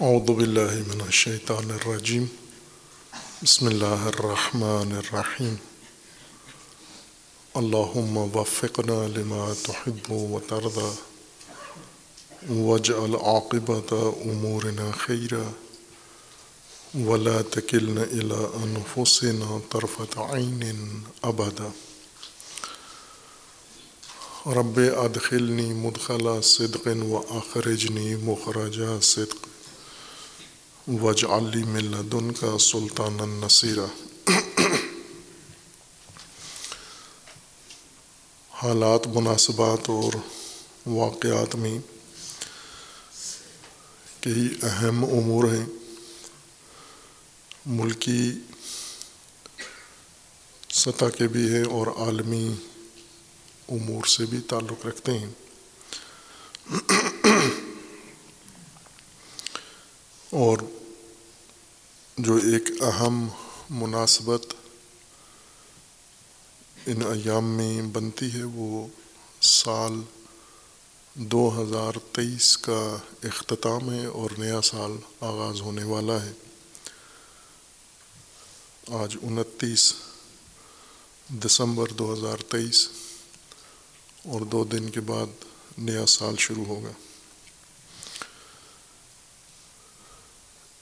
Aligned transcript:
اعوذ 0.00 0.30
باللہ 0.30 0.72
من 0.86 1.00
الشیطان 1.00 1.70
الرجیم 1.70 2.24
بسم 3.42 3.66
اللہ 3.66 4.06
الرحمن 4.06 4.92
الرحیم 4.92 5.54
اللہم 7.54 8.16
وفقنا 8.36 8.96
لما 9.06 9.44
تحب 9.62 10.10
و 10.12 10.40
ترضى 10.48 10.90
واجعل 12.48 13.14
عاقبت 13.14 13.92
امورنا 13.92 14.90
خیرا 15.04 15.44
ولا 17.06 17.38
تکلنا 17.50 18.02
الى 18.02 18.42
انفسنا 18.64 19.58
طرفت 19.70 20.18
عین 20.18 21.00
ابدا 21.22 21.70
رب 24.60 24.78
ادخلنی 24.98 25.72
مدخلا 25.72 26.40
صدق 26.52 26.94
و 27.08 27.16
اخرجنی 27.38 28.14
مخرج 28.14 28.82
صدق. 29.02 29.53
وج 30.88 31.24
علی 31.24 31.62
ملدن 31.62 32.32
کا 32.32 32.58
سلطان 32.58 33.20
النصیرہ 33.20 33.86
حالات 38.50 39.06
مناسبات 39.06 39.90
اور 39.90 40.16
واقعات 40.86 41.54
میں 41.54 41.78
کئی 44.20 44.48
اہم 44.62 45.04
امور 45.04 45.44
ہیں۔ 45.44 45.66
ملکی 47.66 48.32
سطح 50.70 51.08
کے 51.18 51.28
بھی 51.28 51.54
ہیں 51.54 51.64
اور 51.64 51.86
عالمی 51.86 52.54
امور 53.68 54.04
سے 54.04 54.26
بھی 54.26 54.40
تعلق 54.40 54.86
رکھتے 54.86 55.18
ہیں۔ 55.18 55.30
اور 60.34 60.58
جو 62.18 62.34
ایک 62.34 62.82
اہم 62.82 63.28
مناسبت 63.70 64.54
ان 66.86 67.02
ایام 67.02 67.44
میں 67.44 67.82
بنتی 67.82 68.32
ہے، 68.34 68.42
وہ 68.42 68.86
سال 69.40 69.92
دو 71.14 71.62
ہزار 71.62 71.92
تیئیس 72.12 72.58
کا 72.58 72.96
اختتام 73.22 73.92
ہے 73.92 74.06
اور 74.06 74.30
نیا 74.38 74.60
سال 74.60 74.92
آغاز 75.20 75.60
ہونے 75.60 75.84
والا 75.84 76.24
ہے۔ 76.24 76.32
آج 78.88 79.16
انتیس 79.22 79.94
دسمبر 81.28 81.86
دو 81.88 82.12
ہزار 82.12 82.36
تیئیس 82.36 82.88
اور 84.24 84.40
دو 84.40 84.64
دن 84.64 84.90
کے 84.90 85.00
بعد 85.00 85.44
نیا 85.78 86.06
سال 86.06 86.34
شروع 86.38 86.64
ہوگا۔ 86.64 86.92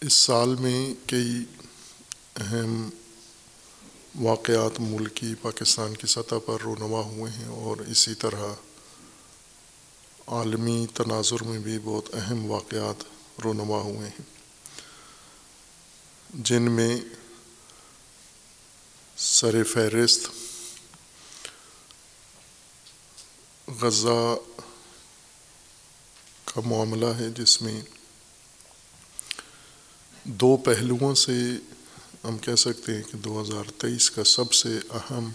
اس 0.03 0.12
سال 0.12 0.55
میں 0.55 0.95
کئی 1.06 1.45
اہم 2.36 2.91
واقعات 4.14 4.81
ملکی 4.81 5.34
پاکستان 5.34 5.97
کی 5.97 6.06
سطح 6.06 6.34
پر 6.47 6.61
رونما 6.61 7.00
ہوئے 7.00 7.33
ہیں 7.33 7.48
اور 7.48 7.77
اسی 7.77 8.14
طرح 8.14 8.55
عالمی 10.27 10.86
تناظر 10.95 11.42
میں 11.42 11.58
بھی 11.58 11.78
بہت 11.84 12.14
اہم 12.14 12.50
واقعات 12.50 13.05
رونما 13.45 13.80
ہوئے 13.83 14.08
ہیں۔ 14.08 14.25
جن 16.30 16.62
میں 16.62 17.00
سر 19.17 19.64
فہرست 19.64 20.28
غزہ 23.69 24.36
کا 26.45 26.61
معاملہ 26.64 27.06
ہے 27.06 27.30
جس 27.30 27.62
میں 27.62 27.83
دو 30.25 30.56
پہلوؤں 30.56 31.15
سے 31.15 31.33
ہم 32.25 32.39
کہہ 32.39 32.55
سکتے 32.55 32.95
ہیں 32.95 33.03
کہ 33.12 33.19
دو 33.19 33.42
ہزار 33.42 33.70
تیئیس 33.70 34.11
کا 34.11 34.25
سب 34.25 34.53
سے 34.53 34.69
اہم 34.91 35.31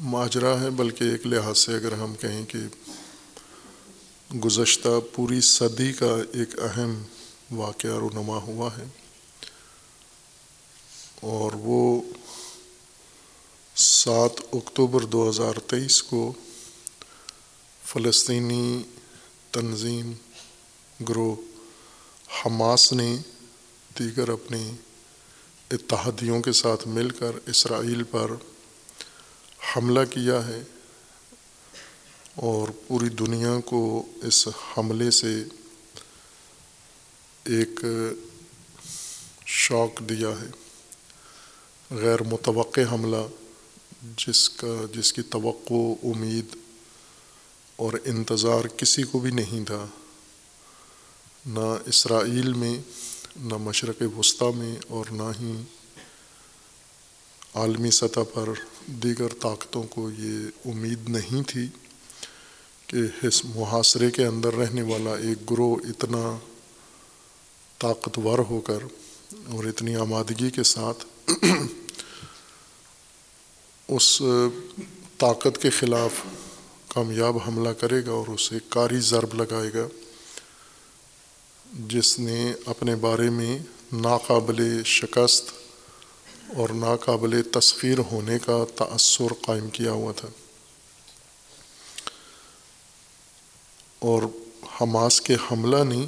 ماجرا 0.00 0.60
ہے، 0.60 0.70
بلکہ 0.70 1.04
ایک 1.04 1.26
لحاظ 1.26 1.58
سے 1.58 1.74
اگر 1.74 1.92
ہم 1.92 2.14
کہیں 2.14 2.46
کہ 2.46 2.58
گزشتہ 4.44 4.88
پوری 5.14 5.40
صدی 5.40 5.92
کا 5.92 6.16
ایک 6.32 6.62
اہم 6.62 7.02
واقعہ 7.50 7.90
رونما 7.90 8.36
ہوا 8.36 8.70
ہے۔ 8.78 8.84
اور 11.20 11.52
وہ 11.54 12.02
سات 13.76 14.40
اکتوبر 14.52 15.00
دو 15.00 15.30
ہزار 15.30 15.52
تیئیس 15.52 16.02
کو 16.02 16.32
فلسطینی 17.84 18.82
تنظیم 19.50 20.12
گروہ 21.08 21.36
حماس 22.46 22.92
نے 22.92 23.16
دیگر 23.98 24.28
اپنے 24.28 24.70
اتحادیوں 25.70 26.42
کے 26.42 26.52
ساتھ 26.52 26.88
مل 26.88 27.10
کر 27.10 27.32
اسرائیل 27.46 28.02
پر 28.02 28.30
حملہ 29.76 30.00
کیا 30.10 30.46
ہے 30.46 30.62
اور 32.34 32.68
پوری 32.86 33.08
دنیا 33.08 33.60
کو 33.64 34.06
اس 34.22 34.48
حملے 34.48 35.10
سے 35.10 35.44
ایک 37.44 37.80
شوق 39.46 40.00
دیا 40.00 40.28
ہے۔ 40.28 40.46
غیر 41.90 42.22
متوقع 42.22 42.80
حملہ 42.92 43.26
جس 44.16 44.50
کا، 44.50 44.84
جس 44.94 45.12
کی 45.12 45.22
توقع، 45.22 46.06
امید 46.06 46.56
اور 47.76 47.92
انتظار 48.04 48.64
کسی 48.64 49.02
کو 49.02 49.18
بھی 49.18 49.30
نہیں 49.30 49.64
تھا۔ 49.64 49.86
نہ 51.46 51.76
اسرائیل 51.86 52.52
میں 52.52 52.78
نہ 53.38 53.56
مشرق 53.56 54.02
وسطیٰ 54.18 54.54
میں 54.54 54.74
اور 54.88 55.06
نہ 55.10 55.30
ہی 55.40 55.52
عالمی 57.54 57.90
سطح 57.90 58.20
پر 58.34 58.48
دیگر 59.02 59.34
طاقتوں 59.40 59.82
کو 59.82 60.08
یہ 60.10 60.68
امید 60.68 61.08
نہیں 61.08 61.42
تھی 61.42 61.66
کہ 62.86 63.02
اس 63.22 63.44
محاصرے 63.44 64.10
کے 64.10 64.24
اندر 64.26 64.54
رہنے 64.54 64.82
والا 64.82 65.14
ایک 65.16 65.50
گروہ 65.50 65.76
اتنا 65.84 66.38
طاقتور 67.80 68.38
ہو 68.38 68.60
کر 68.60 68.84
اور 69.46 69.64
اتنی 69.64 69.96
آمادگی 69.96 70.50
کے 70.50 70.62
ساتھ 70.62 71.04
اس 73.88 74.10
طاقت 75.18 75.62
کے 75.62 75.70
خلاف 75.70 76.22
کامیاب 76.88 77.36
حملہ 77.46 77.68
کرے 77.68 78.00
گا 78.06 78.10
اور 78.10 78.28
اسے 78.28 78.58
کاری 78.68 79.00
ضرب 79.00 79.34
لگائے 79.34 79.72
گا 79.74 79.86
جس 81.72 82.18
نے 82.18 82.52
اپنے 82.66 82.96
بارے 82.96 83.30
میں 83.30 83.58
ناقابل 83.92 84.84
شکست 84.84 85.50
اور 86.56 86.68
ناقابل 86.68 87.42
تسخیر 87.42 87.98
ہونے 87.98 88.38
کا 88.38 88.64
تأثر 88.74 89.32
قائم 89.42 89.70
کیا 89.70 89.92
ہوا 89.92 90.12
تھا۔ 90.12 90.28
اور 93.98 94.22
حماس 94.80 95.20
کے 95.20 95.34
حملہ 95.34 95.84
نے 95.84 96.06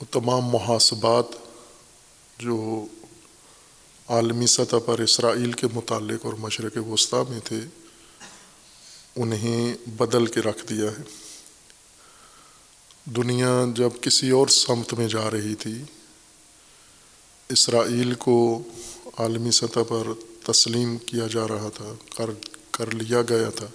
وہ 0.00 0.04
تمام 0.10 0.40
محاسبات 0.40 1.24
جو 2.38 2.86
عالمی 4.08 4.46
سطح 4.46 4.76
پر 4.86 4.98
اسرائیل 4.98 5.52
کے 5.52 5.66
متعلق 5.74 6.26
اور 6.26 6.34
مشرق 6.34 6.88
وسطیٰ 6.88 7.28
میں 7.28 7.40
تھے، 7.44 7.60
انہیں 9.16 9.74
بدل 9.90 10.26
کے 10.26 10.40
رکھ 10.40 10.66
دیا 10.66 10.90
ہے۔ 10.90 11.19
دنیا 13.16 13.64
جب 13.74 13.90
کسی 14.00 14.30
اور 14.30 14.48
سمت 14.48 14.94
میں 14.94 15.08
جا 15.08 15.30
رہی 15.30 15.54
تھی، 15.54 15.82
اسرائیل 17.48 18.14
کو 18.14 18.62
عالمی 19.18 19.50
سطح 19.50 19.80
پر 19.88 20.06
تسلیم 20.52 20.98
کیا 20.98 21.26
جا 21.26 21.48
رہا 21.48 21.68
تھا، 21.74 21.94
کر 22.16 22.30
کر 22.70 22.94
لیا 22.94 23.22
گیا 23.22 23.50
تھا۔ 23.50 23.66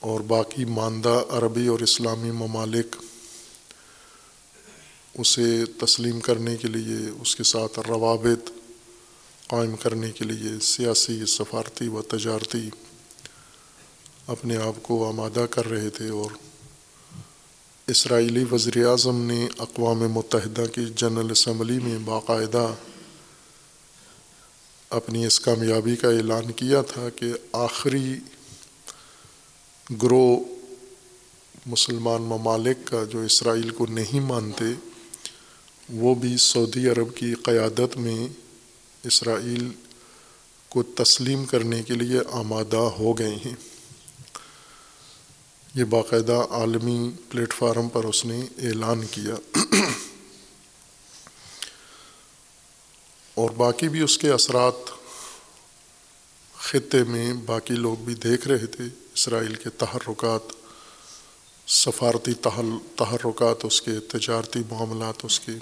اور 0.00 0.20
باقی 0.20 0.64
ماندہ 0.64 1.24
عربی 1.28 1.66
اور 1.66 1.80
اسلامی 1.80 2.30
ممالک 2.30 2.96
اسے 5.14 5.64
تسلیم 5.64 6.20
کرنے 6.20 6.56
کے 6.56 6.68
لیے، 6.68 7.10
اس 7.20 7.36
کے 7.36 7.42
ساتھ 7.42 7.78
روابط 7.78 8.50
قائم 9.48 9.76
کرنے 9.76 10.12
کے 10.12 10.24
لیے 10.24 10.60
سیاسی، 10.60 11.26
سفارتی 11.26 11.88
و 11.88 12.02
تجارتی 12.02 12.70
اپنے 14.26 14.56
آپ 14.56 14.82
کو 14.82 15.08
آمادہ 15.08 15.46
کر 15.50 15.66
رہے 15.66 15.90
تھے 15.90 16.08
اور 16.08 16.30
اسرائیلی 17.88 18.44
وزیر 18.52 18.86
اعظم 18.86 19.22
نے 19.22 19.48
اقوام 19.58 19.98
متحدہ 19.98 20.64
کی 20.74 20.86
جنرل 20.96 21.30
اسمبلی 21.30 21.78
میں 21.78 21.98
باقاعدہ 22.04 22.74
اپنی 24.90 25.26
اس 25.26 25.40
کامیابی 25.40 25.96
کا 25.96 26.08
اعلان 26.08 26.52
کیا 26.52 26.82
تھا 26.82 27.08
کہ 27.16 27.26
آخری 27.52 28.16
گروہ 30.02 30.40
مسلمان 31.66 32.22
ممالک 32.22 32.86
کا 32.86 33.04
جو 33.04 33.20
اسرائیل 33.20 33.70
کو 33.70 33.86
نہیں 33.86 34.20
مانتے، 34.20 34.64
وہ 35.92 36.14
بھی 36.14 36.36
سعودی 36.36 36.88
عرب 36.88 37.14
کی 37.14 37.34
قیادت 37.34 37.96
میں 37.96 38.28
اسرائیل 39.04 39.68
کو 40.68 40.82
تسلیم 40.82 41.44
کرنے 41.44 41.82
کے 41.82 41.94
لیے 41.94 42.20
آمادہ 42.32 42.76
ہو 42.76 43.18
گئے 43.18 43.34
ہیں۔ 43.34 43.75
یہ 45.76 45.84
باقاعدہ 45.84 46.44
عالمی 46.50 47.10
پلیٹ 47.30 47.54
فارم 47.54 47.88
پر 47.88 48.04
اس 48.04 48.24
نے 48.24 48.40
اعلان 48.40 49.06
کیا۔ 49.06 49.58
اور 53.34 53.50
باقی 53.50 53.88
بھی 53.88 54.00
اس 54.00 54.18
کے 54.18 54.30
اثرات 54.30 54.74
خطے 56.58 57.04
میں 57.04 57.34
باقی 57.34 57.74
لوگ 57.74 57.96
بھی 57.96 58.14
دیکھ 58.14 58.48
رہے 58.48 58.66
تھے۔ 58.66 58.84
اسرائیل 59.14 59.54
کے 59.54 59.70
تحرکات، 59.70 60.52
سفارتی 61.70 62.34
تحرکات، 62.96 63.64
اس 63.64 63.82
کے 63.82 64.00
تجارتی 64.00 64.60
معاملات، 64.70 65.14
اس 65.22 65.40
کے 65.40 65.52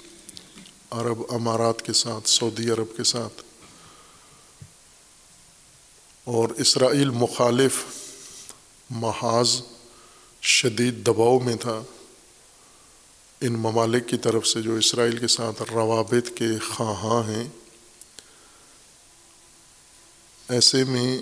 عرب 0.91 1.21
امارات 1.29 1.81
کے 1.81 1.93
ساتھ، 1.93 2.29
سعودی 2.29 2.69
عرب 2.69 2.97
کے 2.97 3.03
ساتھ۔ 3.03 3.43
اور 6.23 6.49
اسرائیل 6.49 7.09
مخالف 7.09 7.83
محاذ 8.89 9.61
شدید 10.45 11.07
دباؤ 11.07 11.39
میں 11.39 11.55
تھا۔ 11.55 11.83
ان 13.41 13.53
ممالک 13.53 14.09
کی 14.09 14.17
طرف 14.17 14.47
سے 14.47 14.61
جو 14.61 14.75
اسرائیل 14.75 15.17
کے 15.17 15.27
ساتھ 15.27 15.63
روابط 15.71 16.37
کے 16.37 16.45
خواہاں 16.59 17.29
ہیں، 17.29 17.47
ایسے 20.49 20.83
میں 20.83 21.21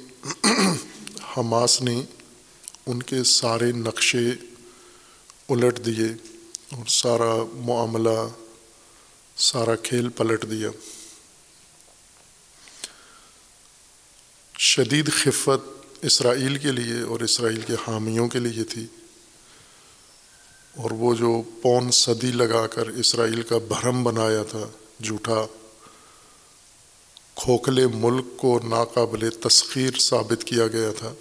حماس 1.38 1.82
نے 1.82 2.04
ان 2.86 3.04
کے 3.04 3.24
سارے 3.24 3.72
نقشے 3.72 4.30
الٹ 5.50 5.86
دیے 5.86 6.28
اور 6.76 6.86
سارا 6.86 7.36
معاملہ، 7.54 8.28
سارا 9.38 9.76
کھیل 9.76 10.10
پلٹ 10.10 10.52
دیا۔ 10.52 10.70
شدید 14.60 15.14
خفت 15.14 15.88
اسرائیل 16.02 16.58
کے 16.58 16.72
لیے 16.72 17.02
اور 17.02 17.20
اسرائیل 17.20 17.62
کے 17.62 17.74
حامیوں 17.74 18.28
کے 18.28 18.40
لیے 18.40 18.64
تھی۔ 18.64 18.86
اور 20.76 20.92
وہ 20.92 21.16
جو 21.16 21.42
پون 21.62 21.92
صدی 21.92 22.32
لگا 22.32 22.68
کر 22.68 22.88
اسرائیل 22.88 23.42
کا 23.42 23.58
بھرم 23.58 24.04
بنایا 24.04 24.44
تھا، 24.44 24.68
جھوٹا، 25.04 25.46
کھوکھلے 27.36 27.88
ملک 27.88 28.26
کو 28.38 28.60
ناقابل 28.64 29.30
تسخیر 29.30 30.00
ثابت 30.00 30.44
کیا 30.44 30.68
گیا 30.68 30.92
تھا۔ 30.98 31.14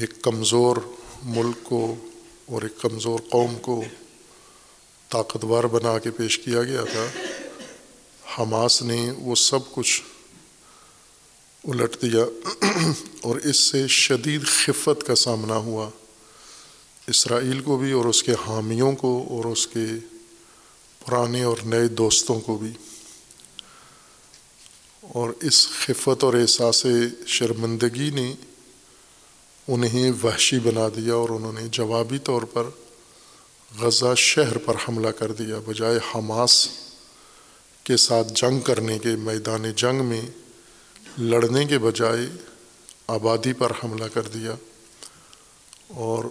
ایک 0.00 0.22
کمزور 0.22 0.76
ملک 1.22 1.64
کو 1.64 1.94
اور 2.46 2.62
ایک 2.62 2.80
کمزور 2.80 3.18
قوم 3.30 3.58
کو 3.58 3.84
طاقتور 5.08 5.64
بنا 5.64 5.98
کے 5.98 6.10
پیش 6.10 6.38
کیا 6.38 6.62
گیا 6.62 6.84
تھا۔ 6.84 7.06
حماس 8.38 8.82
نے 8.82 9.10
وہ 9.18 9.34
سب 9.34 9.72
کچھ 9.72 10.02
الٹ 11.64 12.02
دیا 12.02 12.24
اور 13.20 13.36
اس 13.36 13.56
سے 13.56 13.86
شدید 13.86 14.42
خفت 14.44 15.06
کا 15.06 15.14
سامنا 15.14 15.56
ہوا۔ 15.56 15.90
اسرائیل 17.10 17.60
کو 17.60 17.78
بھی 17.78 17.92
اور 17.92 18.04
اس 18.04 18.22
کے 18.22 18.32
حامیوں 18.32 18.92
کو 18.92 19.26
اور 19.30 19.44
اس 19.44 19.66
کے 19.66 19.84
پرانے 21.06 21.42
اور 21.42 21.56
نئے 21.64 21.88
دوستوں 21.88 22.40
کو 22.40 22.58
بھی۔ 22.58 22.72
اور 25.00 25.30
اس 25.40 25.68
خفت 25.68 26.24
اور 26.24 26.34
احساس 26.34 26.86
شرمندگی 27.26 28.10
نے 28.10 28.34
انہیں 29.68 30.12
وحشی 30.24 30.58
بنا 30.58 30.88
دیا 30.88 31.14
اور 31.14 31.28
انہوں 31.28 31.52
نے 31.52 31.68
جوابی 31.68 32.18
طور 32.18 32.42
پر 32.42 32.62
غزہ 33.80 34.14
شہر 34.16 34.58
پر 34.58 34.74
حملہ 34.88 35.08
کر 35.08 35.32
دیا، 35.32 35.58
بجائے 35.66 35.98
حماس 36.14 36.68
کے 37.84 37.96
ساتھ 37.96 38.28
جنگ 38.34 38.60
کرنے 38.60 38.98
کے، 38.98 39.16
میدان 39.16 39.72
جنگ 39.76 40.04
میں 40.04 40.22
لڑنے 41.18 41.64
کے 41.64 41.78
بجائے 41.78 42.26
آبادی 43.06 43.52
پر 43.52 43.72
حملہ 43.84 44.04
کر 44.04 44.22
دیا۔ 44.22 44.54
اور 45.88 46.24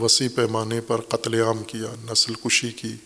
وسیع 0.00 0.28
پیمانے 0.34 0.80
پر 0.80 1.00
قتل 1.00 1.34
عام 1.34 1.62
کیا، 1.62 2.12
نسل 2.12 2.34
کشی 2.34 2.72
کی۔ 2.72 2.96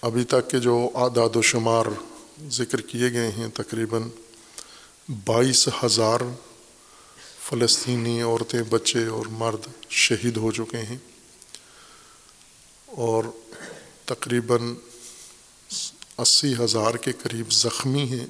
ابھی 0.00 0.24
تک 0.24 0.50
کے 0.50 0.58
جو 0.58 0.90
اعداد 0.94 1.36
و 1.36 1.42
شمار 1.42 1.86
ذکر 2.48 2.80
کیے 2.80 3.12
گئے 3.12 3.30
ہیں، 3.30 3.48
تقریباً 3.48 4.02
بائیس 5.24 5.68
ہزار 5.84 6.20
فلسطینی 7.38 8.22
عورتیں، 8.22 8.62
بچے 8.62 9.06
اور 9.06 9.26
مرد 9.26 9.66
شہید 9.90 10.36
ہو 10.36 10.52
چکے 10.52 10.78
ہیں۔ 10.78 10.98
اور 12.86 13.24
تقریباً 14.04 14.74
اسی 16.18 16.54
ہزار 16.60 16.94
کے 16.94 17.12
قریب 17.12 17.52
زخمی 17.52 18.02
ہیں۔ 18.02 18.26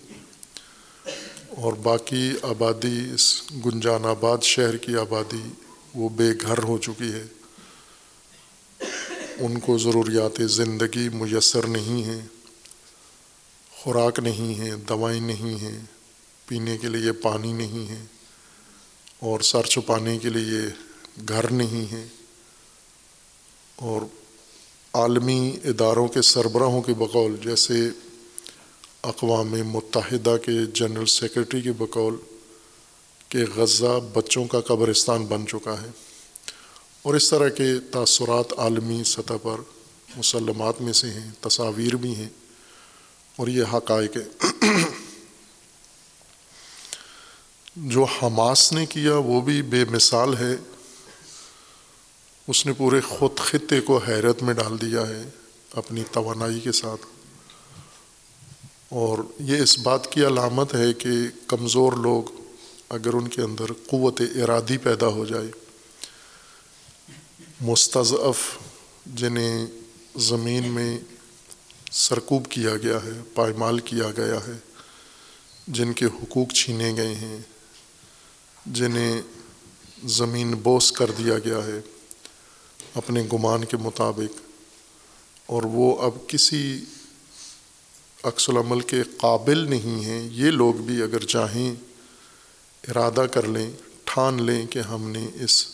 اور 1.56 1.72
باقی 1.72 2.30
آبادی 2.42 3.10
اس 3.14 3.42
گنجان 3.66 4.04
آباد 4.04 4.38
شہر 4.42 4.76
کی 4.76 4.96
آبادی 4.96 5.52
وہ 5.94 6.08
بے 6.08 6.28
گھر 6.42 6.62
ہو 6.62 6.78
چکی 6.78 7.12
ہے۔ 7.12 7.24
ان 9.38 9.58
کو 9.60 9.78
ضروریات 9.78 10.42
زندگی 10.50 11.08
میسر 11.08 11.66
نہیں 11.66 12.02
ہیں، 12.02 12.20
خوراک 13.70 14.18
نہیں 14.18 14.58
ہے 14.58 14.70
دوائیں 14.88 15.20
نہیں 15.20 15.62
ہیں، 15.62 15.78
پینے 16.46 16.78
کے 16.78 16.88
لیے 16.88 17.12
پانی 17.12 17.52
نہیں 17.52 17.90
ہے 17.90 18.04
اور 19.18 19.40
سر 19.40 19.62
چھپانے 19.62 20.18
کے 20.18 20.28
لیے 20.28 20.60
گھر 21.28 21.50
نہیں 21.52 21.92
ہے۔ 21.92 22.06
اور 23.76 24.00
عالمی 24.92 25.56
اداروں 25.64 26.08
کے 26.08 26.22
سربراہوں 26.22 26.82
کے 26.82 26.94
بقول 26.94 27.36
جیسے 27.44 27.90
اقوام 29.04 29.48
متحدہ 29.48 30.36
کے 30.46 30.52
جنرل 30.72 31.06
سیکرٹری 31.06 31.62
کے 31.62 31.72
بقول 31.72 32.16
کہ 33.28 33.38
غزہ 33.56 34.00
بچوں 34.12 34.44
کا 34.44 34.60
قبرستان 34.60 35.24
بن 35.24 35.46
چکا 35.46 35.82
ہے 35.82 35.88
اور 37.02 37.14
اس 37.14 37.30
طرح 37.30 37.48
کے 37.48 37.78
تاثرات 37.90 38.58
عالمی 38.58 39.04
سطح 39.04 39.32
پر 39.42 39.60
مسلمات 40.16 40.80
میں 40.80 40.92
سے 40.92 41.06
ہیں، 41.06 41.30
تصاویر 41.40 41.96
بھی 41.96 42.14
ہیں 42.14 42.28
اور 43.36 43.48
یہ 43.48 43.64
حقائق 43.72 44.18
جو 47.76 48.04
حماس 48.04 48.72
نے 48.72 48.86
کیا 48.86 49.16
وہ 49.16 49.40
بھی 49.40 49.62
بے 49.62 49.84
مثال 49.84 50.36
ہے۔ 50.36 50.56
اس 52.48 52.66
نے 52.66 52.72
پورے 52.72 53.00
خود 53.00 53.38
خطے 53.38 53.80
کو 53.80 53.98
حیرت 53.98 54.42
میں 54.42 54.54
ڈال 54.54 54.80
دیا 54.80 55.08
ہے 55.08 55.22
اپنی 55.72 56.02
توانائی 56.12 56.60
کے 56.60 56.72
ساتھ۔ 56.72 57.13
اور 58.94 59.19
یہ 59.41 59.62
اس 59.62 59.79
بات 59.79 60.11
کی 60.12 60.26
علامت 60.26 60.75
ہے 60.75 60.93
کہ 60.99 61.11
کمزور 61.46 61.93
لوگ 61.99 62.31
اگر 62.88 63.14
ان 63.14 63.29
کے 63.29 63.43
اندر 63.43 63.73
قوت 63.87 64.20
ارادی 64.20 64.76
پیدا 64.79 65.06
ہو 65.08 65.25
جائے، 65.25 65.50
مستضعف 67.61 68.43
جنہیں 69.14 69.67
زمین 70.23 70.71
میں 70.71 70.99
سرکوب 71.92 72.49
کیا 72.50 72.76
گیا 72.76 72.99
ہے، 73.04 73.21
پائمال 73.35 73.78
کیا 73.90 74.11
گیا 74.16 74.38
ہے، 74.47 74.59
جن 75.68 75.92
کے 75.92 76.07
حقوق 76.14 76.52
چھینے 76.52 76.92
گئے 76.97 77.14
ہیں، 77.14 77.38
جنہیں 78.66 79.21
زمین 80.12 80.54
بوس 80.62 80.92
کر 80.92 81.11
دیا 81.18 81.38
گیا 81.38 81.64
ہے 81.66 81.80
اپنے 82.95 83.23
گمان 83.33 83.64
کے 83.64 83.76
مطابق، 83.83 84.40
اور 85.47 85.62
وہ 85.73 85.97
اب 86.02 86.26
کسی 86.26 86.62
عکس 88.25 88.49
العمل 88.50 88.81
کے 88.81 89.02
قابل 89.16 89.59
نہیں 89.71 90.04
ہیں، 90.04 90.28
یہ 90.33 90.50
لوگ 90.50 90.75
بھی 90.75 91.02
اگر 91.02 91.25
چاہیں 91.25 91.75
ارادہ 92.88 93.26
کر 93.31 93.47
لیں، 93.47 93.71
ٹھان 94.04 94.43
لیں 94.43 94.66
کہ 94.66 94.78
ہم 94.78 95.09
نے 95.11 95.26
اس 95.40 95.66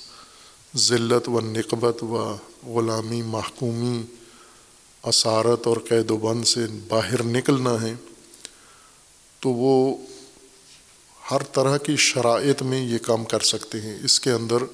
ذلت 0.77 1.29
و 1.29 1.41
نقبت 1.41 2.03
و 2.03 2.37
غلامی 2.67 3.23
محکومی 3.23 4.03
اسارت 5.05 5.67
اور 5.67 5.77
قید 5.89 6.11
و 6.11 6.17
بند 6.17 6.45
سے 6.45 6.67
باہر 6.89 7.23
نکلنا 7.23 7.83
ہے، 7.83 7.95
تو 9.41 9.51
وہ 9.51 9.97
ہر 11.31 11.43
طرح 11.43 11.77
کی 11.77 11.97
شرائط 11.97 12.63
میں 12.63 12.81
یہ 12.81 12.99
کام 12.99 13.25
کر 13.25 13.41
سکتے 13.41 13.81
ہیں۔ 13.81 13.99
اس 14.05 14.21
کے 14.21 14.31
اندر 14.31 14.65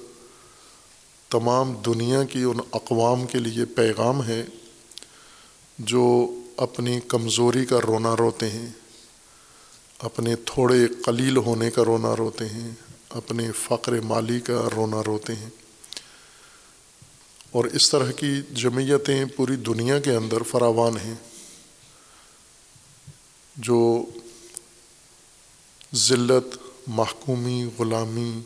تمام 1.29 1.73
دنیا 1.85 2.23
کی 2.23 2.43
ان 2.43 2.59
اقوام 2.71 3.25
کے 3.25 3.39
لیے 3.39 3.65
پیغام 3.65 4.23
ہے 4.23 4.43
جو 5.79 6.05
اپنی 6.57 6.99
کمزوری 7.07 7.65
کا 7.65 7.79
رونا 7.87 8.15
روتے 8.15 8.49
ہیں، 8.49 8.67
اپنے 9.99 10.35
تھوڑے 10.35 10.87
قلیل 11.05 11.37
ہونے 11.37 11.71
کا 11.71 11.85
رونا 11.85 12.15
روتے 12.15 12.45
ہیں، 12.45 12.71
اپنے 13.09 13.51
فقر 13.51 13.99
مالی 13.99 14.39
کا 14.39 14.67
رونا 14.75 15.01
روتے 15.07 15.35
ہیں۔ 15.35 15.49
اور 17.51 17.65
اس 17.65 17.89
طرح 17.89 18.11
کی 18.11 18.41
جمعیتیں 18.53 19.25
پوری 19.25 19.55
دنیا 19.55 19.99
کے 19.99 20.11
اندر 20.11 20.43
فراوان 20.43 20.97
ہیں، 20.97 21.13
جو 23.55 24.05
ذلت، 25.95 26.57
محکومی، 26.87 27.69
غلامی 27.79 28.39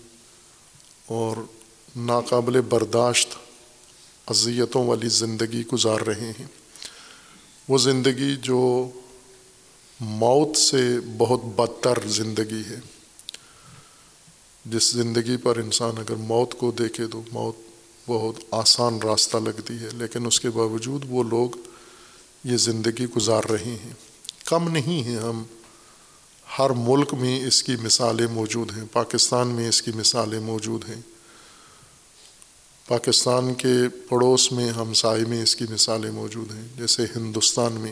اور 1.05 1.37
ناقابل 1.95 2.61
برداشت 2.61 3.35
اذیتوں 4.25 4.87
والی 4.87 5.07
زندگی 5.07 5.63
گزار 5.73 5.99
رہے 5.99 6.31
ہیں۔ 6.39 6.60
وہ 7.71 7.77
زندگی 7.77 8.35
جو 8.35 8.89
موت 9.99 10.57
سے 10.57 10.99
بہت 11.17 11.45
بدتر 11.45 11.93
زندگی 12.05 12.61
ہے۔ 12.69 12.79
جس 14.65 14.91
زندگی 14.91 15.37
پر 15.37 15.57
انسان 15.57 15.97
اگر 15.97 16.15
موت 16.15 16.53
کو 16.53 16.71
دیکھے 16.71 17.07
تو 17.07 17.21
موت 17.31 17.55
بہت 18.07 18.35
آسان 18.51 18.99
راستہ 19.03 19.37
لگتی 19.37 19.73
ہے، 19.73 19.89
لیکن 19.93 20.25
اس 20.25 20.39
کے 20.39 20.49
باوجود 20.49 21.05
وہ 21.09 21.23
لوگ 21.23 21.49
یہ 22.43 22.57
زندگی 22.57 23.05
گزار 23.05 23.43
رہے 23.43 23.77
ہیں۔ 23.85 23.93
کم 24.45 24.71
نہیں 24.71 25.03
ہیں، 25.03 25.17
ہم 25.17 25.43
ہر 26.59 26.69
ملک 26.69 27.13
میں 27.13 27.45
اس 27.45 27.63
کی 27.63 27.75
مثالیں 27.83 28.27
موجود 28.27 28.77
ہیں، 28.77 28.85
پاکستان 28.91 29.47
میں 29.47 29.69
اس 29.69 29.81
کی 29.81 29.91
مثالیں 29.95 30.39
موجود 30.39 30.89
ہیں۔ 30.89 31.01
پاکستان 32.91 33.53
کے 33.53 33.73
پڑوس 34.09 34.51
میں، 34.51 34.69
ہمسائے 34.69 35.25
میں 35.25 35.43
اس 35.43 35.55
کی 35.55 35.65
مثالیں 35.69 36.11
موجود 36.11 36.51
ہیں۔ 36.51 36.67
جیسے 36.77 37.05
ہندوستان 37.15 37.73
میں 37.73 37.91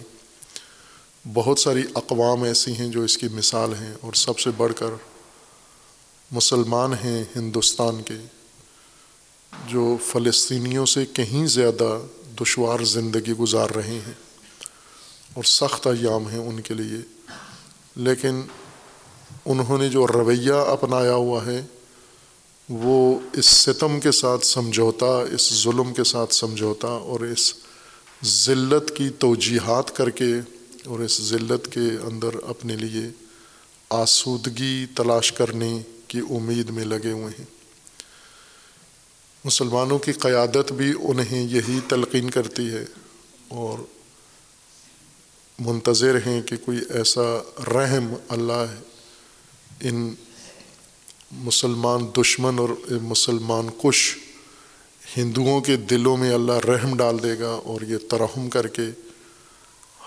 بہت 1.33 1.59
ساری 1.59 1.83
اقوام 1.95 2.43
ایسی 2.43 2.75
ہیں 2.75 2.89
جو 2.89 3.01
اس 3.01 3.17
کی 3.17 3.27
مثال 3.27 3.73
ہیں 3.73 3.93
اور 4.01 4.13
سب 4.13 4.39
سے 4.39 4.49
بڑھ 4.57 4.73
کر 4.75 4.87
مسلمان 6.31 6.93
ہیں 6.93 7.23
ہندوستان 7.35 8.01
کے، 8.01 8.13
جو 9.67 9.97
فلسطینیوں 10.05 10.85
سے 10.85 11.05
کہیں 11.05 11.47
زیادہ 11.47 11.99
دشوار 12.41 12.79
زندگی 12.79 13.33
گزار 13.33 13.69
رہے 13.69 13.99
ہیں 14.07 14.13
اور 15.33 15.43
سخت 15.43 15.87
ایام 15.87 16.27
ہیں 16.27 16.39
ان 16.39 16.59
کے 16.59 16.73
لیے۔ 16.73 16.99
لیکن 17.95 18.41
انہوں 19.45 19.77
نے 19.77 19.89
جو 19.89 20.07
رویہ 20.07 20.53
اپنایا 20.53 21.13
ہوا 21.13 21.45
ہے 21.45 21.65
وہ 22.69 23.19
اس 23.33 23.45
ستم 23.45 23.99
کے 23.99 24.11
ساتھ 24.11 24.45
سمجھوتا، 24.45 25.23
اس 25.31 25.63
ظلم 25.63 25.93
کے 25.93 26.03
ساتھ 26.03 26.33
سمجھوتا 26.33 26.87
اور 26.87 27.19
اس 27.19 27.53
ذلت 28.25 28.91
کی 28.95 29.09
توجیحات 29.09 29.97
کر 29.97 30.09
کے 30.09 30.33
اور 30.85 30.99
اس 30.99 31.21
ذلت 31.21 31.71
کے 31.71 31.79
اندر 31.79 32.29
اپنے 32.47 32.75
لیے 32.75 33.09
آسودگی 33.89 34.85
تلاش 34.95 35.31
کرنے 35.31 35.81
کی 36.07 36.19
امید 36.19 36.69
میں 36.69 36.85
لگے 36.85 37.11
ہوئے 37.11 37.31
ہیں۔ 37.39 37.45
مسلمانوں 39.45 39.99
کی 39.99 40.11
قیادت 40.11 40.71
بھی 40.71 40.93
انہیں 40.99 41.47
یہی 41.47 41.79
تلقین 41.87 42.29
کرتی 42.29 42.69
ہے 42.69 42.85
اور 43.47 43.79
منتظر 45.59 46.15
ہیں 46.27 46.41
کہ 46.41 46.55
کوئی 46.57 46.79
ایسا 46.89 47.37
رحم 47.67 48.13
اللہ 48.29 48.75
ان 49.81 50.15
مسلمان 51.31 52.05
دشمن 52.17 52.59
اور 52.59 52.69
مسلمان 52.91 53.67
کش 53.83 54.17
ہندوؤں 55.17 55.61
کے 55.61 55.77
دلوں 55.77 56.17
میں 56.17 56.33
اللہ 56.33 56.51
رحم 56.51 56.97
ڈال 56.97 57.23
دے 57.23 57.39
گا 57.39 57.49
اور 57.49 57.81
یہ 57.81 57.97
ترہم 58.09 58.49
کر 58.49 58.67
کے 58.67 58.81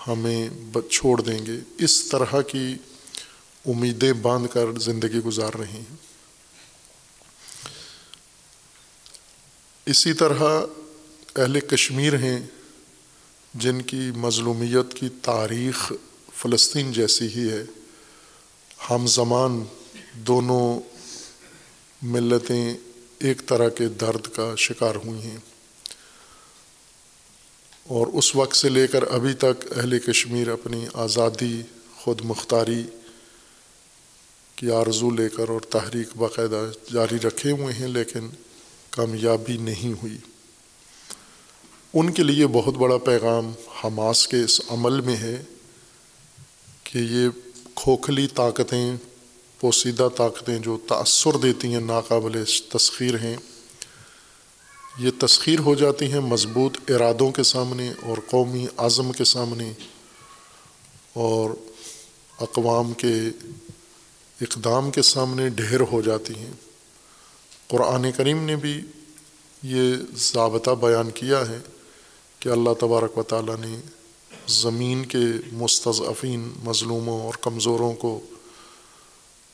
ہمیں 0.07 0.49
چھوڑ 0.91 1.21
دیں 1.21 1.45
گے۔ 1.45 1.83
اس 1.83 2.03
طرح 2.03 2.41
کی 2.41 2.75
امیدیں 3.65 4.13
باندھ 4.13 4.53
کر 4.53 4.79
زندگی 4.79 5.19
گزار 5.19 5.53
رہے 5.53 5.67
ہیں۔ 5.67 5.95
اسی 9.85 10.13
طرح 10.13 10.65
اہل 11.35 11.59
کشمیر 11.59 12.17
ہیں 12.17 12.39
جن 13.53 13.81
کی 13.81 14.11
مظلومیت 14.15 14.93
کی 14.93 15.09
تاریخ 15.21 15.91
فلسطین 16.33 16.91
جیسی 16.91 17.27
ہی 17.27 17.49
ہے۔ 17.49 17.63
ہم 18.89 19.07
زمان 19.07 19.63
دونوں 20.13 20.92
ملتیں 22.03 22.77
ایک 23.19 23.41
طرح 23.47 23.69
کے 23.69 23.87
درد 23.87 24.27
کا 24.27 24.55
شکار 24.57 24.95
ہوئی 24.95 25.21
ہیں۔ 25.21 25.37
اور 27.83 28.07
اس 28.07 28.35
وقت 28.35 28.55
سے 28.55 28.69
لے 28.69 28.87
کر 28.87 29.03
ابھی 29.03 29.33
تک 29.33 29.77
اہل 29.77 29.99
کشمیر 29.99 30.47
اپنی 30.47 30.85
آزادی، 30.93 31.61
خود 31.95 32.21
مختاری 32.23 32.83
کی 34.55 34.71
آرزو 34.71 35.09
لے 35.09 35.29
کر 35.29 35.49
اور 35.49 35.61
تحریک 35.61 36.07
باقاعدہ 36.17 36.69
جاری 36.93 37.19
رکھے 37.19 37.51
ہوئے 37.51 37.73
ہیں، 37.73 37.87
لیکن 37.87 38.29
کامیابی 38.89 39.57
نہیں 39.57 39.93
ہوئی۔ 39.93 40.17
ان 41.93 42.13
کے 42.13 42.23
لیے 42.23 42.47
بہت 42.47 42.73
بڑا 42.73 42.97
پیغام 42.97 43.53
حماس 43.83 44.27
کے 44.27 44.43
اس 44.43 44.61
عمل 44.69 45.01
میں 45.01 45.15
ہے 45.15 45.43
کہ 46.83 46.97
یہ 46.97 47.29
کھوکھلی 47.75 48.27
طاقتیں 48.27 48.97
پوسیدہ 49.63 50.09
طاقتیں 50.17 50.59
جو 50.59 50.77
تأثر 50.87 51.37
دیتی 51.37 51.73
ہیں، 51.73 51.81
ناقابل 51.81 52.43
تسخیر 52.45 53.15
ہیں۔ 53.15 53.37
یہ 54.99 55.11
تسخیر 55.19 55.59
ہو 55.59 55.75
جاتی 55.75 56.11
ہیں 56.11 56.19
مضبوط 56.19 56.91
ارادوں 56.91 57.31
کے 57.31 57.43
سامنے 57.43 57.93
اور 58.03 58.17
قومی 58.29 58.67
عزم 58.77 59.11
کے 59.11 59.23
سامنے 59.23 59.73
اور 61.13 61.49
اقوام 62.39 62.93
کے 62.93 63.13
اقدام 64.41 64.91
کے 64.91 65.01
سامنے 65.01 65.49
ڈھیر 65.49 65.79
ہو 65.91 66.01
جاتی 66.01 66.35
ہیں۔ 66.35 66.53
قرآن 67.67 68.11
کریم 68.11 68.43
نے 68.43 68.55
بھی 68.55 68.81
یہ 69.63 69.93
ضابطہ 70.15 70.71
بیان 70.71 71.11
کیا 71.11 71.49
ہے 71.49 71.59
کہ 72.39 72.49
اللہ 72.49 72.73
تبارک 72.79 73.17
و 73.17 73.23
تعالیٰ 73.23 73.57
نے 73.57 73.81
زمین 74.47 75.05
کے 75.05 75.25
مستضعفین، 75.51 76.53
مظلوموں 76.63 77.21
اور 77.21 77.33
کمزوروں 77.41 77.93
کو 77.93 78.19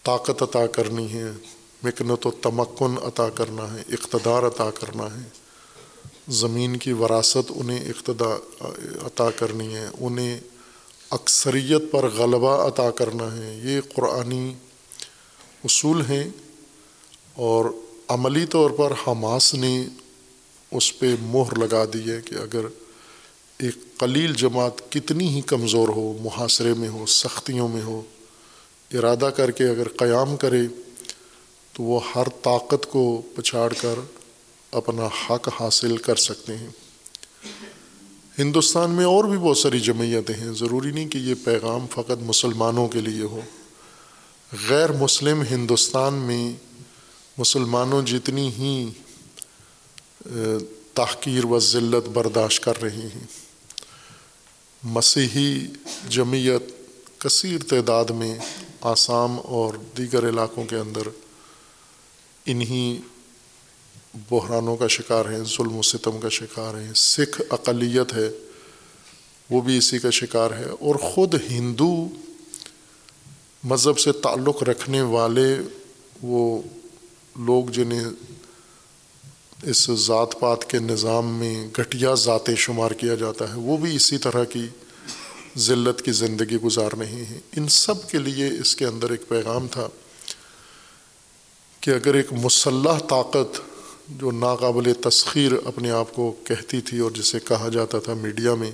طاقت 0.09 0.41
عطا 0.41 0.67
کرنی 0.67 1.13
ہے، 1.13 1.31
مکنت 1.83 2.27
و 2.27 2.31
تمکن 2.31 2.95
عطا 3.03 3.29
کرنا 3.29 3.73
ہے، 3.73 3.83
اقتدار 3.87 4.43
عطا 4.43 4.71
کرنا 4.71 5.03
ہے۔ 5.03 5.29
زمین 6.27 6.77
کی 6.77 6.93
وراثت 6.93 7.51
انہیں 7.55 7.89
اقتدا، 7.89 8.37
عطا 9.05 9.31
کرنی 9.31 9.75
ہے، 9.75 9.89
انہیں 9.99 10.39
اکثریت 11.09 11.81
پر 11.91 12.09
غلبہ 12.09 12.67
عطا 12.67 12.91
کرنا 12.91 13.37
ہے۔ 13.37 13.61
یہ 13.63 13.81
قرآنی 13.95 14.53
اصول 15.63 16.01
ہیں 16.01 16.29
اور 17.33 17.65
عملی 18.07 18.45
طور 18.45 18.69
پر 18.69 18.93
حماس 19.07 19.53
نے 19.53 19.87
اس 20.71 20.99
پہ 20.99 21.15
مہر 21.21 21.57
لگا 21.57 21.85
دی 21.85 22.11
ہے 22.11 22.21
کہ 22.21 22.35
اگر 22.35 22.65
ایک 23.57 23.97
قلیل 23.97 24.33
جماعت 24.33 24.91
کتنی 24.91 25.27
ہی 25.27 25.41
کمزور 25.41 25.87
ہو، 25.87 26.17
محاصرے 26.21 26.73
میں 26.73 26.89
ہو، 26.89 27.05
سختیوں 27.05 27.67
میں 27.67 27.81
ہو 27.81 28.01
ارادہ 28.93 29.29
کر 29.35 29.51
کے 29.51 29.67
اگر 29.67 29.87
قیام 29.87 30.37
کرے 30.37 30.67
تو 31.73 31.83
وہ 31.83 31.99
ہر 32.15 32.23
طاقت 32.43 32.91
کو 32.91 33.21
پچھاڑ 33.35 33.73
کر 33.81 33.99
اپنا 34.71 35.07
حق 35.29 35.49
حاصل 35.59 35.97
کر 35.97 36.15
سکتے 36.15 36.57
ہیں۔ 36.57 36.67
ہندوستان 38.39 38.91
میں 38.91 39.05
اور 39.05 39.23
بھی 39.23 39.37
بہت 39.37 39.57
ساری 39.57 39.79
جمعیتیں 39.79 40.35
ہیں۔ 40.35 40.51
ضروری 40.53 40.91
نہیں 40.91 41.07
کہ 41.07 41.17
یہ 41.17 41.33
پیغام 41.43 41.85
فقط 41.91 42.21
مسلمانوں 42.21 42.87
کے 42.87 43.01
لیے 43.01 43.23
ہو۔ 43.23 43.41
غیر 44.69 44.91
مسلم 44.91 45.43
ہندوستان 45.51 46.13
میں 46.13 46.53
مسلمانوں 47.37 48.01
جتنی 48.01 48.47
ہی 48.47 48.89
تحقیر 50.93 51.45
و 51.45 51.59
ذلت 51.59 52.09
برداشت 52.09 52.63
کر 52.63 52.81
رہے 52.81 53.09
ہیں۔ 53.13 53.25
مسیحی 54.83 55.67
جمعیت 56.09 56.63
کثیر 57.17 57.63
تعداد 57.63 58.05
میں 58.05 58.39
آسام 58.81 59.39
اور 59.43 59.73
دیگر 59.97 60.29
علاقوں 60.29 60.65
کے 60.65 60.75
اندر 60.75 61.01
انہی 62.45 63.01
بحرانوں 64.29 64.77
کا 64.77 64.87
شکار 64.87 65.25
ہیں، 65.25 65.43
ظلم 65.43 65.75
و 65.75 65.81
ستم 65.81 66.19
کا 66.19 66.29
شکار 66.29 66.73
ہیں، 66.73 66.93
سکھ 66.93 67.41
اقلیت 67.49 68.13
ہے، 68.13 68.29
وہ 69.49 69.61
بھی 69.61 69.77
اسی 69.77 69.99
کا 69.99 70.09
شکار 70.09 70.51
ہے۔ 70.51 70.63
اور 70.63 70.95
خود 70.95 71.35
ہندو 71.49 72.07
مذہب 73.63 73.99
سے 73.99 74.11
تعلق 74.11 74.63
رکھنے 74.63 75.01
والے 75.01 75.57
وہ 76.21 76.61
لوگ 77.37 77.65
جنہیں 77.65 78.05
اس 79.63 79.89
ذات 79.91 80.39
پات 80.39 80.69
کے 80.69 80.79
نظام 80.79 81.39
میں 81.39 81.67
گھٹیا 81.77 82.13
ذاتیں 82.13 82.55
شمار 82.55 82.91
کیا 82.91 83.15
جاتا 83.15 83.49
ہے، 83.49 83.53
وہ 83.53 83.77
بھی 83.77 83.95
اسی 83.95 84.17
طرح 84.17 84.43
کی 84.43 84.67
ذلت 85.57 86.01
کی 86.01 86.11
زندگی 86.11 86.55
گزار 86.55 86.91
رہے 86.91 87.25
ہیں۔ 87.25 87.39
ان 87.55 87.67
سب 87.67 88.09
کے 88.09 88.17
لیے 88.17 88.49
اس 88.61 88.75
کے 88.75 88.85
اندر 88.85 89.09
ایک 89.09 89.27
پیغام 89.27 89.67
تھا 89.67 89.89
کہ 91.79 91.91
اگر 91.91 92.13
ایک 92.13 92.33
مسلح 92.33 92.99
طاقت 92.99 93.61
جو 94.07 94.31
ناقابل 94.31 94.93
تسخیر 94.93 95.51
اپنے 95.65 95.91
آپ 95.91 96.13
کو 96.13 96.35
کہتی 96.43 96.81
تھی 96.81 96.99
اور 96.99 97.11
جسے 97.11 97.39
کہا 97.39 97.69
جاتا 97.69 97.99
تھا 97.99 98.13
میڈیا 98.13 98.53
میں، 98.53 98.71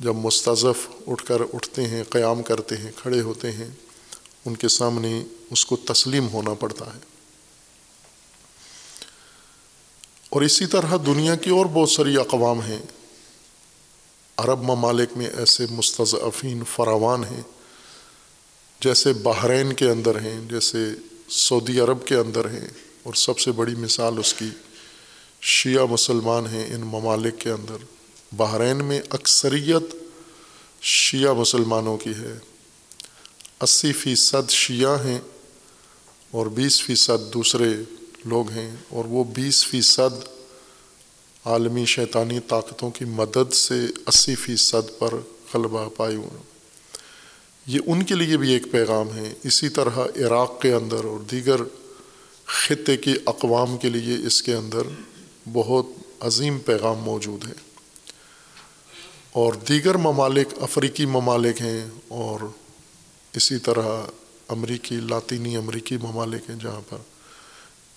جب 0.00 0.14
مستضف 0.14 0.88
اٹھ 1.06 1.26
کر 1.26 1.40
اٹھتے 1.54 1.86
ہیں، 1.86 2.04
قیام 2.10 2.42
کرتے 2.42 2.76
ہیں، 2.76 2.92
کھڑے 2.96 3.20
ہوتے 3.20 3.52
ہیں، 3.52 3.70
ان 4.44 4.56
کے 4.56 4.68
سامنے 4.68 5.24
اس 5.50 5.66
کو 5.66 5.76
تسلیم 5.76 6.28
ہونا 6.28 6.54
پڑتا 6.54 6.94
ہے۔ 6.94 7.00
اور 10.28 10.42
اسی 10.42 10.66
طرح 10.66 10.96
دنیا 11.06 11.34
کی 11.34 11.50
اور 11.50 11.66
بہت 11.66 11.90
ساری 11.90 12.16
اقوام 12.16 12.60
ہیں۔ 12.60 12.82
عرب 14.36 14.62
ممالک 14.62 15.08
میں 15.16 15.26
ایسے 15.26 15.66
مستضعفین 15.70 16.62
فراوان 16.72 17.24
ہیں 17.24 17.42
جیسے 18.80 19.12
بحرین 19.12 19.72
کے 19.72 19.90
اندر 19.90 20.20
ہیں، 20.20 20.40
جیسے 20.50 20.78
سعودی 21.28 21.80
عرب 21.80 22.04
کے 22.04 22.14
اندر 22.14 22.50
ہیں۔ 22.50 22.68
اور 23.02 23.14
سب 23.14 23.38
سے 23.38 23.52
بڑی 23.52 23.74
مثال 23.74 24.18
اس 24.18 24.34
کی 24.34 24.48
شیعہ 25.40 25.86
مسلمان 25.90 26.46
ہیں 26.46 26.74
ان 26.74 26.80
ممالک 26.80 27.38
کے 27.38 27.50
اندر۔ 27.50 27.76
بحرین 28.32 28.84
میں 28.84 29.00
اکثریت 29.10 29.96
شیعہ 30.82 31.32
مسلمانوں 31.32 31.96
کی 31.96 32.10
ہے۔ 32.10 32.38
اسی 33.60 33.92
فیصد 33.92 34.50
شیعہ 34.50 35.04
ہیں 35.04 35.20
اور 36.30 36.46
بیس 36.46 36.82
فیصد 36.82 37.34
دوسرے 37.34 37.70
لوگ 38.24 38.50
ہیں 38.50 38.76
اور 38.88 39.04
وہ 39.04 39.24
بیس 39.24 39.66
فیصد 39.66 40.35
عالمی 41.46 41.84
شیطانی 41.84 42.40
طاقتوں 42.40 42.90
کی 42.90 43.04
مدد 43.04 43.52
سے 43.52 43.86
اسی 44.06 44.34
فیصد 44.34 44.98
پر 44.98 45.08
غلبہ 45.54 45.88
پائے 45.96 46.16
ہوئے 46.16 46.42
یہ 47.66 47.80
ان 47.86 48.02
کے 48.02 48.14
لیے 48.14 48.36
بھی 48.36 48.52
ایک 48.52 48.72
پیغام 48.72 49.14
ہے۔ 49.14 49.34
اسی 49.42 49.68
طرح 49.68 49.96
عراق 49.96 50.62
کے 50.62 50.72
اندر 50.72 51.04
اور 51.04 51.20
دیگر 51.20 51.56
خطے 52.44 52.96
کی 52.96 53.14
اقوام 53.26 53.76
کے 53.76 53.88
لیے 53.88 54.26
اس 54.26 54.42
کے 54.42 54.54
اندر 54.54 54.82
بہت 55.52 55.86
عظیم 56.20 56.58
پیغام 56.58 56.98
موجود 56.98 57.46
ہے۔ 57.46 57.52
اور 59.32 59.52
دیگر 59.52 59.94
ممالک 59.94 60.46
افریقی 60.60 61.06
ممالک 61.06 61.60
ہیں 61.60 61.86
اور 62.08 62.40
اسی 63.32 63.58
طرح 63.58 64.02
امریکی، 64.48 64.96
لاطینی 64.96 65.56
امریکی 65.56 65.96
ممالک 65.96 66.50
ہیں 66.50 66.56
جہاں 66.56 66.80
پر 66.88 66.98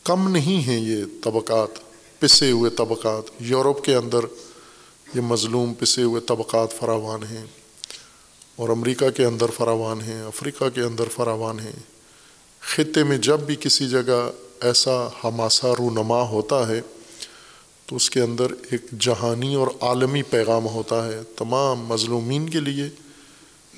کم 0.04 0.32
نہیں 0.32 0.68
ہیں 0.68 0.80
یہ 0.80 1.04
طبقات۔ 1.24 1.89
پسے 2.20 2.52
ہوئے 2.52 2.70
طبقات، 2.70 3.24
یورپ 3.40 3.84
کے 3.84 3.96
اندر 3.96 4.20
یہ 5.16 5.22
مظلوم 5.22 5.74
پسے 5.74 6.04
ہوئے 6.04 6.22
طبقات 6.22 6.74
فراوان 6.74 7.24
ہیں 7.24 7.46
اور 8.56 8.70
امریکہ 8.70 9.10
کے 9.10 9.26
اندر 9.26 9.46
فراوان 9.58 10.02
ہیں، 10.02 10.24
افریقہ 10.24 10.70
کے 10.70 10.82
اندر 10.82 11.04
فراوان 11.16 11.60
ہیں۔ 11.60 11.80
خطے 12.60 13.04
میں 13.04 13.18
جب 13.18 13.40
بھی 13.40 13.56
کسی 13.56 13.90
جگہ 13.90 14.32
ایسا 14.62 15.08
ہماسا 15.24 15.72
رونما 15.80 16.22
ہوتا 16.22 16.68
ہے 16.68 16.82
تو 17.86 17.96
اس 17.96 18.10
کے 18.10 18.22
اندر 18.22 18.46
ایک 18.72 18.82
جہانی 19.00 19.56
اور 19.56 19.68
عالمی 19.82 20.24
پیغام 20.24 20.66
ہوتا 20.66 21.06
ہے 21.06 21.22
تمام 21.36 21.86
مظلومین 21.86 22.50
کے 22.50 22.60
لیے 22.60 22.90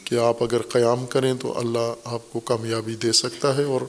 کہ 0.03 0.15
آپ 0.15 0.43
اگر 0.43 0.62
قیام 0.62 1.05
کریں 1.05 1.33
تو 1.33 1.60
اللہ 1.60 1.93
آپ 2.03 2.33
کو 2.33 2.39
کامیابی 2.39 2.95
دے 2.95 3.12
سکتا 3.12 3.57
ہے 3.57 3.63
اور 3.63 3.81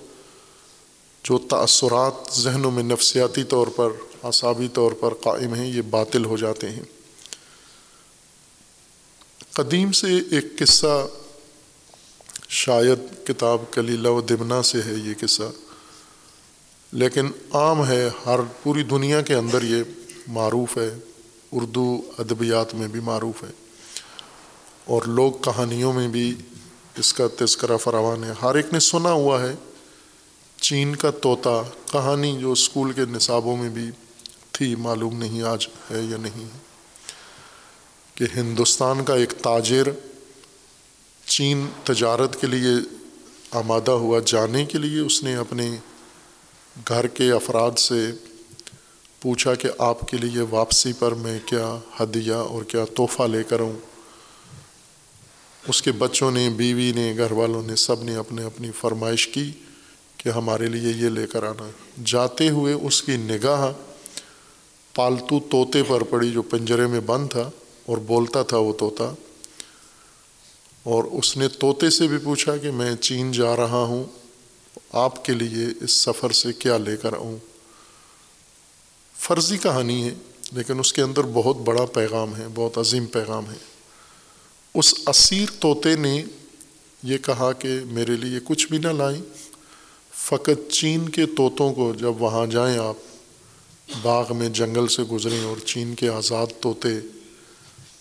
جو 1.22 1.38
تأثرات 1.38 2.12
ذہنوں 2.34 2.70
میں 2.70 2.82
نفسیاتی 2.82 3.44
طور 3.44 3.66
پر، 3.66 3.88
اعصابی 4.22 4.68
طور 4.68 4.92
پر 4.92 5.14
قائم 5.14 5.54
ہیں، 5.54 5.66
یہ 5.66 5.82
باطل 5.82 6.24
ہو 6.24 6.36
جاتے 6.36 6.70
ہیں۔ 6.70 6.82
قدیم 9.52 9.92
سے 9.92 10.06
ایک 10.06 10.58
قصہ 10.58 11.06
شاید 12.48 13.26
کتاب 13.26 13.60
کلیلہ 13.70 14.08
و 14.08 14.20
دمنا 14.20 14.62
سے 14.62 14.82
ہے 14.82 14.94
یہ 14.94 15.14
قصہ، 15.20 15.42
لیکن 16.92 17.30
عام 17.52 17.88
ہے، 17.88 18.08
ہر 18.26 18.40
پوری 18.62 18.82
دنیا 18.82 19.20
کے 19.20 19.34
اندر 19.34 19.62
یہ 19.62 19.82
معروف 20.26 20.78
ہے۔ 20.78 20.96
اردو 21.52 22.00
ادبیات 22.18 22.74
میں 22.74 22.88
بھی 22.88 23.00
معروف 23.00 23.42
ہے۔ 23.42 23.50
اور 24.84 25.02
لوگ 25.02 25.32
کہانیوں 25.32 25.92
میں 25.92 26.08
بھی 26.08 26.34
اس 26.98 27.14
کا 27.14 27.26
تذکرہ 27.38 27.76
فراوان 27.76 28.24
ہے۔ 28.24 28.32
ہر 28.42 28.54
ایک 28.54 28.66
نے 28.72 28.80
سنا 28.80 29.12
ہوا 29.12 29.42
ہے۔ 29.42 29.54
چین 30.62 30.96
کا 30.96 31.10
طوطا 31.10 31.62
کہانی 31.92 32.38
جو 32.40 32.52
اسکول 32.52 32.92
کے 32.92 33.00
نصابوں 33.10 33.56
میں 33.56 33.68
بھی 33.68 33.90
تھی، 34.52 34.74
معلوم 34.74 35.18
نہیں 35.18 35.42
آج 35.42 35.66
ہے 35.90 36.00
یا 36.00 36.16
نہیں 36.16 36.44
ہے، 36.44 36.58
کہ 38.14 38.24
ہندوستان 38.36 39.04
کا 39.04 39.14
ایک 39.14 39.30
تاجر 39.30 39.88
چین 41.26 41.66
تجارت 41.84 42.40
کے 42.40 42.46
لیے 42.46 42.70
آمادہ 43.50 43.90
ہوا 43.90 44.20
جانے 44.26 44.64
کے 44.64 44.78
لیے 44.78 45.00
اس 45.00 45.22
نے 45.22 45.34
اپنے 45.36 45.76
گھر 46.88 47.06
کے 47.06 47.30
افراد 47.32 47.78
سے 47.78 48.10
پوچھا 49.20 49.54
کہ 49.54 49.68
آپ 49.78 50.08
کے 50.08 50.16
لیے 50.16 50.42
واپسی 50.50 50.92
پر 50.92 51.14
میں 51.14 51.38
کیا 51.46 51.78
ہدیہ 52.00 52.32
اور 52.32 52.62
کیا 52.62 52.84
تحفہ 52.96 53.22
لے 53.22 53.42
کر 53.42 53.60
آؤں۔ 53.60 53.78
اس 55.68 55.82
کے 55.82 55.92
بچوں 55.92 56.30
نے، 56.30 56.50
بیوی 56.50 56.92
نے، 56.92 57.14
گھر 57.16 57.32
والوں 57.32 57.62
نے 57.62 57.76
سب 57.76 58.02
نے 58.02 58.14
اپنے 58.14 58.44
اپنی 58.44 58.70
فرمائش 58.80 59.28
کی۔ 59.28 59.52
کہ 60.22 60.28
ہمارے 60.28 60.66
لیے 60.66 60.92
یہ 60.92 61.08
لے 61.08 61.26
کر 61.26 61.42
آنا۔ 61.42 61.70
جاتے 62.04 62.48
ہوئے 62.48 62.72
اس 62.72 63.02
کی 63.02 63.16
نگاہ 63.16 63.72
پالتو 64.94 65.40
طوطے 65.40 65.82
پر 65.88 66.02
پڑی 66.02 66.30
جو 66.30 66.42
پنجرے 66.42 66.86
میں 66.86 67.00
بند 67.00 67.28
تھا 67.28 67.50
اور 67.86 67.98
بولتا 67.98 68.42
تھا 68.42 68.56
وہ 68.56 68.72
طوطا۔ 68.78 69.14
اور 70.82 71.04
اس 71.04 71.36
نے 71.36 71.48
طوطے 71.48 71.90
سے 71.90 72.06
بھی 72.06 72.18
پوچھا 72.18 72.56
کہ 72.56 72.70
میں 72.70 72.96
چین 72.96 73.32
جا 73.32 73.56
رہا 73.56 73.82
ہوں، 73.82 74.04
آپ 74.92 75.24
کے 75.24 75.32
لیے 75.32 75.84
اس 75.84 75.90
سفر 75.90 76.30
سے 76.30 76.52
کیا 76.52 76.78
لے 76.78 76.96
کر 76.96 77.12
آؤں؟ 77.12 77.36
فرضی 79.18 79.58
کہانی 79.58 80.04
ہے، 80.04 80.14
لیکن 80.52 80.78
اس 80.78 80.92
کے 80.92 81.02
اندر 81.02 81.20
بہت 81.32 81.56
بڑا 81.56 81.86
پیغام 81.86 82.36
ہے، 82.36 82.46
بہت 82.54 82.78
عظیم 82.78 83.06
پیغام 83.06 83.50
ہے۔ 83.50 83.56
اس 84.74 84.94
اسیر 85.06 85.48
طوطے 85.60 85.96
نے 85.96 86.24
یہ 87.02 87.18
کہا 87.18 87.52
کہ 87.52 87.80
میرے 87.84 88.16
لیے 88.16 88.38
کچھ 88.44 88.68
بھی 88.68 88.78
نہ 88.78 88.88
لائیں۔ 88.88 89.22
فقط 90.22 90.70
چین 90.70 91.08
کے 91.08 91.26
طوطوں 91.26 91.74
کو 91.74 91.94
جب 91.94 92.22
وہاں 92.22 92.46
جائیں 92.46 92.78
آپ، 92.78 92.94
باغ 94.02 94.36
میں 94.36 94.48
جنگل 94.48 94.86
سے 94.86 95.02
گزریں 95.02 95.44
اور 95.44 95.56
چین 95.56 95.94
کے 95.94 96.08
آزاد 96.08 96.46
طوطے 96.60 97.00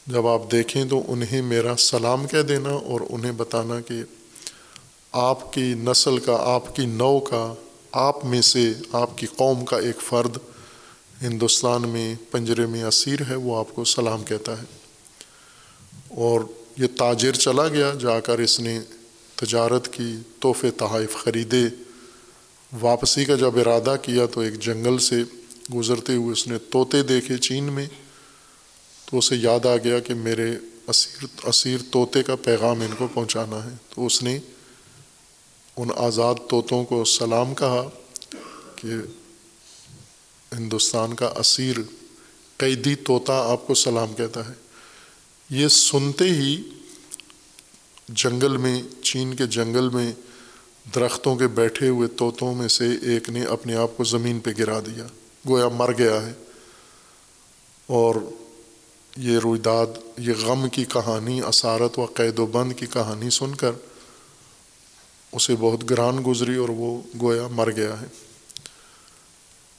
جب 0.08 0.28
آپ 0.28 0.52
دیکھیں 0.52 0.86
تو 0.86 1.04
انہیں 1.08 1.42
میرا 1.42 1.76
سلام 1.78 2.28
کہہ 2.28 2.42
دینا 2.42 2.70
اور 2.70 3.02
انہیں 3.10 3.32
بتانا 3.32 3.82
کہ 3.82 3.96
آپ 5.12 5.54
کی 5.54 5.62
نسل 5.62 6.18
کا، 6.18 6.38
آپ 6.40 6.76
کی 6.76 6.86
نو 6.86 7.20
کا، 7.20 7.54
آپ 7.92 8.26
میں 8.26 8.42
سے 8.42 8.74
آپ 8.92 9.18
کی 9.18 9.28
قوم 9.36 9.66
کا 9.66 9.78
ایک 9.78 10.02
فرد 10.02 10.38
ہندوستان 11.22 11.82
میں 11.90 12.16
پنجرے 12.32 12.66
میں 12.66 12.84
اسیر 12.84 13.20
ہے، 13.30 13.36
وہ 13.36 13.58
آپ 13.58 13.76
کو 13.76 13.84
سلام 13.84 14.24
کہتا 14.24 14.58
ہے۔ 14.58 14.66
اور 16.10 16.42
یہ 16.78 16.88
تاجر 16.98 17.32
چلا 17.32 17.68
گیا، 17.68 17.92
جا 18.02 18.20
کر 18.20 18.40
اس 18.40 18.60
نے 18.60 18.80
تجارت 19.36 19.94
کی، 19.94 20.16
تحفے 20.40 20.72
تحائف 20.72 21.16
خریدے۔ 21.16 21.66
واپسی 22.80 23.26
کا 23.26 23.36
جب 23.36 23.60
ارادہ 23.60 23.96
کیا 24.02 24.26
تو 24.26 24.42
ایک 24.42 24.60
جنگل 24.60 24.98
سے 24.98 25.24
گزرتے 25.74 26.16
ہوئے 26.16 26.32
اس 26.32 26.48
نے 26.48 26.58
طوطے 26.72 27.04
دیکھے 27.04 27.38
چین 27.38 27.64
میں، 27.64 27.88
تو 29.06 29.18
اسے 29.18 29.36
یاد 29.36 29.66
آ 29.66 29.76
گیا 29.76 30.00
کہ 30.00 30.14
میرے 30.14 30.56
اسیر 30.88 31.26
اسیر 31.44 31.78
طوطے 31.92 32.24
کا 32.24 32.36
پیغام 32.36 32.82
ان 32.82 32.92
کو 32.98 33.08
پہنچانا 33.14 33.64
ہے۔ 33.64 33.76
تو 33.90 34.06
اس 34.06 34.24
نے 34.24 34.40
ان 35.78 35.88
آزاد 35.96 36.36
طوطوں 36.50 36.84
کو 36.84 37.04
سلام 37.04 37.56
کہا 37.56 37.90
کہ 38.76 38.88
ہندوستان 40.56 41.14
کا 41.14 41.34
اسیر 41.38 41.76
قیدی 42.58 42.96
طوطا 42.96 43.52
آپ 43.52 43.68
کو 43.68 43.74
سلام 43.74 44.14
کہتا 44.14 44.50
ہے۔ 44.50 44.54
یہ 45.50 45.68
سنتے 45.68 46.26
ہی 46.26 46.64
جنگل 48.10 48.58
میں، 48.58 48.84
چین 49.02 49.34
کے 49.34 49.48
جنگل 49.48 49.90
میں 49.90 50.12
درختوں 50.96 51.36
کے 51.36 51.48
بیٹھے 51.48 51.88
ہوئے 51.88 52.08
طوطوں 52.08 52.56
میں 52.56 52.68
سے 52.68 52.86
ایک 53.02 53.30
نے 53.30 53.44
اپنے 53.44 53.76
آپ 53.76 53.98
کو 53.98 54.04
زمین 54.04 54.40
پہ 54.40 54.50
گرا 54.60 54.80
دیا۔ 54.80 55.08
گویا 55.50 55.68
مر 55.68 55.92
گیا 55.98 56.26
ہے۔ 56.28 56.34
اور 57.88 58.16
یہ 59.18 59.40
رویداد 59.40 59.86
یہ 60.18 60.34
غم 60.46 60.70
کی 60.70 60.86
کہانی 60.86 61.42
اسارت 61.42 62.00
و 62.00 62.06
قید 62.06 62.40
و 62.40 62.46
بند 62.46 62.74
کی 62.78 62.86
کہانی 62.86 63.30
سن 63.30 63.56
کر 63.56 63.72
اسے 65.32 65.56
بہت 65.60 65.90
گران 65.90 66.24
گزری 66.28 66.56
اور 66.56 66.70
وہ 66.70 67.02
گویا 67.22 67.48
مر 67.48 67.72
گیا 67.72 68.02
ہے۔ 68.02 68.08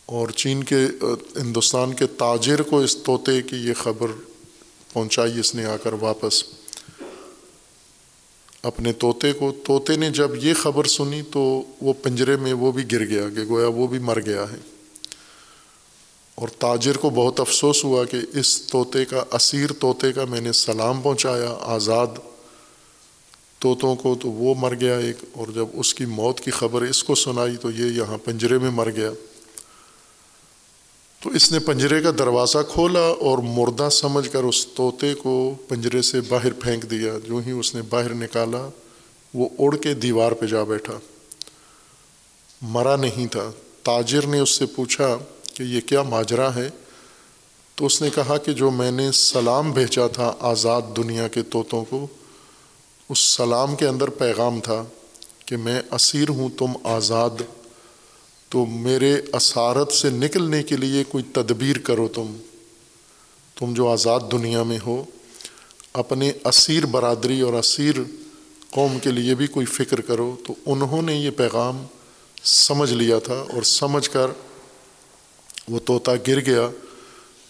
اور 0.06 0.28
چین 0.28 0.64
کے، 0.64 0.86
ہندوستان 1.36 1.92
کے 1.92 2.06
تاجر 2.06 2.62
کو 2.62 2.80
اس 2.80 2.96
طوطے 2.96 3.42
کی 3.42 3.56
یہ 3.56 3.74
خبر 3.74 4.06
پہنچائی 4.92 5.40
اس 5.40 5.54
نے 5.54 5.64
آ 5.64 5.76
کر 5.76 5.92
واپس۔ 5.92 6.62
اپنے 8.62 8.92
طوطے 8.92 9.33
کو، 9.33 9.53
طوطے 9.66 9.96
نے 9.96 10.11
جب 10.11 10.31
یہ 10.37 10.55
خبر 10.55 10.85
سنی 10.85 11.22
تو 11.22 11.62
وہ 11.81 11.92
پنجرے 12.03 12.37
میں 12.37 12.53
وہ 12.53 12.72
بھی 12.72 12.83
گر 12.92 13.05
گیا 13.05 13.29
کہ 13.31 13.44
گویا 13.48 13.66
وہ 13.66 13.87
بھی 13.87 13.98
مر 13.98 14.20
گیا 14.20 14.44
ہے۔ 14.53 14.57
اور 16.35 16.48
تاجر 16.48 16.96
کو 16.96 17.11
بہت 17.11 17.40
افسوس 17.40 17.85
ہوا 17.85 18.05
کہ 18.05 18.18
اس 18.35 18.62
طوطے 18.62 19.05
کا، 19.05 19.25
اسیر 19.33 19.72
طوطے 19.72 20.12
کا 20.12 20.25
میں 20.25 20.40
نے 20.40 20.53
سلام 20.53 21.01
پہنچایا، 21.03 21.57
آزاد 21.61 22.07
طوطوں 23.59 23.96
کو 23.96 24.14
تو 24.20 24.31
وہ 24.31 24.55
مر 24.59 24.75
گیا 24.75 24.98
ایک۔ 24.98 25.16
اور 25.33 25.46
جب 25.55 25.66
اس 25.72 25.94
کی 25.94 26.05
موت 26.05 26.40
کی 26.40 26.51
خبر 26.51 26.83
اس 26.83 27.05
کو 27.05 27.14
سنائی 27.14 27.57
تو 27.57 27.70
یہ 27.70 27.85
یہاں 27.85 28.18
پنجرے 28.18 28.59
میں 28.59 28.70
مر 28.70 28.90
گیا۔ 28.90 29.11
تو 31.22 31.30
اس 31.30 31.52
نے 31.52 31.58
پنجرے 31.58 32.00
کا 32.00 32.11
دروازہ 32.18 32.58
کھولا 32.72 33.00
اور 33.00 33.38
مردہ 33.38 33.88
سمجھ 33.88 34.30
کر 34.30 34.42
اس 34.42 34.66
طوطے 34.66 35.14
کو 35.14 35.54
پنجرے 35.68 36.02
سے 36.02 36.20
باہر 36.20 36.52
پھینک 36.52 36.90
دیا۔ 36.90 37.12
جو 37.24 37.40
ہی 37.46 37.50
اس 37.50 37.74
نے 37.74 37.82
باہر 37.82 38.14
نکالا، 38.14 38.68
وہ 39.35 39.48
اڑ 39.58 39.76
کے 39.76 39.94
دیوار 39.94 40.32
پہ 40.32 40.46
جا 40.46 40.62
بیٹھا۔ 40.62 40.98
مرا 42.62 42.96
نہیں 42.96 43.26
تھا۔ 43.26 43.50
تاجر 43.82 44.26
نے 44.26 44.38
اس 44.38 44.50
سے 44.50 44.66
پوچھا 44.66 45.16
کہ 45.54 45.62
یہ 45.62 45.80
کیا 45.80 46.02
ماجرا 46.02 46.54
ہے؟ 46.54 46.70
تو 47.74 47.87
اس 47.87 48.02
نے 48.02 48.11
کہا 48.14 48.37
کہ 48.37 48.52
جو 48.52 48.70
میں 48.70 48.90
نے 48.90 49.12
سلام 49.12 49.72
بھیجا 49.72 50.06
تھا 50.06 50.35
آزاد 50.40 50.82
دنیا 50.96 51.28
کے 51.28 51.42
طوطوں 51.42 51.85
کو، 51.85 52.06
اس 53.08 53.18
سلام 53.18 53.76
کے 53.76 53.87
اندر 53.87 54.11
پیغام 54.11 54.61
تھا 54.61 54.85
کہ 55.46 55.56
میں 55.56 55.82
اسیر 55.90 56.28
ہوں، 56.28 56.48
تم 56.58 56.66
آزاد 56.85 57.42
تو 58.52 58.66
میرے 58.66 59.20
اسارت 59.32 59.92
سے 59.92 60.10
نکلنے 60.10 60.62
کے 60.62 60.76
لیے 60.76 61.04
کوئی 61.04 61.24
تدبیر 61.32 61.78
کرو 61.78 62.08
تم۔ 62.08 62.36
تم 63.58 63.74
جو 63.74 63.88
آزاد 63.88 64.20
دنیا 64.32 64.62
میں 64.62 64.78
ہو، 64.86 65.04
اپنے 65.92 66.32
اسیر 66.44 66.86
برادری 66.86 67.40
اور 67.40 67.52
اسیر 67.52 67.94
قوم 68.70 68.98
کے 68.98 69.10
لیے 69.10 69.34
بھی 69.34 69.46
کوئی 69.46 69.66
فکر 69.66 70.00
کرو۔ 70.00 70.36
تو 70.46 70.54
انہوں 70.66 71.02
نے 71.02 71.14
یہ 71.14 71.30
پیغام 71.30 71.86
سمجھ 72.44 72.92
لیا 72.92 73.18
تھا 73.18 73.44
اور 73.52 73.62
سمجھ 73.62 74.10
کر 74.10 74.26
وہ 75.68 75.80
طوطا 75.84 76.12
گر 76.28 76.40
گیا، 76.40 76.68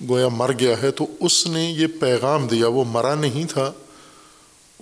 گویا 0.08 0.28
مر 0.28 0.52
گیا 0.58 0.82
ہے۔ 0.82 0.90
تو 0.90 1.06
اس 1.20 1.46
نے 1.46 1.70
یہ 1.70 1.86
پیغام 2.00 2.46
دیا، 2.46 2.68
وہ 2.68 2.84
مرا 2.84 3.14
نہیں 3.14 3.44
تھا۔ 3.44 3.72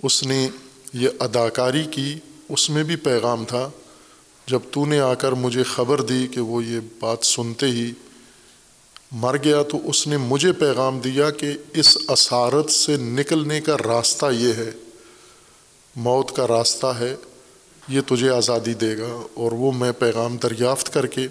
اس 0.03 0.23
نے 0.23 0.49
یہ 0.93 1.09
اداکاری 1.19 1.83
کی، 1.91 2.15
اس 2.49 2.69
میں 2.69 2.83
بھی 2.83 2.95
پیغام 2.95 3.45
تھا۔ 3.45 3.69
جب 4.51 4.59
تو 4.71 4.85
نے 4.85 4.99
آ 4.99 5.13
کر 5.13 5.31
مجھے 5.31 5.63
خبر 5.63 6.01
دی 6.01 6.27
کہ 6.31 6.41
وہ 6.41 6.63
یہ 6.63 6.79
بات 6.99 7.25
سنتے 7.25 7.65
ہی 7.65 7.91
مر 9.11 9.35
گیا 9.43 9.63
تو 9.63 9.77
اس 9.83 10.07
نے 10.07 10.17
مجھے 10.17 10.51
پیغام 10.51 10.99
دیا 10.99 11.29
کہ 11.29 11.51
اس 11.73 11.97
اسارت 12.09 12.71
سے 12.71 12.97
نکلنے 12.97 13.61
کا 13.61 13.77
راستہ 13.85 14.25
یہ 14.37 14.53
ہے، 14.53 14.71
موت 15.95 16.35
کا 16.35 16.47
راستہ 16.47 16.87
ہے، 16.87 17.15
یہ 17.87 18.01
تجھے 18.07 18.29
آزادی 18.29 18.73
دے 18.73 18.97
گا۔ 18.97 19.21
اور 19.33 19.51
وہ 19.51 19.71
میں 19.71 19.91
پیغام 19.91 20.37
دریافت 20.37 20.93
کر 20.93 21.05
کے 21.05 21.27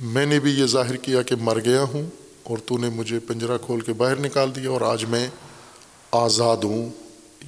میں 0.00 0.26
نے 0.26 0.40
بھی 0.40 0.50
یہ 0.50 0.66
ظاہر 0.66 0.96
کیا 0.96 1.22
کہ 1.22 1.34
مر 1.40 1.58
گیا 1.64 1.82
ہوں 1.82 2.10
اور 2.42 2.58
تو 2.66 2.78
نے 2.78 2.88
مجھے 2.88 3.18
پنجرا 3.18 3.56
کھول 3.56 3.80
کے 3.80 3.92
باہر 3.92 4.20
نکال 4.20 4.56
دیا 4.56 4.70
اور 4.70 4.80
آج 4.80 5.04
میں 5.04 5.28
آزاد 6.10 6.64
ہوں۔ 6.64 6.88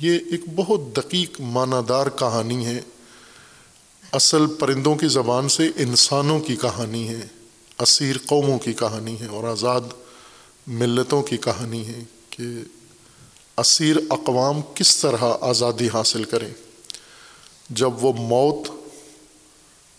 یہ 0.00 0.18
ایک 0.30 0.40
بہت 0.56 0.96
دقیق 0.96 1.40
معنی 1.40 1.76
دار 1.88 2.06
کہانی 2.06 2.66
ہے۔ 2.66 2.80
اصل 4.16 4.46
پرندوں 4.46 4.96
کی 4.96 5.08
زبان 5.08 5.48
سے 5.48 5.70
انسانوں 5.76 6.40
کی 6.40 6.56
کہانی 6.56 7.08
ہے، 7.08 7.20
اسیر 7.78 8.16
قوموں 8.26 8.58
کی 8.58 8.72
کہانی 8.72 9.20
ہے 9.20 9.26
اور 9.26 9.44
آزاد 9.44 9.80
ملتوں 10.66 11.22
کی 11.22 11.36
کہانی 11.36 11.86
ہے 11.86 12.04
کہ 12.30 12.42
اسیر 13.56 13.96
اقوام 14.10 14.60
کس 14.74 14.96
طرح 14.96 15.24
آزادی 15.40 15.88
حاصل 15.94 16.24
کریں۔ 16.24 16.48
جب 17.70 18.04
وہ 18.04 18.12
موت 18.12 18.68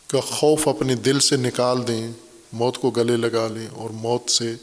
کا 0.08 0.20
خوف 0.20 0.68
اپنے 0.68 0.96
دل 0.96 1.20
سے 1.20 1.38
نکال 1.38 1.88
دیں، 1.88 2.12
موت 2.54 2.78
کو 2.78 2.90
گلے 2.90 3.18
لگا 3.18 3.48
لیں 3.48 3.68
اور 3.68 3.90
موت 3.90 4.30
سے 4.30 4.54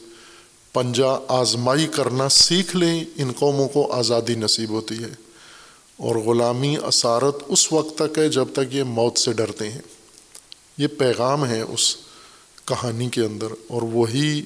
پنجہ 0.72 1.20
آزمائی 1.28 1.86
کرنا 1.86 2.28
سیکھ 2.28 2.76
لیں، 2.76 3.04
ان 3.16 3.32
قوموں 3.32 3.68
کو 3.68 3.92
آزادی 3.92 4.34
نصیب 4.34 4.70
ہوتی 4.70 5.04
ہے۔ 5.04 5.23
اور 5.96 6.16
غلامی 6.16 6.76
اسارت 6.86 7.36
اس 7.48 7.72
وقت 7.72 7.98
تک 7.98 8.18
ہے 8.18 8.28
جب 8.28 8.44
تک 8.52 8.74
یہ 8.74 8.82
موت 8.82 9.18
سے 9.18 9.32
ڈرتے 9.32 9.70
ہیں۔ 9.70 9.80
یہ 10.78 10.86
پیغام 10.86 11.46
ہے 11.46 11.60
اس 11.60 11.96
کہانی 12.64 13.08
کے 13.08 13.20
اندر 13.20 13.46
اور 13.68 13.82
وہی 13.82 14.42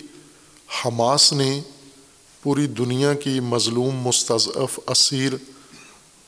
حماس 0.85 1.33
نے 1.33 1.61
پوری 2.43 2.67
دنیا 2.67 3.15
کی 3.15 3.41
مظلوم، 3.41 3.97
مستضعف، 3.97 4.81
اسیر 4.87 5.33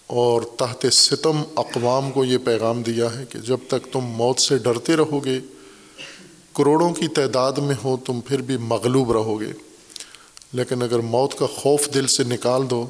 اور 0.07 0.43
تحت 0.43 0.87
ستم 0.93 1.43
اقوام 1.57 2.11
کو 2.11 2.25
یہ 2.25 2.39
پیغام 2.39 2.83
دیا 2.83 3.15
ہے 3.15 3.25
کہ 3.31 3.39
جب 3.39 3.59
تک 3.69 3.93
تم 3.93 4.01
موت 4.01 4.39
سے 4.39 4.59
ڈرتے 4.59 4.97
رہو 4.97 5.25
گے 5.25 5.41
کروڑوں 6.53 6.91
کی 6.91 7.09
تعداد 7.09 7.53
میں 7.53 7.75
ہو 7.85 7.97
تم 8.07 8.21
پھر 8.21 8.43
بھی 8.43 8.57
مغلوب 8.57 9.13
رہو 9.13 9.41
گے 9.41 9.53
لیکن 10.53 10.83
اگر 10.83 10.99
موت 10.99 11.39
کا 11.39 11.47
خوف 11.47 11.95
دل 11.95 12.07
سے 12.07 12.25
نکال 12.25 12.71
دو 12.71 12.87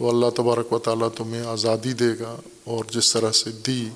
تو 0.00 0.08
اللہ 0.08 0.30
تبارک 0.36 0.72
و 0.72 0.78
تعالیٰ 0.78 1.08
تمہیں 1.16 1.42
آزادی 1.42 1.92
دے 1.92 2.18
گا 2.20 2.40
اور 2.64 2.84
جس 2.90 3.12
طرح 3.12 3.32
سے 3.32 3.50
دی 3.50 3.88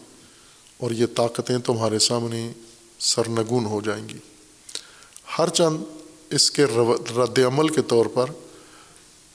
اور 0.78 0.90
یہ 0.90 1.06
طاقتیں 1.16 1.58
تمہارے 1.58 1.98
سامنے 1.98 2.52
سرنگون 2.98 3.64
ہو 3.64 3.80
جائیں 3.80 4.08
گی۔ 4.08 4.16
ہر 5.38 5.48
چند 5.48 5.76
اس 6.30 6.50
کے 6.50 6.64
رد 7.16 7.38
عمل 7.38 7.68
کے 7.68 7.82
طور 7.82 8.06
پر 8.06 8.26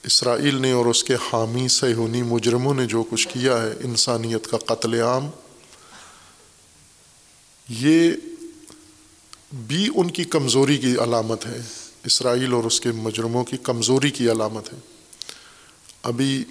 اسرائیل 0.02 0.54
نے 0.54 0.72
اور 0.72 0.86
اس 0.86 1.04
کے 1.04 1.14
حامی 1.14 1.68
سہونی 1.68 2.22
مجرموں 2.22 2.74
نے 2.74 2.86
جو 2.86 3.02
کچھ 3.10 3.28
کیا 3.28 3.62
ہے، 3.62 3.72
انسانیت 3.84 4.46
کا 4.46 4.58
قتل 4.58 5.00
عام، 5.00 5.30
یہ 7.68 8.12
بھی 9.52 9.88
ان 9.94 10.10
کی 10.10 10.24
کمزوری 10.24 10.76
کی 10.76 10.94
علامت 10.96 11.46
ہے۔ 11.46 11.60
اسرائیل 12.04 12.52
اور 12.52 12.64
اس 12.64 12.80
کے 12.80 12.92
مجرموں 12.92 13.44
کی 13.44 13.56
کمزوری 13.56 14.10
کی 14.10 14.30
علامت 14.30 14.72
ہے۔ 14.72 14.78
ابھی 16.02 16.44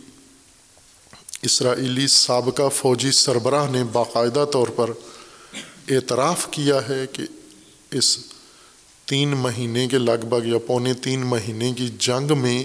اسرائیلی 1.41 2.07
سابقہ 2.07 2.69
فوجی 2.69 3.11
سربراہ 3.11 3.71
نے 3.71 3.83
باقاعدہ 3.83 4.45
طور 4.53 4.67
پر 4.67 4.89
اعتراف 5.89 6.47
کیا 6.51 6.89
ہے 6.89 7.05
کہ 7.13 7.23
اس 7.91 8.17
تین 9.05 9.29
مہینے 9.29 9.87
کے 9.87 9.97
لگ 9.97 10.25
بھگ 10.29 10.47
یا 10.47 10.57
پونے 10.67 10.93
تین 10.93 11.21
مہینے 11.25 11.73
کی 11.73 11.89
جنگ 11.99 12.37
میں 12.37 12.63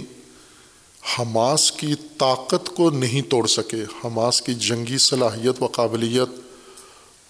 حماس 1.19 1.73
کی 1.73 1.95
طاقت 2.19 2.71
کو 2.77 2.91
نہیں 2.91 3.23
توڑ 3.23 3.47
سکے۔ 3.47 3.85
حماس 4.05 4.43
کی 4.43 4.55
جنگی 4.55 4.99
صلاحیت 4.99 5.63
و 5.63 5.67
قابلیت 5.67 6.41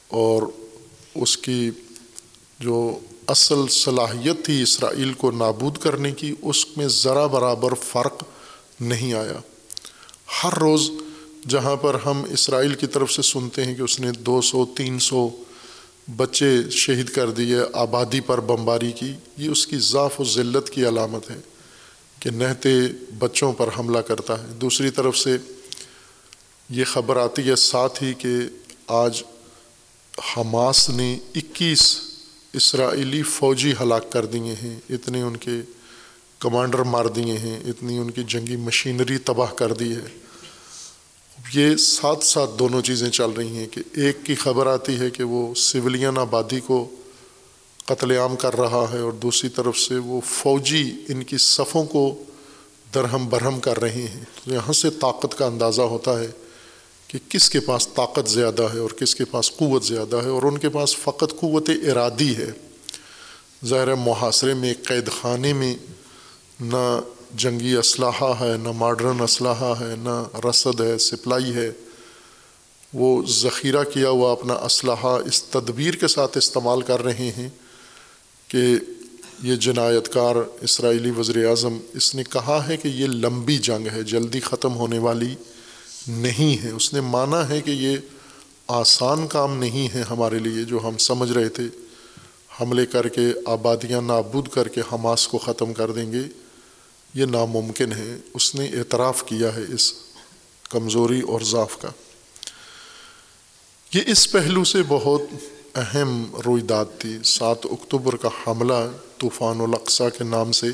اور 0.09 0.43
اس 1.15 1.39
کی 1.39 1.71
جو 2.61 2.99
اصل 3.27 3.69
صلاحیت 3.69 4.45
تھی 4.45 4.63
اسرائیل 4.63 5.13
کو 5.13 5.31
نابود 5.31 5.79
کرنے 5.79 6.11
کی، 6.11 6.35
اس 6.43 6.77
میں 6.77 6.89
ذرا 6.89 7.27
برابر 7.27 7.75
فرق 7.75 8.25
نہیں 8.81 9.15
آیا۔ 9.15 9.41
ہر 10.45 10.59
روز 10.59 10.91
جہاں 11.49 11.77
پر 11.77 11.97
ہم 12.07 12.25
اسرائیل 12.31 12.75
کی 12.75 12.87
طرف 12.87 13.13
سے 13.13 13.23
سنتے 13.23 13.65
ہیں 13.65 13.75
کہ 13.75 13.83
اس 13.83 14.01
نے 14.01 14.13
دو 14.13 14.41
سو، 14.41 14.67
تین 14.67 14.99
سو 14.99 15.31
بچے 16.17 16.71
شہید 16.71 17.09
کر 17.09 17.31
دیے، 17.31 17.57
آبادی 17.73 18.21
پر 18.21 18.41
بمباری 18.41 18.93
کی۔ 18.93 19.13
یہ 19.37 19.51
اس 19.51 19.67
کی 19.67 19.77
ضعف 19.79 20.21
و 20.21 20.25
ذلت 20.25 20.71
کی 20.71 20.89
علامت 20.89 21.31
ہے 21.31 21.37
کہ 22.21 22.31
نہتے 22.31 22.69
بچوں 23.19 23.53
پر 23.53 23.69
حملہ 23.79 23.99
کرتا 23.99 24.43
ہے۔ 24.43 24.47
دوسری 24.47 24.91
طرف 24.91 25.19
سے 25.19 25.37
یہ 26.71 26.85
خبر 26.85 27.17
آتی 27.17 27.43
ہے 27.43 27.57
ساتھ 27.57 28.03
ہی 28.03 28.15
کہ 28.15 28.29
آج 28.87 29.23
حماس 30.37 30.91
نے 30.91 31.19
اکیس 31.35 32.01
اسرائیلی 32.53 33.23
فوجی 33.23 33.75
ہلاک 33.81 34.13
کر 34.13 34.27
دیے 34.27 34.55
ہیں۔ 34.63 34.81
اتنے 34.91 35.23
ان 35.23 35.37
کے 35.37 35.61
کمانڈر 36.39 36.79
مار 36.79 37.05
دیے 37.05 37.39
ہیں، 37.39 37.61
اتنی 37.67 37.99
ان 37.99 38.11
کی 38.11 38.23
جنگی 38.29 38.57
مشینری 38.57 39.19
تباہ 39.19 39.53
کر 39.53 39.73
دی 39.73 39.93
ہے۔ 39.93 40.24
یہ 41.55 41.77
ساتھ 41.77 42.25
ساتھ 42.25 42.51
دونوں 42.59 42.83
چیزیں 42.83 43.11
چل 43.11 43.31
رہی 43.31 43.57
ہیں 43.57 43.67
کہ 43.67 43.83
ایک 43.93 44.17
کی 44.25 44.35
خبر 44.35 44.67
آتی 44.67 44.99
ہے 44.99 45.11
کہ 45.11 45.25
وہ 45.25 45.55
سویلین 45.55 46.19
آبادی 46.19 46.61
کو 46.61 46.89
قتل 47.85 48.11
عام 48.11 48.37
کر 48.37 48.57
رہا 48.57 48.87
ہے 48.93 48.99
اور 48.99 49.13
دوسری 49.13 49.51
طرف 49.51 49.79
سے 49.79 49.97
وہ 49.97 50.21
فوجی 50.27 51.05
ان 51.09 51.23
کی 51.23 51.37
صفوں 51.39 51.85
کو 51.85 52.23
درہم 52.95 53.29
برہم 53.29 53.61
کر 53.61 53.81
رہے 53.81 54.03
ہیں۔ 54.03 54.25
تو 54.45 54.55
یہاں 54.55 54.73
سے 54.73 54.91
طاقت 54.91 55.39
کا 55.39 55.47
اندازہ 55.47 55.83
ہوتا 55.83 56.19
ہے 56.21 56.29
کہ 57.09 57.19
کس 57.29 57.51
کے 57.51 57.61
پاس 57.61 57.89
طاقت 57.89 58.31
زیادہ 58.31 58.63
ہے 58.75 58.79
اور 58.79 58.91
کس 58.91 59.15
کے 59.15 59.25
پاس 59.25 59.51
قوت 59.51 59.85
زیادہ 59.85 60.17
ہے 60.17 60.29
اور 60.29 60.43
ان 60.43 60.59
کے 60.59 60.69
پاس 60.69 60.97
فقط 60.97 61.41
قوت 61.41 61.71
ارادی 61.71 62.37
ہے۔ 62.37 62.51
ظاہر 63.65 63.95
محاصرے 63.95 64.55
میں، 64.55 64.75
قید 64.83 65.11
خانے 65.21 65.53
میں 65.53 65.75
نہ 66.61 67.01
جنگی 67.35 67.75
اسلحہ 67.77 68.33
ہے، 68.41 68.57
نہ 68.63 68.69
ماڈرن 68.73 69.21
اسلحہ 69.21 69.75
ہے، 69.81 69.95
نہ 69.99 70.47
رسد 70.47 70.81
ہے، 70.81 70.99
سپلائی 70.99 71.55
ہے۔ 71.55 71.73
وہ 72.95 73.23
ذخیرہ 73.29 73.85
کیا 73.85 74.09
ہوا 74.09 74.33
اپنا 74.33 74.55
اسلحہ 74.55 75.19
اس 75.27 75.43
تدبیر 75.43 75.95
کے 75.95 76.09
ساتھ 76.09 76.39
استعمال 76.39 76.83
کر 76.83 77.03
رہے 77.03 77.33
ہیں 77.37 77.49
کہ 78.49 78.77
یہ 79.43 79.57
جنایت 79.57 80.13
کار 80.13 80.37
اسرائیلی 80.61 81.11
وزیر 81.11 81.49
اعظم، 81.49 81.79
اس 81.95 82.15
نے 82.15 82.25
کہا 82.25 82.65
ہے 82.69 82.77
کہ 82.77 82.89
یہ 82.89 83.07
لمبی 83.07 83.59
جنگ 83.59 83.87
ہے، 83.87 84.03
جلدی 84.03 84.41
ختم 84.41 84.77
ہونے 84.77 84.99
والی 84.99 85.35
نہیں 86.09 86.65
ہے۔ 86.65 86.71
اس 86.71 86.93
نے 86.93 87.01
مانا 87.01 87.49
ہے 87.49 87.61
کہ 87.61 87.71
یہ 87.71 87.97
آسان 88.69 89.27
کام 89.27 89.59
نہیں 89.59 89.95
ہے 89.95 90.03
ہمارے 90.11 90.39
لیے، 90.39 90.65
جو 90.65 90.81
ہم 90.85 90.99
سمجھ 90.99 91.33
رہے 91.33 91.49
تھے۔ 91.49 91.65
حملے 92.61 92.87
کر 92.87 93.09
کے، 93.09 93.27
آبادیاں 93.47 94.01
نابود 94.01 94.49
کر 94.49 94.69
کے 94.69 94.81
حماس 94.93 95.29
کو 95.29 95.39
ختم 95.39 95.73
کر 95.73 95.91
دیں 95.91 96.13
گے۔ 96.13 96.44
یہ 97.15 97.25
ناممکن 97.25 97.93
ہے، 97.93 98.17
اس 98.35 98.55
نے 98.55 98.67
اعتراف 98.67 99.25
کیا 99.27 99.55
ہے 99.55 99.75
اس 99.75 99.93
کمزوری 100.71 101.21
اور 101.21 101.41
ضعف 101.41 101.77
کا۔ 101.81 101.89
یہ 103.95 104.01
اس 104.07 104.33
پہلو 104.33 104.65
سے 104.65 104.79
بہت 104.89 105.21
اہم 105.75 106.37
رویداد 106.47 106.85
تھی۔ 106.99 107.19
سات 107.25 107.59
اکتوبر 107.65 108.17
کا 108.17 108.29
حملہ 108.47 108.91
طوفان 109.19 109.61
الاقصہ 109.61 110.03
کے 110.19 110.25
نام 110.25 110.53
سے 110.53 110.67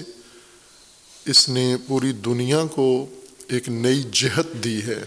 اس 1.27 1.49
نے 1.49 1.77
پوری 1.89 2.13
دنیا 2.13 2.65
کو 2.75 3.07
ایک 3.49 3.69
نئی 3.69 4.03
جہت 4.13 4.65
دی 4.65 4.83
ہے۔ 4.83 5.05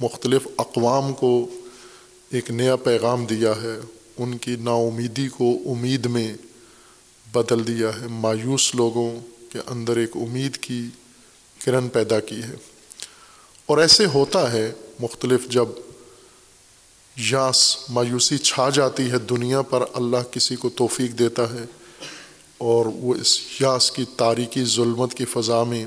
مختلف 0.00 0.48
اقوام 0.58 1.12
کو 1.12 1.48
ایک 2.30 2.50
نیا 2.50 2.76
پیغام 2.76 3.26
دیا 3.26 3.52
ہے۔ 3.62 3.80
ان 4.16 4.38
کی 4.38 4.56
نا 4.56 4.72
امیدی 4.72 5.28
کو 5.28 5.50
امید 5.66 6.06
میں 6.06 6.34
بدل 7.32 7.66
دیا 7.66 7.88
ہے۔ 7.88 8.06
مایوس 8.06 8.74
لوگوں 8.74 9.20
کے 9.52 9.58
اندر 9.66 9.96
ایک 9.96 10.10
امید 10.14 10.56
کی 10.56 10.86
کرن 11.64 11.88
پیدا 11.88 12.20
کی 12.20 12.42
ہے۔ 12.42 12.54
اور 13.66 13.78
ایسے 13.78 14.06
ہوتا 14.06 14.52
ہے 14.52 14.72
مختلف 15.00 15.48
جب 15.48 15.64
یاس 17.16 17.76
مایوسی 17.88 18.38
چھا 18.38 18.68
جاتی 18.70 19.10
ہے، 19.10 19.18
دنیا 19.18 19.62
پر 19.62 19.84
اللہ 19.92 20.16
کسی 20.30 20.56
کو 20.56 20.68
توفیق 20.68 21.18
دیتا 21.18 21.52
ہے 21.52 21.64
اور 22.58 22.86
وہ 22.86 23.14
اس 23.14 23.40
یاس 23.60 23.90
کی 23.90 24.04
تاریکی، 24.16 24.64
ظلمت 24.64 25.14
کی 25.14 25.24
فضا 25.24 25.64
میں 25.64 25.86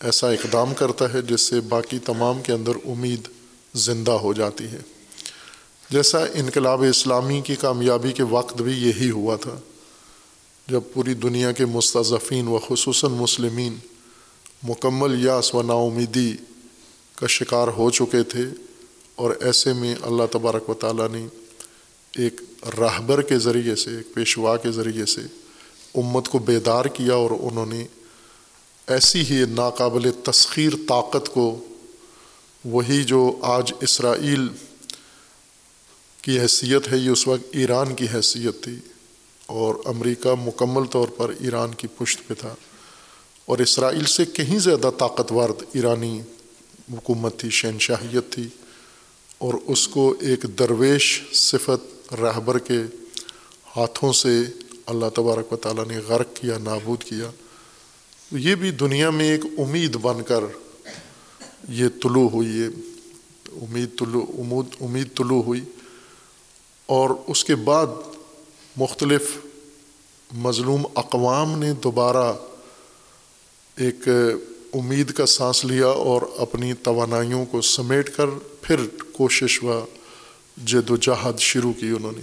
ایسا 0.00 0.30
اقدام 0.30 0.74
کرتا 0.74 1.12
ہے 1.12 1.22
جس 1.22 1.40
سے 1.40 1.60
باقی 1.60 1.98
تمام 1.98 2.42
کے 2.42 2.52
اندر 2.52 2.72
امید 2.84 3.28
زندہ 3.74 4.10
ہو 4.10 4.32
جاتی 4.32 4.64
ہے۔ 4.64 4.78
جیسا 5.90 6.18
انقلاب 6.34 6.82
اسلامی 6.82 7.40
کی 7.40 7.54
کامیابی 7.54 8.12
کے 8.12 8.22
وقت 8.22 8.62
بھی 8.62 8.72
یہی 8.72 9.10
ہوا 9.10 9.36
تھا۔ 9.36 9.58
جب 10.68 10.80
پوری 10.92 11.14
دنیا 11.14 11.52
کے 11.52 11.66
مستضفین 11.66 12.48
و 12.48 12.58
خصوصاً 12.58 13.10
مسلمین 13.10 13.76
مکمل 14.68 15.24
یاس 15.24 15.54
و 15.54 15.62
نا 15.62 15.74
امیدی 15.74 16.36
کا 17.16 17.26
شکار 17.26 17.68
ہو 17.68 17.90
چکے 17.90 18.22
تھے 18.22 18.44
اور 19.14 19.30
ایسے 19.40 19.72
میں 19.72 19.94
اللہ 20.02 20.22
تبارک 20.30 20.70
و 20.70 20.74
تعالیٰ 20.74 21.08
نے 21.08 21.26
ایک 22.16 22.40
راہبر 22.78 23.22
کے 23.22 23.38
ذریعے 23.38 23.76
سے، 23.76 23.96
ایک 23.96 24.14
پیشوا 24.14 24.56
کے 24.56 24.70
ذریعے 24.70 25.06
سے 25.06 25.20
امت 25.94 26.28
کو 26.28 26.38
بیدار 26.38 26.84
کیا 26.84 27.14
اور 27.14 27.30
انہوں 27.30 27.66
نے 27.66 27.86
ایسی 28.86 29.24
ہی 29.30 29.44
ناقابل 29.44 30.10
تسخیر 30.24 30.72
طاقت 30.88 31.28
کو 31.28 31.64
وہی 32.64 33.04
جو 33.04 33.38
آج 33.42 33.72
اسرائیل 33.80 34.48
کی 36.22 36.40
حیثیت 36.40 36.92
ہے، 36.92 36.96
یہ 36.96 37.10
اس 37.10 37.28
وقت 37.28 37.48
ایران 37.52 37.94
کی 37.94 38.06
حیثیت 38.14 38.62
تھی۔ 38.62 38.76
اور 39.52 39.74
امریکہ 39.84 40.34
مکمل 40.40 40.84
طور 40.84 41.08
پر 41.08 41.32
ایران 41.40 41.74
کی 41.74 41.88
پشت 41.98 42.28
پہ 42.28 42.34
تھا۔ 42.34 42.54
اور 43.46 43.58
اسرائیل 43.58 44.04
سے 44.04 44.24
کہیں 44.24 44.58
زیادہ 44.58 44.90
طاقتور 44.98 45.48
ایرانی 45.72 46.22
حکومت 46.92 47.38
تھی، 47.38 47.50
شہنشاہیت 47.50 48.32
تھی۔ 48.32 48.48
اور 49.38 49.54
اس 49.66 49.88
کو 49.88 50.14
ایک 50.20 50.42
درویش 50.42 51.22
صفت 51.32 52.14
رہبر 52.14 52.58
کے 52.58 52.80
ہاتھوں 53.76 54.12
سے 54.12 54.42
اللہ 54.86 55.06
تبارک 55.14 55.52
و 55.52 55.56
تعالیٰ 55.56 55.86
نے 55.86 55.98
غرق 55.98 56.26
کیا، 56.34 56.58
نابود 56.58 57.04
کیا۔ 57.04 57.30
یہ 58.30 58.54
بھی 58.54 58.70
دنیا 58.70 59.10
میں 59.10 59.30
ایک 59.30 59.40
امید 59.58 59.96
بن 59.96 60.22
کر 60.22 60.44
یہ 61.68 61.88
طلوع 62.02 62.28
ہوئی، 62.28 62.48
یہ 62.48 62.68
امید 63.52 63.98
طلوع 63.98 64.22
امید 64.80 65.16
طلوع 65.16 65.42
ہوئی۔ 65.42 65.60
اور 66.86 67.10
اس 67.26 67.44
کے 67.44 67.54
بعد 67.54 67.86
مختلف 68.76 69.36
مظلوم 70.32 70.86
اقوام 70.94 71.58
نے 71.58 71.72
دوبارہ 71.72 72.32
ایک 73.76 74.08
امید 74.72 75.12
کا 75.12 75.26
سانس 75.26 75.64
لیا 75.64 75.86
اور 75.86 76.22
اپنی 76.38 76.72
توانائیوں 76.74 77.46
کو 77.46 77.60
سمیٹ 77.60 78.16
کر 78.16 78.26
پھر 78.62 78.80
کوشش 79.12 79.62
و 79.62 79.84
جد 80.64 80.90
و 80.90 80.96
جہد 80.96 81.38
شروع 81.38 81.72
کی 81.72 81.88
انہوں 81.88 82.12
نے۔ 82.12 82.22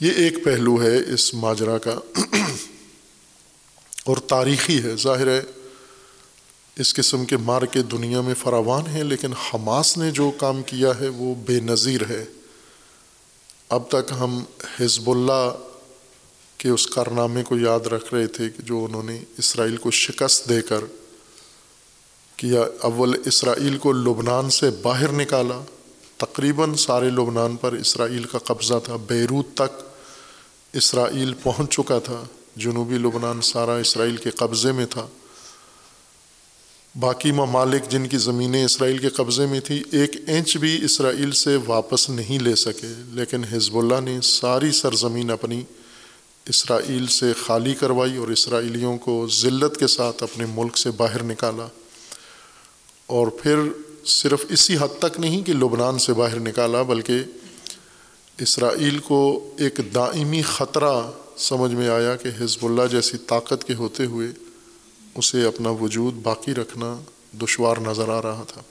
یہ 0.00 0.10
ایک 0.10 0.44
پہلو 0.44 0.82
ہے 0.82 1.14
اس 1.14 1.34
ماجرا 1.34 1.78
کا 1.78 2.20
اور 4.04 4.16
تاریخی 4.16 4.82
ہے۔ 4.82 4.96
ظاہر 4.96 5.26
ہے، 5.26 5.42
اس 6.76 6.94
قسم 6.94 7.24
کے 7.24 7.36
مار 7.36 7.62
کے 7.62 7.82
دنیا 7.82 8.20
میں 8.20 8.34
فراوان 8.34 8.86
ہیں، 8.86 9.04
لیکن 9.04 9.32
حماس 9.32 9.98
نے 9.98 10.10
جو 10.10 10.30
کام 10.30 10.62
کیا 10.62 11.00
ہے 11.00 11.08
وہ 11.08 11.34
بے 11.34 11.60
نظیر 11.60 12.00
ہے۔ 12.10 12.24
اب 13.72 13.82
تک 13.88 14.12
ہم 14.20 14.44
حزب 14.80 15.10
اللہ 15.10 15.56
کے 16.58 16.68
اس 16.68 16.86
کارنامے 16.86 17.42
کو 17.42 17.58
یاد 17.58 17.86
رکھ 17.86 18.14
رہے 18.14 18.26
تھے 18.26 18.50
کہ 18.50 18.62
جو 18.62 18.84
انہوں 18.84 19.02
نے 19.02 19.20
اسرائیل 19.38 19.76
کو 19.76 19.90
شکست 19.90 20.48
دے 20.48 20.62
کر 20.62 20.84
کیا، 22.36 22.62
اول 22.80 23.14
اسرائیل 23.24 23.78
کو 23.78 23.92
لبنان 23.92 24.50
سے 24.50 24.70
باہر 24.70 25.12
نکالا۔ 25.12 25.64
تقریباً 26.16 26.74
سارے 26.74 27.10
لبنان 27.10 27.56
پر 27.56 27.72
اسرائیل 27.72 28.24
کا 28.24 28.38
قبضہ 28.38 28.74
تھا۔ 28.84 28.96
بیروت 28.96 29.46
تک 29.54 29.82
اسرائیل 30.72 31.34
پہنچ 31.42 31.70
چکا 31.70 31.98
تھا۔ 31.98 32.24
جنوبی 32.56 32.98
لبنان 32.98 33.40
سارا 33.40 33.76
اسرائیل 33.76 34.16
کے 34.16 34.30
قبضے 34.30 34.72
میں 34.72 34.86
تھا۔ 34.86 35.06
باقی 37.00 37.32
ممالک 37.32 37.90
جن 37.90 38.06
کی 38.06 38.16
زمینیں 38.16 38.64
اسرائیل 38.64 38.98
کے 38.98 39.08
قبضے 39.08 39.46
میں 39.46 39.60
تھی 39.60 39.82
ایک 39.92 40.16
انچ 40.26 40.56
بھی 40.56 40.84
اسرائیل 40.84 41.32
سے 41.32 41.56
واپس 41.66 42.10
نہیں 42.10 42.38
لے 42.38 42.54
سکے۔ 42.54 43.02
لیکن 43.12 43.44
حزب 43.44 43.78
اللہ 43.78 44.00
نے 44.00 44.20
ساری 44.20 44.70
سرزمین 44.70 45.30
اپنی 45.30 45.62
اسرائیل 46.46 47.06
سے 47.06 47.32
خالی 47.46 47.74
کروائی 47.74 48.16
اور 48.16 48.28
اسرائیلیوں 48.28 48.98
کو 48.98 49.26
ذلت 49.32 49.76
کے 49.76 49.86
ساتھ 49.86 50.22
اپنے 50.22 50.46
ملک 50.54 50.78
سے 50.78 50.90
باہر 50.90 51.22
نکالا۔ 51.22 51.66
اور 53.06 53.26
پھر 53.26 53.56
صرف 54.04 54.44
اسی 54.48 54.76
حد 54.76 54.98
تک 54.98 55.20
نہیں 55.20 55.42
کہ 55.42 55.52
لبنان 55.52 55.98
سے 55.98 56.12
باہر 56.12 56.40
نکالا، 56.40 56.82
بلکہ 56.82 57.18
اسرائیل 58.38 58.98
کو 58.98 59.50
ایک 59.58 59.80
دائمی 59.94 60.42
خطرہ 60.42 61.10
سمجھ 61.36 61.72
میں 61.72 61.88
آیا 61.88 62.16
کہ 62.16 62.28
حزب 62.40 62.66
اللہ 62.66 62.82
جیسی 62.90 63.16
طاقت 63.18 63.64
کے 63.64 63.74
ہوتے 63.74 64.04
ہوئے 64.04 64.28
اسے 65.14 65.44
اپنا 65.44 65.70
وجود 65.70 66.14
باقی 66.14 66.54
رکھنا 66.54 67.00
دشوار 67.42 67.76
نظر 67.76 68.08
آ 68.08 68.22
رہا 68.22 68.44
تھا۔ 68.48 68.62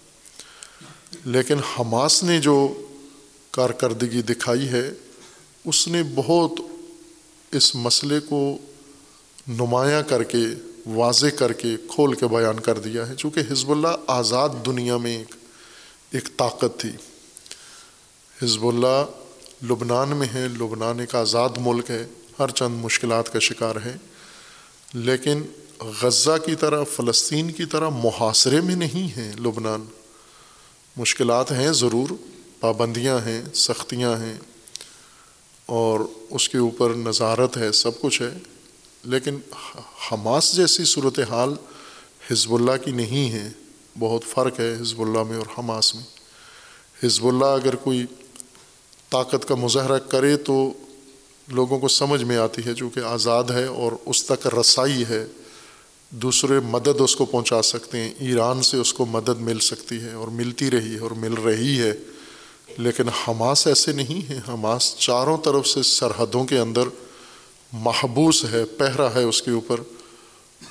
لیکن 1.26 1.58
حماس 1.58 2.24
نے 2.24 2.40
جو 2.40 2.88
کارکردگی 3.52 4.22
دکھائی 4.22 4.70
ہے، 4.70 4.92
اس 5.66 5.88
نے 5.88 6.04
بہت 6.16 6.52
اس 7.52 7.76
مسئلے 7.76 8.20
کو 8.20 8.58
نمایاں 9.48 10.04
کر 10.04 10.24
کے، 10.24 10.44
واضح 10.86 11.28
کر 11.28 11.54
کے 11.54 11.76
کھول 11.88 12.14
کے 12.14 12.28
بیان 12.28 12.60
کر 12.60 12.80
دیا 12.80 13.10
ہے۔ 13.10 13.16
چونکہ 13.16 13.40
حزب 13.52 13.72
اللہ 13.72 13.88
آزاد 14.08 14.50
دنیا 14.66 14.98
میں 14.98 15.18
ایک 15.18 15.36
ایک 16.12 16.38
طاقت 16.38 16.80
تھی۔ 16.80 16.92
حزب 18.42 18.68
اللہ 18.68 19.06
لبنان 19.70 20.10
میں 20.10 20.28
ہے، 20.34 20.48
لبنان 20.48 21.00
ایک 21.00 21.16
آزاد 21.16 21.50
ملک 21.58 21.92
ہے۔ 21.92 22.08
ہر 22.40 22.50
چند 22.50 22.84
مشکلات 22.84 23.34
کا 23.34 23.40
شکار 23.40 23.76
ہے۔ 23.76 23.96
لیکن 24.94 25.42
غزہ 25.82 26.38
کی 26.46 26.56
طرح، 26.56 26.84
فلسطین 26.84 27.52
کی 27.52 27.66
طرح 27.66 27.90
محاصرے 27.90 28.62
میں 28.62 28.76
نہیں 28.76 29.18
ہیں 29.18 29.34
لبنان۔ 29.34 29.86
مشکلات 30.98 31.52
ہیں 31.52 31.72
ضرور، 31.72 32.14
پابندیاں 32.60 33.20
ہیں، 33.20 33.42
سختیاں 33.54 34.16
ہیں، 34.16 34.40
اور 35.66 36.00
اس 36.30 36.50
کے 36.50 36.58
اوپر 36.58 36.94
نظارت 36.94 37.58
ہے، 37.58 37.72
سب 37.72 38.02
کچھ 38.02 38.22
ہے۔ 38.22 38.38
لیکن 39.04 39.38
حماس 40.12 40.56
جیسی 40.56 40.86
صورت 40.86 41.20
حال 41.30 41.54
حزب 42.32 42.54
اللہ 42.54 42.86
کی 42.86 42.92
نہیں 42.92 43.32
ہے۔ 43.32 43.50
بہت 44.00 44.24
فرق 44.24 44.60
ہے 44.60 44.74
حزب 44.82 45.02
اللہ 45.02 45.24
میں 45.24 45.38
اور 45.38 45.46
حماس 45.58 45.96
میں۔ 45.96 46.04
حزب 47.04 47.26
اللہ 47.26 47.46
اگر 47.46 47.76
کوئی 47.76 48.06
طاقت 49.10 49.48
کا 49.48 49.56
مظاہرہ 49.56 49.98
کرے 49.98 50.38
تو 50.38 50.74
لوگوں 51.48 51.80
کو 51.80 51.88
سمجھ 51.88 52.24
میں 52.24 52.38
آتی 52.38 52.62
ہے 52.66 52.74
چونکہ 52.74 53.00
آزاد 53.00 53.44
ہے 53.44 53.66
اور 53.66 53.92
اس 54.06 54.26
تک 54.26 54.48
رسائی 54.48 55.04
ہے۔ 55.10 55.26
دوسرے 56.12 56.60
مدد 56.60 57.02
اس 57.02 57.16
کو 57.16 57.26
پہنچا 57.26 57.62
سکتے 57.62 57.98
ہیں۔ 57.98 58.14
ایران 58.20 58.62
سے 58.62 58.78
اس 58.78 58.94
کو 58.94 59.06
مدد 59.06 59.42
مل 59.42 59.60
سکتی 59.60 60.02
ہے 60.02 60.14
اور 60.14 60.28
ملتی 60.28 60.72
رہی 60.72 60.94
ہے 60.94 61.00
اور 61.00 61.12
مل 61.12 61.34
رہی 61.34 61.80
ہے۔ 61.80 61.94
لیکن 62.78 63.10
حماس 63.10 63.68
ایسے 63.68 63.92
نہیں 63.92 64.32
ہیں 64.32 64.42
حماس 64.48 64.96
چاروں 64.98 65.38
طرف 65.38 65.68
سے 65.68 65.84
سرحدوں 65.84 66.46
کے 66.46 66.60
اندر 66.60 66.82
محبوس 67.74 68.46
ہے، 68.52 68.66
پہرا 68.66 69.16
ہے 69.16 69.24
اس 69.24 69.42
کے 69.42 69.52
اوپر۔ 69.52 69.80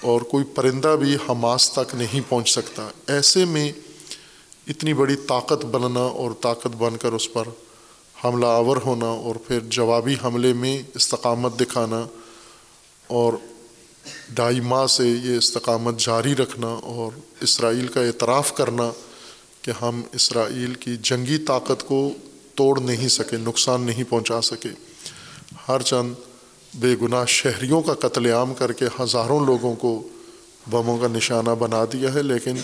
اور 0.01 0.21
کوئی 0.21 0.45
پرندہ 0.45 0.97
بھی 1.01 1.17
حماس 1.29 1.71
تک 1.71 1.95
نہیں 1.95 2.21
پہنچ 2.29 2.51
سکتا۔ 2.51 2.89
ایسے 3.07 3.45
میں 3.45 3.73
اتنی 4.67 4.95
بڑی 4.95 5.17
طاقت 5.17 5.65
بننا 5.65 6.01
اور 6.01 6.31
طاقت 6.41 6.77
بن 6.79 6.97
کر 6.97 7.13
اس 7.13 7.33
پر 7.33 7.45
حملہ 8.25 8.47
آور 8.47 8.77
ہونا 8.77 9.07
اور 9.07 9.35
پھر 9.35 9.61
جوابی 9.61 10.17
حملے 10.25 10.53
میں 10.53 10.83
استقامت 10.95 11.61
دکھانا 11.61 12.07
اور 13.07 13.33
ڈھائی 14.29 14.61
ماہ 14.61 14.87
سے 14.87 15.09
یہ 15.09 15.37
استقامت 15.37 15.99
جاری 15.99 16.37
رکھنا 16.37 16.67
اور 16.67 17.19
اسرائیل 17.41 17.89
کا 17.89 18.01
اعتراف 18.01 18.55
کرنا 18.55 18.91
کہ 19.63 19.73
ہم 19.83 20.03
اسرائیل 20.13 20.75
کی 20.75 20.97
جنگی 20.97 21.39
طاقت 21.39 21.87
کو 21.87 22.13
توڑ 22.55 22.81
نہیں 22.81 23.09
سکے، 23.09 23.37
نقصان 23.37 23.81
نہیں 23.81 24.05
پہنچا 24.09 24.41
سکے۔ 24.41 24.69
ہر 25.69 25.83
چند 25.83 26.15
بے 26.75 26.95
گناہ 27.03 27.25
شہریوں 27.25 27.83
کا 27.83 27.95
قتل 27.95 28.27
عام 28.27 28.55
کر 28.55 28.73
کے 28.73 28.85
ہزاروں 29.01 29.47
لوگوں 29.47 29.75
کو 29.75 30.09
بموں 30.71 30.99
کا 30.99 31.07
نشانہ 31.09 31.51
بنا 31.51 31.85
دیا 31.85 32.15
ہے، 32.15 32.23
لیکن 32.23 32.57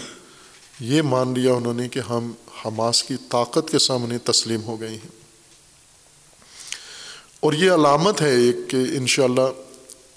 یہ 0.80 1.02
مان 1.02 1.34
لیا 1.36 1.52
انہوں 1.52 1.74
نے 1.74 1.88
کہ 1.88 2.00
ہم 2.00 2.32
حماس 2.64 3.02
کی 3.02 3.14
طاقت 3.28 3.70
کے 3.70 3.78
سامنے 3.78 4.18
تسلیم 4.18 4.62
ہو 4.62 4.80
گئے 4.80 4.88
ہیں۔ 4.88 5.16
اور 7.40 7.52
یہ 7.52 7.70
علامت 7.70 8.20
ہے 8.20 8.30
ایک 8.30 8.56
کہ 8.70 8.76
انشاءاللہ 8.76 9.52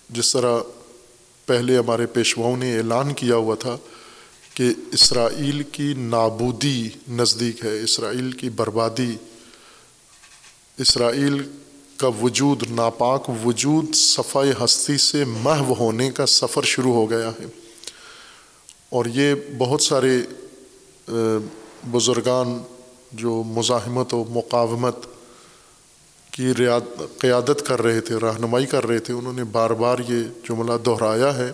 جس 0.10 0.34
طرح 0.34 0.60
پہلے 1.50 1.78
ہمارے 1.78 2.06
پیشواؤں 2.06 2.58
نے 2.58 2.78
اعلان 2.78 3.14
کیا 3.14 3.36
ہوا 3.36 3.56
تھا 3.56 3.78
کہ 4.54 4.70
اسرائیل 4.92 5.64
کی 5.64 5.94
نابودی 5.98 6.90
نزدیک 7.10 7.66
ہے، 7.66 7.80
اسرائیل 7.82 8.32
کی 8.32 8.50
بربادی۔ 8.50 9.16
اسرائیل 10.78 11.42
کا 11.98 12.08
وجود، 12.08 12.64
ناپاک 12.72 13.30
وجود 13.46 13.96
صفائی 13.96 14.52
ہستی 14.64 14.98
سے 14.98 15.26
محو 15.26 15.74
ہونے 15.74 16.12
کا 16.12 16.26
سفر 16.26 16.62
شروع 16.64 16.94
ہو 16.94 17.10
گیا 17.10 17.30
ہے۔ 17.30 17.46
اور 18.90 19.06
یہ 19.06 19.36
بہت 19.58 19.82
سارے 19.82 20.18
بزرگان 21.92 22.58
جو 23.12 23.44
مزاحمت 23.44 24.14
و 24.14 24.24
مقاومت 24.30 24.96
کی 26.39 26.54
قیادت 27.17 27.63
کر 27.67 27.82
رہے 27.82 28.02
تھے، 28.02 28.15
رہنمائی 28.15 28.65
کر 28.65 28.88
رہے 28.88 28.99
تھے، 28.99 29.13
انہوں 29.13 29.34
نے 29.34 29.43
بار 29.43 29.69
بار 29.69 29.99
یہ 29.99 30.23
جملہ 30.49 30.71
دہرایا 30.86 31.38
ہے 31.38 31.52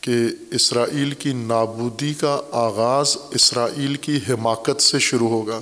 کہ 0.00 0.14
اسرائیل 0.50 1.12
کی 1.12 1.32
نابودی 1.32 2.14
کا 2.14 2.40
آغاز 2.52 3.16
اسرائیل 3.30 3.94
کی 3.94 4.18
حماقت 4.28 4.82
سے 4.82 4.98
شروع 4.98 5.28
ہوگا۔ 5.28 5.60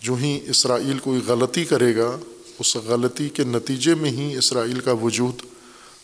جو 0.00 0.14
ہی 0.14 0.40
اسرائیل 0.50 0.98
کوئی 0.98 1.20
غلطی 1.26 1.64
کرے 1.64 1.96
گا، 1.96 2.16
اس 2.58 2.76
غلطی 2.76 3.28
کے 3.28 3.44
نتیجے 3.44 3.94
میں 3.94 4.10
ہی 4.10 4.36
اسرائیل 4.36 4.80
کا 4.80 4.92
وجود 4.92 5.42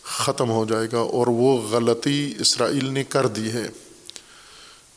ختم 0.03 0.49
ہو 0.49 0.65
جائے 0.65 0.87
گا 0.91 0.99
اور 0.99 1.27
وہ 1.27 1.61
غلطی 1.61 2.33
اسرائیل 2.39 2.85
نے 2.85 3.03
کر 3.03 3.27
دی 3.27 3.51
ہے۔ 3.51 3.67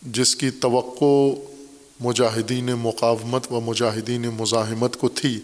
جس 0.02 0.36
کی 0.36 0.50
توقع 0.50 1.40
مجاہدین 2.00 2.66
مقاومت 2.66 3.52
و 3.52 3.60
مجاہدین 3.60 4.22
مزاحمت 4.22 4.96
کو 4.96 5.08
تھی 5.08 5.40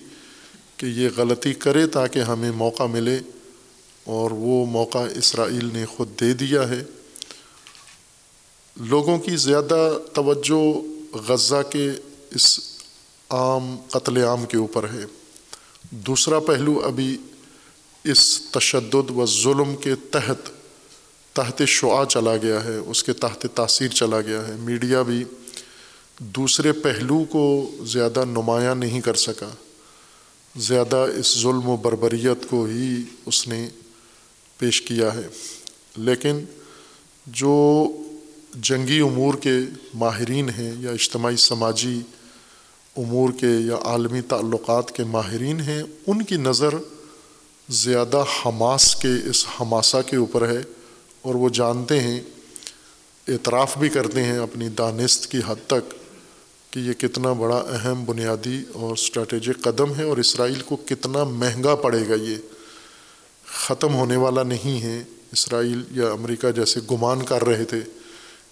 کہ 0.78 0.86
یہ 0.86 1.08
غلطی 1.16 1.54
کرے 1.54 1.86
تاکہ 1.86 2.18
ہمیں 2.18 2.50
موقع 2.50 2.82
ملے 2.82 3.20
اور 4.04 4.30
وہ 4.30 4.66
موقع 4.66 4.98
اسرائیل 4.98 5.70
نے 5.72 5.86
خود 5.86 6.20
دے 6.20 6.32
دیا 6.32 6.68
ہے۔ 6.68 6.82
لوگوں 8.76 9.18
کی 9.18 9.36
زیادہ 9.36 9.98
توجہ 10.12 10.80
غزہ 11.16 11.62
کے 11.70 11.90
اس 12.30 12.60
عام 13.30 13.76
قتل 13.88 14.16
عام 14.16 14.46
کے 14.46 14.56
اوپر 14.56 14.84
ہے۔ 14.84 15.04
دوسرا 15.90 16.40
پہلو 16.40 16.80
ابھی 16.84 17.18
اس 18.04 18.40
تشدد 18.50 19.10
و 19.10 19.26
ظلم 19.26 19.76
کے 19.76 19.94
تحت 19.94 20.50
تحت 21.32 21.62
شعا 21.66 22.04
چلا 22.08 22.36
گیا 22.36 22.64
ہے، 22.64 22.76
اس 22.76 23.04
کے 23.04 23.12
تحت 23.12 23.46
تاثیر 23.54 23.88
چلا 23.88 24.20
گیا 24.20 24.48
ہے۔ 24.48 24.54
میڈیا 24.58 25.02
بھی 25.02 25.24
دوسرے 26.18 26.72
پہلو 26.72 27.24
کو 27.24 27.70
زیادہ 27.82 28.24
نمایاں 28.24 28.74
نہیں 28.74 29.00
کر 29.00 29.14
سکا۔ 29.14 29.48
زیادہ 30.59 31.07
اس 31.16 31.38
ظلم 31.38 31.68
و 31.68 31.77
بربریت 31.77 32.51
کو 32.51 32.64
ہی 32.64 33.03
اس 33.27 33.49
نے 33.49 33.68
پیش 34.59 34.83
کیا 34.83 35.14
ہے۔ 35.14 35.29
لیکن 35.97 36.40
جو 37.27 37.87
جنگی 38.55 39.01
امور 39.01 39.35
کے 39.35 39.53
ماہرین 39.94 40.51
ہیں 40.51 40.73
یا 40.79 40.90
اجتماعی 40.90 41.37
سماجی 41.37 42.01
امور 42.97 43.31
کے 43.40 43.47
یا 43.47 43.77
عالمی 43.85 44.21
تعلقات 44.21 44.92
کے 44.92 45.05
ماہرین 45.05 45.61
ہیں، 45.61 45.83
ان 46.07 46.23
کی 46.23 46.37
نظر 46.37 46.75
زیادہ 47.68 48.25
حماس 48.47 48.97
کے 48.97 49.31
اس 49.31 49.47
حماسہ 49.61 49.97
کے 50.07 50.16
اوپر 50.16 50.49
ہے 50.49 50.62
اور 51.23 51.35
وہ 51.35 51.49
جانتے 51.49 52.01
ہیں، 52.01 52.21
اعتراف 53.29 53.79
بھی 53.79 53.88
کرتے 53.88 54.23
ہیں 54.23 54.38
اپنی 54.38 54.68
دانست 54.68 55.31
کی 55.31 55.38
حد 55.47 55.66
تک 55.66 55.94
کہ 56.70 56.78
یہ 56.78 56.92
کتنا 56.92 57.33
بڑا 57.33 57.57
اہم 57.57 58.04
بنیادی 58.04 58.62
اور 58.72 58.92
اسٹریٹجک 58.92 59.62
قدم 59.62 59.94
ہے 59.94 60.02
اور 60.02 60.16
اسرائیل 60.16 60.61
کو 60.66 60.76
کتنا 60.76 61.24
مہنگا 61.24 61.74
پڑے 61.74 62.09
گا 62.09 62.14
یہ 62.14 62.37
ختم 63.46 63.94
ہونے 63.94 64.16
والا 64.16 64.42
نہیں 64.42 64.83
ہے۔ 64.83 65.04
اسرائیل 65.33 65.83
یا 65.90 66.11
امریکہ 66.11 66.50
جیسے 66.50 66.81
گمان 66.90 67.22
کر 67.22 67.44
رہے 67.44 67.64
تھے 67.64 67.81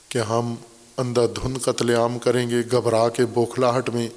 کہ 0.08 0.18
ہم 0.18 0.54
اندھا 0.96 1.26
دھند 1.26 1.58
قتل 1.62 1.90
عام 1.90 2.18
کریں 2.18 2.50
گے، 2.50 2.56
گھبرا 2.70 3.08
کے 3.08 3.26
بوکھلاہٹ 3.26 3.90
میں 3.90 4.08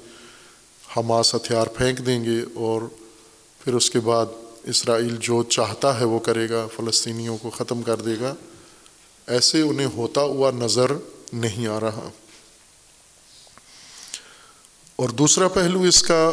حماس 0.96 1.34
ہتھیار 1.34 1.66
پھینک 1.66 2.06
دیں 2.06 2.24
گے 2.24 2.40
اور 2.54 2.82
پھر 3.64 3.74
اس 3.74 3.90
کے 3.90 4.00
بعد 4.00 4.26
اسرائیل 4.62 5.16
جو 5.20 5.42
چاہتا 5.42 6.00
ہے 6.00 6.04
وہ 6.04 6.18
کرے 6.18 6.50
گا، 6.50 6.66
فلسطینیوں 6.76 7.36
کو 7.36 7.50
ختم 7.50 7.82
کر 7.82 7.96
دے 7.96 8.14
گا۔ 8.20 8.34
ایسے 9.26 9.60
انہیں 9.60 9.88
ہوتا 9.96 10.20
ہوا 10.20 10.50
نظر 10.50 10.92
نہیں 11.32 11.66
آ 11.66 11.80
رہا۔ 11.80 12.10
اور 15.00 15.08
دوسرا 15.08 15.48
پہلو 15.48 15.82
اس 15.82 16.02
کا 16.02 16.30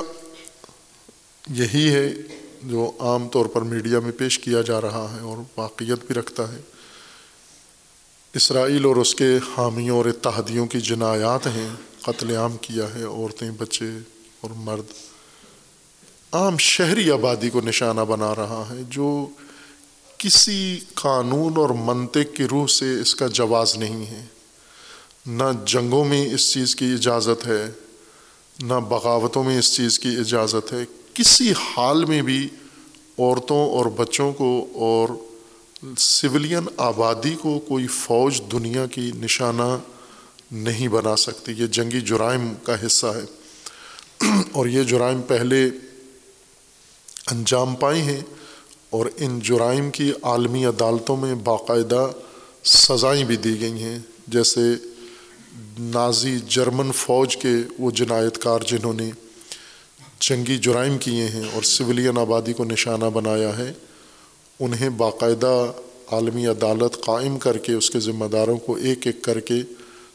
یہی 1.49 1.93
ہے 1.93 2.13
جو 2.63 2.91
عام 2.99 3.29
طور 3.29 3.45
پر 3.45 3.61
میڈیا 3.61 3.99
میں 3.99 4.11
پیش 4.11 4.39
کیا 4.39 4.61
جا 4.61 4.81
رہا 4.81 5.15
ہے 5.15 5.21
اور 5.21 5.37
واقعیت 5.57 6.05
بھی 6.05 6.15
رکھتا 6.15 6.53
ہے۔ 6.53 6.57
اسرائیل 8.33 8.85
اور 8.85 8.95
اس 8.95 9.15
کے 9.15 9.37
حامیوں 9.57 9.97
اور 9.97 10.05
اتحادیوں 10.05 10.67
کی 10.67 10.81
جنایات 10.81 11.47
ہیں، 11.47 11.69
قتل 12.01 12.35
عام 12.35 12.57
کیا 12.57 12.95
ہے، 12.95 13.03
عورتیں، 13.03 13.51
بچے 13.51 13.89
اور 14.41 14.49
مرد۔ 14.55 14.93
عام 16.31 16.57
شہری 16.57 17.11
آبادی 17.11 17.49
کو 17.49 17.61
نشانہ 17.61 18.01
بنا 18.01 18.35
رہا 18.35 18.63
ہے 18.69 18.81
جو 18.89 19.27
کسی 20.17 20.79
قانون 20.93 21.53
اور 21.57 21.69
منطق 21.69 22.35
کی 22.35 22.43
روح 22.43 22.67
سے 22.67 22.99
اس 23.01 23.15
کا 23.15 23.27
جواز 23.27 23.75
نہیں 23.75 24.05
ہے۔ 24.05 24.25
نہ 25.25 25.43
جنگوں 25.65 26.05
میں 26.05 26.33
اس 26.33 26.53
چیز 26.53 26.75
کی 26.75 26.85
اجازت 26.85 27.47
ہے 27.47 27.71
نہ 28.63 28.73
بغاوتوں 28.73 29.43
میں 29.43 29.59
اس 29.59 29.75
چیز 29.75 29.99
کی 29.99 30.09
اجازت 30.09 30.73
ہے، 30.73 30.85
کسی 31.13 31.51
حال 31.51 32.05
میں 32.05 32.21
بھی 32.21 32.47
عورتوں 33.19 33.69
اور 33.69 33.85
بچوں 33.85 34.33
کو 34.33 34.67
اور 34.73 35.09
سولین 35.97 36.63
آبادی 36.77 37.35
کو 37.41 37.59
کوئی 37.59 37.87
فوج 37.87 38.41
دنیا 38.51 38.85
کی 38.85 39.11
نشانہ 39.15 39.77
نہیں 40.51 40.87
بنا 40.87 41.15
سکتی۔ 41.15 41.53
یہ 41.57 41.67
جنگی 41.67 42.01
جرائم 42.01 42.53
کا 42.63 42.85
حصہ 42.85 43.07
ہے۔ 43.07 43.25
اور 44.51 44.65
یہ 44.65 44.83
جرائم 44.83 45.21
پہلے 45.21 45.69
انجام 47.31 47.75
پائے 47.75 48.01
ہیں 48.01 48.19
اور 48.89 49.05
ان 49.17 49.39
جرائم 49.39 49.91
کی 49.91 50.11
عالمی 50.21 50.65
عدالتوں 50.65 51.17
میں 51.17 51.35
باقاعدہ 51.35 52.11
سزائیں 52.63 53.23
بھی 53.23 53.35
دی 53.35 53.61
گئی 53.61 53.83
ہیں۔ 53.83 53.99
جیسے 54.27 54.61
نازی 55.79 56.39
جرمن 56.47 56.91
فوج 56.91 57.37
کے 57.37 57.49
وہ 57.79 57.91
جنایت 57.91 58.37
کار 58.37 58.59
جنہوں 58.59 58.93
نے 58.93 59.11
جنگی 60.19 60.57
جرائم 60.57 60.97
کیے 60.97 61.25
ہیں 61.25 61.43
اور 61.53 61.63
سولین 61.63 62.17
آبادی 62.17 62.53
کو 62.53 62.63
نشانہ 62.63 63.05
بنایا 63.05 63.57
ہے، 63.57 63.73
انہیں 64.59 64.89
باقاعدہ 64.89 65.71
عالمی 66.11 66.47
عدالت 66.47 67.05
قائم 67.05 67.39
کر 67.39 67.57
کے 67.57 67.73
اس 67.73 67.89
کے 67.89 67.99
ذمہ 67.99 68.25
داروں 68.25 68.57
کو 68.57 68.75
ایک 68.75 69.07
ایک 69.07 69.21
کر 69.21 69.39
کے 69.39 69.61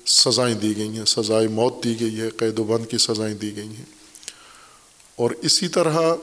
سزائیں 0.07 0.55
دی 0.55 0.77
گئی 0.77 0.89
ہیں۔ 0.89 1.05
سزائے 1.05 1.49
موت 1.49 1.85
دی 1.85 2.01
گئی 2.01 2.21
ہے، 2.21 2.31
قید 2.31 2.59
و 2.59 2.65
بند 2.65 2.87
کی 2.87 2.99
سزائیں 2.99 3.35
دی 3.35 3.57
گئی 3.57 3.69
ہیں۔ 3.69 3.85
اور 5.17 5.31
اسی 5.31 5.69
طرح 5.69 6.15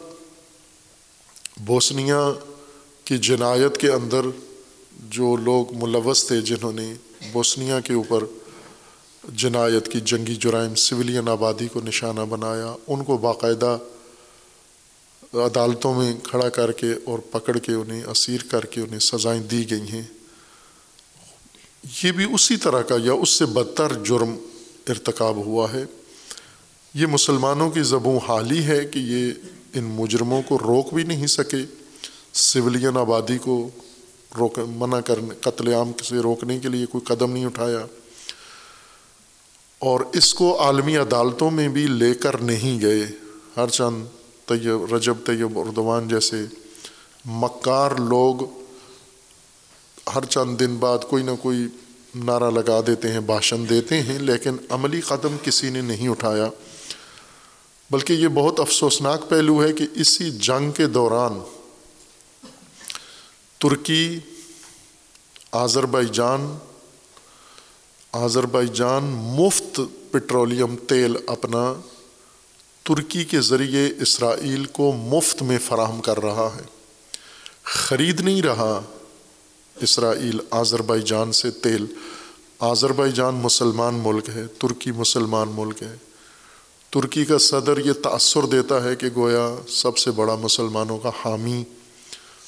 بوسنیا 1.58 2.32
کی 3.04 3.18
جنایت 3.18 3.78
کے 3.78 3.90
اندر 3.90 4.22
جو 5.10 5.36
لوگ 5.36 5.66
ملوث 5.76 6.28
تھے 6.28 6.42
جنہوں 6.42 6.72
نے 6.72 6.94
بوسنیا 7.32 7.80
کے 7.80 7.94
اوپر 7.94 8.24
جنایت 9.34 9.92
کی 9.92 10.00
جنگی 10.00 10.36
جرائم 10.36 10.76
سولین 10.76 11.30
آبادی 11.30 11.68
کو 11.68 11.82
نشانہ 11.82 12.20
بنایا، 12.20 12.76
ان 12.88 13.04
کو 13.04 13.18
باقاعدہ 13.18 13.78
عدالتوں 15.34 15.94
میں 15.94 16.14
کھڑا 16.24 16.50
کر 16.50 16.72
کے 16.72 16.94
اور 17.06 17.20
پکڑ 17.20 17.58
کے 17.58 17.72
انہیں، 17.72 18.04
اسیر 18.04 18.42
کر 18.52 18.66
کے 18.66 18.82
انہیں 18.82 19.00
سزائیں 19.00 19.44
دی 19.44 19.72
گئی 19.72 19.82
ہیں۔ 19.82 20.02
یہ 22.04 22.12
بھی 22.12 22.26
اسی 22.34 22.58
طرح 22.58 22.82
کا 22.82 22.96
یا 23.04 23.14
اس 23.14 23.30
سے 23.30 23.46
بدتر 23.46 23.94
جرم 23.94 24.36
ارتکاب 24.90 25.36
ہوا 25.36 25.68
ہے۔ 25.74 25.86
یہ 26.94 27.06
مسلمانوں 27.06 27.72
کی 27.72 27.84
زبوں 27.84 28.20
حالی 28.28 28.64
ہے 28.64 28.86
کہ 28.86 29.00
یہ 29.00 29.32
ان 29.74 29.84
مجرموں 29.84 30.42
کو 30.42 30.60
روک 30.60 30.94
بھی 30.94 31.04
نہیں 31.04 31.28
سکے۔ 31.28 31.66
سولین 32.34 32.98
آبادی 32.98 33.38
کو 33.38 33.70
روک، 34.38 34.60
منع 34.60 35.00
کرنے، 35.00 35.36
قتل 35.42 35.74
عام 35.74 35.92
سے 36.04 36.16
روکنے 36.16 36.60
کے 36.60 36.68
لیے 36.68 36.86
کوئی 36.86 37.16
قدم 37.16 37.32
نہیں 37.32 37.46
اٹھایا۔ 37.46 37.86
اور 39.80 40.00
اس 40.14 40.34
کو 40.34 40.60
عالمی 40.60 40.98
عدالتوں 40.98 41.52
میں 41.52 41.68
بھی 41.68 41.88
لے 41.88 42.14
کر 42.14 42.38
نہیں 42.38 42.82
گئے۔ 42.82 43.08
ہر 43.58 43.68
چند 43.68 44.06
طیب، 44.48 44.96
رجب، 44.96 45.14
طیب 45.26 45.60
اردوان 45.60 46.08
جیسے 46.08 46.46
مکار 47.26 47.92
لوگ 47.92 48.60
ہر 50.16 50.26
چند 50.26 50.60
دن 50.60 50.76
بعد 50.76 51.00
کوئی 51.10 51.24
نہ 51.24 51.32
کوئی 51.42 51.68
نعرہ 52.16 52.52
لگا 52.52 52.80
دیتے 52.88 53.12
ہیں 53.12 53.20
بھاشن 53.20 53.70
دیتے 53.70 54.02
ہیں، 54.02 54.20
لیکن 54.20 54.56
عملی 54.70 55.02
قدم 55.02 55.38
کسی 55.44 55.70
نے 55.70 55.82
نہیں 55.82 56.08
اٹھایا۔ 56.08 56.50
بلکہ 57.92 58.14
یہ 58.14 58.28
بہت 58.28 58.60
افسوسناک 58.60 59.30
پہلو 59.30 59.64
ہے 59.64 59.74
کہ 59.74 59.88
اسی 59.96 60.32
جنگ 60.32 60.72
کے 60.72 60.88
دوران 60.88 61.40
ترکی 63.58 64.20
آذر 65.52 65.86
بائی 68.52 68.68
جان 68.68 69.04
مفت 69.38 69.82
پٹرولیم 70.12 70.76
تیل 70.88 71.16
اپنا 71.28 71.74
ترکی 72.84 73.24
کے 73.24 73.42
ذریعے 73.42 73.90
اسرائیل 74.02 74.66
کو 74.66 74.92
مفت 74.92 75.42
میں 75.42 75.58
فراہم 75.66 76.02
کر 76.02 76.20
رہا 76.20 76.50
ہے۔ 76.56 76.62
خرید 77.64 78.22
نہیں 78.22 78.42
رہا 78.42 78.82
اسرائیل 79.82 80.40
آذر 80.52 80.82
بائی 80.82 81.02
جان 81.02 81.32
سے 81.32 81.52
تیل۔ 81.52 81.86
آذر 82.60 82.92
بائی 82.92 83.12
جان 83.12 83.36
مسلمان 83.36 84.00
ملک 84.04 84.30
ہے، 84.30 84.48
ترکی 84.60 84.92
مسلمان 84.92 85.52
ملک 85.56 85.84
ہے۔ 85.84 85.96
ترکی 86.90 87.26
کا 87.26 87.38
صدر 87.38 87.78
یہ 87.78 87.94
تأثر 87.94 88.46
دیتا 88.46 88.84
ہے 88.84 88.96
کہ 88.96 89.08
گویا 89.16 89.56
سب 89.68 89.98
سے 89.98 90.12
بڑا 90.12 90.36
مسلمانوں 90.36 90.98
کا 90.98 91.10
حامی 91.26 91.64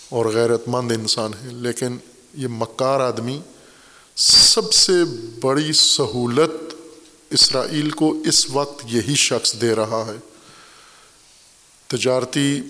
اور 0.09 0.25
غیرت 0.25 0.61
مند 0.67 0.91
انسان 0.91 1.31
ہے، 1.43 1.49
لیکن 1.49 1.97
یہ 2.33 2.47
مکار 2.47 2.99
آدمی 2.99 3.39
سب 4.15 4.73
سے 4.73 4.91
بڑی 5.41 5.73
سہولت 5.73 6.73
اسرائیل 7.29 7.89
کو 7.89 8.13
اس 8.25 8.49
وقت 8.49 8.85
یہی 8.87 9.15
شخص 9.15 9.61
دے 9.61 9.75
رہا 9.75 10.03
ہے۔ 10.07 10.19
تجارتی 11.87 12.61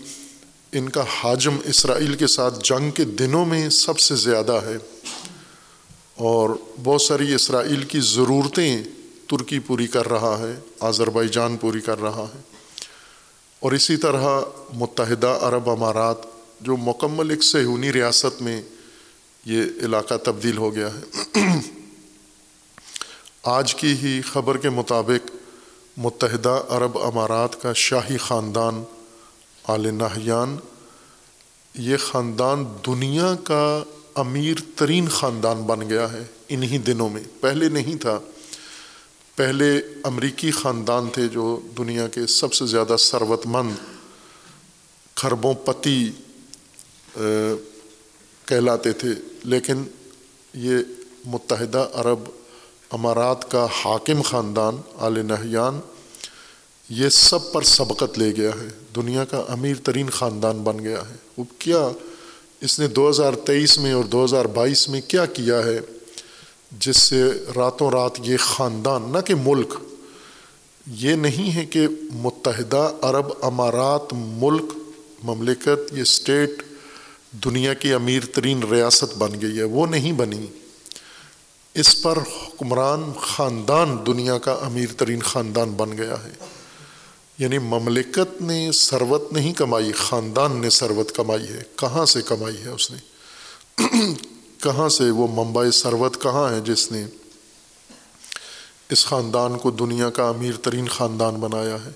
ان 0.71 0.89
کا 0.89 1.01
حاجم 1.01 1.57
اسرائیل 1.65 2.15
کے 2.15 2.27
ساتھ 2.27 2.59
جنگ 2.63 2.91
کے 2.91 3.03
دنوں 3.03 3.45
میں 3.45 3.69
سب 3.69 3.99
سے 3.99 4.15
زیادہ 4.15 4.59
ہے۔ 4.65 4.77
اور 6.15 6.49
بہت 6.83 7.01
ساری 7.01 7.33
اسرائیل 7.33 7.83
کی 7.83 7.99
ضرورتیں 7.99 8.83
ترکی 9.27 9.59
پوری 9.59 9.87
کر 9.87 10.09
رہا 10.09 10.39
ہے 10.39 10.59
آذر 10.79 11.09
بائی 11.09 11.29
جان 11.29 11.57
پوری 11.57 11.81
کر 11.81 12.01
رہا 12.01 12.25
ہے۔ 12.35 12.41
اور 13.59 13.71
اسی 13.71 13.97
طرح 13.97 14.39
متحدہ 14.73 15.39
عرب 15.41 15.69
امارات 15.69 16.17
جو 16.61 16.77
مکمل 16.77 17.29
ایک 17.29 17.43
سہونی 17.43 17.93
ریاست 17.93 18.41
میں 18.41 18.61
یہ 19.45 19.63
علاقہ 19.81 20.13
تبدیل 20.17 20.57
ہو 20.57 20.75
گیا 20.75 20.89
ہے۔ 20.93 21.39
آج 23.43 23.75
کی 23.75 23.93
ہی 23.93 24.21
خبر 24.21 24.57
کے 24.57 24.69
مطابق 24.69 25.31
متحدہ 25.97 26.63
عرب 26.69 26.97
امارات 26.97 27.61
کا 27.61 27.73
شاہی 27.73 28.17
خاندان 28.17 28.83
آل 29.63 29.93
نہیان، 29.93 30.57
یہ 31.75 31.97
خاندان 31.97 32.65
دنیا 32.85 33.35
کا 33.43 33.83
امیر 34.15 34.55
ترین 34.75 35.07
خاندان 35.07 35.61
بن 35.61 35.89
گیا 35.89 36.11
ہے 36.11 36.23
انہی 36.49 36.77
دنوں 36.77 37.09
میں۔ 37.09 37.23
پہلے 37.41 37.69
نہیں 37.69 37.95
تھا۔ 37.95 38.19
پہلے 39.35 39.81
امریکی 40.03 40.51
خاندان 40.51 41.09
تھے 41.09 41.27
جو 41.27 41.59
دنیا 41.77 42.07
کے 42.07 42.27
سب 42.27 42.53
سے 42.53 42.65
زیادہ 42.65 42.95
ثروت 42.99 43.45
مند 43.45 43.71
خربوں 45.15 45.53
پتی 45.53 46.11
کہلاتے 48.45 48.91
تھے۔ 48.91 49.09
لیکن 49.43 49.83
یہ 50.53 50.77
متحدہ 51.25 51.87
عرب 51.93 52.19
امارات 52.91 53.51
کا 53.51 53.65
حاکم 53.65 54.21
خاندان 54.21 54.77
آل 54.97 55.25
نہیان 55.25 55.79
یہ 56.89 57.09
سب 57.09 57.51
پر 57.51 57.61
سبقت 57.61 58.19
لے 58.19 58.33
گیا 58.37 58.49
ہے۔ 58.49 58.67
دنیا 58.95 59.25
کا 59.25 59.43
امیر 59.47 59.75
ترین 59.83 60.09
خاندان 60.09 60.57
بن 60.57 60.79
گیا 60.79 61.01
ہے۔ 61.09 61.15
وہ 61.37 61.43
کیا 61.59 61.89
اس 62.61 62.79
نے 62.79 62.87
دو 62.87 63.09
ہزار 63.09 63.33
تیئیس 63.33 63.77
میں 63.77 63.93
اور 63.93 64.03
دو 64.03 64.25
ہزار 64.25 64.45
بائیس 64.45 64.89
میں 64.89 65.01
کیا 65.07 65.25
کیا 65.25 65.65
ہے 65.65 65.79
جس 66.79 66.97
سے 66.97 67.23
راتوں 67.55 67.91
رات 67.91 68.11
یہ 68.19 68.37
خاندان، 68.37 69.03
نہ 69.11 69.17
کہ 69.21 69.35
ملک، 69.35 69.73
یہ 70.87 71.15
نہیں 71.15 71.55
ہے 71.55 71.65
کہ 71.65 71.87
متحدہ 72.13 72.91
عرب 73.01 73.25
امارات، 73.41 74.13
ملک، 74.13 74.73
مملکت، 75.23 75.93
یہ 75.93 76.01
اسٹیٹ 76.01 76.63
دنیا 77.31 77.73
کی 77.73 77.93
امیر 77.93 78.25
ترین 78.25 78.63
ریاست 78.63 79.17
بن 79.17 79.41
گئی 79.41 79.57
ہے، 79.57 79.63
وہ 79.63 79.85
نہیں 79.85 80.11
بنی۔ 80.11 80.47
اس 81.73 82.01
پر 82.01 82.17
حکمران 82.17 83.11
خاندان 83.21 83.97
دنیا 84.07 84.37
کا 84.37 84.51
امیر 84.51 84.85
ترین 84.97 85.21
خاندان 85.21 85.69
بن 85.69 85.97
گیا 85.97 86.15
ہے۔ 86.23 86.45
یعنی 87.37 87.59
مملکت 87.59 88.41
نے 88.41 88.71
ثروت 88.71 89.33
نہیں 89.33 89.53
کمائی، 89.53 89.91
خاندان 89.91 90.57
نے 90.57 90.69
ثروت 90.69 91.11
کمائی 91.15 91.47
ہے۔ 91.47 91.63
کہاں 91.75 92.05
سے 92.05 92.21
کمائی 92.21 92.57
ہے 92.63 92.69
اس 92.69 92.91
نے؟ 92.91 92.97
کہاں 94.61 94.89
سے؟ 94.89 95.09
وہ 95.09 95.27
ممبئی 95.27 95.71
ثروت 95.71 96.21
کہاں 96.21 96.49
ہے 96.53 96.59
جس 96.59 96.91
نے 96.91 97.05
اس 98.89 99.05
خاندان 99.05 99.57
کو 99.57 99.71
دنیا 99.71 100.09
کا 100.09 100.29
امیر 100.29 100.57
ترین 100.57 100.87
خاندان 100.87 101.35
بنایا 101.35 101.77
ہے؟ 101.85 101.91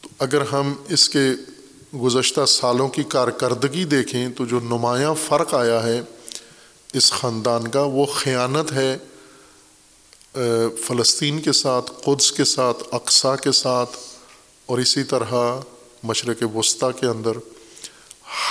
تو 0.00 0.08
اگر 0.18 0.40
ہم 0.40 0.74
اس 0.88 1.08
کے 1.08 1.30
گزشتہ 2.02 2.44
سالوں 2.44 2.88
کی 2.88 3.02
کارکردگی 3.02 3.84
دیکھیں 3.84 4.28
تو 4.28 4.44
جو 4.46 4.60
نمایاں 4.60 5.14
فرق 5.26 5.54
آیا 5.54 5.82
ہے 5.82 6.00
اس 6.92 7.12
خاندان 7.12 7.68
کا، 7.68 7.82
وہ 7.82 8.06
خیانت 8.06 8.72
ہے 8.72 8.98
فلسطین 10.86 11.40
کے 11.42 11.52
ساتھ، 11.52 11.92
قدس 12.04 12.32
کے 12.32 12.44
ساتھ 12.44 12.82
اقسا 12.92 13.36
کے 13.36 13.52
ساتھ، 13.52 13.90
اور 14.66 14.78
اسی 14.78 15.04
طرح 15.04 15.60
مشرق 16.02 16.56
وسطیٰ 16.56 16.90
کے 17.00 17.06
اندر۔ 17.06 17.32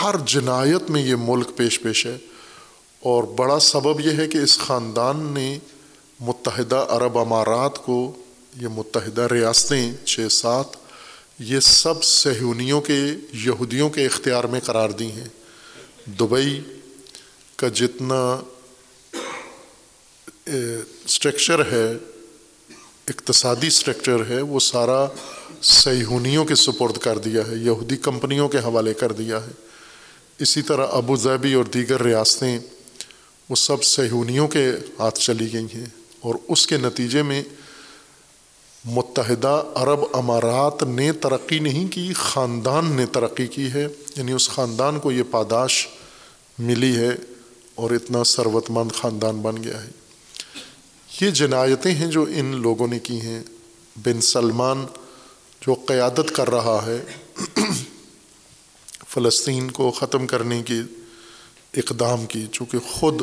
ہر 0.02 0.16
جنایت 0.26 0.90
میں 0.90 1.02
یہ 1.02 1.16
ملک 1.20 1.50
پیش 1.56 1.82
پیش 1.82 2.06
ہے۔ 2.06 2.18
اور 3.00 3.24
بڑا 3.24 3.60
سبب 3.60 4.00
یہ 4.00 4.12
ہے 4.12 4.28
کہ 4.28 4.38
اس 4.38 4.60
خاندان 4.60 5.20
نے 5.20 5.60
متحدہ 6.20 6.86
عرب 6.90 7.18
امارات 7.18 7.86
کو، 7.86 8.14
یہ 8.62 8.68
متحدہ 8.68 9.22
ریاستیں 9.22 10.06
چھ 10.06 10.32
سات 10.32 10.83
یہ 11.40 11.60
سب 11.60 12.04
سہونیوں 12.04 12.82
کے 12.82 13.00
یہودیوں 13.34 13.90
کے 13.90 14.06
اختیار 14.06 14.44
میں 14.44 14.60
قرار 14.60 14.90
دی 14.90 15.12
ہیں۔ 15.12 15.28
دبئی 16.20 16.62
کا 17.56 17.68
جتنا 17.68 18.42
اسٹرکچر 21.06 21.72
ہے، 21.72 21.92
اقتصادی 23.08 23.68
اسٹرکچر 23.68 24.16
ہے، 24.30 24.42
وہ 24.42 24.60
سارا 24.60 25.08
سہونیوں 25.62 26.46
کے 26.46 26.56
سپرد 26.56 26.98
کر 26.98 27.18
دیا 27.18 27.42
ہے، 27.48 27.56
یہودی 27.56 27.98
کمپنیوں 27.98 28.50
کے 28.50 28.58
حوالے 28.58 28.94
کر 28.94 29.12
دیا 29.12 29.44
ہے۔ 29.46 29.52
اسی 30.40 30.62
طرح 30.62 30.88
ابو 30.92 31.16
ظہبی 31.16 31.54
اور 31.54 31.66
دیگر 31.66 32.02
ریاستیں، 32.02 32.60
وہ 33.50 33.56
سب 33.56 33.84
سہونیوں 33.84 34.48
کے 34.48 34.72
ہاتھ 35.00 35.20
چلی 35.20 35.54
گئی 35.54 35.66
ہیں 35.76 35.86
اور 36.20 36.36
اس 36.48 36.68
کے 36.68 36.78
نتیجے 36.78 37.24
میں 37.24 37.44
متحدہ 38.86 39.64
عرب 39.76 40.00
امارات 40.14 40.84
نے 40.84 41.12
ترقی 41.12 41.60
نہیں 41.60 41.88
کی، 41.88 42.14
خاندان 42.14 42.92
نے 42.92 43.06
ترقی 43.06 43.48
کی 43.48 43.72
ہے۔ 43.74 43.88
یعنی 44.16 44.32
اس 44.32 44.50
خاندان 44.50 45.00
کو 45.00 45.12
یہ 45.12 45.24
پاداش 45.32 45.88
ملی 46.60 46.96
ہے 46.96 47.10
اور 47.76 47.92
اتنا 47.92 48.24
ثروت 48.24 48.66
مند 48.70 48.92
خاندان 48.92 49.42
بن 49.42 49.64
گیا 49.64 49.84
ہے۔ 49.84 49.90
یہ 51.22 51.32
جنایتیں 51.32 51.92
ہیں 51.92 52.08
جو 52.08 52.26
ان 52.36 52.62
لوگوں 52.62 52.88
نے 52.88 53.00
کی 53.00 53.22
ہیں۔ 53.22 53.44
بن 53.96 54.22
سلمان 54.22 54.86
جو 55.68 55.74
قیادت 55.74 56.32
کر 56.34 56.50
رہا 56.50 56.86
ہے، 56.86 57.04
فلسطین 59.08 59.72
کو 59.72 59.92
ختم 59.92 60.28
کرنے 60.28 60.64
کی 60.64 60.82
اقدام 61.78 62.26
کی، 62.26 62.46
چونکہ 62.52 62.78
خود 62.80 63.22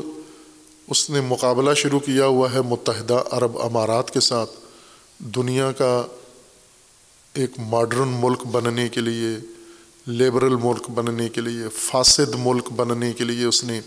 اس 0.89 1.11
نے 1.11 1.21
مقابلہ 1.21 1.75
شروع 1.75 2.01
کیا 2.01 2.27
ہوا 2.27 2.53
ہے 2.53 2.61
متحدہ 2.61 3.23
عرب 3.31 3.59
امارات 3.59 4.11
کے 4.11 4.21
ساتھ۔ 4.21 4.51
دنیا 5.21 5.73
کا 5.73 6.07
ایک 7.33 7.51
ماڈرن 7.59 8.09
ملک 8.09 8.47
بننے 8.47 8.89
کے 8.89 9.01
لیے 9.01 9.37
لیبرل 10.07 10.57
ملک 10.57 10.91
بننے 10.91 11.29
کے 11.29 11.41
لیے، 11.41 11.69
فاسد 11.69 12.35
ملک 12.39 12.73
بننے 12.73 13.13
کے 13.13 13.25
لیے 13.25 13.45
اس 13.45 13.65
نے 13.65 13.81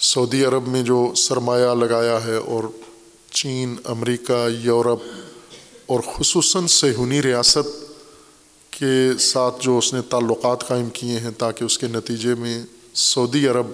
سعودی 0.00 0.44
عرب 0.44 0.68
میں 0.68 0.82
جو 0.82 1.12
سرمایہ 1.16 1.74
لگایا 1.74 2.24
ہے 2.24 2.36
اور 2.36 2.64
چین، 3.30 3.74
امریکہ، 3.84 4.48
یورپ 4.50 5.02
اور 5.86 6.00
خصوصاً 6.00 6.66
سہونی 6.66 7.22
ریاست 7.22 7.68
کے 8.70 9.18
ساتھ 9.18 9.56
جو 9.60 9.78
اس 9.78 9.94
نے 9.94 10.00
تعلقات 10.02 10.68
قائم 10.68 10.88
کیے 10.90 11.18
ہیں 11.18 11.30
تاکہ 11.30 11.64
اس 11.64 11.78
کے 11.78 11.86
نتیجے 11.86 12.34
میں 12.34 12.62
سعودی 12.94 13.48
عرب 13.48 13.66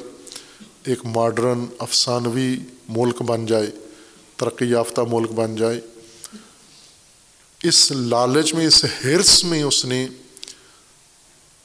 ایک 0.84 0.98
ماڈرن 1.04 1.66
افسانوی 1.78 2.56
ملک 2.88 3.22
بن 3.22 3.46
جائے، 3.46 3.70
ترقی 4.36 4.66
یافتہ 4.66 5.00
ملک 5.10 5.30
بن 5.30 5.56
جائے۔ 5.56 5.80
اس 7.64 7.90
لالچ 7.90 8.54
میں، 8.54 8.66
اس 8.66 8.84
حرص 8.84 9.44
میں 9.44 9.62
اس 9.62 9.84
نے 9.84 10.08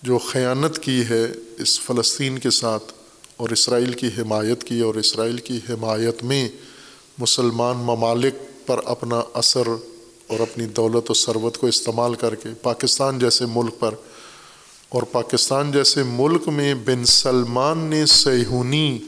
جو 0.02 0.18
خیانت 0.18 0.80
کی 0.80 1.04
ہے 1.10 1.26
اس 1.58 1.80
فلسطین 1.80 2.40
کے 2.40 2.50
ساتھ 2.50 2.94
اور 3.38 3.50
اسرائیل 3.50 3.94
کی 3.94 4.08
حمایت 4.08 4.64
کی 4.64 4.80
اور 4.80 4.96
اسرائیل 4.96 5.38
کی 5.38 5.60
حمایت 5.70 6.24
میں 6.24 6.50
مسلمان 7.18 7.78
ممالک 7.78 8.68
پر 8.68 8.80
اپنا 8.86 9.22
اثر 9.34 9.68
اور 10.28 10.40
اپنی 10.40 10.66
دولت 10.66 11.12
و 11.12 11.14
ثروت 11.14 11.58
کو 11.58 11.68
استعمال 11.68 12.16
کر 12.16 12.36
کے، 12.36 12.50
پاکستان 12.62 13.20
جیسے 13.20 13.46
ملک 13.46 13.80
پر۔ 13.80 13.96
اور 14.90 15.04
پاکستان 15.04 15.72
جیسے 15.72 16.04
ملک 16.04 16.48
میں 16.48 16.74
بن 16.74 17.06
سلمان 17.06 17.78
نے 17.78 18.06
سیہونی 18.06 19.00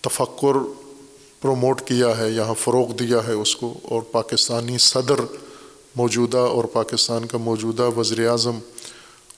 تفکر 0.00 0.58
پروموٹ 1.40 1.82
کیا 1.86 2.18
ہے، 2.18 2.30
یہاں 2.30 2.54
فروغ 2.54 2.92
دیا 2.92 3.18
ہے 3.26 3.32
اس 3.32 3.56
کو 3.56 3.74
اور 3.82 4.02
پاکستانی 4.02 4.78
صدر 4.78 5.20
موجودہ 5.96 6.38
اور 6.38 6.64
پاکستان 6.64 7.26
کا 7.26 7.38
موجودہ 7.38 7.82
وزیر 7.82 8.28
اعظم 8.28 8.58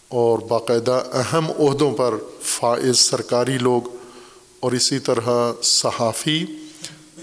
اور 0.08 0.38
باقاعدہ 0.38 1.02
اہم 1.12 1.50
عہدوں 1.58 1.90
پر 1.90 2.14
فائز 2.42 2.98
سرکاری 2.98 3.58
لوگ 3.58 3.82
اور 4.60 4.72
اسی 4.72 4.98
طرح 4.98 5.52
صحافی 5.62 6.44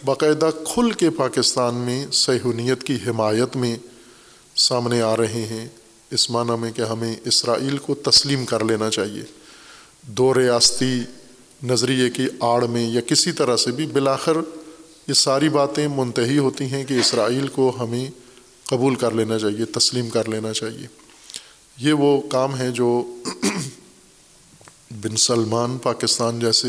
باقاعدہ 0.06 0.50
کھل 0.74 0.92
کے 0.92 1.10
پاکستان 1.10 1.76
میں 1.76 2.06
سہونیت 2.12 2.84
کی 2.84 2.98
حمایت 3.08 3.56
میں 3.56 3.78
سامنے 4.56 5.02
آ 5.02 5.18
رہے 5.18 5.46
ہیں۔ 5.50 5.68
اس 6.12 6.30
معنی 6.30 6.52
میں 6.60 6.72
کہ 6.72 6.82
ہمیں 6.82 7.16
اسرائیل 7.26 7.78
کو 7.78 7.96
تسلیم 7.96 8.46
کر 8.46 8.64
لینا 8.64 8.90
چاہیے۔ 8.90 9.24
دو 10.02 10.34
ریاستی 10.34 11.00
نظریے 11.64 12.10
کی 12.10 12.28
آڑ 12.40 12.66
میں 12.66 12.90
یا 12.90 13.02
کسی 13.02 13.32
طرح 13.32 13.58
سے 13.58 13.72
بھی، 13.72 13.86
بلاخر 13.86 14.38
یہ 15.08 15.14
ساری 15.14 15.50
باتیں 15.50 15.88
منتحی 15.88 16.38
ہوتی 16.38 16.66
ہیں 16.66 16.84
کہ 16.84 16.94
اسرائیل 16.94 17.48
کو 17.48 17.72
ہمیں 17.80 18.21
قبول 18.72 18.96
کر 18.96 19.12
لینا 19.12 19.40
چاہیے، 19.40 19.66
تسلیم 19.66 20.10
کر 20.10 20.30
لینا 20.30 20.54
چاہیے۔ 20.54 20.88
یہ 21.78 21.94
وہ 21.94 22.22
کام 22.22 22.58
ہے 22.58 22.72
جو 22.72 23.16
بن 25.04 25.16
سلمان 25.16 25.78
پاکستان 25.78 26.40
جیسے 26.40 26.68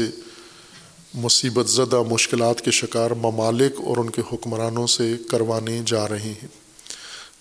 مصیبت 1.15 1.69
زدہ 1.69 2.03
مشکلات 2.11 2.61
کے 2.61 2.71
شکار 2.71 3.11
ممالک 3.11 3.81
اور 3.81 3.97
ان 3.97 4.11
کے 4.11 4.23
حکمرانوں 4.33 4.87
سے 4.87 5.15
کروانے 5.31 5.83
جا 5.87 6.09
رہے 6.09 6.33
ہیں۔ 6.43 6.49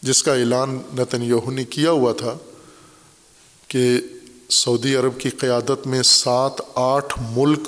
جس 0.01 0.23
کا 0.23 0.33
اعلان 0.33 0.81
نتن 0.93 1.23
یہو 1.23 1.51
نے 1.51 1.63
کیا 1.63 1.91
ہوا 1.91 2.13
تھا 2.13 2.37
کہ 3.67 3.99
سعودی 4.49 4.95
عرب 4.95 5.19
کی 5.19 5.29
قیادت 5.29 5.87
میں 5.87 6.03
سات 6.03 6.61
آٹھ 6.75 7.13
ملک 7.19 7.59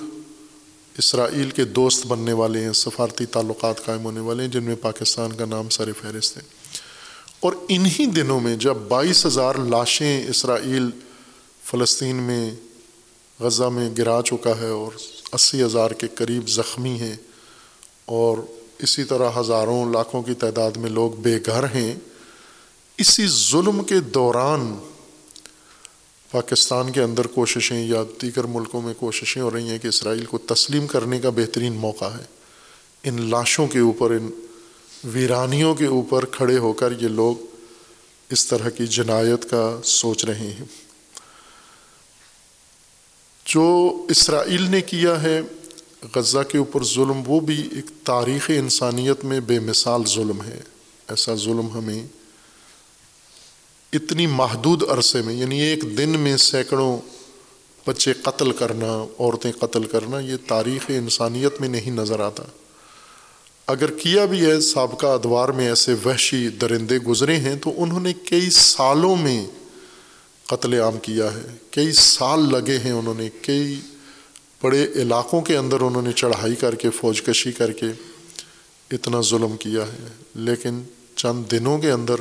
اسرائیل 0.98 1.50
کے 1.50 1.64
دوست 1.64 2.06
بننے 2.06 2.34
والے 2.34 2.64
ہیں، 2.64 2.74
سفارتی 2.74 3.26
تعلقات 3.26 3.86
قائم 3.86 4.06
ہونے 4.06 4.20
والے 4.20 4.44
ہیں، 4.44 4.52
جن 4.52 4.64
میں 4.64 4.76
پاکستان 4.76 5.34
کا 5.34 5.46
نام 5.46 5.70
سر 5.70 5.94
فہرست 6.02 6.38
ہے۔ 6.38 6.63
اور 7.44 7.54
انہی 7.68 8.06
دنوں 8.06 8.40
میں 8.40 8.56
جب 8.56 8.76
بائیس 8.76 9.26
ہزار 9.26 9.56
لاشیں 9.56 10.28
اسرائیل 10.30 10.90
فلسطین 11.64 12.16
میں، 12.16 12.52
غزہ 13.40 13.64
میں 13.64 13.90
گرا 13.98 14.22
چکا 14.26 14.58
ہے 14.60 14.68
اور 14.68 14.92
اسی 15.34 15.64
ہزار 15.64 15.92
کے 15.92 16.08
قریب 16.08 16.50
زخمی 16.50 16.90
ہیں 16.90 17.16
اور 18.06 18.38
اسی 18.80 19.04
طرح 19.04 19.30
ہزاروں 19.40 19.94
لاکھوں 19.94 20.22
کی 20.22 20.34
تعداد 20.34 20.72
میں 20.72 20.90
لوگ 20.90 21.12
بے 21.12 21.38
گھر 21.46 21.64
ہیں، 21.64 21.96
اسی 22.98 23.28
ظلم 23.28 23.84
کے 23.84 24.00
دوران 24.00 24.76
پاکستان 26.32 26.92
کے 26.92 27.02
اندر 27.02 27.28
کوششیں 27.28 27.88
یا 27.88 28.04
دیگر 28.22 28.44
ملکوں 28.44 28.82
میں 28.82 28.94
کوششیں 28.94 29.42
ہو 29.42 29.52
رہی 29.52 29.70
ہیں 29.70 29.80
کہ 29.80 29.88
اسرائیل 29.88 30.26
کو 30.26 30.38
تسلیم 30.38 30.88
کرنے 30.88 31.20
کا 31.20 31.30
بہترین 31.30 31.74
موقع 31.74 32.06
ہے۔ 32.06 32.26
ان 33.04 33.30
لاشوں 33.30 33.68
کے 33.68 33.80
اوپر، 33.80 34.12
ان 34.12 34.30
ویرانیوں 35.04 35.76
کے 35.76 35.86
اوپر 35.86 36.26
کھڑے 36.26 36.58
ہو 36.58 36.74
کر 36.74 36.92
یہ 36.92 37.08
لوگ 37.08 37.36
اس 38.30 38.48
طرح 38.48 38.70
کی 38.70 38.88
جنایت 38.88 39.50
کا 39.50 39.80
سوچ 39.84 40.26
رہے 40.26 40.48
ہیں۔ 40.48 40.66
جو 43.46 43.92
اسرائیل 44.10 44.72
نے 44.72 44.82
کیا 44.82 45.24
ہے، 45.24 45.42
غزہ 46.16 46.40
کے 46.50 46.58
اوپر 46.58 46.84
ظلم، 46.84 47.22
وہ 47.28 47.40
بھی 47.40 47.70
ایک 47.72 47.86
تاریخ 48.04 48.52
انسانیت 48.56 49.26
میں 49.26 49.40
بے 49.40 49.60
مثال 49.60 50.02
ظلم 50.06 50.42
ہے۔ 50.42 50.60
ایسا 51.10 51.36
ظلم 51.36 51.68
ہمیں 51.74 52.08
اتنی 53.94 54.28
محدود 54.28 54.84
عرصے 54.90 55.22
میں 55.22 55.34
یعنی 55.34 55.62
ایک 55.62 55.98
دن 55.98 56.10
میں 56.10 56.38
سینکڑوں 56.38 56.98
بچے 57.88 58.14
قتل 58.14 58.52
کرنا، 58.52 59.08
عورتیں 59.20 59.52
قتل 59.52 59.84
کرنا، 59.84 60.20
یہ 60.20 60.36
تاریخ 60.48 60.86
انسانیت 60.88 61.62
میں 61.62 61.70
نہیں 61.70 61.92
نظر 61.92 62.20
آتا۔ 62.20 62.44
اگر 63.68 63.92
کیا 63.92 64.26
بھی 64.26 64.46
ہے، 64.46 64.62
سابقہ 64.62 65.06
ادوار 65.06 65.50
میں 65.50 65.70
ایسے 65.70 65.96
وحشی 66.06 66.50
درندے 66.50 66.98
گزرے 66.98 67.38
ہیں 67.38 67.56
تو 67.56 67.74
انہوں 67.78 68.00
نے 68.00 68.14
کئی 68.14 68.50
سالوں 68.50 69.16
میں 69.16 69.46
قتل 70.48 70.74
عام 70.74 70.98
کیا 70.98 71.34
ہے۔ 71.34 71.54
کئی 71.72 71.92
سال 71.92 72.52
لگے 72.52 72.78
ہیں 72.78 72.92
انہوں 72.92 73.14
نے، 73.14 73.30
کئی 73.42 73.80
بڑے 74.64 74.88
علاقوں 74.96 75.42
کے 75.42 75.58
اندر 75.58 75.82
انہوں 75.82 76.02
نے 76.02 76.12
چڑھائی 76.12 76.56
کر 76.56 76.76
کے، 76.76 76.90
فوج 76.90 77.22
کشی 77.22 77.52
کر 77.52 77.72
کے 77.72 77.86
اتنا 78.92 79.22
ظلم 79.22 79.58
کیا 79.58 79.82
ہے۔ 79.82 80.08
لیکن 80.36 80.84
چند 81.16 81.44
دنوں 81.52 81.80
کے 81.80 81.92
اندر، 81.92 82.16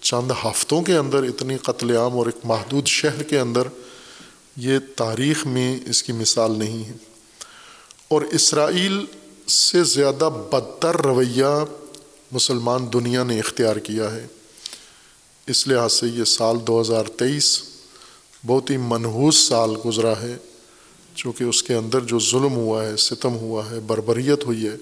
چند 0.00 0.30
ہفتوں 0.30 0.82
کے 0.82 0.96
اندر 0.96 1.22
اتنی 1.22 1.56
قتل 1.56 1.96
عام 1.96 2.12
اور 2.12 2.26
ایک 2.26 2.36
محدود 2.44 2.86
شہر 2.86 3.22
کے 3.22 3.40
اندر 3.40 3.62
یہ 4.56 4.78
تاریخ 4.96 5.46
میں 5.46 5.80
اس 5.86 6.02
کی 6.02 6.12
مثال 6.12 6.58
نہیں 6.58 6.84
ہے۔ 6.84 6.92
اور 8.08 8.22
اسرائیل 8.22 9.04
سے 9.52 9.84
زیادہ 9.84 10.30
بدتر 10.52 10.96
رویہ 10.96 11.64
مسلمان 12.32 12.86
دنیا 12.92 13.22
نے 13.22 13.38
اختیار 13.38 13.76
کیا 13.76 14.12
ہے۔ 14.12 14.26
اس 15.46 15.68
لحاظ 15.68 15.92
سے 15.92 16.06
یہ 16.06 16.24
سال 16.24 16.56
دو 16.66 16.80
ہزار 16.80 17.04
تیئیس 17.04 17.62
بہت 18.46 18.70
ہی 18.70 18.76
منحوس 18.76 19.36
سال 19.36 19.70
گزرا 19.86 20.12
ہے، 20.22 20.36
چونکہ 21.14 21.44
اس 21.44 21.62
کے 21.62 21.74
اندر 21.74 22.00
جو 22.00 22.18
ظلم 22.18 22.54
ہوا 22.54 22.86
ہے، 22.86 22.96
ستم 22.96 23.36
ہوا 23.36 23.70
ہے، 23.70 23.80
بربریت 23.80 24.44
ہوئی 24.44 24.66
ہے 24.66 24.76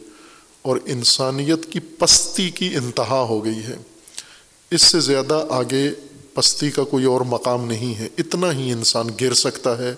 اور 0.62 0.78
انسانیت 0.86 1.72
کی 1.72 1.80
پستی 1.80 2.50
کی 2.50 2.76
انتہا 2.76 3.20
ہو 3.20 3.44
گئی 3.44 3.62
ہے۔ 3.62 3.76
اس 4.70 4.82
سے 4.82 5.00
زیادہ 5.00 5.46
آگے 5.50 5.90
پستی 6.34 6.70
کا 6.70 6.84
کوئی 6.84 7.04
اور 7.04 7.20
مقام 7.20 7.64
نہیں 7.64 7.94
ہے۔ 7.94 8.08
اتنا 8.18 8.52
ہی 8.52 8.72
انسان 8.72 9.06
گر 9.20 9.34
سکتا 9.34 9.78
ہے۔ 9.78 9.94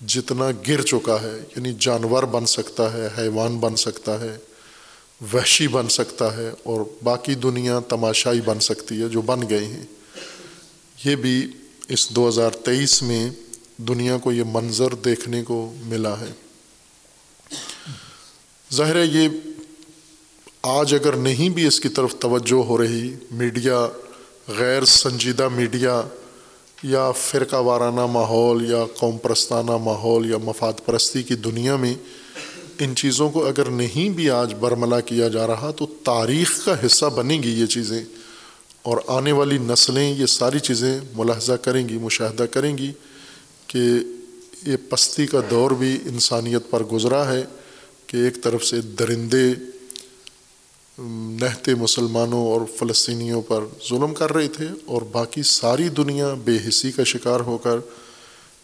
جتنا 0.00 0.50
گر 0.68 0.82
چکا 0.82 1.22
ہے 1.22 1.36
یعنی 1.56 1.72
جانور 1.80 2.22
بن 2.22 2.46
سکتا 2.46 2.92
ہے، 2.92 3.08
حیوان 3.18 3.58
بن 3.58 3.76
سکتا 3.76 4.20
ہے، 4.20 4.36
وحشی 5.32 5.68
بن 5.68 5.88
سکتا 5.88 6.36
ہے، 6.36 6.50
اور 6.62 6.80
باقی 7.02 7.34
دنیا 7.34 7.78
تماشائی 7.88 8.40
بن 8.40 8.60
سکتی 8.60 9.02
ہے 9.02 9.08
جو 9.08 9.22
بن 9.22 9.48
گئے 9.50 9.64
ہیں۔ 9.64 9.84
یہ 11.04 11.16
بھی 11.16 11.46
اس 11.88 12.10
دو 12.10 12.28
ہزار 12.28 12.50
تیئیس 12.50 13.02
میں 13.02 13.30
دنیا 13.76 14.18
کو 14.18 14.32
یہ 14.32 14.44
منظر 14.46 14.94
دیکھنے 14.94 15.42
کو 15.42 15.74
ملا 15.82 16.20
ہے۔ 16.20 16.32
ظاہر 18.74 18.96
ہے، 18.96 19.04
یہ 19.04 19.28
آج 20.62 20.94
اگر 20.94 21.16
نہیں 21.16 21.48
بھی 21.48 21.66
اس 21.66 21.80
کی 21.80 21.88
طرف 21.88 22.14
توجہ 22.18 22.64
ہو 22.64 22.78
رہی، 22.78 23.14
میڈیا، 23.30 23.88
غیر 24.48 24.84
سنجیدہ 24.84 25.48
میڈیا 25.48 26.02
یا 26.82 27.12
فرقہ 27.12 27.56
وارانہ 27.56 28.06
ماحول 28.06 28.70
یا 28.70 28.84
قوم 28.96 29.18
پرستانہ 29.18 29.76
ماحول 29.76 30.30
یا 30.30 30.38
مفاد 30.38 30.72
پرستی 30.86 31.22
کی 31.22 31.34
دنیا 31.34 31.76
میں 31.76 31.94
ان 32.78 32.94
چیزوں 32.96 33.30
کو 33.30 33.46
اگر 33.46 33.70
نہیں 33.70 34.08
بھی 34.08 34.30
آج 34.30 34.54
برملا 34.54 35.00
کیا 35.00 35.28
جا 35.28 35.46
رہا 35.46 35.70
تو 35.70 35.86
تاریخ 35.86 36.64
کا 36.64 36.86
حصہ 36.86 37.06
بنیں 37.06 37.42
گی 37.42 37.60
یہ 37.60 37.66
چیزیں 37.66 38.04
اور 38.82 38.98
آنے 39.06 39.32
والی 39.32 39.58
نسلیں 39.58 40.14
یہ 40.14 40.26
ساری 40.26 40.58
چیزیں 40.58 41.00
ملاحظہ 41.16 41.52
کریں 41.52 41.88
گی، 41.88 41.98
مشاہدہ 41.98 42.42
کریں 42.42 42.78
گی 42.78 42.92
کہ 43.66 43.78
یہ 44.66 44.76
پستی 44.88 45.26
کا 45.26 45.40
دور 45.50 45.70
بھی 45.70 45.98
انسانیت 46.06 46.70
پر 46.70 46.82
گزرا 46.82 47.32
ہے 47.32 47.44
کہ 48.06 48.16
ایک 48.16 48.42
طرف 48.42 48.64
سے 48.64 48.80
درندے 48.80 49.54
نہتے 51.40 51.74
مسلمانوں 51.74 52.46
اور 52.46 52.60
فلسطینیوں 52.78 53.42
پر 53.42 53.64
ظلم 53.88 54.14
کر 54.14 54.32
رہے 54.32 54.48
تھے 54.48 54.68
اور 54.84 55.02
باقی 55.02 55.42
ساری 55.42 55.88
دنیا 55.88 56.34
بے 56.44 56.68
حصی 56.68 56.92
کا 56.92 57.04
شکار 57.04 57.40
ہو 57.40 57.58
کر 57.58 57.76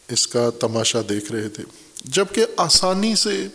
اس 0.08 0.28
کا 0.28 0.50
تماشا 0.50 1.00
دیکھ 1.08 1.32
رہے 1.32 1.48
تھے۔ 1.48 1.64
جبکہ 2.04 2.46
آسانی 2.56 3.14
سے 3.14 3.46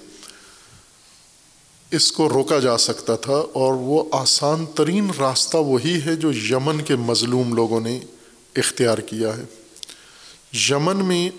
اس 1.91 2.11
کو 2.11 2.29
روکا 2.29 2.59
جا 2.59 2.77
سکتا 2.77 3.15
تھا 3.15 3.43
اور 3.53 3.73
وہ 3.73 4.03
آسان 4.11 4.65
ترین 4.75 5.11
راستہ 5.19 5.57
وہی 5.57 5.99
ہے 6.05 6.15
جو 6.15 6.31
یمن 6.31 6.81
کے 6.81 6.95
مظلوم 6.95 7.53
لوگوں 7.53 7.81
نے 7.81 7.99
اختیار 8.55 8.97
کیا 8.97 9.37
ہے۔ 9.37 9.43
یمن 10.69 11.05
میں 11.05 11.29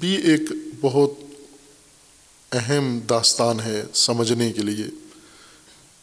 بھی 0.00 0.16
ایک 0.16 0.40
بہت 0.80 1.10
اہم 2.52 2.98
داستان 3.08 3.60
ہے 3.60 3.82
سمجھنے 3.94 4.52
کے 4.52 4.62
لیے۔ 4.62 4.84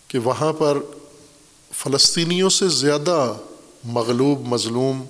کہ 0.08 0.20
وہاں 0.20 0.54
پر 0.54 0.78
فلسطینیوں 1.74 2.50
سے 2.50 2.68
زیادہ 2.68 3.34
مغلوب، 3.84 4.48
مظلوم 4.48 5.04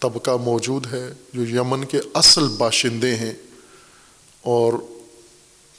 طبقہ 0.00 0.30
موجود 0.30 0.86
ہے 0.92 1.12
جو 1.32 1.42
یمن 1.42 1.84
کے 1.84 2.00
اصل 2.14 2.48
باشندے 2.48 3.16
ہیں 3.16 3.32
اور 4.42 4.72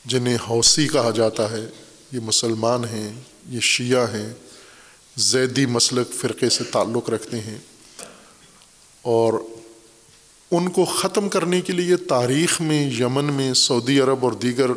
جنہیں 0.05 0.37
حوثی 0.49 0.87
کہا 0.87 1.11
جاتا 1.11 1.51
ہے۔ 1.51 1.69
یہ 2.11 2.19
مسلمان 2.19 2.85
ہیں، 2.85 3.13
یہ 3.49 3.59
شیعہ 3.59 4.13
ہیں، 4.13 4.33
زیدی 5.17 5.65
مسلک 5.65 6.13
فرقے 6.13 6.49
سے 6.49 6.63
تعلق 6.63 7.09
رکھتے 7.09 7.39
ہیں 7.39 7.57
اور 9.01 9.33
ان 10.51 10.69
کو 10.69 10.85
ختم 10.85 11.29
کرنے 11.29 11.61
کے 11.61 11.73
لیے 11.73 11.95
تاریخ 11.95 12.61
میں، 12.61 12.91
یمن 12.91 13.25
میں، 13.25 13.53
سعودی 13.53 13.99
عرب 13.99 14.25
اور 14.25 14.31
دیگر 14.31 14.67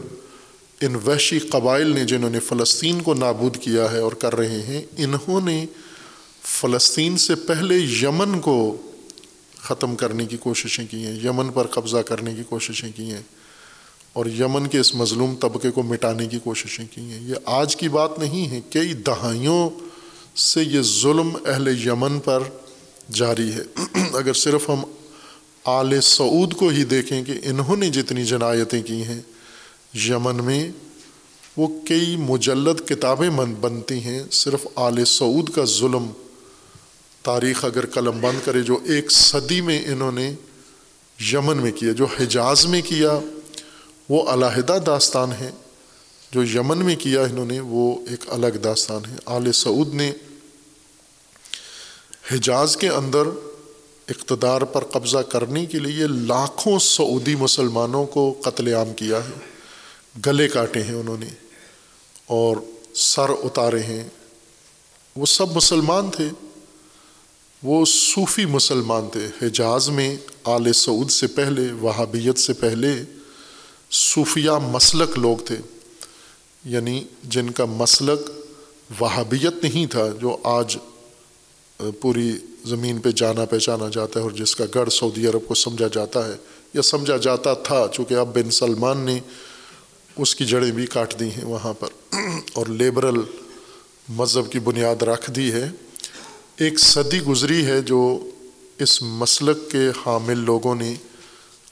ان 0.81 0.95
وحشی 0.95 1.39
قبائل 1.39 1.95
نے 1.95 2.05
جنہوں 2.05 2.31
نے 2.31 2.41
فلسطین 2.41 3.03
کو 3.03 3.15
نابود 3.15 3.57
کیا 3.57 3.93
ہے 3.93 3.99
اور 3.99 4.13
کر 4.13 4.37
رہے 4.37 4.63
ہیں، 4.63 4.83
انہوں 4.97 5.41
نے 5.41 5.67
فلسطین 6.43 7.17
سے 7.17 7.35
پہلے 7.35 7.77
یمن 7.77 8.41
کو 8.41 8.77
ختم 9.59 9.97
کرنے 9.97 10.27
کی 10.27 10.37
کوششیں 10.37 10.87
کی 10.91 11.05
ہیں، 11.05 11.19
یمن 11.25 11.49
پر 11.49 11.67
قبضہ 11.67 11.97
کرنے 11.97 12.35
کی 12.35 12.43
کوششیں 12.49 12.91
کی 12.97 13.03
ہیں 13.03 13.23
اور 14.13 14.27
یمن 14.27 14.67
کے 14.67 14.79
اس 14.79 14.95
مظلوم 14.95 15.37
طبقے 15.37 15.71
کو 15.71 15.83
مٹانے 15.83 16.27
کی 16.27 16.39
کوششیں 16.45 16.87
کی 16.91 17.01
ہیں۔ 17.01 17.29
یہ 17.29 17.35
آج 17.45 17.77
کی 17.77 17.89
بات 17.89 18.19
نہیں 18.19 18.51
ہے، 18.51 18.61
کئی 18.71 18.93
دہائیوں 18.93 19.71
سے 20.37 20.63
یہ 20.63 20.81
ظلم 20.83 21.37
اہل 21.47 21.87
یمن 21.87 22.21
پر 22.21 22.43
جاری 23.13 23.53
ہے۔ 23.53 23.63
اگر 24.15 24.33
صرف 24.33 24.71
ہم 24.71 24.83
آل 25.65 26.01
سعود 26.01 26.55
کو 26.55 26.69
ہی 26.69 26.85
دیکھیں 26.85 27.25
کہ 27.25 27.33
انہوں 27.43 27.77
نے 27.77 27.91
جتنی 27.91 28.25
جنایتیں 28.25 28.83
کی 28.83 29.05
ہیں 29.05 29.21
یمن 30.07 30.45
میں 30.45 30.71
وہ 31.57 31.69
کئی 31.89 32.17
مجلد 32.17 32.89
کتابیں 32.89 33.31
بنتی 33.31 33.95
ہیں۔ 33.95 34.23
صرف 34.33 34.67
آل 34.75 35.05
سعود 35.05 35.51
کا 35.51 35.65
ظلم۔ 35.65 36.11
تاریخ 37.23 37.65
اگر 37.65 37.87
قلم 37.87 38.21
بند 38.21 38.47
کرے 38.47 38.63
جو 38.63 38.79
ایک 38.85 39.13
صدی 39.13 39.61
میں 39.61 39.85
انہوں 39.87 40.13
نے 40.13 40.35
یمن 41.33 41.57
میں 41.57 41.73
کیا، 41.73 41.93
جو 41.93 42.07
حجاز 42.21 42.67
میں 42.67 42.83
کیا، 42.83 43.19
وہ 44.09 44.23
علیحدہ 44.29 44.79
داستان 44.87 45.33
ہے 45.33 45.51
جو 46.33 46.45
یمن 46.45 46.79
میں 46.79 46.97
کیا 46.97 47.23
انہوں 47.23 47.47
نے، 47.47 47.61
وہ 47.61 48.01
ایک 48.11 48.25
الگ 48.29 48.47
داستان 48.47 49.05
ہے 49.05 49.17
آل 49.27 49.53
سعود 49.53 49.95
نے 49.95 50.13
حجاز 52.33 52.77
کے 52.77 52.89
اندر 52.89 53.23
اقتدار 54.09 54.63
پر 54.63 54.85
قبضہ 54.85 55.19
کرنے 55.19 55.67
کے 55.67 55.79
لیے 55.79 56.07
لاکھوں 56.07 56.79
سعودی 56.79 57.35
مسلمانوں 57.35 58.07
کو 58.07 58.35
قتل 58.45 58.75
عام 58.75 58.93
کیا 58.93 59.17
ہے۔ 59.17 59.58
گلے 60.27 60.49
کاٹے 60.49 60.83
ہیں 60.83 60.95
انہوں 60.95 61.17
نے 61.19 61.27
اور 62.27 62.57
سر 62.95 63.29
اتارے 63.29 63.83
ہیں۔ 63.83 64.09
وہ 65.17 65.27
سب 65.27 65.57
مسلمان 65.57 66.11
تھے۔ 66.11 66.29
وہ 67.63 67.85
صوفی 67.89 68.45
مسلمان 68.47 69.09
تھے۔ 69.13 69.47
حجاز 69.47 69.91
میں 69.91 70.17
آل 70.45 70.73
سعود 70.73 71.11
سے 71.11 71.27
پہلے، 71.27 71.73
وہابیت 71.73 72.39
سے 72.39 72.53
پہلے 72.53 73.03
صوفیہ 73.91 74.51
مسلک 74.51 75.19
لوگ 75.19 75.37
تھے۔ 75.37 75.57
یعنی 76.65 77.05
جن 77.25 77.51
کا 77.51 77.65
مسلک 77.65 78.31
وہابیت 79.01 79.65
نہیں 79.65 79.87
تھا، 79.87 80.07
جو 80.21 80.37
آج 80.45 80.77
پوری 82.01 82.33
زمین 82.65 82.99
پہ 82.99 83.11
جانا 83.11 83.45
پہچانا 83.45 83.89
جاتا 83.93 84.21
ہے 84.21 84.25
اور 84.25 84.31
جس 84.31 84.57
کا 84.57 84.65
گڑھ 84.75 84.93
سعودی 84.93 85.27
عرب 85.27 85.49
کو 85.49 85.55
سمجھا 85.55 85.87
جاتا 85.93 86.29
ہے 86.29 86.37
یا 86.75 86.83
سمجھا 86.83 87.17
جاتا 87.17 87.55
تھا، 87.55 87.87
چونکہ 87.93 88.15
اب 88.15 88.35
بن 88.35 88.51
سلمان 88.51 88.99
نے 88.99 89.21
اس 90.19 90.35
کی 90.35 90.45
جڑیں 90.45 90.71
بھی 90.71 90.87
کاٹ 90.87 91.21
دی 91.21 91.29
ہیں 91.31 91.45
وہاں 91.45 91.75
پر۔ 91.75 91.89
اور 92.53 92.67
لیبرل 92.67 93.21
مذہب 94.09 94.53
کی 94.53 94.59
بنیاد 94.59 95.03
رکھ 95.03 95.31
دی 95.31 95.53
ہے۔ 95.53 95.71
ایک 96.57 96.79
صدی 96.79 97.21
گزری 97.21 97.67
ہے 97.67 97.81
جو 97.81 98.31
اس 98.79 99.03
مسلک 99.03 99.71
کے 99.71 99.89
حامل 100.07 100.39
لوگوں 100.39 100.75
نے 100.75 100.95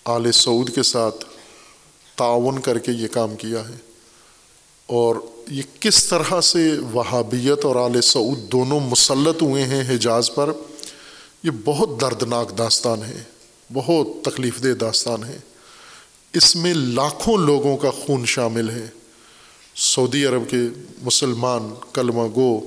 آل 0.04 0.32
سعود 0.32 0.74
کے 0.74 0.82
ساتھ 0.82 1.24
تعاون 2.16 2.60
کر 2.60 2.78
کے 2.78 2.92
یہ 2.92 3.08
کام 3.08 3.36
کیا 3.36 3.68
ہے۔ 3.68 3.74
اور 4.86 5.16
یہ 5.50 5.62
کس 5.80 6.04
طرح 6.04 6.40
سے 6.40 6.78
وہابیت 6.92 7.64
اور 7.64 7.76
آل 7.76 8.00
سعود 8.00 8.52
دونوں 8.52 8.80
مسلط 8.80 9.42
ہوئے 9.42 9.64
ہیں 9.64 9.94
حجاز 9.94 10.30
پر، 10.34 10.52
یہ 11.42 11.50
بہت 11.64 12.00
دردناک 12.00 12.58
داستان 12.58 13.02
ہے۔ 13.02 13.22
بہت 13.72 14.06
تکلیف 14.24 14.62
دہ 14.62 14.68
داستان 14.68 15.24
ہے۔ 15.24 15.38
اس 16.36 16.56
میں 16.56 16.74
لاکھوں 16.74 17.38
لوگوں 17.38 17.76
کا 17.76 17.90
خون 17.90 18.24
شامل 18.24 18.70
ہے۔ 18.70 18.86
سعودی 19.76 20.26
عرب 20.26 20.50
کے 20.50 20.56
مسلمان 21.02 21.74
کلمہ 21.92 22.22
گو، 22.34 22.60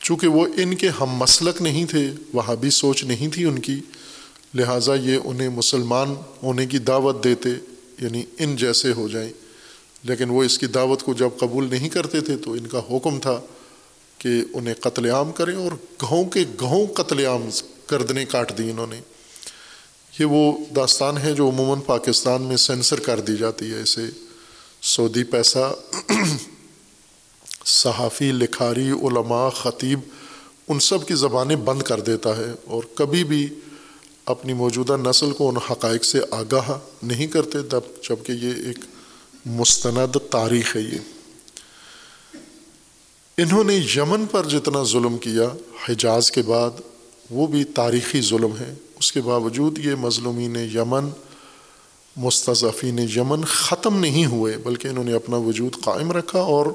چونکہ 0.00 0.28
وہ 0.28 0.46
ان 0.56 0.74
کے 0.74 0.88
ہم 0.88 1.06
مسلک 1.10 1.62
نہیں 1.62 1.84
تھے، 1.84 2.10
وہاں 2.32 2.56
بھی 2.56 2.70
سوچ 2.70 3.04
نہیں 3.04 3.28
تھی 3.28 3.44
ان 3.44 3.58
کی۔ 3.58 3.80
لہٰذا 4.54 4.94
یہ 4.94 5.18
انہیں 5.24 5.48
مسلمان 5.48 6.14
ہونے 6.42 6.66
کی 6.66 6.78
دعوت 6.78 7.24
دیتے 7.24 7.48
یعنی 8.00 8.22
ان 8.38 8.56
جیسے 8.56 8.92
ہو 8.92 9.08
جائیں۔ 9.08 9.32
لیکن 10.04 10.30
وہ 10.30 10.44
اس 10.44 10.58
کی 10.58 10.66
دعوت 10.66 11.02
کو 11.02 11.14
جب 11.14 11.28
قبول 11.40 11.70
نہیں 11.70 11.88
کرتے 11.88 12.20
تھے، 12.20 12.36
تو 12.36 12.52
ان 12.52 12.66
کا 12.66 12.80
حکم 12.90 13.20
تھا 13.20 13.40
کہ 14.18 14.28
انہیں 14.52 14.74
قتل 14.80 15.10
عام 15.10 15.32
کریں 15.32 15.56
اور 15.56 15.72
گہوں 16.02 16.24
کے 16.24 16.44
گہوں 16.60 16.86
قتل 16.86 17.26
عام 17.26 17.48
گردنیں 17.90 18.24
کاٹ 18.24 18.58
دی 18.58 18.70
انہوں 18.70 18.86
نے۔ 18.90 19.00
یہ 20.20 20.24
وہ 20.24 20.58
داستان 20.76 21.18
ہے 21.18 21.32
جو 21.32 21.48
عموماً 21.48 21.80
پاکستان 21.80 22.42
میں 22.42 22.56
سینسر 22.56 23.00
کر 23.00 23.20
دی 23.20 23.36
جاتی 23.36 23.72
ہے، 23.72 23.80
اسے 23.80 24.06
سعودی 24.82 25.24
پیسہ، 25.24 25.74
صحافی، 27.64 28.32
لکھاری، 28.32 28.90
علماء، 28.90 29.48
خطیب، 29.48 30.00
ان 30.68 30.80
سب 30.80 31.08
کی 31.08 31.14
زبانیں 31.14 31.56
بند 31.56 31.82
کر 31.82 32.00
دیتا 32.00 32.36
ہے 32.36 32.52
اور 32.64 32.82
کبھی 32.94 33.24
بھی 33.24 33.48
اپنی 34.24 34.52
موجودہ 34.52 34.96
نسل 34.96 35.30
کو 35.30 35.48
ان 35.48 35.56
حقائق 35.56 36.04
سے 36.04 36.20
آگاہ 36.30 36.70
نہیں 37.02 37.26
کرتے، 37.26 37.62
تب 37.62 37.80
جبکہ 38.02 38.32
یہ 38.32 38.52
ایک 38.66 38.78
مستند 39.46 40.16
تاریخ 40.30 40.76
ہے 40.76 40.80
یہ۔ 40.80 40.98
انہوں 43.38 43.64
نے 43.64 43.80
یمن 43.96 44.26
پر 44.26 44.46
جتنا 44.46 44.82
ظلم 44.82 45.18
کیا، 45.18 45.48
حجاز 45.88 46.30
کے 46.30 46.42
بعد 46.42 46.70
وہ 47.30 47.46
بھی 47.46 47.64
تاریخی 47.64 48.20
ظلم 48.20 48.56
ہے 48.60 48.74
اس 48.98 49.12
کے 49.12 49.20
باوجود 49.20 49.78
یہ 49.78 49.94
مظلومین 49.94 50.56
یمن 50.56 51.08
مستضفین 52.16 52.98
یمن 52.98 53.44
ختم 53.44 54.00
نہیں 54.00 54.26
ہوئے، 54.26 54.56
بلکہ 54.56 54.88
انہوں 54.88 55.04
نے 55.04 55.12
اپنا 55.12 55.36
وجود 55.36 55.76
قائم 55.84 56.12
رکھا 56.12 56.40
اور 56.40 56.66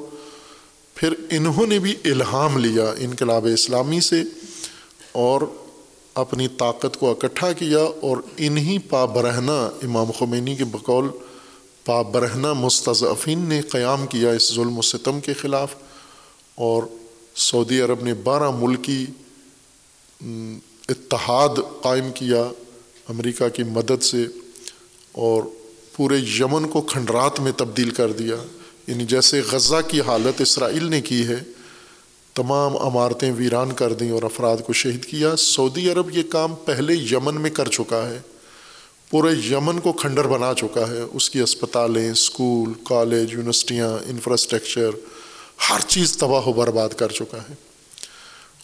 پھر 0.96 1.14
انہوں 1.30 1.68
نے 1.68 1.80
بھی 1.80 1.96
الہام 2.06 2.58
لیا 2.58 2.94
انقلاب 2.98 3.48
اسلامی 3.54 4.00
سے 4.00 4.24
اور 5.12 5.42
اپنی 6.14 6.48
طاقت 6.48 6.98
کو 7.00 7.12
اکٹھا 7.12 7.52
کیا 7.52 7.80
اور 7.80 8.18
انہی 8.38 8.78
پابرہنہ 8.80 9.70
امام 9.84 10.12
خمینی 10.12 10.56
کے 10.56 10.66
بقول 10.66 11.10
پابرہنہ 11.86 12.54
مستضفین 12.54 13.40
نے 13.40 13.62
قیام 13.62 14.08
کیا 14.08 14.30
اس 14.30 14.54
ظلم 14.54 14.78
و 14.78 14.82
ستم 14.82 15.20
کے 15.20 15.34
خلاف 15.34 15.76
اور 16.56 16.84
سعودی 17.36 17.82
عرب 17.82 18.04
نے 18.04 18.14
بارہ 18.14 18.52
ملکی 18.52 19.06
اتحاد 20.90 21.50
قائم 21.82 22.12
کیا 22.12 22.42
امریکہ 23.10 23.50
کی 23.50 23.64
مدد 23.64 24.04
سے 24.04 24.26
اور 25.12 25.44
پورے 25.96 26.18
یمن 26.18 26.68
کو 26.68 26.82
کھنڈرات 26.82 27.40
میں 27.40 27.52
تبدیل 27.58 27.90
کر 27.90 28.12
دیا۔ 28.12 28.36
یعنی 28.88 29.06
جیسے 29.06 29.42
غزہ 29.52 29.76
کی 29.88 30.02
حالت 30.02 30.42
اسرائیل 30.42 30.84
نے 30.84 31.02
کی 31.02 31.28
ہے، 31.28 31.44
تمام 32.34 32.78
عمارتیں 32.78 33.32
ویران 33.38 33.72
کر 33.72 33.94
دیں 33.94 34.12
اور 34.12 34.24
افراد 34.24 34.58
کو 34.66 34.74
شہید 34.74 35.06
کیا۔ 35.06 35.36
سعودی 35.36 35.92
عرب 35.92 36.18
یہ 36.18 36.24
کام 36.24 36.56
پہلے 36.66 36.94
یمن 36.94 37.42
میں 37.42 37.50
کر 37.50 37.68
چکا 37.68 38.10
ہے۔ 38.10 38.20
پورے 39.10 39.34
یمن 39.52 39.80
کو 39.80 39.94
کھنڈر 39.94 40.28
بنا 40.28 40.54
چکا 40.58 40.88
ہے۔ 40.88 41.04
اس 41.14 41.30
کی 41.30 41.40
اسپتالیں 41.40 42.12
اسکول 42.12 42.74
کالج، 42.84 43.34
یونیورسٹیاں، 43.34 44.10
انفراسٹرکچر، 44.10 44.90
ہر 45.70 45.80
چیز 45.88 46.18
تباہ 46.18 46.48
و 46.48 46.54
برباد 46.54 46.90
کر 46.90 47.12
چکا 47.12 47.38
ہے۔ 47.38 47.73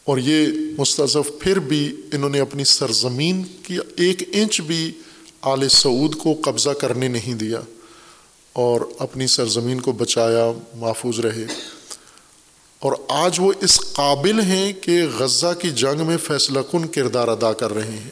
اور 0.10 0.18
یہ 0.18 0.48
مستضف 0.78 1.40
پھر 1.40 1.60
بھی 1.60 1.96
انہوں 2.14 2.30
نے 2.30 2.40
اپنی 2.40 2.64
سرزمین 2.64 3.44
کی 3.64 3.78
ایک 3.98 4.24
انچ 4.32 4.62
بھی 4.62 4.92
آل 5.42 5.70
سعود 5.70 6.16
کو 6.16 6.42
قبضہ 6.44 6.70
کرنے 6.70 7.08
نہیں 7.08 7.34
دیا 7.34 7.62
اور 8.54 8.82
اپنی 9.00 9.28
سرزمین 9.28 9.82
کو 9.82 9.92
بچایا 9.92 10.52
محفوظ 10.74 11.20
رہے۔ 11.20 11.46
اور 12.80 12.94
آج 13.10 13.36
وہ 13.40 13.52
اس 13.62 13.80
قابل 13.80 14.40
ہیں 14.40 14.74
کہ 14.74 15.02
غزہ 15.20 15.54
کی 15.60 15.70
جنگ 15.70 16.08
میں 16.08 16.18
فیصلہ 16.18 16.60
کن 16.72 16.88
کردار 16.88 17.28
ادا 17.28 17.54
کر 17.54 17.74
رہے 17.74 17.92
ہیں۔ 17.92 18.12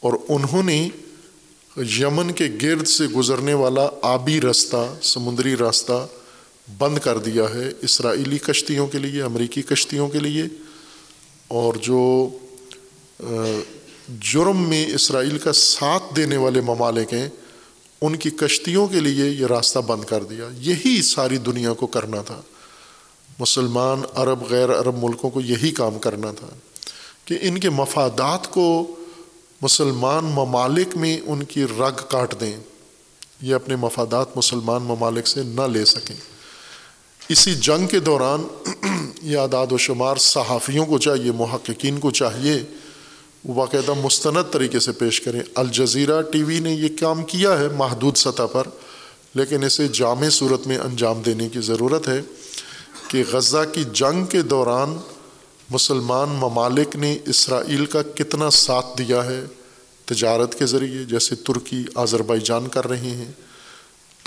اور 0.00 0.12
انہوں 0.28 0.62
نے 0.62 0.88
یمن 1.76 2.32
کے 2.32 2.48
گرد 2.62 2.86
سے 2.86 3.06
گزرنے 3.06 3.54
والا 3.54 3.88
آبی 4.02 4.40
راستہ، 4.40 4.94
سمندری 5.02 5.56
راستہ 5.56 6.08
بند 6.78 6.98
کر 6.98 7.18
دیا 7.18 7.44
ہے۔ 7.54 7.72
اسرائیلی 7.82 8.38
کشتیوں 8.38 8.86
کے 8.86 8.98
لیے، 8.98 9.22
امریکی 9.22 9.62
کشتیوں 9.62 10.08
کے 10.08 10.18
لیے۔ 10.18 10.42
اور 11.50 11.74
جو 11.74 12.28
جرم 14.20 14.68
میں 14.68 14.86
اسرائیل 14.86 15.38
کا 15.38 15.52
ساتھ 15.52 16.16
دینے 16.16 16.36
والے 16.36 16.60
ممالک 16.60 17.12
ہیں، 17.12 17.28
ان 18.00 18.16
کی 18.16 18.30
کشتیوں 18.30 18.86
کے 18.86 19.00
لیے 19.00 19.30
یہ 19.30 19.46
راستہ 19.46 19.78
بند 19.78 20.04
کر 20.04 20.22
دیا۔ 20.22 20.48
یہی 20.56 21.02
ساری 21.02 21.38
دنیا 21.38 21.72
کو 21.72 21.86
کرنا 21.86 22.22
تھا۔ 22.22 22.40
مسلمان، 23.38 24.02
عرب، 24.14 24.42
غیر 24.50 24.80
عرب 24.80 25.04
ملکوں 25.04 25.30
کو 25.30 25.40
یہی 25.40 25.70
کام 25.70 25.98
کرنا 25.98 26.32
تھا 26.32 26.46
کہ 27.24 27.38
ان 27.40 27.60
کے 27.60 27.70
مفادات 27.70 28.50
کو 28.50 28.96
مسلمان 29.62 30.24
ممالک 30.24 30.96
میں 30.96 31.20
ان 31.26 31.42
کی 31.42 31.64
رگ 31.64 32.08
کاٹ 32.08 32.40
دیں۔ 32.40 32.56
یہ 33.42 33.54
اپنے 33.54 33.76
مفادات 33.76 34.36
مسلمان 34.36 34.82
ممالک 34.82 35.26
سے 35.26 35.42
نہ 35.42 35.62
لے 35.62 35.84
سکیں۔ 35.84 36.16
اسی 37.30 37.54
جنگ 37.54 37.86
کے 37.86 38.00
دوران 38.00 38.46
یہ 39.22 39.38
اعداد 39.38 39.72
و 39.72 39.78
شمار 39.78 40.16
صحافیوں 40.16 40.86
کو 40.86 40.98
چاہیے، 40.98 41.32
محققین 41.32 42.00
کو 42.00 42.10
چاہیے، 42.10 42.62
وہ 43.44 43.54
باقاعدہ 43.54 43.94
مستند 43.94 44.52
طریقے 44.52 44.80
سے 44.80 44.92
پیش 44.92 45.20
کریں۔ 45.20 45.40
الجزیرہ 45.54 46.22
ٹی 46.22 46.42
وی 46.42 46.58
نے 46.58 46.72
یہ 46.72 46.88
کام 47.00 47.24
کیا 47.24 47.58
ہے 47.58 47.68
محدود 47.68 48.16
سطح 48.16 48.46
پر، 48.52 48.66
لیکن 49.34 49.64
اسے 49.64 49.88
جامع 49.88 50.28
صورت 50.28 50.66
میں 50.66 50.78
انجام 50.78 51.22
دینے 51.22 51.48
کی 51.48 51.60
ضرورت 51.60 52.08
ہے 52.08 52.20
کہ 53.08 53.22
غزہ 53.32 53.64
کی 53.72 53.84
جنگ 53.92 54.24
کے 54.24 54.42
دوران 54.42 54.96
مسلمان 55.70 56.28
ممالک 56.28 56.96
نے 56.96 57.18
اسرائیل 57.26 57.86
کا 57.86 58.02
کتنا 58.02 58.50
ساتھ 58.50 58.98
دیا 58.98 59.24
ہے 59.24 59.44
تجارت 60.04 60.58
کے 60.58 60.66
ذریعے، 60.66 61.04
جیسے 61.04 61.34
ترکی 61.34 61.84
آذربائی 61.94 62.40
جان 62.40 62.68
کر 62.68 62.88
رہے 62.88 63.10
ہیں۔ 63.10 63.32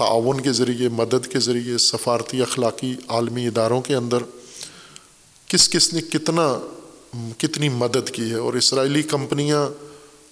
تعاون 0.03 0.41
کے 0.41 0.51
ذریعے، 0.51 0.89
مدد 0.89 1.27
کے 1.27 1.39
ذریعے، 1.39 1.77
سفارتی 1.77 2.41
اخلاقی 2.41 2.95
عالمی 3.07 3.47
اداروں 3.47 3.81
کے 3.81 3.95
اندر 3.95 4.17
کس 5.47 5.69
کس 5.69 5.93
نے 5.93 6.01
کتنا، 6.01 6.59
کتنی 7.37 7.69
مدد 7.69 8.09
کی 8.09 8.29
ہے 8.29 8.35
اور 8.35 8.53
اسرائیلی 8.53 9.03
کمپنیاں 9.03 9.69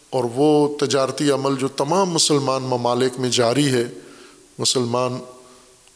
اور 0.09 0.23
وہ 0.35 0.77
تجارتی 0.77 1.31
عمل 1.31 1.55
جو 1.55 1.67
تمام 1.67 2.09
مسلمان 2.09 2.63
ممالک 2.63 3.19
میں 3.19 3.29
جاری 3.29 3.67
ہے، 3.67 3.85
مسلمان 4.59 5.19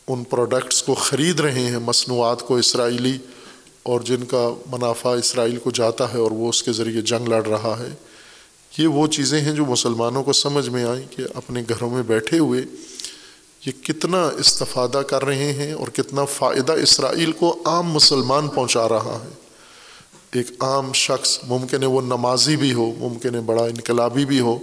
ان 0.07 0.23
پروڈکٹس 0.23 0.83
کو 0.83 0.93
خرید 0.93 1.39
رہے 1.39 1.59
ہیں، 1.59 1.79
مصنوعات 1.79 2.41
کو 2.41 2.55
اسرائیلی 2.55 3.17
اور 3.83 4.01
جن 4.01 4.23
کا 4.23 4.49
منافع 4.71 5.15
اسرائیل 5.15 5.57
کو 5.57 5.71
جاتا 5.71 6.13
ہے 6.13 6.17
اور 6.17 6.31
وہ 6.31 6.49
اس 6.49 6.63
کے 6.63 6.71
ذریعے 6.71 7.01
جنگ 7.01 7.27
لڑ 7.27 7.45
رہا 7.45 7.75
ہے۔ 7.79 7.93
یہ 8.77 8.87
وہ 8.87 9.07
چیزیں 9.07 9.41
ہیں 9.41 9.51
جو 9.51 9.65
مسلمانوں 9.65 10.23
کو 10.23 10.33
سمجھ 10.33 10.69
میں 10.69 10.83
آئیں 10.83 11.05
کہ 11.09 11.23
اپنے 11.33 11.63
گھروں 11.69 11.89
میں 11.89 12.03
بیٹھے 12.03 12.39
ہوئے 12.39 12.61
یہ 13.65 13.71
کتنا 13.83 14.29
استفادہ 14.37 14.97
کر 14.97 15.25
رہے 15.25 15.53
ہیں 15.53 15.73
اور 15.73 15.87
کتنا 15.87 16.25
فائدہ 16.25 16.71
اسرائیل 16.71 17.31
کو 17.31 17.61
عام 17.65 17.91
مسلمان 17.91 18.47
پہنچا 18.47 18.89
رہا 18.89 19.19
ہے۔ 19.23 19.29
ایک 20.33 20.47
عام 20.59 20.93
شخص، 20.93 21.39
ممکن 21.47 21.81
ہے 21.81 21.87
وہ 21.87 22.01
نمازی 22.01 22.55
بھی 22.55 22.73
ہو، 22.73 22.93
ممکن 22.97 23.35
ہے 23.35 23.41
بڑا 23.41 23.63
انقلابی 23.63 24.25
بھی 24.25 24.39
ہو، 24.39 24.57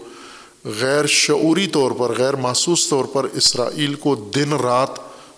غیر 0.64 1.06
شعوری 1.06 1.66
طور 1.66 1.90
پر، 1.90 2.18
غیر 2.18 2.36
محسوس 2.36 2.88
طور 2.88 3.04
پر 3.04 3.24
اسرائیل 3.24 3.94
کو 3.94 4.14
دن 4.14 4.52
رات 4.52 4.90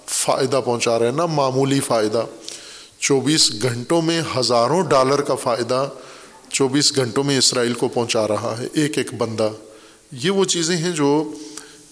فائدہ 0.06 0.60
پہنچا 0.64 0.98
رہے 0.98 1.06
ہیں 1.06 1.16
نا 1.16 1.26
معمولی 1.26 1.80
فائدہ۔ 1.80 2.24
چوبیس 3.00 3.62
گھنٹوں 3.62 4.02
میں 4.02 4.22
ہزاروں 4.36 4.82
ڈالر 4.82 5.20
کا 5.20 5.34
فائدہ 5.34 5.88
چوبیس 6.50 6.96
گھنٹوں 6.96 7.24
میں 7.24 7.38
اسرائیل 7.38 7.72
کو 7.72 7.88
پہنچا 7.88 8.28
رہا 8.28 8.54
ہے، 8.58 8.66
ایک 8.72 8.98
ایک 8.98 9.14
بندہ۔ 9.14 9.50
یہ 10.12 10.30
وہ 10.30 10.44
چیزیں 10.44 10.76
ہیں 10.76 10.92
جو 10.92 11.32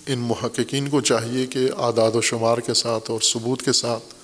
ان 0.07 0.19
محققین 0.19 0.89
کو 0.89 1.01
چاہیے 1.01 1.47
کہ 1.47 1.69
اعداد 1.79 2.13
و 2.15 2.21
شمار 2.21 2.59
کے 2.59 2.75
ساتھ 2.75 3.11
اور 3.11 3.21
ثبوت 3.21 3.63
کے 3.63 3.73
ساتھ 3.73 4.15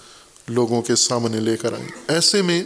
لوگوں 0.49 0.83
کے 0.83 0.97
سامنے 0.97 1.41
لے 1.41 1.57
کر 1.57 1.73
آئیں۔ 1.73 1.89
ایسے 2.09 2.43
میں 2.43 2.65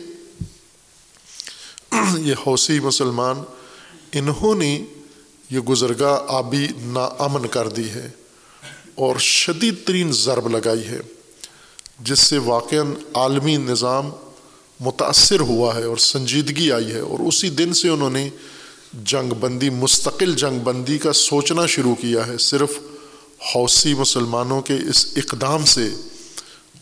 یہ 2.19 2.35
حوثی 2.47 2.81
مسلمان، 2.81 3.37
انہوں 4.13 4.55
نے 4.55 4.85
یہ 5.51 5.59
گزرگاہ 5.59 6.19
آبی 6.29 6.67
ناامن 6.77 7.47
کر 7.47 7.69
دی 7.69 7.91
ہے 7.91 8.11
اور 8.95 9.17
شدید 9.19 9.75
ترین 9.85 10.13
ضرب 10.13 10.49
لگائی 10.49 10.87
ہے، 10.87 11.01
جس 12.01 12.19
سے 12.19 12.39
واقع 12.39 12.77
عالمی 13.15 13.57
نظام 13.57 14.11
متاثر 14.81 15.41
ہوا 15.41 15.75
ہے 15.75 15.85
اور 15.85 15.97
سنجیدگی 15.97 16.73
آئی 16.73 16.93
ہے۔ 16.93 17.01
اور 17.01 17.19
اسی 17.19 17.51
دن 17.51 17.73
سے 17.73 17.89
انہوں 17.89 18.11
نے 18.11 18.31
جنگ 19.05 19.35
بندی، 19.35 19.71
مستقل 19.71 20.35
جنگ 20.35 20.59
بندی 20.59 20.99
کا 20.99 21.13
سوچنا 21.13 21.67
شروع 21.67 21.95
کیا 21.95 22.27
ہے۔ 22.27 22.39
صرف 22.39 22.71
حوثی 23.43 23.95
مسلمانوں 23.95 24.61
کے 24.63 24.77
اس 24.91 25.07
اقدام 25.17 25.65
سے 25.65 25.89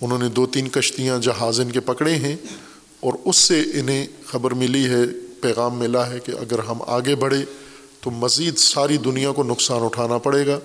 انہوں 0.00 0.18
نے 0.18 0.28
دو 0.28 0.46
تین 0.46 0.68
کشتیاں 0.68 1.18
جہاز 1.18 1.60
ان 1.60 1.70
کے 1.70 1.80
پکڑے 1.80 2.14
ہیں 2.16 2.36
اور 3.00 3.12
اس 3.24 3.36
سے 3.36 3.60
انہیں 3.74 4.06
خبر 4.26 4.50
ملی 4.54 4.84
ہے، 4.88 5.04
پیغام 5.40 5.78
ملا 5.78 6.10
ہے 6.10 6.18
کہ 6.20 6.32
اگر 6.32 6.58
ہم 6.58 6.82
آگے 6.86 7.14
بڑھے 7.14 7.44
تو 8.00 8.10
مزید 8.10 8.58
ساری 8.58 8.96
دنیا 8.96 9.32
کو 9.32 9.42
نقصان 9.42 9.82
اٹھانا 9.82 10.18
پڑے 10.18 10.46
گا۔ 10.46 10.58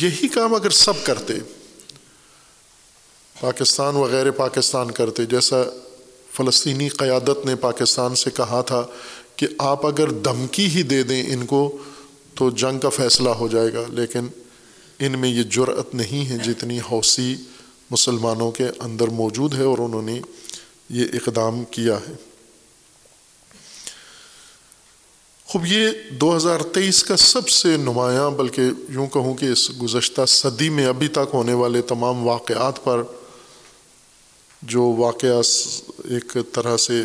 یہی 0.00 0.28
کام 0.28 0.54
اگر 0.54 0.70
سب 0.70 1.04
کرتے، 1.04 1.34
پاکستان 3.40 3.96
وغیرہ 3.96 4.30
پاکستان 4.30 4.90
کرتے، 4.90 5.24
جیسا 5.24 5.62
فلسطینی 6.32 6.88
قیادت 6.88 7.44
نے 7.46 7.56
پاکستان 7.56 8.14
سے 8.14 8.30
کہا 8.30 8.60
تھا 8.60 8.82
کہ 9.36 9.46
آپ 9.58 9.86
اگر 9.86 10.10
دھمکی 10.10 10.66
ہی 10.66 10.82
دے 10.82 11.02
دیں 11.02 11.22
ان 11.32 11.44
کو 11.46 11.78
تو 12.34 12.50
جنگ 12.50 12.78
کا 12.78 12.88
فیصلہ 12.88 13.30
ہو 13.30 13.48
جائے 13.48 13.72
گا، 13.72 13.84
لیکن 13.88 14.26
ان 15.06 15.18
میں 15.18 15.28
یہ 15.28 15.42
جرأت 15.42 15.94
نہیں 15.94 16.30
ہے 16.30 16.38
جتنی 16.38 16.80
حوثی 16.80 17.36
مسلمانوں 17.90 18.50
کے 18.50 18.66
اندر 18.78 19.08
موجود 19.08 19.54
ہے 19.54 19.62
اور 19.62 19.78
انہوں 19.78 20.02
نے 20.02 20.20
یہ 20.90 21.04
اقدام 21.12 21.64
کیا 21.64 21.98
ہے۔ 22.08 22.14
خوب، 25.46 25.66
یہ 25.66 25.90
دو 26.10 26.36
ہزار 26.36 26.60
تیئیس 26.60 27.04
کا 27.04 27.16
سب 27.16 27.48
سے 27.48 27.76
نمایاں 27.76 28.30
بلکہ 28.30 28.62
یوں 28.88 29.06
کہوں 29.06 29.34
کہ 29.34 29.46
اس 29.46 29.70
گزشتہ 29.82 30.20
صدی 30.26 30.68
میں 30.68 30.86
ابھی 30.86 31.08
تک 31.08 31.34
ہونے 31.34 31.52
والے 31.52 31.82
تمام 31.82 32.26
واقعات 32.26 32.84
پر 32.84 33.02
جو 34.62 34.82
واقعہ 34.82 35.40
ایک 36.04 36.36
طرح 36.52 36.76
سے 36.76 37.04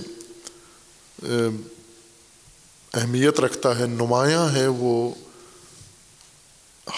اہمیت 2.93 3.39
رکھتا 3.39 3.79
ہے، 3.79 3.85
نمایاں 3.85 4.55
ہے، 4.55 4.67
وہ 4.67 5.13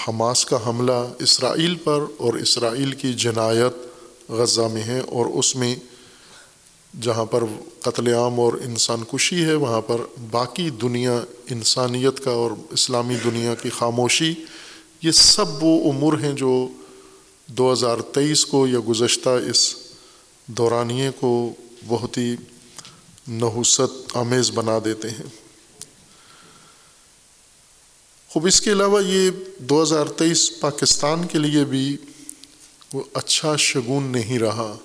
حماس 0.07 0.45
کا 0.45 0.57
حملہ 0.65 0.99
اسرائیل 1.19 1.75
پر 1.75 1.99
اور 2.17 2.33
اسرائیل 2.33 2.91
کی 2.91 3.13
جنایت 3.13 4.31
غزہ 4.31 4.67
میں 4.73 4.83
ہے 4.83 4.99
اور 4.99 5.25
اس 5.25 5.55
میں 5.55 5.75
جہاں 7.01 7.25
پر 7.25 7.43
قتل 7.79 8.07
عام 8.07 8.39
اور 8.39 8.53
انسان 8.53 9.03
کشی 9.11 9.45
ہے، 9.45 9.53
وہاں 9.53 9.81
پر 9.81 10.01
باقی 10.31 10.69
دنیا 10.69 11.21
انسانیت 11.49 12.23
کا 12.23 12.31
اور 12.31 12.51
اسلامی 12.69 13.15
دنیا 13.23 13.55
کی 13.55 13.69
خاموشی، 13.69 14.33
یہ 15.01 15.11
سب 15.11 15.63
وہ 15.63 15.91
امور 15.91 16.13
ہیں 16.13 16.33
جو 16.33 16.67
دو 17.47 17.71
ہزار 17.73 17.97
تیئیس 17.97 18.45
کو 18.45 18.67
یا 18.67 18.79
گزشتہ 18.89 19.29
اس 19.29 19.75
دورانیے 20.47 21.09
کو 21.19 21.53
بہت 21.87 22.17
ہی 22.17 22.35
نحوست 23.27 24.17
آمیز 24.17 24.51
بنا 24.51 24.77
دیتے 24.85 25.09
ہیں۔ 25.09 25.40
خوب، 28.33 28.45
اس 28.45 28.61
کے 28.61 28.71
علاوہ 28.71 29.03
یہ 29.03 29.29
دو 29.57 29.83
ہزار 29.83 30.05
تیئیس 30.05 30.59
پاکستان 30.59 31.27
کے 31.27 31.39
لیے 31.39 31.65
بھی 31.65 31.97
وہ 32.93 33.03
اچھا 33.13 33.55
شگون 33.55 34.03
نہیں 34.03 34.39
رہا۔ 34.39 34.77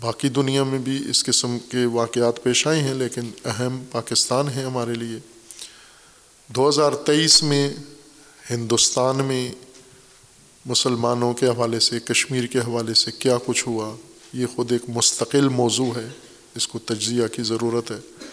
باقی 0.00 0.28
دنیا 0.28 0.64
میں 0.64 0.78
بھی 0.78 1.10
اس 1.10 1.24
قسم 1.24 1.58
کے 1.58 1.84
واقعات 1.84 2.42
پیش 2.42 2.66
آئے 2.66 2.82
ہیں، 2.82 2.94
لیکن 2.94 3.20
اہم 3.44 3.84
پاکستان 3.90 4.48
ہے 4.48 4.62
ہمارے 4.62 4.94
لیے۔ 4.94 5.18
دو 6.48 6.68
ہزار 6.68 6.92
تیئیس 6.92 7.42
میں 7.42 7.74
ہندوستان 8.50 9.24
میں 9.24 9.52
مسلمانوں 10.66 11.34
کے 11.34 11.46
حوالے 11.46 11.80
سے، 11.80 12.00
کشمیر 12.00 12.46
کے 12.46 12.58
حوالے 12.58 12.94
سے 12.94 13.10
کیا 13.10 13.38
کچھ 13.46 13.68
ہوا؟ 13.68 13.96
یہ 14.32 14.46
خود 14.56 14.72
ایک 14.72 14.82
مستقل 14.88 15.48
موضوع 15.48 15.96
ہے، 15.96 16.08
اس 16.54 16.68
کو 16.68 16.78
تجزیہ 16.78 17.26
کی 17.26 17.42
ضرورت 17.42 17.90
ہے۔ 17.90 18.23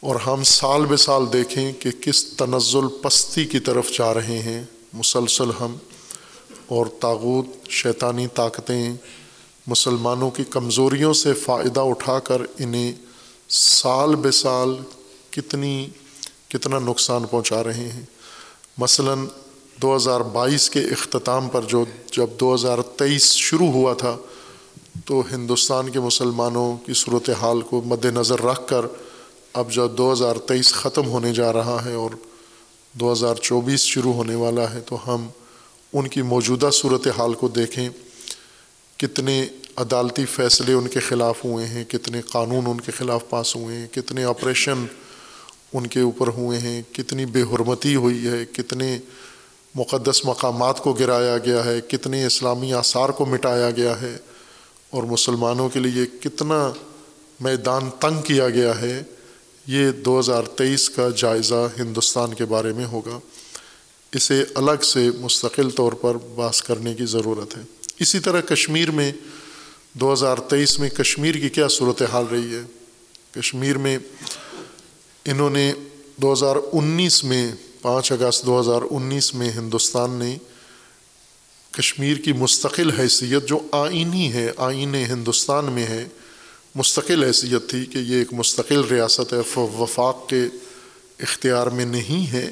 اور 0.00 0.16
ہم 0.16 0.44
سال 0.44 0.86
بے 0.86 0.96
سال 0.96 1.24
دیکھیں 1.32 1.72
کہ 1.72 1.90
کس 1.90 2.24
تنزل 2.24 2.88
پستی 3.02 3.44
کی 3.44 3.58
طرف 3.58 3.90
جا 3.90 4.14
رہے 4.14 4.38
ہیں۔ 4.38 4.64
مسلسل 4.92 5.50
ہم 5.60 5.76
اور 6.66 6.86
تاغوت، 6.86 7.46
شیطانی 7.68 8.26
طاقتیں 8.26 8.94
مسلمانوں 9.66 10.30
کی 10.30 10.44
کمزوریوں 10.44 11.12
سے 11.12 11.32
فائدہ 11.32 11.80
اٹھا 11.80 12.18
کر 12.18 12.42
انہیں 12.58 12.92
سال 13.48 14.16
بے 14.16 14.30
سال 14.30 14.76
کتنی، 15.30 15.88
کتنا 16.48 16.78
نقصان 16.78 17.26
پہنچا 17.26 17.64
رہے 17.64 17.88
ہیں۔ 17.88 18.02
مثلاً 18.78 19.26
دو 19.82 19.96
ہزار 19.96 20.20
بائیس 20.20 20.70
کے 20.70 20.80
اختتام 20.80 21.48
پر 21.48 21.62
جو، 21.62 21.84
جب 22.12 22.26
دو 22.40 22.54
ہزار 22.54 22.78
تیئیس 22.96 23.32
شروع 23.32 23.72
ہوا 23.72 23.94
تھا 23.94 24.16
تو 25.04 25.22
ہندوستان 25.32 25.88
کے 25.88 26.00
مسلمانوں 26.00 26.76
کی 26.76 26.92
صورت 26.94 27.30
حال 27.30 27.60
کو 27.60 27.82
مد 27.86 28.04
نظر 28.04 28.40
رکھ 28.40 28.68
کر 28.68 28.86
اب 29.58 29.70
جو 29.70 29.88
دو 29.88 30.12
ہزار 30.12 30.36
تیئیس 30.36 30.72
ختم 30.72 31.06
ہونے 31.06 31.32
جا 31.32 31.52
رہا 31.52 31.84
ہے 31.84 31.92
اور 31.92 32.10
دو 32.92 33.12
ہزار 33.12 33.34
چوبیس 33.34 33.80
شروع 33.80 34.12
ہونے 34.12 34.34
والا 34.34 34.74
ہے، 34.74 34.80
تو 34.80 35.14
ہم 35.14 35.28
ان 35.92 36.08
کی 36.08 36.22
موجودہ 36.22 36.70
صورت 36.72 37.08
حال 37.18 37.34
کو 37.34 37.48
دیکھیں۔ 37.48 37.88
کتنے 38.96 39.46
عدالتی 39.76 40.24
فیصلے 40.24 40.72
ان 40.72 40.88
کے 40.88 41.00
خلاف 41.00 41.44
ہوئے 41.44 41.66
ہیں، 41.66 41.84
کتنے 41.84 42.22
قانون 42.22 42.66
ان 42.66 42.80
کے 42.80 42.92
خلاف 42.92 43.24
پاس 43.30 43.56
ہوئے 43.56 43.76
ہیں، 43.76 43.86
کتنے 43.86 44.24
آپریشن 44.24 44.86
ان 45.72 45.86
کے 45.86 46.00
اوپر 46.00 46.28
ہوئے 46.28 46.58
ہیں، 46.58 46.82
کتنی 46.92 47.26
بے 47.26 47.42
حرمتی 47.42 47.94
ہوئی 47.94 48.26
ہے، 48.26 48.44
کتنے 48.52 48.98
مقدس 49.74 50.24
مقامات 50.24 50.80
کو 50.80 50.92
گرایا 50.92 51.38
گیا 51.38 51.64
ہے، 51.64 51.80
کتنے 51.80 52.26
اسلامی 52.26 52.72
آثار 52.72 53.08
کو 53.08 53.26
مٹایا 53.26 53.70
گیا 53.70 54.00
ہے۔ 54.00 54.16
اور 54.90 55.02
مسلمانوں 55.02 55.68
کے 55.68 55.80
لیے 55.80 56.06
کتنا 56.20 56.72
میدان 57.40 57.90
تنگ 58.00 58.22
کیا 58.22 58.48
گیا 58.48 58.80
ہے۔ 58.80 59.02
یہ 59.68 59.90
دو 59.90 60.20
ہزار 60.20 60.42
تیئیس 60.42 60.90
کا 60.90 61.08
جائزہ 61.16 61.68
ہندوستان 61.78 62.34
کے 62.34 62.44
بارے 62.44 62.72
میں 62.72 62.84
ہوگا۔ 62.84 63.20
اسے 64.12 64.44
الگ 64.54 64.82
سے 64.82 65.10
مستقل 65.20 65.70
طور 65.70 65.92
پر 65.92 66.14
باس 66.14 66.62
کرنے 66.62 66.94
کی 66.94 67.04
ضرورت 67.04 67.56
ہے۔ 67.56 67.62
اسی 67.98 68.18
طرح 68.18 68.40
کشمیر 68.40 68.90
میں 68.90 69.12
دو 69.92 70.12
ہزار 70.12 70.36
تیئیس 70.36 70.78
میں 70.78 70.88
کشمیر 70.88 71.34
کی 71.34 71.48
کیا 71.48 71.68
صورت 71.68 72.02
حال 72.12 72.24
رہی 72.30 72.54
ہے؟ 72.54 72.60
کشمیر 73.30 73.78
میں 73.78 73.98
انہوں 75.24 75.50
نے 75.50 75.72
دو 76.16 76.32
ہزار 76.32 76.56
انیس 76.72 77.24
میں، 77.24 77.52
پانچ 77.82 78.12
اگست 78.12 78.46
دو 78.46 78.60
ہزار 78.60 78.82
انیس 78.90 79.34
میں 79.34 79.50
ہندوستان 79.50 80.10
نے 80.10 80.36
کشمیر 81.70 82.16
کی 82.16 82.32
مستقل 82.32 82.90
حیثیت 82.90 83.48
جو 83.48 83.58
آئینی 83.72 84.32
ہے 84.32 84.52
آئین 84.56 84.94
ہندوستان 84.94 85.64
میں 85.64 85.86
ہے 85.86 86.08
مستقل 86.74 87.24
حیثیت 87.24 87.70
تھی 87.70 87.84
کہ 87.84 87.98
یہ 87.98 88.16
ایک 88.16 88.32
مستقل 88.32 88.80
ریاست 88.80 89.32
ہے 89.32 89.60
وفاق 89.60 90.28
کے 90.28 90.44
اختیار 91.18 91.66
میں 91.66 91.84
نہیں 91.84 92.32
ہے 92.32 92.50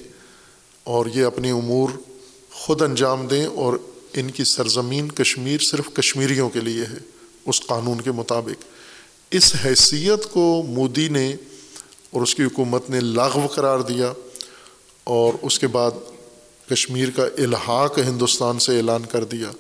اور 0.85 1.07
یہ 1.15 1.25
اپنے 1.25 1.51
امور 1.51 1.89
خود 2.51 2.83
انجام 2.83 3.27
دیں 3.27 3.47
اور 3.47 3.77
ان 4.15 4.31
کی 4.31 4.45
سرزمین 4.45 5.13
کشمیر 5.13 5.59
صرف 5.59 5.95
کشمیریوں 5.95 6.49
کے 6.49 6.61
لیے 6.61 6.85
ہے، 6.85 6.99
اس 7.47 7.67
قانون 7.67 8.01
کے 8.01 8.13
مطابق۔ 8.13 8.65
اس 9.31 9.55
حیثیت 9.65 10.33
کو 10.33 10.63
مودی 10.69 11.09
نے 11.09 11.37
اور 12.11 12.23
اس 12.23 12.35
کی 12.35 12.45
حکومت 12.45 12.91
نے 12.91 13.01
لاغو 13.01 13.47
قرار 13.47 13.81
دیا 13.81 14.13
اور 15.05 15.33
اس 15.43 15.59
کے 15.59 15.67
بعد 15.67 15.91
کشمیر 16.71 17.11
کا 17.11 17.25
الحاق 17.39 17.99
ہندوستان 17.99 18.59
سے 18.59 18.77
اعلان 18.77 19.05
کر 19.05 19.25
دیا۔ 19.25 19.51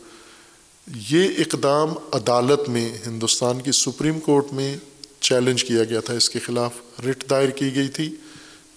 یہ 0.94 1.28
اقدام 1.38 1.88
عدالت 2.12 2.68
میں 2.68 2.90
ہندوستان 3.06 3.60
کی 3.60 3.72
سپریم 3.72 4.20
کورٹ 4.20 4.52
میں 4.52 4.76
چیلنج 5.20 5.64
کیا 5.64 5.84
گیا 5.84 6.00
تھا۔ 6.00 6.14
اس 6.14 6.30
کے 6.30 6.38
خلاف 6.38 7.00
رٹ 7.06 7.30
دائر 7.30 7.48
کی 7.48 7.74
گئی 7.74 7.88
تھی، 7.88 8.14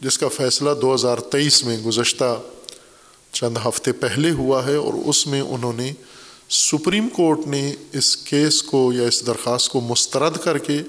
جس 0.01 0.17
کا 0.17 0.27
فیصلہ 0.27 0.69
دو 0.81 0.95
ہزار 0.95 1.17
تیئیس 1.17 1.65
میں 1.65 1.77
گزشتہ 1.77 2.41
چند 3.31 3.57
ہفتے 3.67 3.91
پہلے 3.91 4.31
ہوا 4.31 4.65
ہے 4.65 4.75
اور 4.75 4.93
اس 4.93 5.27
میں 5.27 5.41
انہوں 5.41 5.73
نے 5.73 5.93
سپریم 6.49 7.09
کورٹ 7.09 7.47
نے 7.47 7.75
اس 7.93 8.17
کیس 8.17 8.63
کو 8.63 8.93
یا 8.93 9.03
اس 9.03 9.25
درخواست 9.27 9.69
کو 9.69 9.81
مسترد 9.81 10.37
کر 10.37 10.57
کے 10.57 10.81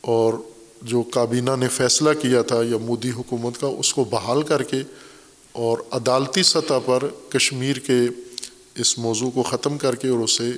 اور 0.00 0.34
جو 0.82 1.02
کابینہ 1.02 1.56
نے 1.58 1.68
فیصلہ 1.68 2.10
کیا 2.20 2.42
تھا 2.42 2.62
یا 2.62 2.76
مودی 2.80 3.10
حکومت 3.10 3.60
کا، 3.60 3.66
اس 3.66 3.94
کو 3.94 4.04
بحال 4.04 4.42
کر 4.42 4.62
کے 4.62 4.82
اور 5.52 5.78
عدالتی 5.90 6.42
سطح 6.42 6.78
پر 6.86 7.02
کشمیر 7.28 7.76
کے 7.76 8.00
اس 8.76 8.98
موضوع 8.98 9.30
کو 9.30 9.42
ختم 9.42 9.78
کر 9.78 9.94
کے 9.94 10.08
اور 10.08 10.18
اسے 10.18 10.50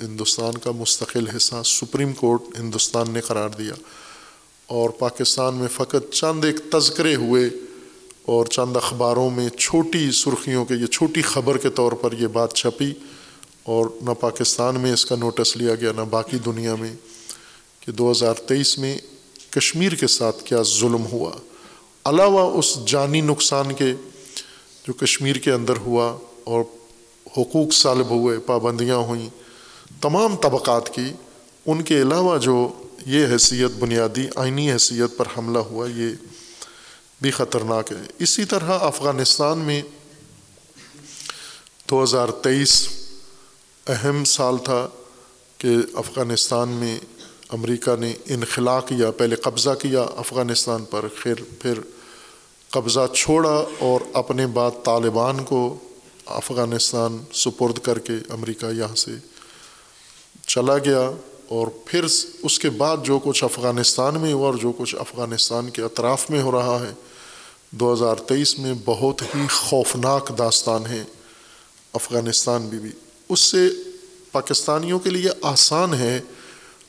ہندوستان 0.00 0.56
کا 0.56 0.70
مستقل 0.70 1.28
حصہ 1.28 1.54
سپریم 1.64 2.12
کورٹ 2.12 2.42
ہندوستان 2.58 3.10
نے 3.10 3.20
قرار 3.20 3.48
دیا۔ 3.48 3.72
اور 4.66 4.90
پاکستان 4.90 5.54
میں 5.54 5.68
فقط 5.68 6.12
چند 6.12 6.44
ایک 6.44 6.56
تذکرے 6.72 7.14
ہوئے 7.14 7.50
اور 8.22 8.46
چند 8.46 8.76
اخباروں 8.76 9.30
میں 9.30 9.48
چھوٹی 9.48 10.10
سرخیوں 10.10 10.64
کے، 10.64 10.74
یہ 10.74 10.86
چھوٹی 10.86 11.22
خبر 11.22 11.58
کے 11.58 11.70
طور 11.70 11.92
پر 11.92 12.12
یہ 12.12 12.26
بات 12.26 12.54
چھپی 12.54 12.92
اور 13.62 13.86
نہ 14.02 14.10
پاکستان 14.10 14.80
میں 14.80 14.92
اس 14.92 15.06
کا 15.06 15.16
نوٹس 15.16 15.56
لیا 15.56 15.74
گیا، 15.74 15.92
نہ 15.96 16.00
باقی 16.00 16.38
دنیا 16.38 16.74
میں 16.74 16.96
کہ 17.80 17.92
دو 17.92 18.10
ہزار 18.10 18.34
تیئیس 18.34 18.78
میں 18.78 18.98
کشمیر 19.50 19.94
کے 19.94 20.06
ساتھ 20.06 20.44
کیا 20.44 20.62
ظلم 20.62 21.06
ہوا۔ 21.06 21.32
علاوہ 22.04 22.58
اس 22.58 22.78
جانی 22.86 23.20
نقصان 23.20 23.72
کے 23.72 23.94
جو 24.86 24.92
کشمیر 24.92 25.36
کے 25.36 25.52
اندر 25.52 25.76
ہوا 25.76 26.18
اور 26.44 26.64
حقوق 27.36 27.72
سالب 27.72 28.10
ہوئے، 28.10 28.38
پابندیاں 28.38 28.96
ہوئیں، 28.96 29.28
تمام 30.00 30.36
طبقات 30.36 30.94
کی، 30.94 31.12
ان 31.66 31.82
کے 31.82 32.02
علاوہ 32.02 32.38
جو 32.38 32.68
یہ 33.06 33.26
حیثیت، 33.26 33.70
بنیادی 33.78 34.26
آئینی 34.36 34.72
حیثیت 34.72 35.16
پر 35.16 35.26
حملہ 35.38 35.58
ہوا، 35.58 35.86
یہ 35.96 36.10
بھی 37.20 37.30
خطرناک 37.30 37.92
ہے۔ 37.92 37.96
اسی 38.18 38.44
طرح 38.44 38.78
افغانستان 38.80 39.58
میں 39.58 39.82
دو 41.90 42.02
ہزار 42.02 42.28
تیئیس 42.28 42.88
اہم 43.86 44.24
سال 44.24 44.56
تھا 44.58 44.88
کہ 45.58 45.68
افغانستان 45.94 46.68
میں 46.68 46.98
امریکہ 47.48 47.96
نے 47.96 48.14
انخلا 48.26 48.80
کیا 48.80 49.10
پہلے 49.10 49.36
قبضہ 49.36 49.70
کیا، 49.70 50.02
افغانستان 50.02 50.84
پر 50.84 51.06
پھر 51.08 51.34
پھر 51.58 51.78
قبضہ 52.70 53.06
چھوڑا 53.14 53.64
اور 53.78 54.00
اپنے 54.12 54.46
بعد 54.46 54.70
طالبان 54.84 55.44
کو 55.44 55.78
افغانستان 56.32 57.18
سپرد 57.32 57.78
کر 57.78 57.98
کے 57.98 58.12
امریکہ 58.28 58.66
یہاں 58.66 58.94
سے 58.94 59.10
چلا 60.46 60.78
گیا 60.78 61.10
اور 61.48 61.66
پھر 61.84 62.04
اس 62.42 62.58
کے 62.58 62.70
بعد 62.70 62.96
جو 63.04 63.18
کچھ 63.18 63.44
افغانستان 63.44 64.20
میں 64.20 64.32
ہوا 64.32 64.46
اور 64.46 64.54
جو 64.54 64.72
کچھ 64.72 64.96
افغانستان 64.98 65.70
کے 65.70 65.82
اطراف 65.82 66.30
میں 66.30 66.42
ہو 66.42 66.52
رہا 66.52 66.86
ہے، 66.88 66.92
دو 67.70 67.92
ہزار 67.92 68.16
تیئیس 68.16 68.58
میں 68.58 68.74
بہت 68.84 69.22
ہی 69.22 69.46
خوفناک 69.50 70.38
داستان 70.38 70.86
ہے 70.86 71.04
افغانستان 71.92 72.68
بھی 72.68 72.78
بھی۔ 72.78 72.90
اس 73.28 73.40
سے 73.40 73.68
پاکستانیوں 74.32 74.98
کے 74.98 75.10
لیے 75.10 75.30
آسان 75.42 75.94
ہے 75.94 76.20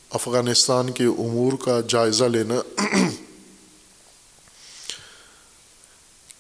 افغانستان 0.10 0.92
کے 0.92 1.04
امور 1.04 1.54
کا 1.66 1.80
جائزہ 1.88 2.24
لینا۔ 2.24 2.56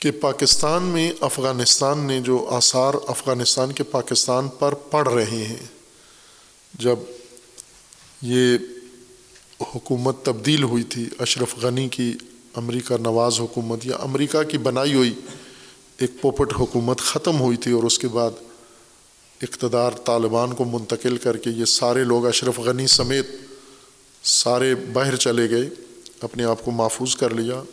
کہ 0.04 0.12
پاکستان 0.12 0.84
میں 0.84 1.12
افغانستان 1.20 2.00
نے 2.00 2.20
جو 2.22 2.48
آثار 2.50 2.94
افغانستان 3.08 3.72
کے 3.72 3.84
پاکستان 3.84 4.48
پر 4.60 4.74
پڑ 4.74 5.08
رہے 5.08 5.44
ہیں، 5.46 5.66
جب 6.74 7.00
یہ 8.22 8.58
حکومت 9.76 10.16
تبدیل 10.24 10.64
ہوئی 10.64 10.84
تھی، 10.84 11.10
اشرف 11.20 11.56
غنی 11.62 11.88
کی 11.90 12.14
امریکہ 12.54 12.98
نواز 12.98 13.40
حکومت 13.40 13.86
یا 13.86 13.96
امریکہ 13.96 14.44
کی 14.44 14.58
بنائی 14.58 14.94
ہوئی 14.94 15.14
ایک 15.98 16.12
پوپٹ 16.22 16.54
حکومت 16.60 17.02
ختم 17.02 17.40
ہوئی 17.40 17.58
تھی 17.58 17.72
اور 17.72 17.84
اس 17.84 18.00
کے 18.00 18.08
بعد 18.08 18.32
اقتدار 19.42 19.92
طالبان 19.92 20.54
کو 20.54 20.66
منتقل 20.66 21.18
کر 21.18 21.38
کے 21.38 21.50
یہ 21.50 21.66
سارے 21.66 22.04
لوگ 22.04 22.28
اشرف 22.28 22.60
غنی 22.60 22.88
سمیت 22.88 23.28
سارے 24.24 24.76
باہر 24.76 25.16
چلے 25.16 25.50
گئے، 25.50 25.70
اپنے 26.22 26.44
آپ 26.44 26.66
کو 26.66 26.72
محفوظ 26.72 27.16
کر 27.16 27.34
لیا۔ 27.34 27.64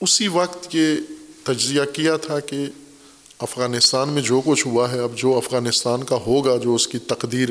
اسی 0.00 0.28
وقت 0.28 0.74
یہ 0.74 0.96
تجزیہ 1.46 1.82
کیا 1.92 2.16
تھا 2.16 2.40
کہ 2.40 2.66
افغانستان 3.38 4.08
میں 4.08 4.22
جو 4.22 4.40
کچھ 4.44 4.66
ہوا 4.66 4.92
ہے، 4.92 5.00
اب 5.00 5.12
جو 5.14 5.36
افغانستان 5.36 6.04
کا 6.04 6.16
ہوگا، 6.16 6.56
جو 6.56 6.74
اس 6.74 6.88
کی 6.88 6.98
تقدیر 6.98 7.48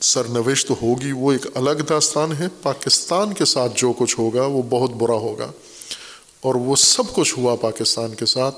سرنوشت 0.00 0.70
ہوگی، 0.70 1.12
وہ 1.12 1.32
ایک 1.32 1.46
الگ 1.54 1.70
داستان 1.70 2.32
ہے۔ 2.32 2.46
پاکستان 2.62 3.34
کے 3.34 3.44
ساتھ 3.44 3.72
جو 3.76 3.92
کچھ 3.92 4.18
ہوگا، 4.18 4.46
وہ 4.46 4.62
بہت 4.62 4.90
برا 4.90 5.14
ہوگا۔ 5.14 5.52
اور 6.40 6.54
وہ 6.54 6.76
سب 6.76 7.02
کچھ 7.14 7.38
ہوا 7.38 7.56
پاکستان 7.56 8.14
کے 8.14 8.26
ساتھ، 8.26 8.56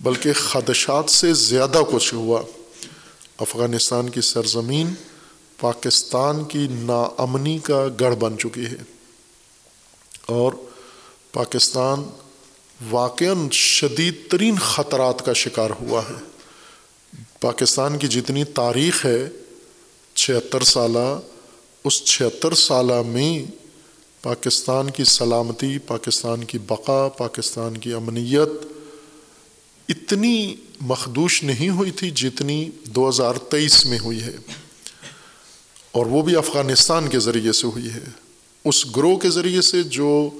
بلکہ 0.00 0.32
خدشات 0.32 1.10
سے 1.10 1.34
زیادہ 1.34 1.82
کچھ 1.92 2.14
ہوا۔ 2.14 2.42
افغانستان 3.38 4.08
کی 4.08 4.20
سرزمین 4.20 4.94
پاکستان 5.60 6.44
کی 6.44 6.66
ناامنی 6.70 7.58
کا 7.58 7.86
گڑھ 8.00 8.16
بن 8.16 8.38
چکی 8.38 8.66
ہے۔ 8.66 8.82
اور 10.26 10.52
پاکستان 11.32 12.04
واقع 12.90 13.24
شدید 13.52 14.14
ترین 14.30 14.58
خطرات 14.58 15.26
کا 15.26 15.32
شکار 15.32 15.70
ہوا 15.70 16.02
ہے۔ 16.10 16.14
پاکستان 17.40 17.98
کی 17.98 18.08
جتنی 18.08 18.44
تاریخ 18.44 19.06
ہے، 19.06 19.28
چھہتر 20.14 20.62
سالہ، 20.62 21.20
اس 21.84 22.04
چھہتر 22.04 22.54
سالہ 22.54 23.02
میں 23.06 23.44
پاکستان 24.22 24.90
کی 24.90 25.04
سلامتی، 25.04 25.78
پاکستان 25.78 26.44
کی 26.44 26.58
بقا، 26.58 27.08
پاکستان 27.08 27.76
کی 27.76 27.92
امنیت 27.92 28.48
اتنی 29.88 30.54
مخدوش 30.80 31.42
نہیں 31.42 31.70
ہوئی 31.70 31.90
تھی 31.90 32.10
جتنی 32.10 32.70
دو 32.84 33.08
ہزار 33.08 33.34
تیئیس 33.34 33.86
میں 33.86 33.98
ہوئی 33.98 34.22
ہے۔ 34.22 34.36
اور 35.92 36.06
وہ 36.06 36.22
بھی 36.22 36.36
افغانستان 36.36 37.08
کے 37.08 37.18
ذریعے 37.18 37.52
سے 37.52 37.66
ہوئی 37.66 37.88
ہے۔ 37.90 38.04
اس 38.64 38.96
گروہ 38.96 39.16
کے 39.16 39.30
ذریعے 39.30 39.60
سے 39.60 39.82
جو 39.82 40.30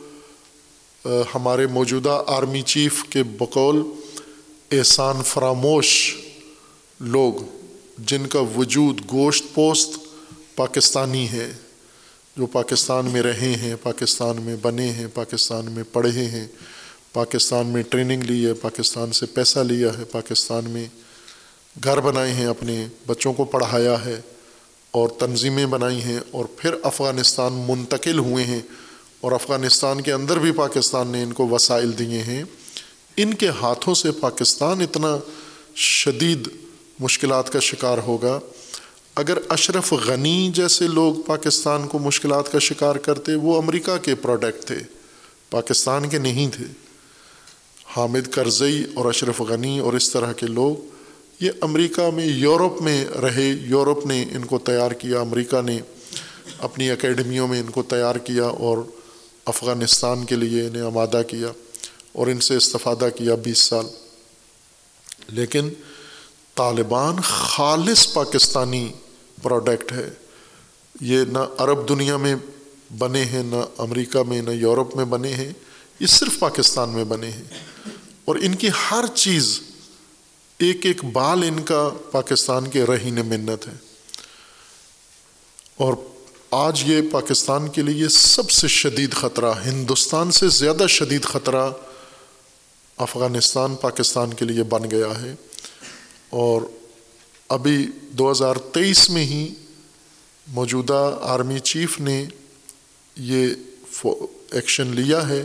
ہمارے 1.04 1.66
موجودہ 1.66 2.22
آرمی 2.26 2.62
چیف 2.62 3.02
کے 3.10 3.22
بقول 3.22 3.82
احسان 4.70 5.22
فراموش 5.22 6.16
لوگ 7.00 7.32
جن 7.98 8.26
کا 8.26 8.40
وجود 8.56 9.00
گوشت 9.12 9.44
پوست 9.54 9.98
پاکستانی 10.56 11.28
ہے، 11.28 11.52
جو 12.36 12.46
پاکستان 12.46 13.06
میں 13.06 13.22
رہے 13.22 13.54
ہیں، 13.56 13.76
پاکستان 13.82 14.42
میں 14.42 14.56
بنے 14.62 14.90
ہیں، 14.92 15.06
پاکستان 15.14 15.72
میں 15.72 15.84
پڑھے 15.92 16.24
ہیں، 16.24 16.46
پاکستان 17.12 17.66
میں 17.66 17.82
ٹریننگ 17.82 18.22
لی 18.22 18.46
ہے، 18.46 18.54
پاکستان 18.54 19.12
سے 19.12 19.26
پیسہ 19.26 19.58
لیا 19.58 19.98
ہے، 19.98 20.04
پاکستان 20.04 20.70
میں 20.70 20.86
گھر 21.84 22.00
بنائے 22.00 22.32
ہیں، 22.32 22.46
اپنے 22.46 22.86
بچوں 23.06 23.32
کو 23.32 23.44
پڑھایا 23.44 24.04
ہے 24.04 24.20
اور 24.90 25.08
تنظیمیں 25.08 25.66
بنائی 25.66 26.02
ہیں 26.02 26.18
اور 26.30 26.44
پھر 26.56 26.74
افغانستان 26.82 27.64
منتقل 27.68 28.18
ہوئے 28.18 28.44
ہیں۔ 28.44 28.60
اور 29.20 29.32
افغانستان 29.32 30.00
کے 30.00 30.12
اندر 30.12 30.38
بھی 30.38 30.52
پاکستان 30.52 31.08
نے 31.08 31.22
ان 31.22 31.32
کو 31.32 31.48
وسائل 31.48 31.98
دیے 31.98 32.18
ہیں۔ 32.18 32.44
ان 33.16 33.34
کے 33.34 33.48
ہاتھوں 33.48 33.94
سے 33.94 34.12
پاکستان 34.12 34.80
اتنا 34.80 35.18
شدید 35.74 36.48
مشکلات 37.00 37.52
کا 37.52 37.60
شکار 37.60 37.98
ہوگا۔ 37.98 38.40
اگر 39.14 39.38
اشرف 39.48 39.92
غنی 39.92 40.50
جیسے 40.54 40.86
لوگ 40.86 41.14
پاکستان 41.14 41.88
کو 41.88 41.98
مشکلات 41.98 42.52
کا 42.52 42.58
شکار 42.58 42.96
کرتے، 42.96 43.34
وہ 43.34 43.62
امریکہ 43.62 43.96
کے 43.96 44.14
پروڈکٹ 44.14 44.64
تھے، 44.64 44.78
پاکستان 45.50 46.08
کے 46.08 46.18
نہیں 46.18 46.48
تھے۔ 46.48 46.64
حامد 47.84 48.28
کرزئی 48.30 48.84
اور 48.94 49.04
اشرف 49.04 49.40
غنی 49.40 49.78
اور 49.78 49.92
اس 49.92 50.10
طرح 50.10 50.32
کے 50.32 50.46
لوگ، 50.46 50.76
یہ 51.40 51.50
امریکہ 51.60 52.10
میں، 52.14 52.26
یورپ 52.26 52.82
میں 52.82 53.04
رہے۔ 53.04 53.48
یورپ 53.48 54.06
نے 54.06 54.22
ان 54.22 54.44
کو 54.44 54.58
تیار 54.58 54.90
کیا، 54.90 55.20
امریکہ 55.20 55.62
نے 55.62 55.80
اپنی 56.58 56.90
اکیڈمیوں 56.90 57.48
میں 57.48 57.60
ان 57.60 57.70
کو 57.70 57.82
تیار 57.82 58.16
کیا 58.16 58.44
اور 58.44 58.78
افغانستان 59.48 60.24
کے 60.24 60.36
لیے 60.36 60.66
انہیں 60.66 60.82
آمادہ 60.82 61.22
کیا 61.28 61.48
اور 62.12 62.26
ان 62.26 62.40
سے 62.40 62.56
استفادہ 62.56 63.08
کیا 63.16 63.34
بیس 63.34 63.58
سال۔ 63.58 63.86
لیکن 65.28 65.70
طالبان 66.54 67.16
خالص 67.24 68.12
پاکستانی 68.12 68.92
پروڈکٹ 69.42 69.92
ہے۔ 69.92 70.10
یہ 71.00 71.24
نہ 71.24 71.38
عرب 71.58 71.88
دنیا 71.88 72.16
میں 72.16 72.36
بنے 72.98 73.24
ہیں، 73.24 73.42
نہ 73.42 73.64
امریکہ 73.78 74.22
میں، 74.22 74.42
نہ 74.42 74.50
یورپ 74.50 74.96
میں 74.96 75.04
بنے 75.04 75.34
ہیں، 75.34 75.52
یہ 76.00 76.06
صرف 76.06 76.38
پاکستان 76.38 76.88
میں 76.90 77.04
بنے 77.04 77.30
ہیں۔ 77.30 77.44
اور 78.24 78.36
ان 78.36 78.54
کی 78.54 78.68
ہر 78.90 79.04
چیز 79.14 79.60
ایک 80.58 80.86
ایک 80.86 81.04
بال 81.04 81.42
ان 81.42 81.62
کا 81.62 81.90
پاکستان 82.10 82.70
کے 82.70 82.84
رہین 82.84 83.14
منت 83.14 83.68
ہے۔ 83.68 83.74
اور 85.76 85.94
آج 86.50 86.82
یہ 86.86 87.00
پاکستان 87.12 87.68
کے 87.68 87.82
لیے 87.82 88.08
سب 88.08 88.50
سے 88.50 88.68
شدید 88.68 89.12
خطرہ، 89.12 89.52
ہندوستان 89.66 90.30
سے 90.30 90.48
زیادہ 90.48 90.86
شدید 90.88 91.24
خطرہ 91.24 91.70
افغانستان، 92.96 93.76
پاکستان 93.76 94.34
کے 94.34 94.44
لیے 94.44 94.62
بن 94.62 94.90
گیا 94.90 95.20
ہے۔ 95.22 95.34
اور 96.30 96.62
ابھی 97.48 97.86
دو 98.10 98.30
ہزار 98.30 98.56
تیئیس 98.56 99.10
میں 99.10 99.24
ہی 99.24 99.54
موجودہ 100.46 101.18
آرمی 101.22 101.58
چیف 101.58 102.00
نے 102.00 102.26
یہ 103.16 103.46
ایکشن 104.52 104.86
لیا 104.86 105.28
ہے 105.28 105.44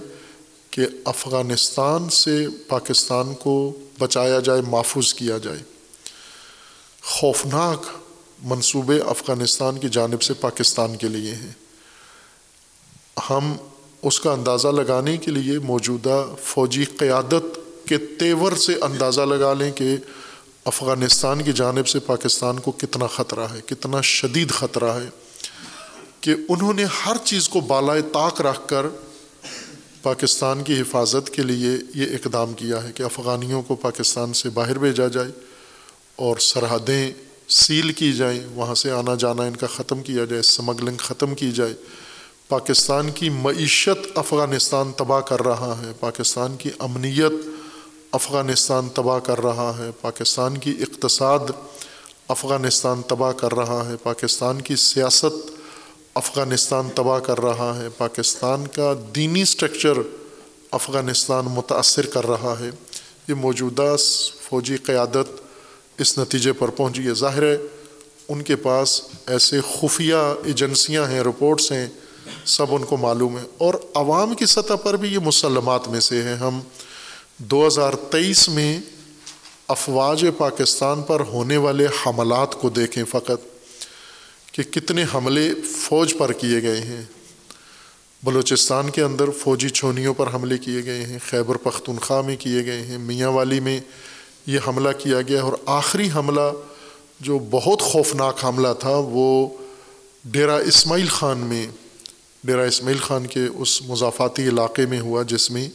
کہ 0.69 0.81
افغانستان 1.05 2.09
سے 2.09 2.47
پاکستان 2.67 3.33
کو 3.33 3.79
بچایا 3.99 4.39
جائے، 4.39 4.61
محفوظ 4.61 5.13
کیا 5.13 5.37
جائے۔ 5.37 5.59
خوفناک 7.01 8.02
منصوبے 8.43 8.99
افغانستان 8.99 9.77
کی 9.77 9.89
جانب 9.89 10.21
سے 10.21 10.33
پاکستان 10.33 10.95
کے 10.95 11.07
لیے 11.07 11.35
ہیں۔ 11.35 11.51
ہم 13.29 13.53
اس 14.01 14.19
کا 14.19 14.31
اندازہ 14.31 14.67
لگانے 14.67 15.17
کے 15.17 15.31
لیے 15.31 15.59
موجودہ 15.59 16.25
فوجی 16.43 16.85
قیادت 16.85 17.59
کے 17.87 17.97
تیور 17.97 18.51
سے 18.51 18.73
اندازہ 18.81 19.21
لگا 19.21 19.53
لیں 19.53 19.71
کہ 19.71 19.95
افغانستان 20.65 21.43
کی 21.43 21.53
جانب 21.53 21.87
سے 21.87 21.99
پاکستان 21.99 22.59
کو 22.59 22.71
کتنا 22.71 23.07
خطرہ 23.07 23.47
ہے، 23.53 23.61
کتنا 23.65 24.01
شدید 24.01 24.51
خطرہ 24.51 24.89
ہے 24.89 25.09
کہ 26.21 26.35
انہوں 26.49 26.73
نے 26.73 26.83
ہر 26.83 27.17
چیز 27.23 27.49
کو 27.49 27.59
بالائے 27.59 28.01
طاق 28.01 28.41
رکھ 28.41 28.67
کر 28.67 28.85
پاکستان 30.01 30.63
کی 30.63 30.81
حفاظت 30.81 31.29
کے 31.29 31.41
لیے 31.41 31.71
یہ 31.95 32.15
اقدام 32.15 32.53
کیا 32.53 32.83
ہے 32.83 32.91
کہ 32.91 33.03
افغانیوں 33.03 33.61
کو 33.61 33.75
پاکستان 33.75 34.33
سے 34.33 34.49
باہر 34.49 34.77
بھیجا 34.77 35.07
جائے 35.07 35.31
اور 36.15 36.37
سرحدیں 36.37 37.11
سیل 37.53 37.91
کی 37.91 38.13
جائیں، 38.13 38.39
وہاں 38.55 38.75
سے 38.75 38.91
آنا 38.91 39.15
جانا، 39.15 39.43
ان 39.43 39.55
کا 39.55 39.67
ختم 39.67 40.03
کیا 40.03 40.25
جائے، 40.25 40.41
سمگلنگ 40.41 40.97
ختم 40.97 41.35
کی 41.35 41.51
جائے۔ 41.51 41.73
پاکستان 42.49 43.11
کی 43.11 43.29
معیشت 43.29 44.07
افغانستان 44.15 44.91
تباہ 44.97 45.19
کر 45.19 45.43
رہا 45.43 45.81
ہے، 45.81 45.91
پاکستان 45.99 46.55
کی 46.55 46.69
امنیت 46.79 47.31
افغانستان 48.11 48.89
تباہ 48.89 49.19
کر 49.19 49.41
رہا 49.41 49.73
ہے، 49.77 49.89
پاکستان 50.01 50.57
کی 50.57 50.75
اقتصاد 50.79 51.39
افغانستان 52.27 53.01
تباہ 53.07 53.31
کر 53.31 53.53
رہا 53.53 53.89
ہے، 53.89 53.95
پاکستان 54.03 54.61
کی 54.61 54.75
سیاست 54.75 55.51
افغانستان 56.13 56.87
تباہ 56.95 57.19
کر 57.19 57.39
رہا 57.39 57.79
ہے، 57.79 57.87
پاکستان 57.97 58.67
کا 58.67 58.93
دینی 59.15 59.45
سٹرکچر 59.45 59.93
افغانستان 60.71 61.45
متاثر 61.45 62.05
کر 62.05 62.27
رہا 62.27 62.55
ہے۔ 62.59 62.69
یہ 63.27 63.33
موجودہ 63.33 63.95
فوجی 64.41 64.77
قیادت 64.77 65.42
اس 65.97 66.17
نتیجے 66.17 66.53
پر 66.53 66.69
پہنچی 66.69 67.07
ہے 67.07 67.13
ظاہر 67.13 67.43
ہے، 67.43 67.57
ان 68.29 68.41
کے 68.41 68.55
پاس 68.55 69.01
ایسے 69.27 69.59
خفیہ 69.61 70.15
ایجنسیاں 70.45 71.07
ہیں، 71.07 71.21
رپورٹس 71.21 71.71
ہیں، 71.71 71.87
سب 72.45 72.65
ان 72.69 72.83
کو 72.83 72.97
معلوم 72.97 73.37
ہے 73.37 73.43
اور 73.57 73.73
عوام 73.95 74.33
کی 74.33 74.45
سطح 74.45 74.73
پر 74.73 74.97
بھی 74.97 75.13
یہ 75.13 75.19
مسلمات 75.19 75.87
میں 75.87 75.99
سے 75.99 76.21
ہیں۔ 76.23 76.35
ہم 76.35 76.59
دو 77.37 77.67
ہزار 77.67 77.93
تیئیس 77.93 78.49
میں 78.49 78.79
افواج 79.67 80.25
پاکستان 80.37 81.01
پر 81.01 81.19
ہونے 81.19 81.57
والے 81.57 81.85
حملات 81.85 82.55
کو 82.61 82.69
دیکھیں 82.69 83.03
فقط 83.03 83.41
کہ 84.51 84.63
کتنے 84.63 85.05
حملے 85.13 85.53
فوج 85.77 86.17
پر 86.17 86.31
کیے 86.31 86.61
گئے 86.61 86.81
ہیں۔ 86.81 87.03
بلوچستان 88.23 88.89
کے 88.89 89.01
اندر 89.01 89.29
فوجی 89.29 89.69
چھونیوں 89.69 90.13
پر 90.13 90.33
حملے 90.33 90.57
کیے 90.57 90.85
گئے 90.85 91.05
ہیں، 91.05 91.19
خیبر 91.29 91.55
پختونخوا 91.55 92.21
میں 92.21 92.35
کیے 92.35 92.65
گئے 92.65 92.81
ہیں، 92.81 92.97
میاں 92.97 93.29
والی 93.29 93.59
میں 93.59 93.79
یہ 94.45 94.59
حملہ 94.67 94.89
کیا 94.97 95.21
گیا 95.21 95.41
اور 95.41 95.53
آخری 95.65 96.09
حملہ 96.15 96.51
جو 97.19 97.39
بہت 97.39 97.81
خوفناک 97.81 98.45
حملہ 98.45 98.67
تھا 98.79 98.93
وہ 98.93 99.49
ڈیرا 100.25 100.57
اسماعیل 100.57 101.07
خان 101.07 101.37
میں 101.37 101.67
ڈیرا 102.43 102.63
اسماعیل 102.63 102.97
خان 102.97 103.27
کے 103.27 103.39
اس 103.57 103.81
مضافاتی 103.81 104.43
علاقے 104.43 104.85
میں 104.85 104.99
ہوا 104.99 105.23
جس 105.23 105.51
میں 105.51 105.69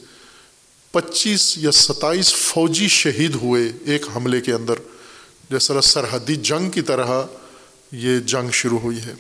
پچیس 0.91 1.59
یا 1.59 1.73
ستائیس 1.73 2.35
فوجی 2.35 2.89
شہید 2.89 3.35
ہوئے 3.35 3.73
ایک 3.85 4.07
حملے 4.17 4.41
کے 4.41 4.53
اندر۔ 4.53 4.75
جس 5.51 5.69
طرح 5.69 5.81
سرحدی 5.81 6.37
جنگ 6.37 6.71
کی 6.71 6.81
طرح 6.81 7.23
یہ 7.93 8.19
جنگ 8.19 8.51
شروع 8.51 8.79
ہوئی 8.79 8.99
ہے۔ 8.99 9.15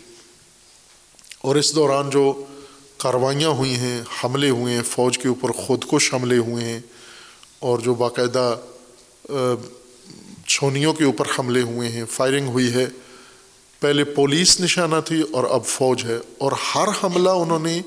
اور 1.40 1.56
اس 1.56 1.74
دوران 1.74 2.10
جو 2.10 2.44
کاروائیاں 2.96 3.48
ہوئی 3.48 3.74
ہیں، 3.74 4.02
حملے 4.24 4.50
ہوئے 4.50 4.74
ہیں، 4.74 4.82
فوج 4.82 5.18
کے 5.18 5.28
اوپر 5.28 5.50
خود 5.52 5.84
کش 5.84 6.14
حملے 6.14 6.38
ہوئے 6.38 6.64
ہیں 6.64 6.80
اور 7.58 7.78
جو 7.78 7.94
باقاعدہ 7.94 8.56
چھونیوں 10.46 10.94
کے 10.94 11.04
اوپر 11.04 11.24
حملے 11.38 11.62
ہوئے 11.62 11.88
ہیں 11.88 12.04
فائرنگ 12.10 12.48
ہوئی 12.48 12.72
ہے۔ 12.72 12.86
پہلے 13.80 14.04
پولیس 14.04 14.60
نشانہ 14.60 14.94
تھی 15.04 15.22
اور 15.32 15.44
اب 15.50 15.66
فوج 15.66 16.04
ہے۔ 16.04 16.18
اور 16.38 16.52
ہر 16.74 16.88
حملہ 17.04 17.28
انہوں 17.28 17.58
نے 17.58 17.82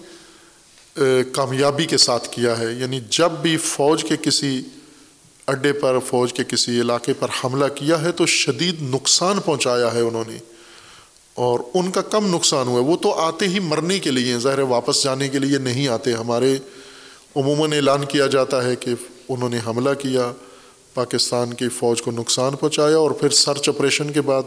کامیابی 1.32 1.86
کے 1.86 1.98
ساتھ 1.98 2.30
کیا 2.30 2.60
ہے۔ 2.60 2.74
یعنی 2.74 3.00
جب 3.10 3.32
بھی 3.32 3.58
فوج 3.58 4.04
کے 4.04 4.16
کسی 4.22 4.62
اڈے 5.48 5.74
پر، 5.74 6.00
فوج 6.00 6.34
کے 6.34 6.44
کسی 6.44 6.82
علاقے 6.82 7.14
پر 7.14 7.28
حملہ 7.44 7.66
کیا 7.76 8.02
ہے 8.02 8.12
تو 8.12 8.26
شدید 8.26 8.82
نقصان 8.82 9.40
پہنچایا 9.40 9.94
ہے 9.94 10.02
انہوں 10.02 10.24
نے۔ 10.28 10.38
اور 11.34 11.60
ان 11.74 11.92
کا 11.92 12.02
کم 12.02 12.36
نقصان 12.36 12.68
ہوا۔ 12.68 12.82
ہے 12.82 12.86
وہ 12.86 12.98
تو 12.98 13.14
آتے 13.14 13.48
ہی 13.48 13.60
مرنے 13.60 14.00
کے 14.00 14.12
لیے 14.12 14.38
ظاہر 14.38 14.60
واپس 14.60 15.04
جانے 15.04 15.30
کے 15.30 15.40
لیے 15.40 15.58
نہیں 15.58 15.88
آتے۔ 15.88 16.14
ہمارے 16.14 16.58
عموماً 17.36 17.74
اعلان 17.74 18.06
کیا 18.06 18.28
جاتا 18.28 18.64
ہے 18.64 18.76
کہ 18.76 18.92
انہوں 19.30 19.50
نے 19.50 19.60
حملہ 19.66 19.94
کیا۔ 20.00 20.34
پاکستان 20.94 21.54
کی 21.54 21.70
فوج 21.70 22.02
کو 22.02 22.12
نقصان 22.12 22.56
پہنچایا 22.56 22.98
اور 22.98 23.12
پھر 23.12 23.30
سرچ 23.30 23.70
آپریشن 23.70 24.12
کے 24.12 24.22
بعد 24.22 24.44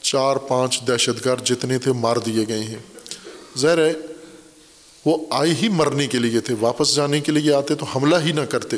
چار 0.00 0.36
پانچ 0.36 0.80
دہشت 0.88 1.24
گرد 1.24 1.46
جتنے 1.46 1.78
تھے 1.78 1.92
مار 1.92 2.16
دیے 2.16 2.44
گئے 2.48 2.64
ہیں۔ 2.64 2.78
ظاہر 3.58 3.78
ہے، 3.78 3.92
وہ 5.04 5.26
آئے 5.30 5.54
ہی 5.62 5.68
مرنے 5.68 6.06
کے 6.06 6.18
لیے 6.18 6.40
تھے، 6.40 6.54
واپس 6.60 6.94
جانے 6.94 7.20
کے 7.20 7.32
لیے 7.32 7.52
آتے 7.52 7.74
تو 7.74 7.86
حملہ 7.86 8.16
ہی 8.24 8.32
نہ 8.32 8.40
کرتے۔ 8.40 8.76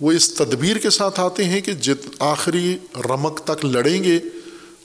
وہ 0.00 0.12
اس 0.12 0.34
تدبیر 0.34 0.78
کے 0.78 0.90
ساتھ 0.90 1.20
آتے 1.20 1.44
ہیں 1.44 1.60
کہ 1.60 1.72
جت 1.72 2.08
آخری 2.18 2.78
رمک 2.96 3.40
تک 3.44 3.64
لڑیں 3.64 4.04
گے 4.04 4.18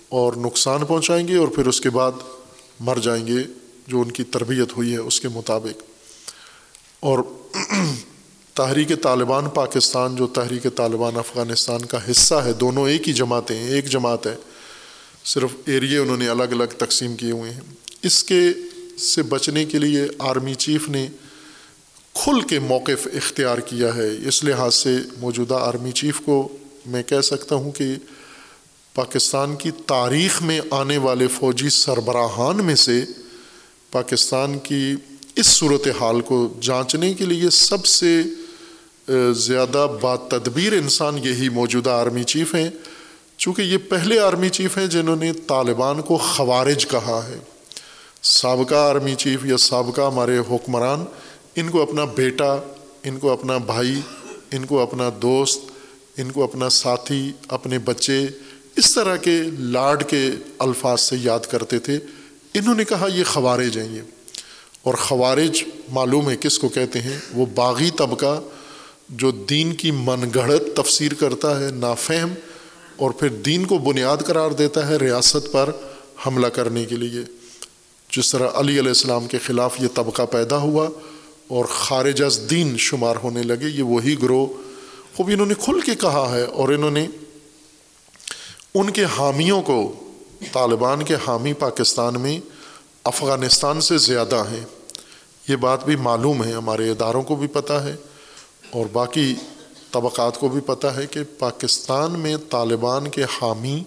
اور 0.09 0.33
نقصان 0.33 0.85
پہنچائیں 0.85 1.27
گے 1.27 1.37
اور 1.37 1.47
پھر 1.47 1.67
اس 1.67 1.81
کے 1.81 1.89
بعد 1.89 2.11
مر 2.79 2.97
جائیں 2.97 3.27
گے، 3.27 3.43
جو 3.87 4.01
ان 4.01 4.11
کی 4.11 4.23
تربیت 4.23 4.77
ہوئی 4.77 4.91
ہے 4.91 4.97
اس 4.97 5.21
کے 5.21 5.27
مطابق۔ 5.27 5.83
اور 6.99 7.19
تحریک 8.55 8.91
طالبان 9.01 9.49
پاکستان، 9.49 10.15
جو 10.15 10.27
تحریک 10.27 10.67
طالبان 10.75 11.17
افغانستان 11.17 11.85
کا 11.85 12.11
حصہ 12.11 12.35
ہے، 12.35 12.53
دونوں 12.53 12.89
ایک 12.89 13.07
ہی 13.07 13.13
جماعتیں 13.13 13.55
ہیں، 13.55 13.67
ایک 13.67 13.85
جماعت 13.85 14.27
ہے، 14.27 14.35
صرف 15.25 15.49
ایریے 15.65 15.97
انہوں 15.97 16.17
نے 16.17 16.27
الگ 16.27 16.43
الگ 16.43 16.63
تقسیم 16.77 17.15
کیے 17.15 17.31
ہوئے 17.31 17.51
ہیں۔ 17.51 17.59
اس 18.01 18.23
کے 18.23 18.41
سے 18.99 19.21
بچنے 19.21 19.65
کے 19.65 19.79
لیے 19.79 20.03
آرمی 20.19 20.53
چیف 20.53 20.89
نے 20.89 21.07
کھل 22.13 22.41
کے 22.41 22.59
موقف 22.59 23.07
اختیار 23.13 23.57
کیا 23.57 23.95
ہے۔ 23.95 24.27
اس 24.27 24.43
لحاظ 24.43 24.75
سے 24.75 24.97
موجودہ 25.17 25.53
آرمی 25.53 25.91
چیف 25.91 26.21
کو 26.25 26.57
میں 26.85 27.03
کہہ 27.03 27.21
سکتا 27.21 27.55
ہوں 27.55 27.71
کہ 27.71 27.85
پاکستان 28.93 29.55
کی 29.55 29.71
تاریخ 29.71 30.41
میں 30.41 30.61
آنے 30.71 30.97
والے 30.97 31.27
فوجی 31.27 31.69
سربراہان 31.69 32.65
میں 32.65 32.75
سے 32.75 33.05
پاکستان 33.91 34.59
کی 34.59 34.95
اس 35.35 35.47
صورت 35.47 35.87
حال 36.01 36.21
کو 36.21 36.53
جانچنے 36.61 37.13
کے 37.13 37.25
لیے 37.25 37.49
سب 37.49 37.85
سے 37.85 38.21
زیادہ 39.35 39.87
با 40.01 40.15
تدبیر 40.15 40.73
انسان 40.73 41.17
یہی 41.17 41.49
موجودہ 41.49 41.89
آرمی 41.89 42.23
چیف 42.23 42.55
ہیں، 42.55 42.69
چونکہ 43.37 43.61
یہ 43.61 43.77
پہلے 43.77 44.19
آرمی 44.19 44.49
چیف 44.49 44.77
ہیں 44.77 44.87
جنہوں 44.87 45.15
نے 45.15 45.33
طالبان 45.33 46.01
کو 46.01 46.17
خوارج 46.17 46.87
کہا 46.87 47.21
ہے۔ 47.27 47.37
سابقہ 48.23 48.75
آرمی 48.75 49.15
چیف 49.15 49.45
یا 49.45 49.57
سابقہ 49.57 50.01
ہمارے 50.01 50.39
حکمران، 50.39 51.05
ان 51.55 51.69
کو 51.69 51.81
اپنا 51.81 52.05
بیٹا، 52.05 52.55
ان 53.03 53.19
کو 53.19 53.31
اپنا 53.31 53.57
بھائی، 53.57 54.01
ان 54.51 54.65
کو 54.65 54.79
اپنا 54.79 55.09
دوست، 55.21 55.61
ان 56.17 56.31
کو 56.31 56.43
اپنا 56.43 56.69
ساتھی، 56.69 57.31
اپنے 57.47 57.79
بچے، 57.79 58.27
اس 58.75 58.95
طرح 58.95 59.15
کے 59.15 59.41
لاڈ 59.59 60.09
کے 60.09 60.29
الفاظ 60.59 61.01
سے 61.01 61.15
یاد 61.21 61.39
کرتے 61.39 61.79
تھے۔ 61.79 61.99
انہوں 62.53 62.75
نے 62.75 62.85
کہا 62.85 63.07
یہ 63.13 63.23
خوارج 63.23 63.77
ہیں 63.77 63.95
یہ۔ 63.95 64.01
اور 64.83 64.93
خوارج 64.93 65.63
معلوم 65.89 66.29
ہے 66.29 66.35
کس 66.39 66.59
کو 66.59 66.69
کہتے 66.69 67.01
ہیں؟ 67.01 67.19
وہ 67.33 67.45
باغی 67.45 67.89
طبقہ 67.91 68.41
جو 69.09 69.31
دین 69.31 69.73
کی 69.73 69.91
من 69.91 70.29
گھڑت 70.33 70.75
تفسیر 70.75 71.13
کرتا 71.13 71.59
ہے 71.59 71.71
نافہم 71.71 72.33
اور 72.95 73.11
پھر 73.11 73.29
دین 73.29 73.65
کو 73.65 73.77
بنیاد 73.77 74.17
قرار 74.17 74.51
دیتا 74.51 74.87
ہے 74.87 74.95
ریاست 74.95 75.51
پر 75.51 75.69
حملہ 76.27 76.47
کرنے 76.47 76.85
کے 76.85 76.95
لیے۔ 76.95 77.21
جس 78.17 78.31
طرح 78.31 78.47
علی 78.53 78.79
علیہ 78.79 78.89
السلام 78.89 79.27
کے 79.27 79.37
خلاف 79.37 79.81
یہ 79.81 79.87
طبقہ 79.93 80.21
پیدا 80.21 80.57
ہوا 80.57 80.89
اور 81.47 81.65
خارج 81.65 82.23
از 82.23 82.39
دین 82.49 82.77
شمار 82.77 83.15
ہونے 83.23 83.43
لگے، 83.43 83.67
یہ 83.67 83.83
وہی 83.83 84.15
گروہ۔ 84.21 84.47
خوب 85.15 85.29
انہوں 85.33 85.45
نے 85.45 85.53
کھل 85.53 85.81
کے 85.81 85.95
کہا 85.95 86.31
ہے 86.35 86.43
اور 86.43 86.69
انہوں 86.69 86.91
نے 86.91 87.07
ان 88.73 88.89
کے 88.89 89.05
حامیوں 89.17 89.61
کو، 89.61 89.93
طالبان 90.51 91.03
کے 91.03 91.15
حامی 91.27 91.53
پاکستان 91.53 92.21
میں 92.21 92.39
افغانستان 93.03 93.81
سے 93.81 93.97
زیادہ 93.97 94.43
ہیں۔ 94.51 94.65
یہ 95.47 95.55
بات 95.55 95.85
بھی 95.85 95.95
معلوم 95.95 96.43
ہے، 96.43 96.51
ہمارے 96.51 96.91
اداروں 96.91 97.23
کو 97.23 97.35
بھی 97.35 97.47
پتہ 97.47 97.73
ہے۔ 97.73 97.95
اور 98.75 98.85
باقی 98.91 99.35
طبقات 99.91 100.39
کو 100.39 100.47
بھی 100.47 100.61
پتہ 100.61 100.87
ہے 100.87 101.07
کہ 101.07 101.19
پاکستان 101.39 102.19
میں 102.19 102.37
طالبان 102.49 103.09
کے 103.09 103.23
حامی 103.23 103.83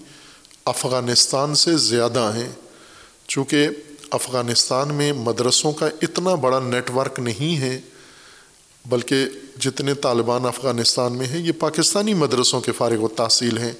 افغانستان 0.65 1.55
سے 1.55 1.77
زیادہ 1.77 2.33
ہیں۔ 2.35 2.49
چونکہ 3.29 3.69
افغانستان 4.11 4.95
میں 4.95 5.13
مدرسوں 5.13 5.73
کا 5.73 5.89
اتنا 6.03 6.35
بڑا 6.35 6.59
نیٹ 6.61 6.91
ورک 6.91 7.21
نہیں 7.21 7.61
ہے، 7.61 7.81
بلکہ 8.87 9.27
جتنے 9.59 9.95
طالبان 9.95 10.47
افغانستان 10.47 11.13
میں 11.13 11.27
ہیں، 11.27 11.47
یہ 11.47 11.53
پاکستانی 11.53 12.15
مدرسوں 12.15 12.61
کے 12.61 12.73
فارغ 12.73 13.01
و 13.01 13.09
تحصیل 13.09 13.59
ہیں۔ 13.59 13.73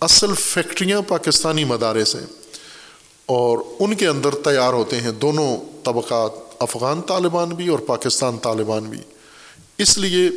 اصل 0.00 0.34
فیکٹریاں 0.34 1.02
پاکستانی 1.08 1.64
مدارس 1.64 2.14
ہیں 2.14 2.26
اور 3.26 3.58
ان 3.78 3.94
کے 3.94 4.06
اندر 4.06 4.34
تیار 4.34 4.72
ہوتے 4.72 5.00
ہیں 5.00 5.12
دونوں 5.12 5.56
طبقات، 5.84 6.30
افغان 6.58 7.02
طالبان 7.02 7.48
بھی 7.48 7.68
اور 7.68 7.78
پاکستان 7.78 8.38
طالبان 8.38 8.84
بھی۔ 8.84 8.98
اس 9.78 9.98
لیے 9.98 10.30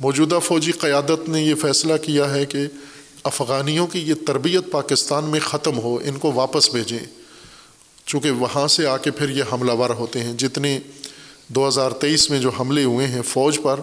موجودہ 0.00 0.38
فوجی 0.44 0.72
قیادت 0.72 1.28
نے 1.28 1.42
یہ 1.42 1.54
فیصلہ 1.54 1.92
کیا 2.02 2.34
ہے 2.34 2.46
کہ 2.46 2.58
افغانیوں 3.22 3.86
کی 3.86 3.98
یہ 3.98 4.14
تربیت 4.26 4.70
پاکستان 4.70 5.24
میں 5.24 5.40
ختم 5.40 5.78
ہو، 5.78 5.98
ان 6.04 6.18
کو 6.18 6.32
واپس 6.32 6.70
بھیجیں۔ 6.70 6.98
چونکہ 8.06 8.30
وہاں 8.30 8.68
سے 8.68 8.86
آ 8.86 8.96
کے 8.96 9.10
پھر 9.10 9.28
یہ 9.28 9.42
حملہ 9.52 9.72
ور 9.72 9.90
ہوتے 9.90 10.20
ہیں۔ 10.20 10.34
جتنے 10.34 10.78
دو 11.48 11.68
ہزار 11.68 11.90
تیئیس 11.90 12.30
میں 12.30 12.38
جو 12.38 12.50
حملے 12.50 12.84
ہوئے 12.84 13.06
ہیں 13.06 13.22
فوج 13.22 13.58
پر، 13.62 13.80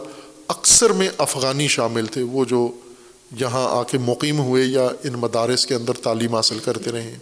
اکثر 0.48 0.90
میں 0.90 1.10
افغانی 1.18 1.68
شامل 1.68 2.06
تھے۔ 2.06 2.22
وہ 2.22 2.46
جو 2.46 2.72
یہاں 3.40 3.68
آ 3.70 3.84
کے 3.84 3.98
مقیم 3.98 4.40
ہوئے 4.40 4.64
یا 4.64 4.88
ان 5.04 5.14
مدارس 5.14 5.66
کے 5.66 5.76
اندر 5.76 5.94
تعلیم 5.94 6.36
حاصل 6.36 6.60
کرتے 6.60 6.92
رہے 6.92 7.18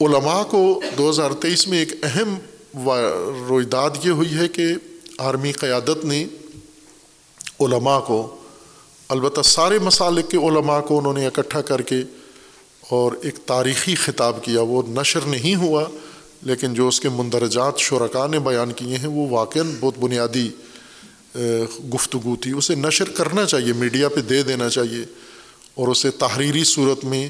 علماء 0.00 0.42
کو 0.42 0.82
دو 0.98 1.10
ہزار 1.10 1.30
تیئیس 1.30 1.68
میں 1.68 1.78
ایک 1.78 1.92
اہم 2.02 2.38
رویداد 2.74 3.90
یہ 4.04 4.10
ہوئی 4.10 4.34
ہے 4.34 4.48
کہ 4.48 4.64
آرمی 5.18 5.52
قیادت 5.52 6.04
نے 6.04 6.24
علماء 7.60 7.98
کو، 8.00 8.36
البتہ 9.08 9.42
سارے 9.42 9.78
مسالک 9.78 10.30
کے 10.30 10.36
علماء 10.38 10.80
کو 10.80 10.98
انہوں 10.98 11.12
نے 11.12 11.26
اکٹھا 11.26 11.60
کر 11.60 11.82
کے 11.82 12.02
اور 12.88 13.12
ایک 13.22 13.36
تاریخی 13.46 13.94
خطاب 13.94 14.42
کیا، 14.44 14.60
وہ 14.60 14.82
نشر 14.88 15.26
نہیں 15.26 15.54
ہوا، 15.54 15.84
لیکن 16.42 16.74
جو 16.74 16.88
اس 16.88 17.00
کے 17.00 17.08
مندرجات 17.08 17.78
شرکا 17.78 18.26
نے 18.26 18.38
بیان 18.38 18.72
کیے 18.72 18.96
ہیں، 18.96 19.08
وہ 19.08 19.28
واقع 19.30 19.58
بہت 19.80 19.98
بنیادی 19.98 20.48
گفتگو 21.94 22.36
تھی۔ 22.36 22.52
اسے 22.52 22.74
نشر 22.74 23.10
کرنا 23.10 23.44
چاہیے، 23.46 23.72
میڈیا 23.72 24.08
پہ 24.08 24.20
دے 24.20 24.42
دینا 24.42 24.68
چاہیے 24.68 25.04
اور 25.74 25.88
اسے 25.88 26.10
تحریری 26.10 26.64
صورت 26.64 27.04
میں 27.04 27.28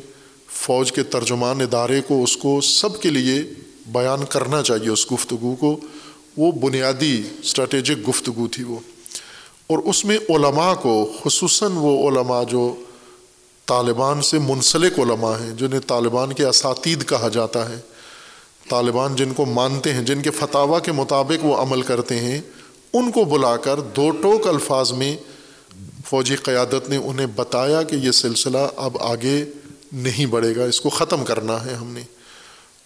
فوج 0.48 0.92
کے 0.92 1.02
ترجمان 1.02 1.60
ادارے 1.60 2.00
کو، 2.06 2.22
اس 2.24 2.36
کو 2.36 2.60
سب 2.60 3.00
کے 3.02 3.10
لیے 3.10 3.42
بیان 3.92 4.24
کرنا 4.24 4.62
چاہیے 4.62 4.88
اس 4.88 5.12
گفتگو 5.12 5.54
کو، 5.60 5.80
وہ 6.36 6.52
بنیادی 6.52 7.22
اسٹریٹجک 7.42 8.08
گفتگو 8.08 8.48
تھی 8.48 8.64
وہ۔ 8.64 8.76
اور 9.66 9.78
اس 9.78 10.04
میں 10.04 10.18
علماء 10.28 10.74
کو، 10.74 11.12
خصوصاً 11.24 11.72
وہ 11.74 12.10
علماء 12.10 12.44
جو 12.44 12.74
طالبان 13.66 14.22
سے 14.22 14.38
منسلک 14.38 14.98
علماء 14.98 15.34
ہیں، 15.40 15.50
جنہیں 15.50 15.80
طالبان 15.80 16.32
کے 16.32 16.44
اساتید 16.44 17.08
کہا 17.08 17.28
جاتا 17.28 17.68
ہے، 17.68 17.76
طالبان 18.68 19.16
جن 19.16 19.32
کو 19.36 19.44
مانتے 19.44 19.92
ہیں، 19.92 20.02
جن 20.02 20.22
کے 20.22 20.30
فتح 20.30 20.78
کے 20.84 20.92
مطابق 20.92 21.44
وہ 21.44 21.56
عمل 21.56 21.82
کرتے 21.82 22.18
ہیں، 22.18 22.40
ان 22.92 23.10
کو 23.10 23.24
بلا 23.24 23.56
کر 23.56 23.80
دو 23.80 24.10
ٹوک 24.10 24.48
الفاظ 24.48 24.92
میں 24.92 25.16
فوجی 26.06 26.36
قیادت 26.36 26.88
نے 26.88 26.96
انہیں 26.96 27.26
بتایا 27.26 27.82
کہ 27.82 27.96
یہ 27.96 28.10
سلسلہ 28.10 28.58
اب 28.76 28.98
آگے 29.00 29.44
نہیں 29.92 30.26
بڑھے 30.26 30.56
گا، 30.56 30.64
اس 30.64 30.80
کو 30.80 30.88
ختم 30.88 31.24
کرنا 31.24 31.64
ہے 31.64 31.74
ہم 31.74 31.92
نے۔ 31.92 32.00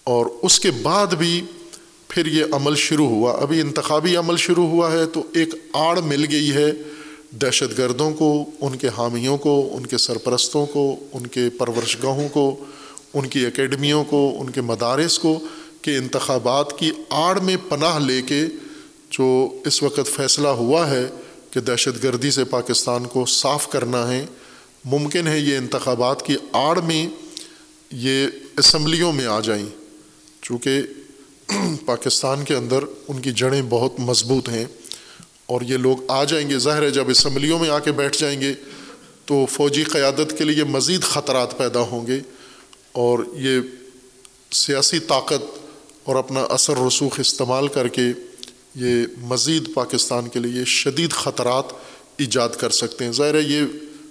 اور 0.05 0.27
اس 0.43 0.61
کے 0.61 0.71
بعد 0.71 1.07
بھی 1.07 1.43
پھر 2.09 2.27
یہ 2.27 2.45
عمل 2.53 2.75
شروع 2.77 3.09
ہوا۔ 3.09 3.33
ابھی 3.41 3.61
انتخابی 3.61 4.17
عمل 4.17 4.37
شروع 4.37 4.67
ہوا 4.67 4.93
ہے 4.93 5.07
تو 5.07 5.23
ایک 5.35 5.55
آڑ 5.73 6.01
مل 6.01 6.27
گئی 6.31 6.53
ہے 6.53 6.73
دہشت 7.31 7.79
گردوں 7.79 8.11
کو، 8.11 8.45
ان 8.61 8.77
کے 8.77 8.89
حامیوں 8.89 9.39
کو، 9.39 9.71
ان 9.73 9.87
کے 9.87 9.99
سرپرستوں 9.99 10.67
کو، 10.67 10.97
ان 11.13 11.27
کے 11.27 11.49
پرورش 11.59 11.97
گاہوں 12.03 12.29
کو، 12.29 12.65
ان 13.15 13.29
کی 13.29 13.47
اکیڈمیوں 13.47 14.05
کو، 14.05 14.37
ان 14.41 14.51
کے 14.51 14.61
مدارس 14.61 15.19
کو 15.19 15.39
کہ 15.83 15.97
انتخابات 15.97 16.79
کی 16.79 16.91
آڑ 17.09 17.41
میں 17.41 17.57
پناہ 17.69 17.99
لے 17.99 18.23
کے 18.23 18.47
جو 19.11 19.49
اس 19.67 19.83
وقت 19.83 20.09
فیصلہ 20.17 20.49
ہوا 20.49 20.91
ہے 20.91 21.07
کہ 21.51 21.61
دہشت 21.61 22.05
گردی 22.05 22.31
سے 22.31 22.45
پاکستان 22.45 23.05
کو 23.05 23.27
صاف 23.27 23.71
کرنا 23.71 24.13
ہے، 24.13 24.27
ممکن 24.85 25.27
ہے 25.27 25.39
یہ 25.39 25.57
انتخابات 25.57 26.27
کی 26.27 26.37
آڑ 26.53 26.81
میں 26.81 27.07
یہ 27.91 28.27
اسمبلیوں 28.59 29.13
میں 29.13 29.27
آ 29.27 29.41
جائیں۔ 29.41 29.67
چونکہ 30.43 30.81
پاکستان 31.87 32.45
کے 32.45 32.55
اندر 32.55 32.85
ان 33.09 33.21
کی 33.21 33.33
جڑیں 33.33 33.63
بہت 33.69 34.01
مضبوط 34.01 34.49
ہیں 34.49 34.65
اور 35.47 35.61
یہ 35.61 35.77
لوگ 35.77 35.97
آ 36.09 36.25
جائیں 36.25 36.51
گے، 36.51 36.59
ظاہر 36.59 36.83
ہے 36.83 36.91
جب 36.91 37.09
اسمبلیوں 37.09 37.59
میں 37.59 37.69
آ 37.69 37.79
کے 37.79 37.93
بیٹھ 37.93 38.19
جائیں 38.19 38.41
گے 38.41 38.53
تو 39.25 39.47
فوجی 39.47 39.85
قیادت 39.85 40.39
کے 40.39 40.45
لیے 40.45 40.65
مزید 40.65 41.03
خطرات 41.03 41.59
پیدا 41.59 41.81
ہوں 41.81 42.07
گے 42.07 42.21
اور 42.93 43.19
یہ 43.35 43.61
سیاسی 44.51 44.99
طاقت 44.99 45.43
اور 46.05 46.17
اپنا 46.17 46.41
اثر 46.41 46.77
رسوخ 46.87 47.21
استعمال 47.21 47.69
کر 47.69 47.89
کے 47.89 48.03
یہ 48.75 49.07
مزید 49.19 49.75
پاکستان 49.75 50.29
کے 50.29 50.39
لیے 50.39 50.65
شدید 50.65 51.13
خطرات 51.13 51.65
ایجاد 52.17 52.49
کر 52.49 52.71
سکتے 52.71 53.05
ہیں۔ 53.05 53.13
ظاہر 53.13 53.35
ہے 53.35 53.41
یہ 53.41 53.63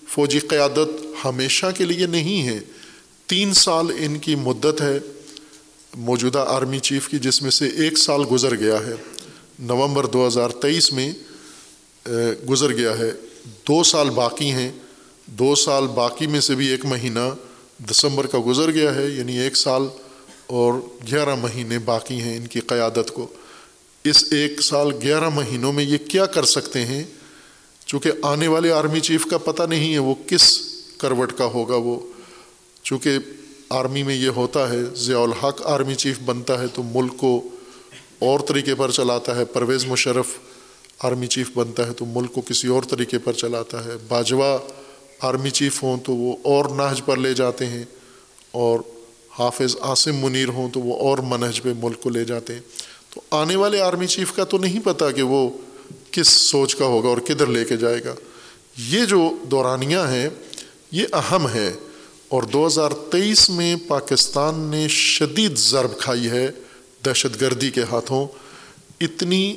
فوجی 0.07 0.39
قیادت 0.39 1.03
ہمیشہ 1.25 1.65
کے 1.77 1.85
لیے 1.85 2.05
نہیں 2.05 2.47
ہے، 2.47 2.59
تین 3.27 3.53
سال 3.53 3.85
ان 3.99 4.19
کی 4.19 4.35
مدت 4.35 4.81
ہے 4.81 4.99
موجودہ 5.95 6.45
آرمی 6.47 6.79
چیف 6.79 7.07
کی 7.07 7.19
جس 7.19 7.41
میں 7.41 7.51
سے 7.51 7.67
ایک 7.67 7.97
سال 7.97 8.21
گزر 8.31 8.55
گیا 8.55 8.79
ہے، 8.79 8.93
نومبر 9.59 10.05
دو 10.05 10.27
ہزار 10.27 10.49
تیئیس 10.49 10.93
میں 10.93 11.11
گزر 12.49 12.77
گیا 12.77 12.97
ہے۔ 12.97 13.11
دو 13.67 13.83
سال 13.83 14.09
باقی 14.09 14.51
ہیں۔ 14.51 14.71
دو 15.25 15.55
سال 15.55 15.87
باقی 15.87 16.27
میں 16.27 16.39
سے 16.39 16.55
بھی 16.55 16.67
ایک 16.67 16.85
مہینہ 16.85 17.35
دسمبر 17.91 18.27
کا 18.27 18.37
گزر 18.45 18.71
گیا 18.71 18.95
ہے 18.95 19.05
یعنی 19.05 19.39
ایک 19.39 19.57
سال 19.57 19.83
اور 20.47 20.73
گیارہ 21.11 21.35
مہینے 21.35 21.79
باقی 21.79 22.21
ہیں 22.21 22.37
ان 22.37 22.47
کی 22.47 22.59
قیادت 22.59 23.11
کو۔ 23.13 23.27
اس 24.03 24.23
ایک 24.31 24.61
سال 24.61 24.91
گیارہ 25.01 25.29
مہینوں 25.29 25.73
میں 25.73 25.83
یہ 25.83 25.97
کیا 25.97 26.25
کر 26.25 26.43
سکتے 26.43 26.85
ہیں؟ 26.85 27.03
چونکہ 27.85 28.11
آنے 28.21 28.47
والے 28.47 28.71
آرمی 28.71 28.99
چیف 28.99 29.25
کا 29.25 29.37
پتہ 29.37 29.63
نہیں 29.63 29.93
ہے 29.93 29.99
وہ 29.99 30.15
کس 30.27 30.59
کروٹ 30.97 31.33
کا 31.37 31.45
ہوگا 31.45 31.75
وہ۔ 31.75 31.99
چونکہ 32.83 33.17
آرمی 33.71 34.03
میں 34.03 34.15
یہ 34.15 34.27
ہوتا 34.27 34.69
ہے، 34.69 34.77
ضیاء 34.95 35.19
الحق 35.19 35.61
آرمی 35.65 35.95
چیف 35.95 36.19
بنتا 36.25 36.61
ہے 36.61 36.67
تو 36.67 36.83
ملک 36.83 37.17
کو 37.17 37.41
اور 38.19 38.39
طریقے 38.39 38.75
پر 38.75 38.91
چلاتا 38.91 39.35
ہے، 39.35 39.45
پرویز 39.45 39.85
مشرف 39.85 40.27
آرمی 40.99 41.27
چیف 41.27 41.49
بنتا 41.53 41.87
ہے 41.87 41.93
تو 41.93 42.05
ملک 42.05 42.33
کو 42.33 42.41
کسی 42.41 42.67
اور 42.67 42.83
طریقے 42.83 43.17
پر 43.17 43.33
چلاتا 43.33 43.85
ہے۔ 43.85 43.91
باجوہ 44.07 44.57
آرمی 45.19 45.49
چیف 45.49 45.83
ہوں 45.83 45.97
تو 46.05 46.15
وہ 46.15 46.35
اور 46.43 46.65
نہج 46.65 47.01
پر 47.05 47.17
لے 47.17 47.33
جاتے 47.33 47.65
ہیں 47.65 47.83
اور 48.51 48.79
حافظ 49.39 49.75
عاصم 49.81 50.15
منیر 50.15 50.47
ہوں 50.47 50.69
تو 50.69 50.79
وہ 50.79 51.09
اور 51.09 51.17
منہج 51.17 51.61
پہ 51.61 51.73
ملک 51.83 52.01
کو 52.01 52.09
لے 52.09 52.23
جاتے 52.23 52.53
ہیں۔ 52.53 52.61
تو 53.09 53.21
آنے 53.31 53.55
والے 53.55 53.81
آرمی 53.81 54.07
چیف 54.07 54.33
کا 54.33 54.43
تو 54.43 54.57
نہیں 54.57 54.79
پتہ 54.79 55.05
کہ 55.15 55.21
وہ 55.21 55.49
کس 56.11 56.27
سوچ 56.27 56.75
کا 56.75 56.85
ہوگا 56.85 57.09
اور 57.09 57.17
کدھر 57.17 57.47
لے 57.47 57.65
کے 57.65 57.77
جائے 57.77 58.03
گا۔ 58.03 58.15
یہ 58.77 59.05
جو 59.05 59.29
دورانیہ 59.43 59.97
ہیں، 59.97 60.29
یہ 60.91 61.05
اہم 61.13 61.47
ہے 61.47 61.73
اور 62.31 62.43
دو 62.43 62.67
ہزار 62.67 62.91
تیئیس 63.11 63.49
میں 63.49 63.75
پاکستان 63.87 64.59
نے 64.59 64.87
شدید 64.87 65.57
ضرب 65.57 65.99
کھائی 65.99 66.29
ہے 66.29 66.51
دہشت 67.05 67.41
گردی 67.41 67.71
کے 67.71 67.81
ہاتھوں۔ 67.91 68.27
اتنی 69.01 69.55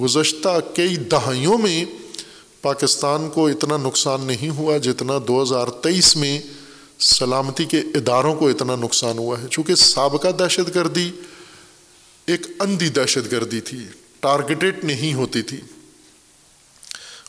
گزشتہ 0.00 0.48
کئی 0.74 0.96
دہائیوں 0.96 1.58
میں 1.58 1.84
پاکستان 2.62 3.30
کو 3.30 3.46
اتنا 3.46 3.76
نقصان 3.76 4.20
نہیں 4.20 4.50
ہوا 4.50 4.76
جتنا 4.76 5.12
دو 5.28 5.42
ہزار 5.42 5.68
تیئیس 5.68 6.16
میں 6.16 6.42
سلامتی 6.98 7.64
کے 7.64 7.78
اداروں 7.78 8.34
کو 8.34 8.48
اتنا 8.48 8.76
نقصان 8.76 9.18
ہوا 9.18 9.42
ہے۔ 9.42 9.46
چونکہ 9.50 9.74
سابقہ 9.74 10.28
دہشت 10.28 10.74
گردی 10.74 11.10
ایک 12.26 12.46
اندھی 12.60 12.88
دہشت 12.88 13.32
گردی 13.32 13.60
تھی، 13.60 13.78
ٹارگیٹڈ 14.20 14.84
نہیں 14.84 15.14
ہوتی 15.14 15.42
تھی۔ 15.42 15.60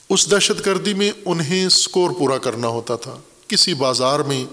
اس 0.09 0.31
دہشت 0.31 0.65
گردی 0.65 0.93
میں 0.93 1.11
انہیں 1.25 1.65
اسکور 1.65 2.11
پورا 2.11 2.37
کرنا 2.37 2.67
ہوتا 2.67 2.95
تھا۔ 2.95 3.19
کسی 3.47 3.73
بازار 3.73 4.19
میں 4.19 4.45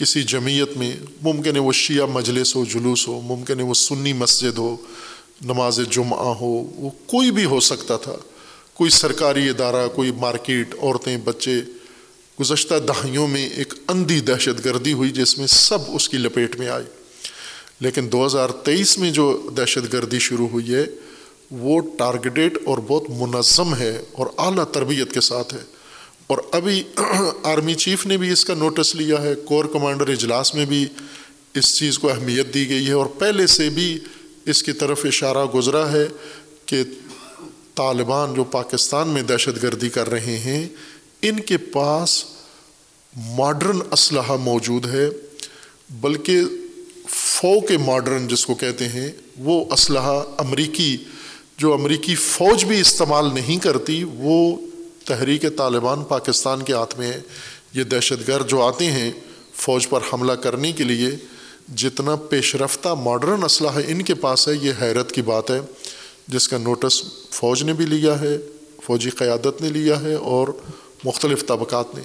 کسی 0.00 0.22
جمعیت 0.22 0.76
میں 0.76 0.96
ممکن 1.22 1.54
ہے 1.54 1.60
وہ 1.60 1.72
شیعہ 1.72 2.06
مجلس 2.06 2.56
ہو، 2.56 2.64
جلوس 2.64 3.08
ہو، 3.08 3.20
ممکن 3.20 3.60
ہے 3.60 3.64
وہ 3.64 3.74
سنی 3.74 4.12
مسجد 4.12 4.58
ہو، 4.58 4.76
نماز 5.42 5.80
جمعہ 5.90 6.18
ہو، 6.18 6.70
وہ 6.76 6.90
کوئی 7.06 7.30
بھی 7.30 7.44
ہو 7.44 7.60
سکتا 7.60 7.96
تھا۔ 7.96 8.16
کوئی 8.74 8.90
سرکاری 8.90 9.48
ادارہ، 9.48 9.88
کوئی 9.88 10.10
مارکیٹ، 10.10 10.74
عورتیں، 10.82 11.16
بچے، 11.16 11.60
گزشتہ 12.40 12.74
دہائیوں 12.74 13.28
میں 13.28 13.48
ایک 13.48 13.74
اندھی 13.88 14.20
دہشت 14.20 14.64
گردی 14.64 14.92
ہوئی 14.92 15.10
جس 15.10 15.38
میں 15.38 15.46
سب 15.46 15.78
اس 15.88 16.08
کی 16.08 16.18
لپیٹ 16.18 16.58
میں 16.58 16.68
آئی 16.68 16.84
لیکن 17.80 18.12
دو 18.12 18.26
ہزار 18.26 18.48
تیئیس 18.48 18.98
میں 18.98 19.10
جو 19.10 19.48
دہشت 19.56 19.92
گردی 19.92 20.18
شروع 20.18 20.48
ہوئی 20.48 20.74
ہے، 20.74 20.86
وہ 21.50 21.80
ٹارگیٹیڈ 21.98 22.58
اور 22.64 22.78
بہت 22.86 23.10
منظم 23.10 23.74
ہے 23.74 24.02
اور 24.12 24.26
اعلیٰ 24.38 24.64
تربیت 24.64 25.12
کے 25.12 25.20
ساتھ 25.20 25.54
ہے۔ 25.54 25.79
اور 26.30 26.38
ابھی 26.52 26.82
آرمی 27.50 27.74
چیف 27.74 28.06
نے 28.06 28.16
بھی 28.16 28.30
اس 28.30 28.44
کا 28.44 28.54
نوٹس 28.54 28.94
لیا 28.94 29.20
ہے، 29.22 29.34
کور 29.44 29.64
کمانڈر 29.72 30.08
اجلاس 30.08 30.54
میں 30.54 30.64
بھی 30.64 30.84
اس 31.54 31.74
چیز 31.76 31.98
کو 31.98 32.10
اہمیت 32.10 32.52
دی 32.54 32.68
گئی 32.68 32.86
ہے 32.86 32.92
اور 32.92 33.06
پہلے 33.18 33.46
سے 33.46 33.68
بھی 33.70 33.98
اس 34.46 34.62
کی 34.62 34.72
طرف 34.72 35.04
اشارہ 35.04 35.44
گزرا 35.54 35.90
ہے 35.92 36.06
کہ 36.66 36.82
طالبان 37.74 38.34
جو 38.34 38.44
پاکستان 38.52 39.08
میں 39.08 39.22
دہشت 39.22 39.62
گردی 39.62 39.88
کر 39.88 40.10
رہے 40.10 40.38
ہیں، 40.38 40.62
ان 41.22 41.40
کے 41.40 41.56
پاس 41.72 42.24
ماڈرن 43.36 43.80
اسلحہ 43.92 44.36
موجود 44.36 44.86
ہے، 44.86 45.08
بلکہ 46.00 46.40
فو 47.08 47.58
کے 47.60 47.78
ماڈرن 47.78 48.28
جس 48.28 48.46
کو 48.46 48.54
کہتے 48.54 48.88
ہیں، 48.88 49.10
وہ 49.36 49.64
اسلحہ 49.72 50.22
امریکی، 50.38 50.96
جو 51.58 51.72
امریکی 51.74 52.14
فوج 52.14 52.64
بھی 52.64 52.80
استعمال 52.80 53.34
نہیں 53.34 53.58
کرتی، 53.58 54.02
وہ 54.04 54.56
تحریک 55.10 55.44
طالبان 55.56 56.04
پاکستان 56.04 56.62
کے 56.62 56.72
ہاتھ 56.72 56.98
میں 56.98 57.12
ہے 57.12 57.20
یہ 57.74 57.84
دہشت 57.84 58.28
گرد 58.28 58.48
جو 58.48 58.62
آتے 58.62 58.86
ہیں 58.86 59.10
فوج 59.54 59.88
پر 59.88 60.00
حملہ 60.12 60.32
کرنے 60.32 60.72
کے 60.72 60.84
لیے، 60.84 61.10
جتنا 61.76 62.16
پیش 62.16 62.54
رفتہ 62.54 62.88
ماڈرن 62.88 63.44
اسلحہ 63.44 63.82
ان 63.86 64.02
کے 64.02 64.14
پاس 64.14 64.48
ہے، 64.48 64.54
یہ 64.62 64.72
حیرت 64.80 65.12
کی 65.12 65.22
بات 65.22 65.50
ہے۔ 65.50 65.60
جس 66.28 66.48
کا 66.48 66.58
نوٹس 66.58 67.02
فوج 67.30 67.62
نے 67.62 67.72
بھی 67.72 67.86
لیا 67.86 68.20
ہے، 68.20 68.38
فوجی 68.84 69.10
قیادت 69.10 69.60
نے 69.60 69.68
لیا 69.68 70.00
ہے 70.00 70.14
اور 70.14 70.48
مختلف 71.04 71.46
طبقات 71.46 71.94
نے۔ 71.94 72.02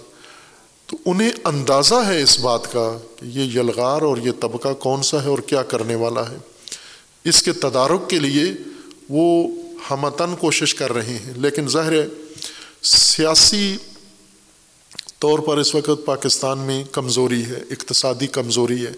تو 0.87 0.97
انہیں 1.05 1.31
اندازہ 1.43 2.01
ہے 2.07 2.21
اس 2.21 2.39
بات 2.39 2.73
کا 2.73 2.97
کہ 3.15 3.25
یہ 3.25 3.59
یلغار 3.59 4.01
اور 4.01 4.17
یہ 4.17 4.31
طبقہ 4.39 4.73
کون 4.73 5.03
سا 5.03 5.23
ہے 5.23 5.29
اور 5.29 5.39
کیا 5.39 5.63
کرنے 5.63 5.95
والا 5.95 6.29
ہے۔ 6.31 6.37
اس 7.23 7.43
کے 7.43 7.51
تدارک 7.53 8.09
کے 8.09 8.19
لیے 8.19 8.43
وہ 9.09 9.47
ہمتن 9.91 10.35
کوشش 10.39 10.75
کر 10.75 10.93
رہے 10.93 11.17
ہیں، 11.25 11.33
لیکن 11.35 11.67
ظاہر 11.67 11.91
ہے 11.91 12.07
سیاسی 12.85 13.77
طور 15.19 15.39
پر 15.39 15.57
اس 15.57 15.75
وقت 15.75 16.05
پاکستان 16.05 16.59
میں 16.59 16.83
کمزوری 16.91 17.45
ہے، 17.45 17.63
اقتصادی 17.71 18.27
کمزوری 18.27 18.85
ہے۔ 18.85 18.91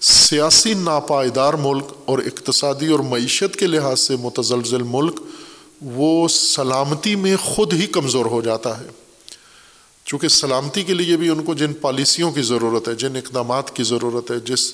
سیاسی 0.00 0.74
ناپائیدار 0.74 1.54
ملک 1.54 1.84
اور 2.04 2.18
اقتصادی 2.18 2.86
اور 2.86 3.00
معیشت 3.00 3.56
کے 3.56 3.66
لحاظ 3.66 4.00
سے 4.00 4.16
متزلزل 4.16 4.82
ملک، 4.82 5.20
وہ 5.82 6.28
سلامتی 6.28 7.16
میں 7.16 7.36
خود 7.36 7.72
ہی 7.72 7.86
کمزور 7.86 8.26
ہو 8.26 8.42
جاتا 8.42 8.80
ہے۔ 8.80 8.88
چونکہ 10.04 10.28
سلامتی 10.28 10.82
کے 10.82 10.94
لیے 10.94 11.16
بھی 11.16 11.28
ان 11.28 11.42
کو 11.42 11.54
جن 11.54 11.72
پالیسیوں 11.72 12.32
کی 12.32 12.42
ضرورت 12.42 12.88
ہے، 12.88 12.94
جن 12.94 13.16
اقدامات 13.16 13.76
کی 13.76 13.82
ضرورت 13.82 14.30
ہے، 14.30 14.36
جس 14.44 14.72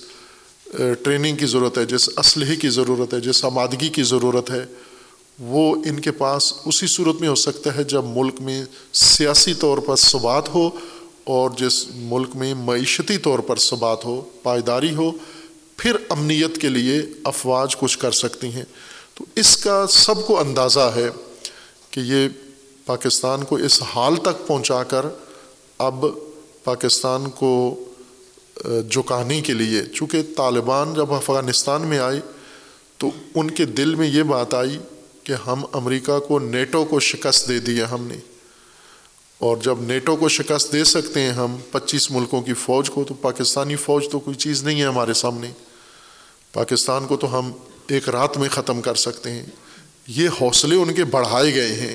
ٹریننگ 1.02 1.36
کی 1.36 1.46
ضرورت 1.46 1.78
ہے، 1.78 1.84
جس 1.84 2.08
اسلحے 2.16 2.56
کی 2.56 2.68
ضرورت 2.68 3.14
ہے، 3.14 3.20
جس 3.20 3.44
آمادگی 3.44 3.88
کی 3.88 4.02
ضرورت 4.02 4.50
ہے 4.50 4.66
وہ 5.38 5.76
ان 5.84 6.00
کے 6.00 6.12
پاس 6.12 6.52
اسی 6.66 6.86
صورت 6.86 7.20
میں 7.20 7.28
ہو 7.28 7.34
سکتا 7.34 7.74
ہے 7.76 7.84
جب 7.84 8.04
ملک 8.04 8.40
میں 8.40 8.64
سیاسی 8.92 9.54
طور 9.54 9.78
پر 9.78 9.96
ثبات 9.96 10.48
ہو 10.54 10.70
اور 11.24 11.50
جس 11.58 11.86
ملک 11.94 12.36
میں 12.36 12.54
معیشتی 12.54 13.16
طور 13.18 13.38
پر 13.38 13.56
ثبات 13.56 14.04
ہو، 14.04 14.20
پائیداری 14.42 14.94
ہو، 14.94 15.10
پھر 15.76 15.96
امنیت 16.08 16.58
کے 16.58 16.68
لیے 16.68 17.02
افواج 17.24 17.76
کچھ 17.76 17.98
کر 17.98 18.10
سکتی 18.10 18.52
ہیں۔ 18.52 18.64
تو 19.14 19.24
اس 19.34 19.56
کا 19.56 19.86
سب 19.86 20.26
کو 20.26 20.38
اندازہ 20.40 20.92
ہے 20.96 21.08
کہ 21.90 22.00
یہ 22.00 22.28
پاکستان 22.86 23.44
کو 23.44 23.56
اس 23.56 23.82
حال 23.94 24.16
تک 24.16 24.46
پہنچا 24.46 24.82
کر 24.82 25.06
اب 25.78 26.04
پاکستان 26.64 27.30
کو 27.30 27.84
جھکانے 28.90 29.40
کے 29.40 29.52
لیے، 29.52 29.82
چونکہ 29.84 30.22
طالبان 30.36 30.94
جب 30.94 31.14
افغانستان 31.14 31.82
میں 31.82 31.98
آئے 31.98 32.20
تو 32.98 33.10
ان 33.34 33.50
کے 33.50 33.64
دل 33.64 33.94
میں 33.94 34.08
یہ 34.08 34.22
بات 34.22 34.54
آئی 34.54 34.78
کہ 35.24 35.34
ہم 35.46 35.64
امریکہ 35.72 36.18
کو 36.18 36.38
نیٹو 36.38 36.84
کو 36.84 37.00
شکست 37.00 37.48
دے 37.48 37.58
دیا 37.58 37.90
ہم 37.90 38.06
نے۔ 38.06 38.16
اور 39.38 39.56
جب 39.56 39.80
نیٹو 39.80 40.16
کو 40.16 40.28
شکست 40.28 40.72
دے 40.72 40.84
سکتے 40.84 41.20
ہیں 41.20 41.30
ہم 41.30 41.56
پچیس 41.70 42.10
ملکوں 42.10 42.42
کی 42.42 42.54
فوج 42.54 42.90
کو، 42.90 43.04
تو 43.04 43.14
پاکستانی 43.14 43.76
فوج 43.76 44.04
تو 44.12 44.18
کوئی 44.18 44.36
چیز 44.36 44.64
نہیں 44.64 44.80
ہے 44.80 44.86
ہمارے 44.86 45.14
سامنے۔ 45.14 45.50
پاکستان 46.52 47.06
کو 47.06 47.16
تو 47.16 47.38
ہم 47.38 47.52
ایک 47.88 48.08
رات 48.08 48.38
میں 48.38 48.48
ختم 48.48 48.80
کر 48.80 48.94
سکتے 48.94 49.30
ہیں۔ 49.30 49.46
یہ 50.06 50.28
حوصلے 50.40 50.76
ان 50.76 50.94
کے 50.94 51.04
بڑھائے 51.04 51.54
گئے 51.54 51.72
ہیں 51.72 51.94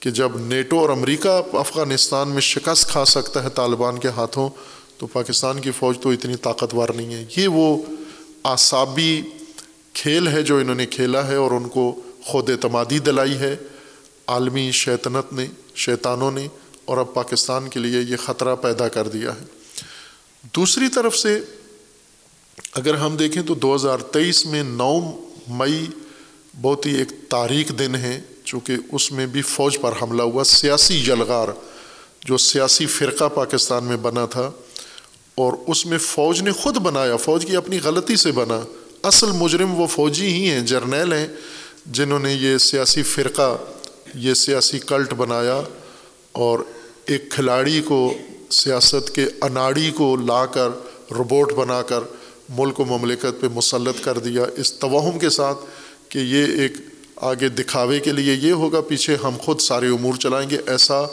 کہ 0.00 0.10
جب 0.10 0.36
نیٹو 0.36 0.78
اور 0.78 0.88
امریکہ 0.88 1.42
افغانستان 1.52 2.28
میں 2.28 2.40
شکست 2.40 2.88
کھا 2.88 3.04
سکتا 3.04 3.44
ہے 3.44 3.48
طالبان 3.50 3.98
کے 3.98 4.08
ہاتھوں، 4.08 4.50
تو 4.98 5.06
پاکستان 5.06 5.60
کی 5.60 5.70
فوج 5.70 5.98
تو 6.00 6.10
اتنی 6.10 6.36
طاقتور 6.36 6.88
نہیں 6.88 7.14
ہے۔ 7.14 7.24
یہ 7.36 7.48
وہ 7.48 7.82
اعصابی 8.44 9.22
کھیل 9.92 10.28
ہے 10.28 10.42
جو 10.42 10.58
انہوں 10.58 10.74
نے 10.74 10.86
کھیلا 10.86 11.28
ہے 11.28 11.34
اور 11.34 11.50
ان 11.50 11.68
کو 11.68 12.00
خود 12.24 12.50
اعتمادی 12.50 12.98
دلائی 12.98 13.34
ہے، 13.34 13.56
عالمی 14.26 14.70
شیطنت 14.72 15.32
نے، 15.32 15.46
شیطانوں 15.74 16.30
نے 16.30 16.46
اور 16.84 16.96
اب 16.96 17.14
پاکستان 17.14 17.68
کے 17.68 17.80
لیے 17.80 18.00
یہ 18.00 18.16
خطرہ 18.16 18.56
پیدا 18.56 18.88
کر 18.88 19.08
دیا 19.08 19.34
ہے۔ 19.34 19.44
دوسری 20.56 20.88
طرف 20.88 21.16
سے 21.16 21.40
اگر 22.72 22.94
ہم 22.94 23.16
دیکھیں 23.16 23.42
تو 23.42 23.54
دو 23.54 23.74
ہزار 23.74 23.98
تیئیس 23.98 24.46
میں 24.46 24.62
نو 24.62 25.00
مئی 25.48 25.86
بہت 26.60 26.86
ہی 26.86 26.96
ایک 26.96 27.08
تاریخ 27.28 27.78
دن 27.78 27.94
ہے، 27.94 28.20
چونکہ 28.44 28.76
اس 28.92 29.12
میں 29.12 29.26
بھی 29.26 29.42
فوج 29.42 29.80
پر 29.80 29.92
حملہ 30.02 30.22
ہوا۔ 30.22 30.44
سیاسی 30.44 31.00
یلغار 31.00 31.48
جو 32.24 32.36
سیاسی 32.36 32.86
فرقہ 32.86 33.24
پاکستان 33.24 33.84
میں 33.84 33.96
بنا 33.96 34.26
تھا 34.26 34.50
اور 35.34 35.52
اس 35.66 35.86
میں 35.86 35.98
فوج 35.98 36.42
نے 36.42 36.52
خود 36.52 36.76
بنایا، 36.76 37.16
فوج 37.16 37.46
کی 37.46 37.56
اپنی 37.56 37.78
غلطی 37.84 38.16
سے 38.16 38.32
بنا۔ 38.32 38.60
اصل 39.02 39.30
مجرم 39.30 39.80
وہ 39.80 39.86
فوجی 39.86 40.26
ہی 40.26 40.50
ہیں، 40.50 40.60
جرنیل 40.60 41.12
ہیں۔ 41.12 41.28
جنہوں 41.86 42.18
نے 42.18 42.32
یہ 42.32 42.58
سیاسی 42.58 43.02
فرقہ، 43.02 43.56
یہ 44.14 44.34
سیاسی 44.34 44.78
کلٹ 44.78 45.12
بنایا 45.12 45.60
اور 46.32 46.58
ایک 47.06 47.30
کھلاڑی 47.30 47.82
کو 47.84 48.14
سیاست 48.50 49.14
کے 49.14 49.26
اناڑی 49.42 49.90
کو 49.90 50.16
لا 50.16 50.46
کر 50.46 50.68
روبوٹ 51.12 51.52
بنا 51.52 51.82
کر 51.82 52.00
ملک 52.48 52.80
و 52.80 52.84
مملکت 52.84 53.40
پہ 53.40 53.46
مسلط 53.54 54.04
کر 54.04 54.18
دیا۔ 54.18 54.44
اس 54.56 54.72
توہم 54.72 55.18
کے 55.18 55.30
ساتھ 55.30 55.58
کہ 56.08 56.18
یہ 56.18 56.44
ایک 56.44 56.72
آگے 57.16 57.48
دکھاوے 57.48 58.00
کے 58.00 58.12
لیے 58.12 58.34
یہ 58.34 58.52
ہوگا، 58.52 58.80
پیچھے 58.80 59.16
ہم 59.24 59.36
خود 59.38 59.60
سارے 59.60 59.88
امور 59.88 60.14
چلائیں 60.14 60.50
گے۔ 60.50 60.58
ایسا 60.66 61.04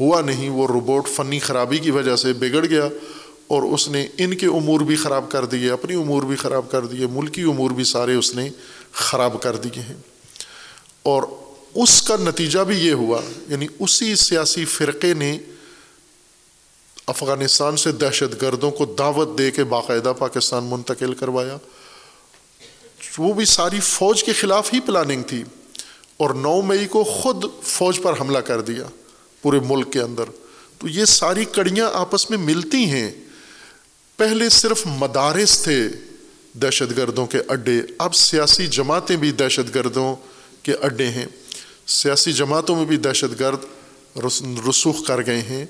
ہوا 0.00 0.20
نہیں، 0.20 0.50
وہ 0.50 0.66
روبوٹ 0.66 1.08
فنی 1.08 1.38
خرابی 1.38 1.78
کی 1.78 1.90
وجہ 1.90 2.16
سے 2.16 2.32
بگڑ 2.32 2.66
گیا 2.66 2.88
اور 3.46 3.62
اس 3.62 3.88
نے 3.88 4.06
ان 4.18 4.36
کے 4.36 4.46
امور 4.46 4.80
بھی 4.80 4.96
خراب 4.96 5.30
کر 5.30 5.44
دیے، 5.44 5.70
اپنی 5.70 5.94
امور 5.94 6.22
بھی 6.22 6.36
خراب 6.36 6.70
کر 6.70 6.86
دیے، 6.86 7.06
ملکی 7.06 7.42
امور 7.42 7.70
بھی 7.70 7.84
سارے 7.84 8.14
اس 8.14 8.34
نے 8.34 8.48
خراب 8.92 9.42
کر 9.42 9.56
دیے 9.56 9.80
ہیں۔ 9.80 10.15
اور 11.06 11.22
اس 11.74 12.02
کا 12.02 12.16
نتیجہ 12.16 12.58
بھی 12.58 12.76
یہ 12.76 12.92
ہوا 12.92 13.20
یعنی 13.48 13.66
اسی 13.78 14.16
سیاسی 14.16 14.64
فرقے 14.64 15.14
نے 15.14 15.38
افغانستان 17.06 17.76
سے 17.76 17.92
دہشت 17.92 18.42
گردوں 18.42 18.70
کو 18.70 18.84
دعوت 18.84 19.38
دے 19.38 19.50
کے 19.50 19.64
باقاعدہ 19.64 20.12
پاکستان 20.18 20.64
منتقل 20.64 21.14
کروایا۔ 21.14 21.56
وہ 23.18 23.34
بھی 23.34 23.44
ساری 23.44 23.80
فوج 23.80 24.24
کے 24.24 24.32
خلاف 24.32 24.74
ہی 24.74 24.80
پلاننگ 24.80 25.22
تھی 25.22 25.44
اور 26.16 26.30
نو 26.30 26.60
مئی 26.60 26.86
کو 26.86 27.04
خود 27.04 27.44
فوج 27.62 28.02
پر 28.02 28.20
حملہ 28.20 28.38
کر 28.38 28.60
دیا 28.60 28.86
پورے 29.42 29.60
ملک 29.60 29.92
کے 29.92 30.00
اندر۔ 30.00 30.24
تو 30.78 30.88
یہ 30.88 31.04
ساری 31.04 31.44
کڑیاں 31.44 31.90
آپس 31.92 32.30
میں 32.30 32.38
ملتی 32.38 32.84
ہیں۔ 32.84 33.10
پہلے 34.16 34.48
صرف 34.48 34.82
مدارس 34.86 35.62
تھے 35.62 35.88
دہشت 36.52 36.96
گردوں 36.96 37.26
کے 37.26 37.38
اڈے، 37.48 37.80
اب 37.98 38.14
سیاسی 38.14 38.66
جماعتیں 38.66 39.16
بھی 39.16 39.32
دہشت 39.32 39.74
گردوں 39.74 40.16
کے 40.66 40.74
اڈے 40.82 41.10
ہیں۔ 41.10 41.26
سیاسی 41.86 42.32
جماعتوں 42.32 42.76
میں 42.76 42.84
بھی 42.84 42.96
دہشت 42.96 43.40
گرد 43.40 43.64
رسوخ 44.68 45.06
کر 45.06 45.26
گئے 45.26 45.42
ہیں 45.42 45.66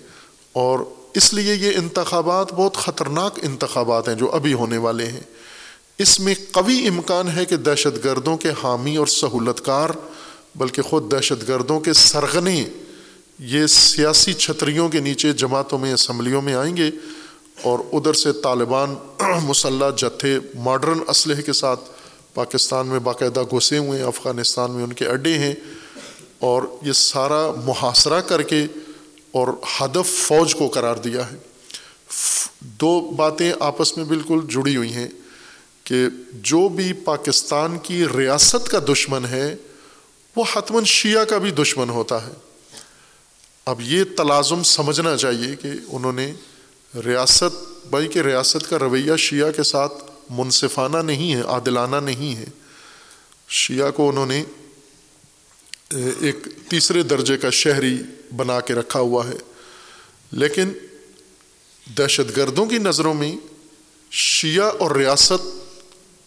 اور 0.53 0.79
اس 1.15 1.33
لیے 1.35 1.55
یہ 1.55 1.73
انتخابات 1.77 2.53
بہت 2.53 2.77
خطرناک 2.77 3.39
انتخابات 3.43 4.09
ہیں 4.09 4.15
جو 4.15 4.31
ابھی 4.33 4.55
ہونے 4.55 4.77
والے 4.77 5.07
ہیں۔ 5.07 5.21
اس 5.99 6.21
میں 6.21 6.35
قوی 6.53 6.89
امکان 6.89 7.29
ہے 7.37 7.45
کہ 7.45 7.57
دہشت 7.57 8.05
گردوں 8.05 8.37
کے 8.37 8.51
حامی 8.63 8.97
اور 8.97 9.07
سہولت 9.07 9.65
کار 9.65 9.91
بلکہ 10.55 10.83
خود 10.83 11.13
دہشت 11.13 11.49
گردوں 11.49 11.81
کے 11.81 11.93
سرغنے 11.93 12.65
یہ 13.39 13.67
سیاسی 13.67 14.33
چھتریوں 14.33 14.89
کے 14.89 15.01
نیچے 15.01 15.33
جماعتوں 15.33 15.79
میں، 15.79 15.93
اسمبلیوں 15.95 16.43
میں 16.43 16.55
آئیں 16.55 16.77
گے 16.77 16.91
اور 17.63 17.79
ادھر 17.93 18.13
سے 18.13 18.33
طالبان 18.33 18.95
مسلح 19.43 19.91
جتھے 19.97 20.39
ماڈرن 20.55 20.99
اسلحے 21.09 21.43
کے 21.43 21.53
ساتھ 21.53 21.81
پاکستان 22.37 22.87
میں 22.87 22.99
باقاعدہ 22.99 23.43
گھسے 23.43 23.79
ہوئے 23.79 23.99
ہیں، 23.99 24.07
افغانستان 24.07 24.71
میں 24.71 24.85
ان 24.85 24.93
کے 24.93 25.07
اڈے 25.07 25.35
ہیں 25.39 25.55
اور 26.39 26.63
یہ 26.83 26.93
سارا 26.93 27.43
محاصرہ 27.65 28.21
کر 28.21 28.43
کے 28.43 28.65
اور 29.31 29.49
ہدف 29.77 30.09
فوج 30.17 30.55
کو 30.55 30.69
قرار 30.69 30.97
دیا 30.97 31.31
ہے۔ 31.33 31.37
دو 32.81 33.01
باتیں 33.17 33.53
آپس 33.61 33.97
میں 33.97 34.05
بالکل 34.05 34.41
جڑی 34.49 34.77
ہوئی 34.77 34.93
ہیں 34.93 35.09
کہ 35.85 36.05
جو 36.33 36.69
بھی 36.69 36.93
پاکستان 36.93 37.79
کی 37.79 38.05
ریاست 38.17 38.69
کا 38.69 38.79
دشمن 38.89 39.27
ہے، 39.31 39.57
وہ 40.37 40.45
حتمن 40.53 40.85
شیعہ 40.85 41.25
کا 41.25 41.39
بھی 41.39 41.51
دشمن 41.51 41.91
ہوتا 41.91 42.27
ہے۔ 42.27 42.33
اب 43.67 43.81
یہ 43.81 44.05
تلازم 44.17 44.63
سمجھنا 44.63 45.17
چاہیے 45.17 45.57
کہ 45.57 45.71
انہوں 45.89 46.13
نے 46.13 46.33
ریاست 47.07 47.57
بھائی 47.91 48.09
کہ 48.09 48.19
ریاست 48.19 48.71
کا 48.71 48.79
رویہ 48.79 49.17
شیعہ 49.17 49.51
کے 49.51 49.63
ساتھ 49.63 49.95
منصفانہ 50.31 50.97
نہیں 50.97 51.35
ہے، 51.35 51.41
عادلانہ 51.41 51.97
نہیں 51.97 52.37
ہے۔ 52.37 52.45
شیعہ 53.49 53.91
کو 53.91 54.09
انہوں 54.09 54.27
نے 54.27 54.45
ایک 56.21 56.49
تیسرے 56.69 57.03
درجے 57.03 57.37
کا 57.37 57.51
شہری 57.51 57.99
بنا 58.37 58.61
کے 58.61 58.75
رکھا 58.75 59.01
ہوا 59.01 59.29
ہے۔ 59.29 59.37
لیکن 60.33 60.73
دہشت 61.99 62.37
گردوں 62.37 62.67
کی 62.67 62.79
نظروں 62.79 63.15
میں 63.15 63.37
شیعہ 64.11 64.71
اور 64.79 64.91
ریاست 64.91 65.47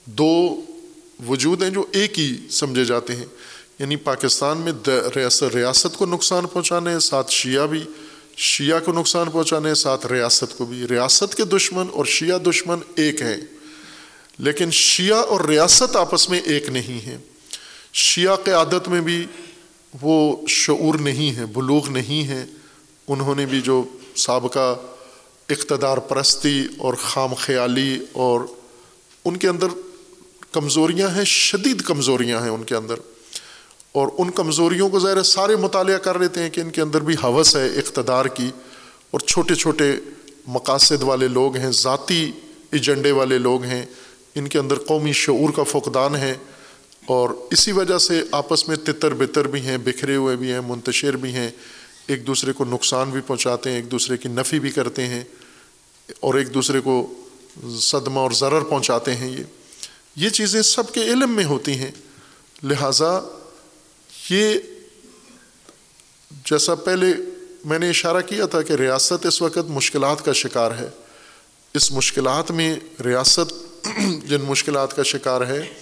دو 0.06 0.62
وجود 1.28 1.64
ہیں 1.64 1.70
جو 1.70 1.86
ایک 1.92 2.20
ہی 2.20 2.38
سمجھے 2.52 2.86
جاتے 2.86 3.16
ہیں۔ 3.16 3.26
یعنی 3.80 3.96
پاکستان 3.96 4.58
میں 4.58 4.90
ریاست 5.16 5.56
ریاست 5.56 5.98
کو 5.98 6.06
نقصان 6.06 6.48
پہنچانے، 6.48 7.00
ساتھ 7.00 7.32
شیعہ 7.32 7.68
بھی، 7.68 7.84
شیعہ 8.38 8.80
کو 8.80 8.92
نقصان 8.92 9.30
پہنچانے، 9.32 9.76
ساتھ 9.76 10.06
ریاست 10.06 10.58
کو 10.58 10.66
بھی۔ 10.66 10.88
ریاست 10.88 11.36
کے 11.36 11.46
دشمن 11.46 11.86
اور 11.92 12.06
شیعہ 12.06 12.38
دشمن 12.38 12.80
ایک 12.96 13.22
ہیں۔ 13.22 13.38
لیکن 14.40 14.72
شیعہ 14.72 15.18
اور 15.18 15.42
ریاست 15.42 15.96
آپس 15.96 16.30
میں 16.30 16.40
ایک 16.40 16.70
نہیں 16.70 17.06
ہیں 17.06 17.18
شیعہ 17.94 18.36
قیادت 18.36 18.88
میں 18.88 19.02
بھی 19.02 19.26
وہ 20.02 20.38
شعور 20.48 20.96
نہیں 20.96 21.36
ہے، 21.36 21.46
بلوغ 21.46 21.90
نہیں 21.90 22.28
ہے۔ 22.28 22.46
انہوں 23.08 23.36
نے 23.36 23.46
بھی 23.46 23.62
جو 23.62 23.84
سابقہ 24.16 24.80
اقتدار 25.50 25.98
پرستی 25.98 26.64
اور 26.78 26.94
خام 26.94 27.34
خیالی 27.34 28.00
اور 28.12 28.42
ان 29.26 29.38
کے 29.38 29.48
اندر 29.48 29.68
کمزوریاں 30.52 31.10
ہیں، 31.10 31.24
شدید 31.24 31.82
کمزوریاں 31.82 32.42
ہیں 32.42 32.50
ان 32.50 32.64
کے 32.64 32.76
اندر۔ 32.76 32.96
اور 33.92 34.08
ان 34.18 34.30
کمزوریوں 34.30 34.90
کو 34.90 35.00
ظاہر 35.00 35.24
سارے 35.24 35.56
مطالعہ 35.56 35.98
کر 35.98 36.20
لیتے 36.20 36.42
ہیں 36.42 36.50
کہ 36.50 36.62
ان 36.62 36.70
کے 36.70 36.82
اندر 36.82 37.02
بھی 37.02 37.16
حوث 37.24 37.56
ہے 37.56 37.68
اقتدار 37.68 38.26
کی۔ 38.26 38.52
اور 39.12 39.20
چھوٹے 39.20 39.56
چھوٹے 39.56 39.96
مقاصد 40.48 41.04
والے 41.04 41.28
لوگ 41.28 41.58
ہیں، 41.58 41.72
ذاتی 41.72 42.32
ایجنڈے 42.72 43.12
والے 43.12 43.38
لوگ 43.38 43.64
ہیں۔ 43.64 43.86
ان 44.40 44.48
کے 44.48 44.60
اندر 44.60 44.80
قومی 44.80 45.14
شعور 45.14 45.50
کا 45.56 45.64
فقدان 45.64 46.16
ہے 46.16 46.36
اور 47.06 47.30
اسی 47.52 47.72
وجہ 47.72 47.98
سے 47.98 48.24
آپس 48.32 48.68
میں 48.68 48.76
تتر 48.76 49.14
بتر 49.14 49.48
بھی 49.48 49.62
ہیں، 49.62 49.78
بکھرے 49.78 50.16
ہوئے 50.16 50.36
بھی 50.36 50.52
ہیں، 50.52 50.62
منتشر 50.62 51.18
بھی 51.18 51.34
ہیں، 51.34 51.52
ایک 52.08 52.28
دوسرے 52.28 52.54
کو 52.54 52.66
نقصان 52.66 53.10
بھی 53.10 53.22
پہنچاتے 53.22 53.70
ہیں، 53.70 53.78
ایک 53.78 53.92
دوسرے 53.92 54.18
کی 54.18 54.30
نفی 54.30 54.60
بھی 54.60 54.72
کرتے 54.72 55.08
ہیں 55.08 55.24
اور 56.20 56.34
ایک 56.34 56.54
دوسرے 56.54 56.80
کو 56.80 57.14
صدمہ 57.80 58.20
اور 58.20 58.32
ضرر 58.32 58.62
پہنچاتے 58.62 59.16
ہیں۔ 59.16 59.38
یہ 59.38 59.44
یہ 60.16 60.30
چیزیں 60.30 60.62
سب 60.62 60.92
کے 60.94 61.04
علم 61.04 61.32
میں 61.32 61.46
ہوتی 61.46 61.72
ہیں۔ 61.72 61.92
لہٰذا 62.64 63.22
یہ 64.30 64.60
جیسا 66.32 66.76
پہلے 66.76 67.08
میں 67.66 67.80
نے 67.80 67.90
اشارہ 67.90 68.22
کیا 68.22 68.46
تھا 68.46 68.62
کہ 68.62 68.74
ریاست 68.74 69.26
اس 69.26 69.42
وقت 69.42 69.70
مشکلات 69.70 70.26
کا 70.26 70.34
شکار 70.34 70.72
ہے۔ 70.72 70.90
اس 71.74 71.92
مشکلات 71.92 72.52
میں 72.52 72.76
ریاست 73.06 73.54
جن 74.26 74.42
مشکلات 74.42 74.96
کا 74.96 75.04
شکار 75.04 75.48
ہے، 75.48 75.74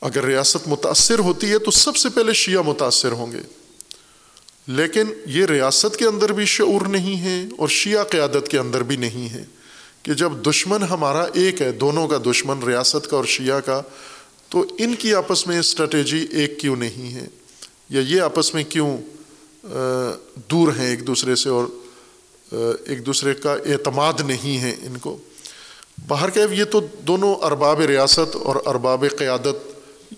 اگر 0.00 0.24
ریاست 0.24 0.68
متاثر 0.68 1.18
ہوتی 1.18 1.50
ہے 1.50 1.58
تو 1.58 1.70
سب 1.70 1.96
سے 1.96 2.08
پہلے 2.08 2.32
شیعہ 2.32 2.62
متاثر 2.62 3.12
ہوں 3.12 3.32
گے۔ 3.32 3.40
لیکن 4.66 5.06
یہ 5.26 5.46
ریاست 5.46 5.96
کے 5.96 6.04
اندر 6.04 6.32
بھی 6.32 6.44
شعور 6.44 6.86
نہیں 6.86 7.20
ہے 7.20 7.44
اور 7.58 7.68
شیعہ 7.68 8.04
قیادت 8.04 8.48
کے 8.48 8.58
اندر 8.58 8.82
بھی 8.82 8.96
نہیں 8.96 9.28
ہے 9.28 9.44
کہ 10.02 10.12
جب 10.12 10.32
دشمن 10.46 10.82
ہمارا 10.82 11.26
ایک 11.32 11.62
ہے، 11.62 11.72
دونوں 11.72 12.08
کا 12.08 12.18
دشمن، 12.26 12.62
ریاست 12.62 13.10
کا 13.10 13.16
اور 13.16 13.24
شیعہ 13.24 13.60
کا، 13.60 13.82
تو 14.48 14.64
ان 14.78 14.94
کی 14.94 15.14
آپس 15.14 15.46
میں 15.46 15.58
اسٹریٹجی 15.58 16.26
ایک 16.30 16.60
کیوں 16.60 16.76
نہیں 16.76 17.14
ہے؟ 17.14 17.26
یا 17.90 18.00
یہ 18.00 18.20
آپس 18.20 18.54
میں 18.54 18.64
کیوں 18.64 18.98
دور 20.50 20.72
ہیں 20.78 20.86
ایک 20.86 21.06
دوسرے 21.06 21.34
سے 21.34 21.48
اور 21.48 21.64
ایک 22.86 23.06
دوسرے 23.06 23.34
کا 23.34 23.52
اعتماد 23.52 24.12
نہیں 24.24 24.58
ہے 24.58 24.76
ان 24.82 24.96
کو؟ 24.96 25.18
باہر 26.06 26.30
کہ 26.30 26.40
یہ 26.50 26.64
تو 26.64 26.80
دونوں 27.06 27.34
ارباب 27.34 27.80
ریاست 27.80 28.36
اور 28.36 28.56
ارباب 28.66 29.04
قیادت، 29.18 29.56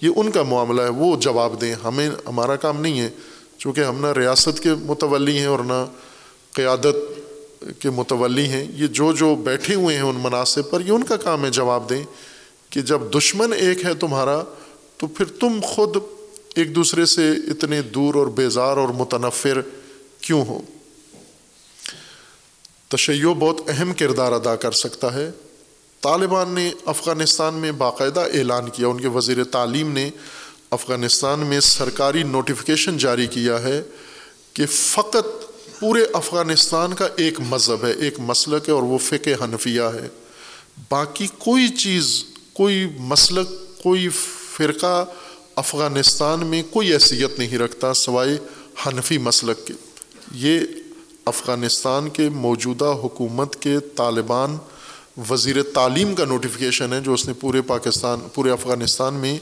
یہ 0.02 0.10
ان 0.16 0.30
کا 0.30 0.42
معاملہ 0.42 0.82
ہے، 0.82 0.88
وہ 0.88 1.16
جواب 1.16 1.60
دیں، 1.60 1.74
ہمیں، 1.74 2.10
ہمارا 2.26 2.56
کام 2.56 2.80
نہیں 2.80 3.00
ہے، 3.00 3.10
چونکہ 3.58 3.80
ہم 3.80 4.00
نہ 4.00 4.12
ریاست 4.12 4.60
کے 4.60 4.74
متولی 4.74 5.38
ہیں 5.38 5.46
اور 5.46 5.58
نہ 5.58 5.86
قیادت 6.52 6.96
کے 7.80 7.90
متولی 7.90 8.44
ہیں، 8.44 8.66
یہ 8.74 8.86
جو 8.86 9.12
جو 9.12 9.34
بیٹھے 9.34 9.74
ہوئے 9.74 9.96
ہیں 9.96 10.02
ان 10.02 10.16
مناسب 10.22 10.70
پر، 10.70 10.80
یہ 10.80 10.90
ان 10.90 11.02
کا 11.02 11.16
کام 11.16 11.44
ہے 11.44 11.50
جواب 11.50 11.90
دیں 11.90 12.04
کہ 12.70 12.80
جب 12.80 13.00
دشمن 13.14 13.52
ایک 13.52 13.84
ہے 13.84 13.94
تمہارا، 13.94 14.42
تو 14.96 15.06
پھر 15.06 15.24
تم 15.24 15.60
خود 15.62 15.96
ایک 16.54 16.74
دوسرے 16.74 17.06
سے 17.06 17.30
اتنے 17.30 17.82
دور 17.82 18.14
اور 18.14 18.26
بیزار 18.26 18.76
اور 18.76 18.88
متنفر 18.88 19.60
کیوں 20.20 20.44
ہو؟ 20.46 20.60
تشیع 22.88 23.32
بہت 23.32 23.60
اہم 23.68 23.92
کردار 23.92 24.32
ادا 24.32 24.56
کر 24.56 24.72
سکتا 24.72 25.14
ہے۔ 25.14 25.30
طالبان 26.02 26.48
نے 26.48 26.72
افغانستان 26.84 27.54
میں 27.54 27.72
باقاعدہ 27.72 28.20
اعلان 28.20 28.68
کیا۔ 28.70 28.88
ان 28.88 29.00
کے 29.00 29.08
وزیر 29.08 29.44
تعلیم 29.44 29.92
نے 29.92 30.10
افغانستان 30.70 31.40
میں 31.40 31.60
سرکاری 31.60 32.22
نوٹیفیکیشن 32.22 32.98
جاری 32.98 33.26
کیا 33.26 33.62
ہے 33.62 33.82
کہ 34.52 34.66
فقط 34.66 35.26
پورے 35.80 36.04
افغانستان 36.12 36.94
کا 36.94 37.08
ایک 37.16 37.40
مذہب 37.40 37.84
ہے، 37.84 37.92
ایک 37.92 38.20
مسلک 38.20 38.68
ہے 38.68 38.74
اور 38.74 38.82
وہ 38.82 38.98
فقہ 38.98 39.44
حنفیہ 39.44 39.82
ہے۔ 39.82 40.08
باقی 40.90 41.26
کوئی 41.38 41.68
چیز، 41.68 42.24
کوئی 42.52 42.86
مسلک، 42.98 43.82
کوئی 43.82 44.08
فرقہ 44.56 45.04
افغانستان 45.56 46.46
میں 46.46 46.62
کوئی 46.70 46.92
حیثیت 46.92 47.38
نہیں 47.38 47.58
رکھتا 47.58 47.94
سوائے 47.94 48.38
حنفی 48.86 49.18
مسلک 49.18 49.66
کے۔ 49.66 49.74
یہ 50.34 50.60
افغانستان 51.24 52.08
کے 52.08 52.28
موجودہ 52.28 52.94
حکومت 53.04 53.56
کے 53.56 53.80
طالبان 53.96 54.56
وزیر 55.30 55.62
تعلیم 55.62 56.14
کا 56.14 56.24
نوٹیفیکیشن 56.24 56.92
ہے 56.92 57.00
جو 57.00 57.12
اس 57.12 57.26
نے 57.26 57.32
پورے 57.32 57.62
پاکستان، 57.62 58.20
پورے 58.34 58.50
افغانستان 58.50 59.14
میں 59.14 59.38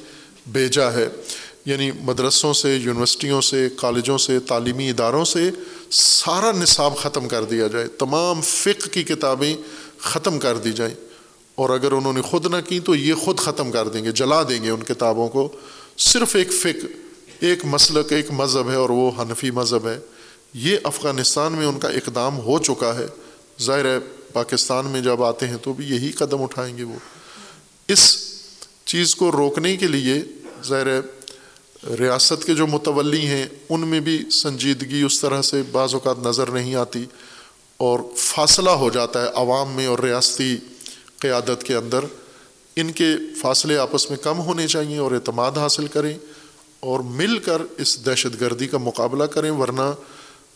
بھیجا 0.52 0.92
ہے۔ 0.92 1.08
یعنی 1.66 1.90
مدرسوں 2.00 2.52
سے، 2.52 2.76
یونیورسٹیوں 2.76 3.40
سے، 3.40 3.68
کالجوں 3.76 4.18
سے، 4.18 4.40
تعلیمی 4.40 4.90
اداروں 4.90 5.24
سے 5.24 5.50
سارا 5.90 6.52
نصاب 6.52 6.96
ختم 6.96 7.28
کر 7.28 7.44
دیا 7.44 7.66
جائے۔ 7.66 7.86
تمام 7.86 8.40
فقہ 8.40 8.88
کی 8.88 9.02
کتابیں 9.02 9.56
ختم 9.98 10.38
کر 10.38 10.58
دی 10.58 10.72
جائیں۔ 10.72 10.94
اور 11.54 11.70
اگر 11.70 11.92
انہوں 11.92 12.12
نے 12.12 12.22
خود 12.22 12.46
نہ 12.46 12.56
کی 12.68 12.80
تو 12.80 12.94
یہ 12.94 13.14
خود 13.14 13.38
ختم 13.38 13.70
کر 13.70 13.88
دیں 13.88 14.04
گے، 14.04 14.12
جلا 14.12 14.42
دیں 14.42 14.64
گے 14.64 14.70
ان 14.70 14.82
کتابوں 14.82 15.28
کو۔ 15.28 15.48
صرف 15.98 16.36
ایک 16.36 16.52
فکر 16.52 16.86
ایک 17.40 17.64
مسلک، 17.64 18.12
ایک 18.12 18.30
مذہب 18.30 18.70
ہے 18.70 18.76
اور 18.76 18.90
وہ 18.90 19.10
حنفی 19.18 19.50
مذہب 19.50 19.88
ہے۔ 19.88 19.98
یہ 20.54 20.76
افغانستان 20.82 21.52
میں 21.52 21.66
ان 21.66 21.78
کا 21.78 21.88
اقدام 21.88 22.38
ہو 22.38 22.58
چکا 22.58 22.98
ہے۔ 22.98 23.06
ظاہر 23.62 23.84
ہے 23.84 23.98
پاکستان 24.32 24.86
میں 24.86 25.00
جب 25.00 25.22
آتے 25.22 25.48
ہیں 25.48 25.56
تو 25.62 25.72
بھی 25.72 25.86
یہی 25.86 26.12
قدم 26.12 26.42
اٹھائیں 26.42 26.78
گے 26.78 26.82
وہ۔ 26.82 26.98
اس 27.88 28.18
چیز 28.84 29.14
کو 29.14 29.32
روکنے 29.32 29.76
کے 29.76 29.86
لیے 29.86 30.14
ظاہر 30.64 30.86
ریاست 32.00 32.44
کے 32.44 32.54
جو 32.54 32.66
متولی 32.66 33.26
ہیں، 33.26 33.46
ان 33.68 33.80
میں 33.80 34.00
بھی 34.00 34.24
سنجیدگی 34.30 35.02
اس 35.02 35.20
طرح 35.20 35.42
سے 35.42 35.62
بعض 35.72 35.94
اوقات 35.94 36.16
نظر 36.18 36.50
نہیں 36.50 36.74
آتی 36.74 37.04
اور 37.76 38.00
فاصلہ 38.16 38.70
ہو 38.70 38.90
جاتا 38.90 39.22
ہے 39.22 39.30
عوام 39.34 39.72
میں 39.72 39.86
اور 39.86 39.98
ریاستی 39.98 40.56
قیادت 41.18 41.64
کے 41.64 41.74
اندر۔ 41.74 42.04
ان 42.76 42.92
کے 42.92 43.06
فاصلے 43.40 43.78
آپس 43.78 44.10
میں 44.10 44.18
کم 44.18 44.38
ہونے 44.38 44.68
چاہئیں 44.68 44.98
اور 44.98 45.12
اعتماد 45.12 45.52
حاصل 45.52 45.86
کریں 45.86 46.18
اور 46.80 47.00
مل 47.00 47.38
کر 47.38 47.62
اس 47.78 48.06
دہشت 48.06 48.40
گردی 48.40 48.66
کا 48.66 48.78
مقابلہ 48.78 49.24
کریں، 49.24 49.50
ورنہ 49.50 49.92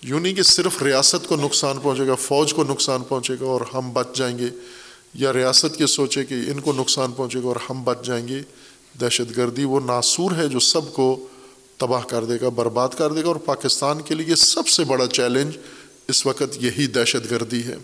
یوں 0.02 0.20
نہیں 0.20 0.34
کہ 0.34 0.42
صرف 0.42 0.82
ریاست 0.82 1.28
کو 1.28 1.36
نقصان 1.36 1.78
پہنچے 1.82 2.06
گا، 2.06 2.14
فوج 2.14 2.54
کو 2.54 2.64
نقصان 2.64 3.02
پہنچے 3.02 3.34
گا 3.40 3.44
اور 3.44 3.60
ہم 3.74 3.92
بچ 3.92 4.06
جائیں 4.14 4.38
گے، 4.38 4.46
یا 5.14 5.32
ریاست 5.32 5.76
کے 5.76 5.86
سوچے 5.86 6.24
کہ 6.24 6.34
ان 6.34 6.60
کو 6.60 6.72
نقصان 6.72 7.12
پہنچے 7.12 7.38
گا 7.38 7.48
اور 7.48 7.56
ہم 7.70 7.84
بچ 7.84 7.96
جائیں 8.04 8.28
گے۔ 8.28 8.42
دہشت 9.00 9.36
گردی 9.36 9.64
وہ 9.64 9.80
ناصور 9.80 10.30
ہے 10.36 10.48
جو 10.48 10.58
سب 10.58 10.92
کو 10.92 11.26
تباہ 11.76 12.02
کر 12.02 12.24
دے 12.24 12.34
گا، 12.42 12.48
برباد 12.48 12.88
کر 12.88 13.12
دے 13.12 13.22
گا 13.22 13.28
اور 13.28 13.36
پاکستان 13.36 14.00
کے 14.00 14.14
لیے 14.14 14.34
سب 14.34 14.68
سے 14.68 14.84
بڑا 14.84 15.06
چیلنج 15.06 15.56
اس 16.08 16.26
وقت 16.26 16.62
یہی 16.62 16.86
دہشت 16.86 17.30
گردی 17.30 17.62
ہے۔ 17.62 17.76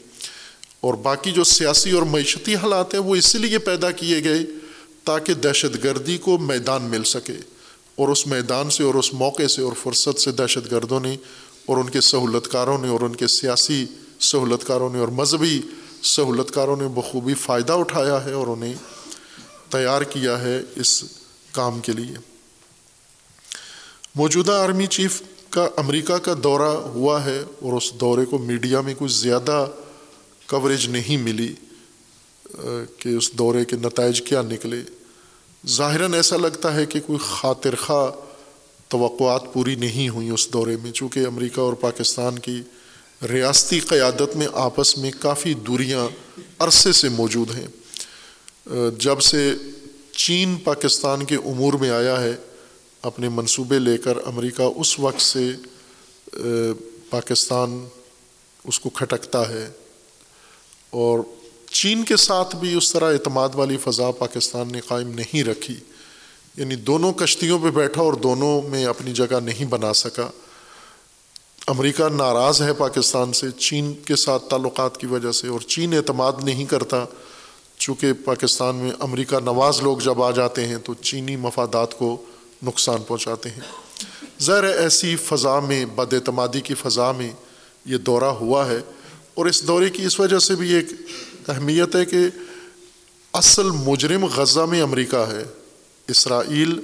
اور 0.81 0.95
باقی 0.95 1.31
جو 1.33 1.45
سیاسی 1.45 1.91
اور 1.91 2.03
معیشتی 2.03 2.55
حالات 2.55 2.95
ہیں 2.95 3.01
وہ 3.01 3.17
اسی 3.17 3.39
لیے 3.39 3.59
پیدا 3.59 3.91
کیے 3.91 4.25
گئے 4.25 4.39
تاکہ 5.05 5.35
دہشت 5.35 5.85
گردی 5.85 6.19
کو 6.19 6.39
میدان 6.39 6.83
مل 6.83 7.05
سکے۔ 7.05 7.37
اور 7.97 8.09
اس 8.09 8.27
میدان 8.27 8.71
سے 8.71 8.83
اور 8.83 8.95
اس 8.95 9.15
موقع 9.15 9.47
سے 9.47 9.63
اور 9.63 9.73
فرصت 9.83 10.21
سے 10.21 10.33
دہشت 10.33 10.73
گردوں 10.73 11.01
نے 11.01 11.17
اور 11.71 11.79
ان 11.79 11.91
کے 11.91 12.01
سہولت 12.01 12.49
کاروں 12.53 12.79
نے 12.79 12.89
اور 12.89 13.01
ان 13.01 13.17
کے 13.17 13.27
سیاسی 13.27 13.87
سہولت 14.21 14.67
کاروں 14.67 14.91
نے 14.93 14.99
اور 14.99 15.09
مذہبی 15.09 15.61
سہولت 16.03 16.51
کاروں 16.51 16.77
نے 16.77 16.89
بخوبی 16.89 17.35
فائدہ 17.35 17.73
اٹھایا 17.73 18.25
ہے 18.25 18.33
اور 18.33 18.47
انہیں 18.47 18.75
تیار 19.69 20.03
کیا 20.03 20.41
ہے 20.41 20.61
اس 20.77 21.05
کام 21.53 21.81
کے 21.81 21.93
لیے۔ 21.93 22.17
موجودہ 24.15 24.53
آرمی 24.53 24.87
چیف 24.87 25.23
کا 25.51 25.69
امریکہ 25.77 26.17
کا 26.17 26.35
دورہ 26.45 26.75
ہوا 26.93 27.25
ہے 27.25 27.43
اور 27.63 27.73
اس 27.73 27.93
دورے 27.93 28.25
کو 28.25 28.39
میڈیا 28.39 28.81
میں 28.81 28.95
کچھ 28.99 29.13
زیادہ 29.13 29.67
کوریج 30.47 30.87
نہیں 30.87 31.17
ملی 31.17 31.55
کہ 32.99 33.09
اس 33.09 33.33
دورے 33.33 33.65
کے 33.65 33.77
نتائج 33.77 34.23
کیا 34.23 34.43
نکلے۔ 34.43 34.83
ظاہراً 35.67 36.15
ایسا 36.15 36.37
لگتا 36.37 36.75
ہے 36.75 36.87
کہ 36.87 37.01
کوئی 37.07 37.19
خاطر 37.31 37.75
خواہ 37.77 38.30
توقعات 38.91 39.53
پوری 39.53 39.75
نہیں 39.75 40.09
ہوئیں 40.09 40.31
اس 40.31 40.53
دورے 40.53 40.77
میں، 40.83 40.93
چونکہ 40.93 41.27
امریکہ 41.27 41.61
اور 41.61 41.73
پاکستان 41.73 42.39
کی 42.39 42.63
ریاستی 43.29 43.81
قیادت 43.81 44.37
میں 44.37 44.47
آپس 44.53 44.99
میں 44.99 45.11
کافی 45.21 45.55
دوریاں 45.55 46.09
عرصے 46.59 46.93
سے 46.93 47.09
موجود 47.09 47.51
ہیں۔ 47.51 47.67
جب 48.99 49.21
سے 49.21 49.55
چین 50.13 50.57
پاکستان 50.57 51.25
کے 51.25 51.37
امور 51.37 51.73
میں 51.73 51.91
آیا 51.91 52.21
ہے، 52.21 52.37
اپنے 53.03 53.29
منصوبے 53.29 53.79
لے 53.79 53.99
کر 53.99 54.19
امریکہ 54.27 54.63
اس 54.63 54.99
وقت 54.99 55.21
سے، 55.21 55.51
پاکستان 57.11 57.89
اس 58.65 58.81
کو 58.81 58.91
کھٹکتا 58.91 59.49
ہے۔ 59.49 59.71
اور 60.91 61.19
چین 61.71 62.05
کے 62.05 62.17
ساتھ 62.17 62.57
بھی 62.57 62.75
اس 62.75 62.93
طرح 62.93 63.13
اعتماد 63.13 63.49
والی 63.55 63.77
فضا 63.77 64.11
پاکستان 64.11 64.73
نے 64.73 64.81
قائم 64.81 65.09
نہیں 65.09 65.45
رکھی۔ 65.45 65.75
یعنی 66.57 66.77
دونوں 66.77 67.13
کشتیوں 67.13 67.59
پہ 67.59 67.71
بیٹھا 67.71 68.03
اور 68.03 68.13
دونوں 68.13 68.69
میں 68.69 68.85
اپنی 68.85 69.13
جگہ 69.13 69.41
نہیں 69.45 69.65
بنا 69.65 69.93
سکا۔ 69.93 70.31
امریکہ 71.67 72.09
ناراض 72.09 72.63
ہے 72.63 72.73
پاکستان 72.73 73.33
سے، 73.33 73.51
چین 73.51 73.93
کے 73.93 74.17
ساتھ 74.17 74.49
تعلقات 74.49 74.99
کی 74.99 75.07
وجہ 75.07 75.33
سے 75.33 75.49
اور 75.49 75.61
چین 75.61 75.95
اعتماد 75.95 76.33
نہیں 76.43 76.65
کرتا۔ 76.65 77.05
چونکہ 77.79 78.13
پاکستان 78.13 78.77
میں 78.77 78.91
امریکہ 79.01 79.37
نواز 79.41 79.81
لوگ 79.83 79.99
جب 79.99 80.23
آ 80.23 80.31
جاتے 80.31 80.67
ہیں 80.69 80.77
تو 80.85 80.95
چینی 80.95 81.37
مفادات 81.37 81.99
کو 81.99 82.25
نقصان 82.63 83.03
پہنچاتے 83.03 83.49
ہیں۔ 83.49 83.61
ظاہر 84.43 84.65
ایسی 84.65 85.17
فضا 85.17 85.61
میں، 85.61 85.85
بد 85.85 86.13
اعتمادی 86.13 86.61
کی 86.61 86.75
فضا 86.75 87.13
میں 87.13 87.33
یہ 87.85 87.97
دورہ 87.97 88.25
ہوا 88.25 88.67
ہے۔ 88.67 88.79
اور 89.35 89.47
اس 89.47 89.67
دورے 89.67 89.91
کی 89.91 90.05
اس 90.05 90.21
وجہ 90.21 90.39
سے 90.39 90.55
بھی 90.55 90.73
ایک 90.73 90.87
اہمیت 91.49 91.97
ہے 91.97 92.05
کہ 92.05 92.19
اصل 93.33 93.71
مجرم 93.71 94.25
غزہ 94.25 94.61
میں 94.61 94.83
امریکہ 94.83 95.17
ہے۔ 95.17 95.45
اسرائیل 96.11 96.81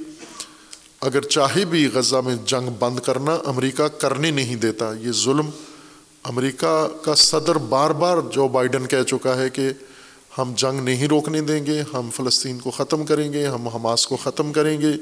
اگر 1.00 1.22
چاہے 1.22 1.64
بھی 1.64 1.88
غزہ 1.94 2.16
میں 2.16 2.36
جنگ 2.46 2.68
بند 2.78 2.98
کرنا 2.98 3.38
امریکہ 3.44 3.88
کرنے 3.88 4.30
نہیں 4.30 4.56
دیتا، 4.56 4.92
یہ 5.00 5.12
ظلم 5.12 5.50
امریکہ 6.22 6.88
کا 7.02 7.14
صدر 7.14 7.56
بار 7.56 7.90
بار 7.90 8.16
جو 8.32 8.48
بائیڈن 8.48 8.86
کہہ 8.86 9.02
چکا 9.02 9.36
ہے 9.36 9.50
کہ 9.50 9.70
ہم 10.38 10.52
جنگ 10.56 10.80
نہیں 10.80 11.08
روکنے 11.08 11.40
دیں 11.40 11.66
گے، 11.66 11.82
ہم 11.94 12.08
فلسطین 12.14 12.58
کو 12.58 12.70
ختم 12.70 13.04
کریں 13.04 13.32
گے، 13.32 13.46
ہم 13.46 13.68
حماس 13.68 14.06
کو 14.06 14.16
ختم 14.16 14.52
کریں 14.52 14.80
گے، 14.80 14.92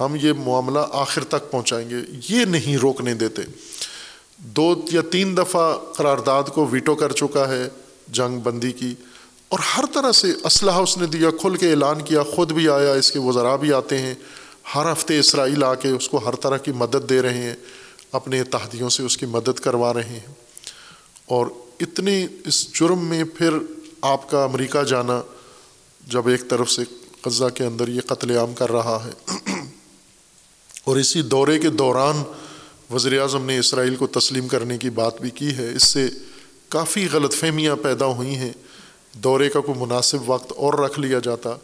ہم 0.00 0.16
یہ 0.22 0.32
معاملہ 0.32 0.78
آخر 0.92 1.24
تک 1.24 1.50
پہنچائیں 1.50 1.90
گے، 1.90 1.96
یہ 2.28 2.44
نہیں 2.44 2.76
روکنے 2.76 3.14
دیتے۔ 3.14 3.42
دو 4.38 4.74
یا 4.92 5.00
تین 5.10 5.36
دفعہ 5.36 5.76
قرارداد 5.96 6.42
کو 6.42 6.66
ویٹو 6.66 6.94
کر 6.94 7.12
چکا 7.12 7.48
ہے 7.48 7.68
جنگ 8.08 8.40
بندی 8.40 8.72
کی۔ 8.72 8.94
اور 9.50 9.58
ہر 9.58 9.84
طرح 9.94 10.12
سے 10.12 10.32
اسلحہ 10.44 10.82
اس 10.82 10.98
نے 10.98 11.06
دیا، 11.06 11.30
کھل 11.30 11.56
کے 11.56 11.70
اعلان 11.70 12.02
کیا، 12.02 12.22
خود 12.22 12.52
بھی 12.52 12.68
آیا، 12.68 12.92
اس 12.92 13.12
کے 13.12 13.18
وزراء 13.18 13.56
بھی 13.56 13.72
آتے 13.72 13.98
ہیں۔ 13.98 14.14
ہر 14.74 14.92
ہفتے 14.92 15.18
اسرائیل 15.18 15.64
آ 15.64 15.74
کے 15.74 15.88
اس 15.88 16.08
کو 16.08 16.18
ہر 16.18 16.34
طرح 16.34 16.56
کی 16.56 16.72
مدد 16.72 17.08
دے 17.08 17.22
رہے 17.22 17.34
ہیں، 17.34 17.54
اپنے 18.12 18.40
اتحادیوں 18.40 18.88
سے 18.88 19.02
اس 19.02 19.16
کی 19.16 19.26
مدد 19.26 19.60
کروا 19.60 19.94
رہے 19.94 20.04
ہیں۔ 20.04 20.34
اور 21.26 21.46
اتنے 21.80 22.26
اس 22.46 22.72
جرم 22.72 23.04
میں 23.04 23.24
پھر 23.24 23.50
آپ 24.00 24.30
کا 24.30 24.44
امریکہ 24.44 24.82
جانا 24.82 25.22
جب 26.06 26.28
ایک 26.28 26.48
طرف 26.48 26.70
سے 26.70 26.82
غزہ 27.26 27.44
کے 27.54 27.64
اندر 27.64 27.88
یہ 27.88 28.00
قتل 28.00 28.36
عام 28.36 28.54
کر 28.54 28.72
رہا 28.72 29.06
ہے۔ 29.06 29.40
اور 30.84 30.96
اسی 30.96 31.22
دورے 31.22 31.58
کے 31.58 31.70
دوران 31.70 32.22
وزیر 32.92 33.20
اعظم 33.20 33.44
نے 33.44 33.58
اسرائیل 33.58 33.96
کو 33.96 34.06
تسلیم 34.06 34.48
کرنے 34.48 34.78
کی 34.78 34.90
بات 34.90 35.20
بھی 35.20 35.30
کی 35.30 35.56
ہے۔ 35.56 35.74
اس 35.74 35.82
سے 35.82 36.08
کافی 36.68 37.08
غلط 37.12 37.34
فہمیاں 37.34 37.76
پیدا 37.76 38.06
ہوئی 38.06 38.36
ہیں۔ 38.36 38.52
دورے 39.12 39.48
کا 39.48 39.60
کوئی 39.60 39.78
مناسب 39.80 40.30
وقت 40.30 40.52
اور 40.52 40.74
رکھ 40.74 41.00
لیا 41.00 41.18
جاتا۔ 41.18 41.56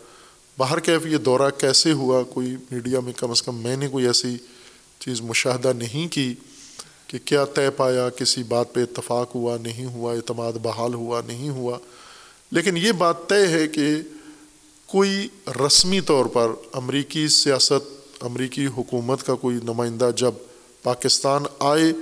باہر 0.59 0.81
کیف 0.81 1.07
یہ 1.07 1.17
دورہ 1.17 1.51
کیسے 1.59 1.93
ہوا؟ 1.93 2.23
کوئی 2.23 2.57
میڈیا 2.71 3.01
میں 3.01 3.13
کم 3.13 3.31
از 3.31 3.43
کم 3.43 3.57
میں 3.57 3.77
نے 3.77 3.89
کوئی 3.89 4.07
ایسی 4.07 4.37
چیز 4.99 5.21
مشاہدہ 5.21 5.73
نہیں 5.77 6.13
کی 6.13 6.35
کہ 7.07 7.19
کیا 7.25 7.45
طے 7.45 7.71
پایا، 7.71 8.09
کسی 8.09 8.43
بات 8.43 8.75
پہ 8.75 8.83
اتفاق 8.83 9.35
ہوا 9.35 9.57
نہیں 9.63 9.87
ہوا، 9.87 10.13
اعتماد 10.13 10.53
بحال 10.53 10.95
ہوا 10.95 11.21
نہیں 11.27 11.49
ہوا۔ 11.49 11.79
لیکن 12.51 12.77
یہ 12.77 12.93
بات 12.93 13.29
طے 13.29 13.47
ہے 13.47 13.69
کہ 13.69 13.97
کوئی 14.87 15.29
رسمی 15.67 16.01
طور 16.01 16.27
پر 16.27 16.51
امریکی 16.73 17.29
سیاست، 17.29 17.91
امریکی 18.21 18.67
حکومت 18.67 19.27
کا 19.27 19.35
کوئی 19.35 19.57
نمائندہ 19.63 20.11
جب 20.17 20.33
پاکستان 20.83 21.43
آئے، 21.59 21.93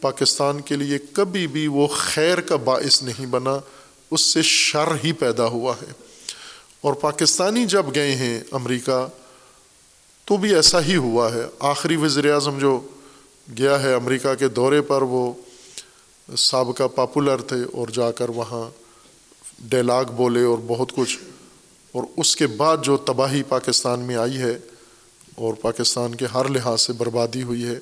پاکستان 0.00 0.60
کے 0.60 0.76
لیے 0.76 0.98
کبھی 1.12 1.46
بھی 1.46 1.66
وہ 1.66 1.86
خیر 1.86 2.40
کا 2.40 2.56
باعث 2.56 3.02
نہیں 3.02 3.26
بنا۔ 3.26 3.58
اس 4.10 4.20
سے 4.20 4.42
شر 4.42 4.88
ہی 5.04 5.12
پیدا 5.12 5.44
ہوا 5.44 5.74
ہے۔ 5.82 5.92
اور 6.80 6.94
پاکستانی 6.94 7.66
جب 7.66 7.86
گئے 7.94 8.14
ہیں 8.14 8.40
امریکہ، 8.50 9.06
تو 10.24 10.36
بھی 10.36 10.54
ایسا 10.54 10.80
ہی 10.80 10.96
ہوا 10.96 11.34
ہے۔ 11.34 11.42
آخری 11.58 11.96
وزیر 11.96 12.32
اعظم 12.32 12.58
جو 12.58 12.80
گیا 13.58 13.82
ہے 13.82 13.94
امریکہ 13.94 14.34
کے 14.34 14.48
دورے 14.48 14.82
پر، 14.82 15.02
وہ 15.02 15.32
سابقہ 16.38 16.82
پاپولر 16.94 17.40
تھے 17.40 17.56
اور 17.72 17.88
جا 17.88 18.12
کر 18.12 18.28
وہاں 18.28 18.70
ڈیلاگ 19.58 20.04
بولے 20.04 20.44
اور 20.44 20.58
بہت 20.66 20.92
کچھ۔ 20.92 21.18
اور 21.92 22.02
اس 22.16 22.36
کے 22.36 22.46
بعد 22.46 22.76
جو 22.82 22.96
تباہی 22.96 23.42
پاکستان 23.42 24.00
میں 24.00 24.16
آئی 24.16 24.38
ہے 24.38 24.58
اور 25.36 25.54
پاکستان 25.54 26.14
کے 26.14 26.26
ہر 26.26 26.48
لحاظ 26.48 26.80
سے 26.80 26.92
بربادی 26.92 27.42
ہوئی 27.42 27.64
ہے، 27.64 27.78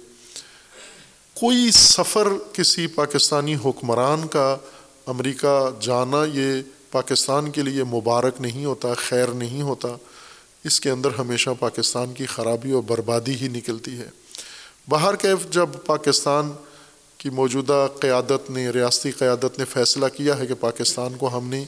کوئی 1.35 1.70
سفر 1.70 2.28
کسی 2.53 2.86
پاکستانی 2.86 3.57
حکمران 3.65 4.28
کا 4.28 4.57
امریکہ 5.06 5.70
جانا 5.80 6.24
یہ 6.34 6.62
پاکستان 6.90 7.50
کے 7.50 7.62
لیے 7.62 7.84
مبارک 7.84 8.40
نہیں 8.40 8.64
ہوتا، 8.64 8.88
خیر 8.94 9.28
نہیں 9.28 9.62
ہوتا، 9.62 9.88
اس 10.64 10.80
کے 10.80 10.90
اندر 10.90 11.08
ہمیشہ 11.18 11.50
پاکستان 11.60 12.12
کی 12.12 12.26
خرابی 12.26 12.70
اور 12.70 12.82
بربادی 12.82 13.34
ہی 13.34 13.48
نکلتی 13.48 13.98
ہے۔ 13.98 14.08
باہر 14.88 15.16
کیف 15.16 15.50
جب 15.50 15.68
پاکستان 15.86 16.52
کی 17.18 17.30
موجودہ 17.30 17.88
قیادت 18.00 18.50
نے، 18.50 18.70
ریاستی 18.70 19.10
قیادت 19.10 19.58
نے 19.58 19.64
فیصلہ 19.64 20.06
کیا 20.06 20.38
ہے 20.38 20.46
کہ 20.46 20.54
پاکستان 20.54 21.14
کو 21.14 21.38
ہم 21.38 21.48
نے 21.48 21.64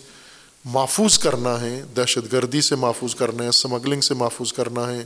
محفوظ 0.65 1.19
کرنا 1.19 1.61
ہے، 1.61 1.83
دہشت 1.97 2.33
گردی 2.33 2.61
سے 2.61 2.77
محفوظ 2.77 3.15
کرنا 3.15 3.43
ہے 3.43 3.49
اسمگلنگ 3.49 4.01
سے 4.01 4.15
محفوظ 4.15 4.53
کرنا 4.53 4.93
ہے، 4.93 5.05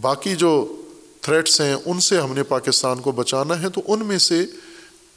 باقی 0.00 0.36
جو 0.36 0.82
تھریٹس 1.20 1.60
ہیں 1.60 1.74
ان 1.84 2.00
سے 2.00 2.20
ہم 2.20 2.32
نے 2.32 2.42
پاکستان 2.42 3.00
کو 3.00 3.12
بچانا 3.12 3.62
ہے، 3.62 3.68
تو 3.68 3.80
ان 3.88 4.06
میں 4.06 4.18
سے 4.18 4.44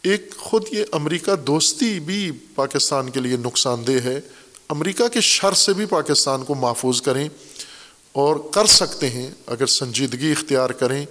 ایک 0.05 0.37
خود 0.37 0.63
یہ 0.71 0.83
امریکہ 0.91 1.35
دوستی 1.35 1.99
بھی 1.99 2.31
پاکستان 2.55 3.09
کے 3.09 3.19
لیے 3.19 3.37
نقصان 3.37 3.87
دہ 3.87 3.91
ہے۔ 3.91 4.21
امریکہ 4.69 5.07
کے 5.07 5.21
شر 5.21 5.53
سے 5.53 5.73
بھی 5.73 5.85
پاکستان 5.85 6.43
کو 6.43 6.55
محفوظ 6.55 7.01
کریں 7.01 7.29
اور 8.11 8.35
کر 8.51 8.65
سکتے 8.65 9.09
ہیں 9.09 9.31
اگر 9.45 9.65
سنجیدگی 9.65 10.31
اختیار 10.31 10.69
کریں 10.69 11.05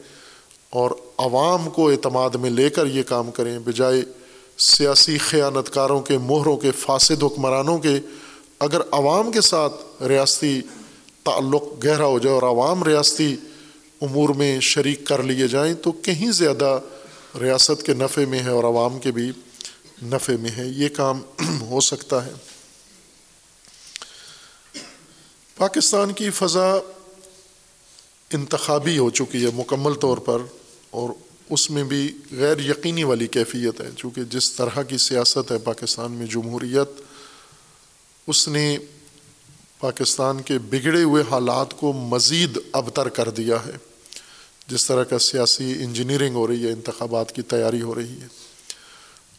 اور 0.71 0.91
عوام 1.19 1.71
کو 1.71 1.91
اعتماد 1.91 2.31
میں 2.31 2.51
لے 2.51 2.71
کر 2.71 2.87
یہ 2.87 3.03
کام 3.03 3.31
کریں۔ 3.31 3.59
بجائے 3.59 4.03
سیاسی 4.59 5.19
خیانت 5.19 5.75
کاروں 5.75 6.01
کے، 6.01 6.19
مہروں 6.19 6.57
کے، 6.57 6.71
فاسد 6.71 7.23
حکمرانوں 7.23 7.79
کے، 7.79 8.01
اگر 8.59 8.81
عوام 8.91 9.33
کے 9.33 9.41
ساتھ 9.41 10.03
ریاستی 10.03 10.61
تعلق 11.25 11.85
گہرا 11.85 12.07
ہو 12.07 12.19
جائے 12.19 12.35
اور 12.35 12.43
عوام 12.43 12.83
ریاستی 12.83 13.37
امور 14.03 14.29
میں 14.29 14.61
شریک 14.61 15.07
کر 15.07 15.23
لیے 15.23 15.49
جائیں 15.49 15.75
تو 15.75 15.93
کہیں 15.93 16.33
زیادہ 16.33 16.81
ریاست 17.41 17.83
کے 17.83 17.95
نفع 17.95 18.21
میں 18.29 18.41
ہے 18.41 18.49
اور 18.49 18.65
عوام 18.65 18.99
کے 18.99 19.11
بھی 19.11 19.33
نفع 20.03 20.33
میں 20.41 20.51
ہے، 20.57 20.67
یہ 20.67 20.89
کام 20.89 21.21
ہو 21.61 21.81
سکتا 21.81 22.27
ہے۔ 22.27 22.33
پاکستان 25.57 26.13
کی 26.13 26.31
فضا 26.31 26.75
انتخابی 28.33 28.99
ہو 28.99 29.11
چکی 29.11 29.45
ہے 29.45 29.51
مکمل 29.55 29.95
طور 29.95 30.19
پر، 30.19 30.39
اور 30.91 31.11
اس 31.51 31.71
میں 31.71 31.85
بھی 31.85 32.19
غیر 32.33 32.59
یقینی 32.59 33.05
والی 33.05 33.27
کیفیت 33.27 33.81
ہے۔ 33.81 33.91
چونکہ 33.97 34.25
جس 34.25 34.53
طرح 34.53 34.83
کی 34.83 34.99
سیاست 34.99 35.53
ہے 35.53 35.59
پاکستان 35.59 36.13
میں 36.13 36.27
جمہوریت، 36.27 37.01
اس 38.27 38.49
نے 38.49 38.79
پاکستان 39.81 40.43
کے 40.43 40.59
بگڑے 40.59 41.03
ہوئے 41.03 41.25
حالات 41.31 41.81
کو 41.81 41.93
مزید 41.93 42.59
ابتر 42.73 43.09
کر 43.09 43.31
دیا 43.31 43.57
ہے۔ 43.67 43.94
جس 44.67 44.87
طرح 44.87 45.05
کا 45.05 45.19
سیاسی 45.19 45.73
انجینئرنگ 45.85 46.35
ہو 46.35 46.47
رہی 46.47 46.67
ہے، 46.67 46.73
انتخابات 46.73 47.33
کی 47.33 47.43
تیاری 47.43 47.83
ہو 47.83 47.95
رہی 47.95 48.21
ہے، 48.21 48.27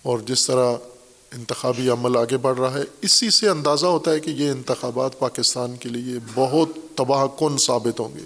اور 0.01 0.19
جس 0.19 0.45
طرح 0.47 0.75
انتخابی 1.31 1.89
عمل 1.89 2.17
آگے 2.17 2.37
بڑھ 2.37 2.59
رہا 2.59 2.73
ہے، 2.73 2.83
اسی 3.01 3.29
سے 3.29 3.49
اندازہ 3.49 3.85
ہوتا 3.85 4.11
ہے 4.11 4.19
کہ 4.19 4.29
یہ 4.29 4.51
انتخابات 4.51 5.19
پاکستان 5.19 5.75
کے 5.75 5.89
لیے 5.89 6.19
بہت 6.33 6.69
تباہ 6.95 7.25
کن 7.39 7.57
ثابت 7.57 7.99
ہوں 7.99 8.15
گے۔ 8.15 8.23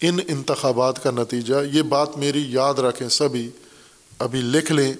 ان 0.00 0.18
انتخابات 0.28 1.02
کا 1.02 1.10
نتیجہ، 1.10 1.54
یہ 1.72 1.82
بات 1.82 2.16
میری 2.18 2.44
یاد 2.52 2.74
رکھیں 2.74 3.08
سبھی، 3.08 3.50
ابھی 4.18 4.40
لکھ 4.40 4.72
لیں 4.72 4.92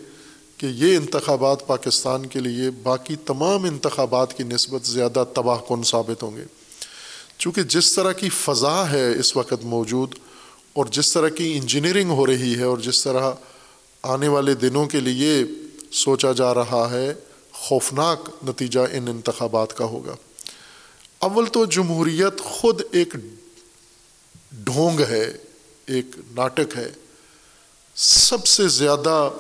کہ 0.57 0.67
یہ 0.67 0.97
انتخابات 0.97 1.67
پاکستان 1.67 2.27
کے 2.27 2.41
لیے 2.41 2.71
باقی 2.83 3.17
تمام 3.17 3.65
انتخابات 3.65 4.37
کی 4.37 4.45
نسبت 4.45 4.87
زیادہ 4.87 5.25
تباہ 5.35 5.61
کن 5.69 5.83
ثابت 5.83 6.23
ہوں 6.23 6.37
گے۔ 6.37 6.45
چونکہ 7.39 7.63
جس 7.63 7.93
طرح 7.93 8.13
کی 8.13 8.29
فضا 8.29 8.91
ہے 8.91 9.19
اس 9.19 9.37
وقت 9.37 9.65
موجود 9.65 10.15
اور 10.73 10.87
جس 10.87 11.13
طرح 11.13 11.29
کی 11.29 11.53
انجینئرنگ 11.57 12.11
ہو 12.11 12.27
رہی 12.27 12.59
ہے 12.59 12.63
اور 12.63 12.79
جس 12.79 13.05
طرح 13.05 13.33
آنے 14.03 14.29
والے 14.29 14.55
دنوں 14.55 14.87
کے 14.87 15.01
لیے 15.01 15.45
سوچا 15.93 16.33
جا 16.33 16.55
رہا 16.55 16.89
ہے، 16.91 17.15
خوفناک 17.53 18.31
نتیجہ 18.49 18.81
ان 18.93 19.09
انتخابات 19.09 19.77
کا 19.77 19.85
ہوگا۔ 19.85 20.17
اول 21.19 21.47
تو 21.47 21.65
جمہوریت 21.65 22.41
خود 22.41 22.81
ایک 22.93 23.15
ڈھونگ 24.53 25.01
ہے، 25.01 25.33
ایک 25.87 26.07
ناٹک 26.31 26.77
ہے۔ 26.77 26.93
سب 27.95 28.47
سے 28.47 28.69
زیادہ 28.69 29.31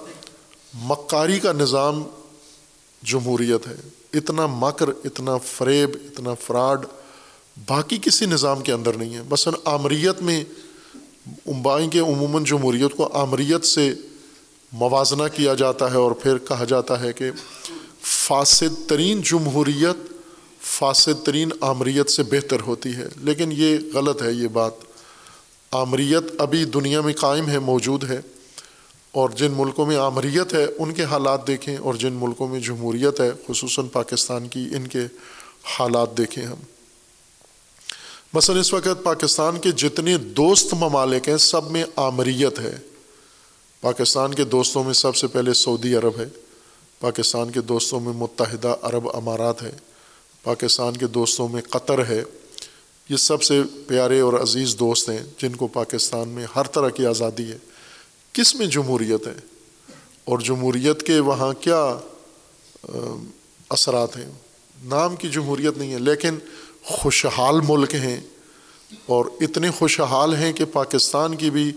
مکاری 0.74 1.40
کا 1.40 1.52
نظام 1.52 2.02
جمہوریت 3.02 3.66
ہے۔ 3.66 3.76
اتنا 4.14 4.46
مکر، 4.46 4.88
اتنا 4.88 5.36
فریب، 5.36 5.90
اتنا 5.94 6.34
فراڈ 6.34 6.86
باقی 7.68 7.98
کسی 8.02 8.26
نظام 8.26 8.60
کے 8.60 8.72
اندر 8.72 8.92
نہیں 8.92 9.14
ہے۔ 9.14 9.22
مثلاً 9.30 9.60
آمریت 9.64 10.22
میں 10.22 10.44
امبائیں 11.26 11.90
کے 11.90 11.98
عموماً 11.98 12.44
جمہوریت 12.44 12.96
کو 12.96 13.08
آمریت 13.12 13.64
سے 13.64 13.94
موازنہ 14.72 15.22
کیا 15.34 15.54
جاتا 15.54 15.90
ہے 15.90 15.96
اور 15.96 16.12
پھر 16.12 16.38
کہا 16.38 16.64
جاتا 16.64 17.00
ہے 17.00 17.12
کہ 17.12 17.30
فاسد 18.02 18.88
ترین 18.88 19.20
جمہوریت 19.22 20.12
فاسد 20.60 21.26
ترین 21.26 21.48
آمریت 21.60 22.10
سے 22.10 22.22
بہتر 22.22 22.60
ہوتی 22.60 22.96
ہے۔ 22.96 23.08
لیکن 23.20 23.52
یہ 23.52 23.78
غلط 23.94 24.22
ہے 24.22 24.32
یہ 24.32 24.48
بات۔ 24.48 24.70
آمریت 25.70 26.24
ابھی 26.38 26.64
دنیا 26.64 27.00
میں 27.00 27.14
قائم 27.14 27.48
ہے، 27.48 27.58
موجود 27.58 28.04
ہے، 28.10 28.20
اور 29.12 29.30
جن 29.30 29.52
ملکوں 29.56 29.86
میں 29.86 29.96
آمریت 29.96 30.54
ہے، 30.54 30.66
ان 30.78 30.94
کے 30.94 31.04
حالات 31.04 31.46
دیکھیں 31.46 31.76
اور 31.76 31.94
جن 31.94 32.12
ملکوں 32.12 32.48
میں 32.48 32.60
جمہوریت 32.60 33.20
ہے، 33.20 33.30
خصوصاً 33.48 33.88
پاکستان 33.88 34.48
کی، 34.48 34.60
ان 34.60 34.86
کے 34.86 35.00
حالات 35.64 36.18
دیکھیں 36.18 36.44
ہم۔ 36.44 36.71
مثلاً 38.34 38.60
اس 38.60 38.74
وقت 38.74 39.02
پاکستان 39.02 39.58
کے 39.58 39.70
جتنے 39.70 40.18
دوست 40.18 40.74
ممالک 40.74 41.28
ہیں، 41.28 41.36
سب 41.36 41.70
میں 41.70 41.84
آمریت 41.96 42.58
ہے۔ 42.60 42.78
پاکستان 43.80 44.34
کے 44.34 44.44
دوستوں 44.44 44.84
میں 44.84 44.92
سب 44.92 45.16
سے 45.16 45.26
پہلے 45.26 45.52
سعودی 45.52 45.94
عرب 45.94 46.18
ہے۔ 46.18 46.24
پاکستان 47.00 47.50
کے 47.50 47.60
دوستوں 47.60 48.00
میں 48.00 48.12
متحدہ 48.12 48.76
عرب 48.82 49.08
امارات 49.14 49.62
ہے 49.62 49.70
پاکستان 50.42 50.96
کے 50.96 51.06
دوستوں 51.06 51.48
میں 51.48 51.62
قطر 51.62 52.06
ہے۔ 52.06 52.22
یہ 53.08 53.16
سب 53.16 53.42
سے 53.42 53.62
پیارے 53.86 54.20
اور 54.20 54.32
عزیز 54.32 54.76
دوست 54.78 55.10
ہیں 55.10 55.24
جن 55.38 55.56
کو 55.56 55.66
پاکستان 55.66 56.28
میں 56.28 56.46
ہر 56.56 56.62
طرح 56.62 56.88
کی 56.88 57.06
آزادی 57.06 57.52
ہے۔ 57.52 57.58
کس 58.32 58.54
میں 58.54 58.66
جمہوریت 58.66 59.26
ہے؟ 59.26 59.34
اور 60.24 60.38
جمہوریت 60.38 61.02
کے 61.02 61.20
وہاں 61.20 61.52
کیا 61.52 61.98
اثرات 63.68 64.16
ہیں؟ 64.16 64.30
نام 64.84 65.16
کی 65.16 65.28
جمہوریت 65.28 65.78
نہیں 65.78 65.92
ہے، 65.92 65.98
لیکن 65.98 66.38
خوشحال 66.84 67.60
ملک 67.68 67.94
ہیں 67.94 68.20
اور 69.06 69.24
اتنے 69.40 69.70
خوشحال 69.70 70.34
ہیں 70.34 70.52
کہ 70.52 70.64
پاکستان 70.64 71.34
کی 71.34 71.50
بھی 71.50 71.72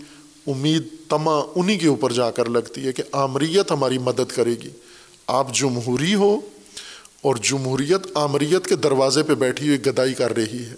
امید 0.46 0.82
تما 1.08 1.40
انہی 1.54 1.78
کے 1.78 1.88
اوپر 1.88 2.12
جا 2.12 2.30
کر 2.30 2.48
لگتی 2.48 2.86
ہے 2.86 2.92
کہ 2.92 3.02
آمریت 3.12 3.70
ہماری 3.70 3.98
مدد 3.98 4.32
کرے 4.34 4.50
گی۔ 4.50 4.70
آپ 5.26 5.54
جمہوری 5.54 6.14
ہو 6.14 6.40
اور 7.22 7.36
جمہوریت 7.36 8.06
آمریت 8.14 8.66
کے 8.66 8.76
دروازے 8.76 9.22
پہ 9.22 9.34
بیٹھی 9.34 9.66
ہوئی 9.66 9.86
گدائی 9.86 10.14
کر 10.14 10.36
رہی 10.36 10.64
ہے۔ 10.64 10.74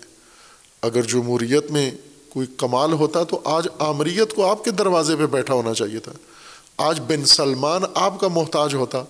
اگر 0.82 1.02
جمہوریت 1.02 1.70
میں 1.70 1.90
کوئی 2.28 2.46
کمال 2.56 2.92
ہوتا 2.92 3.24
تو 3.24 3.40
آج 3.44 3.68
آمریت 3.78 4.34
کو 4.34 4.50
آپ 4.50 4.64
کے 4.64 4.70
دروازے 4.70 5.16
پہ 5.16 5.26
بیٹھا 5.26 5.54
ہونا 5.54 5.74
چاہیے 5.74 5.98
تھا۔ 5.98 6.12
آج 6.76 7.00
بن 7.00 7.24
سلمان 7.24 7.82
آپ 7.94 8.20
کا 8.20 8.28
محتاج 8.28 8.74
ہوتا۔ 8.74 9.04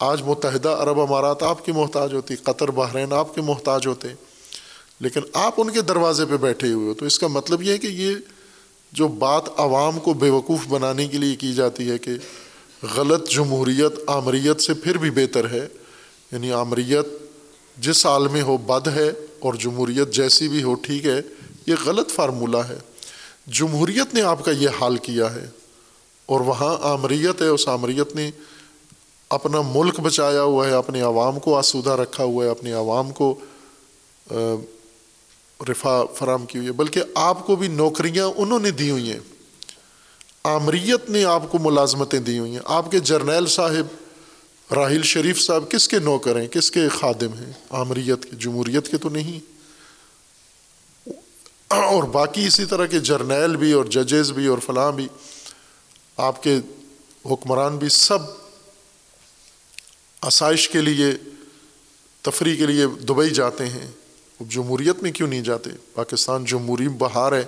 آج 0.00 0.22
متحدہ 0.22 0.68
عرب 0.68 1.00
امارات 1.00 1.42
آپ 1.42 1.64
کی 1.64 1.72
محتاج 1.72 2.12
ہوتی 2.14 2.36
قطر، 2.36 2.70
بحرین 2.70 3.12
آپ 3.12 3.34
کے 3.34 3.40
محتاج 3.40 3.86
ہوتے، 3.86 4.08
لیکن 5.00 5.20
آپ 5.32 5.54
ان 5.56 5.70
کے 5.70 5.80
دروازے 5.80 6.26
پہ 6.26 6.36
بیٹھے 6.36 6.72
ہوئے 6.72 6.88
ہو، 6.88 6.94
تو 6.94 7.04
اس 7.04 7.18
کا 7.18 7.26
مطلب 7.26 7.62
یہ 7.62 7.72
ہے 7.72 7.78
کہ 7.78 7.86
یہ 7.86 8.14
جو 8.92 9.08
بات 9.08 9.48
عوام 9.56 9.98
کو 9.98 10.12
بے 10.14 10.30
وقوف 10.30 10.66
بنانے 10.68 11.06
کے 11.08 11.18
لیے 11.18 11.36
کی 11.36 11.52
جاتی 11.54 11.90
ہے 11.90 11.98
کہ 11.98 12.12
غلط 12.96 13.28
جمہوریت 13.30 13.98
آمریت 14.06 14.60
سے 14.60 14.74
پھر 14.74 14.98
بھی 14.98 15.10
بہتر 15.10 15.50
ہے 15.50 15.66
یعنی 16.32 16.52
آمریت 16.52 17.06
جس 17.76 18.06
حال 18.06 18.28
میں 18.28 18.42
ہو 18.42 18.56
بد 18.56 18.88
ہے 18.88 19.08
اور 19.38 19.54
جمہوریت 19.54 20.12
جیسی 20.14 20.48
بھی 20.48 20.62
ہو 20.62 20.74
ٹھیک 20.74 21.06
ہے، 21.06 21.20
یہ 21.66 21.74
غلط 21.84 22.10
فارمولہ 22.10 22.58
ہے۔ 22.68 22.78
جمہوریت 23.46 24.14
نے 24.14 24.22
آپ 24.22 24.44
کا 24.44 24.50
یہ 24.50 24.68
حال 24.80 24.96
کیا 24.96 25.34
ہے 25.34 25.46
اور 26.26 26.40
وہاں 26.40 26.76
آمریت 26.82 27.42
ہے، 27.42 27.46
اس 27.46 27.68
آمریت 27.68 28.14
نے 28.14 28.30
اپنا 29.30 29.62
ملک 29.74 30.00
بچایا 30.00 30.42
ہوا 30.42 30.66
ہے 30.66 30.72
اپنے 30.72 31.00
عوام 31.00 31.38
کو 31.38 31.58
آسودہ 31.58 31.90
رکھا 31.90 32.24
ہوا 32.24 32.44
ہے 32.44 32.50
اپنے 32.50 32.72
عوام 32.72 33.10
کو 33.10 33.40
رفا 35.68 36.04
فراہم 36.14 36.46
کی 36.46 36.58
ہوئی 36.58 36.68
ہے۔ 36.68 36.72
بلکہ 36.72 37.02
آپ 37.14 37.46
کو 37.46 37.56
بھی 37.56 37.68
نوکریاں 37.68 38.26
انہوں 38.36 38.58
نے 38.58 38.70
دی 38.70 38.90
ہوئی 38.90 39.12
ہیں۔ 39.12 39.18
آمریت 40.44 41.10
نے 41.10 41.24
آپ 41.24 41.42
کو 41.50 41.58
ملازمتیں 41.58 42.20
دی 42.20 42.38
ہوئی 42.38 42.52
ہیں۔ 42.52 42.60
آپ 42.64 42.90
کے 42.90 43.00
جرنیل 43.00 43.46
صاحب، 43.46 43.86
راہیل 44.74 45.02
شریف 45.02 45.40
صاحب 45.40 45.70
کس 45.70 45.88
کے 45.88 45.98
نوکر 45.98 46.40
ہیں؟ 46.40 46.48
کس 46.48 46.70
کے 46.70 46.88
خادم 46.88 47.32
ہیں؟ 47.32 47.52
آمریت 47.70 48.22
کے، 48.22 48.36
جمہوریت 48.36 48.88
کے 48.88 48.96
تو 48.96 49.08
نہیں۔ 49.08 49.40
اور 51.68 52.02
باقی 52.02 52.46
اسی 52.46 52.64
طرح 52.64 52.86
کے 52.86 52.98
جرنیل 52.98 53.56
بھی 53.56 53.72
اور 53.72 53.84
ججز 53.84 54.32
بھی 54.32 54.46
اور 54.46 54.58
فلاں 54.58 54.92
بھی، 54.92 55.08
آپ 56.16 56.42
کے 56.42 56.58
حکمران 57.30 57.76
بھی، 57.76 57.88
سب 57.88 58.18
آسائش 60.20 60.68
کے 60.68 60.80
لیے، 60.80 61.06
تفریح 62.22 62.56
کے 62.56 62.66
لیے 62.66 62.86
دبئی 62.86 63.30
جاتے 63.30 63.66
ہیں۔ 63.66 63.90
جمہوریت 64.48 65.02
میں 65.02 65.12
کیوں 65.12 65.28
نہیں 65.28 65.42
جاتے؟ 65.42 65.70
پاکستان 65.94 66.44
جمہوری 66.44 66.88
بہار 66.88 67.32
ہے۔ 67.32 67.44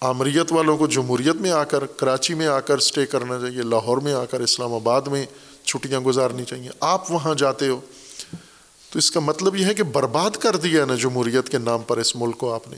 آمریت 0.00 0.52
والوں 0.52 0.76
کو 0.76 0.86
جمہوریت 0.86 1.36
میں 1.36 1.50
آ 1.50 1.64
کر، 1.64 1.86
کراچی 1.86 2.34
میں 2.34 2.46
آ 2.46 2.60
کر 2.60 2.78
اسٹے 2.78 3.06
کرنا 3.06 3.40
چاہیے، 3.40 3.62
لاہور 3.62 3.98
میں 3.98 4.12
آ 4.12 4.24
کر، 4.24 4.40
اسلام 4.40 4.74
آباد 4.74 5.02
میں 5.02 5.26
چھٹیاں 5.64 6.00
گزارنی 6.00 6.44
چاہیے۔ 6.44 6.70
آپ 6.80 7.12
وہاں 7.12 7.34
جاتے 7.34 7.68
ہو۔ 7.68 7.80
تو 8.90 8.98
اس 8.98 9.10
کا 9.10 9.20
مطلب 9.20 9.56
یہ 9.56 9.64
ہے 9.64 9.74
کہ 9.74 9.82
برباد 9.82 10.30
کر 10.30 10.56
دیا 10.56 10.84
نا 10.84 10.94
جمہوریت 10.94 11.48
کے 11.48 11.58
نام 11.58 11.80
پر 11.80 11.98
اس 11.98 12.16
ملک 12.16 12.38
کو 12.38 12.54
آپ 12.54 12.68
نے۔ 12.68 12.76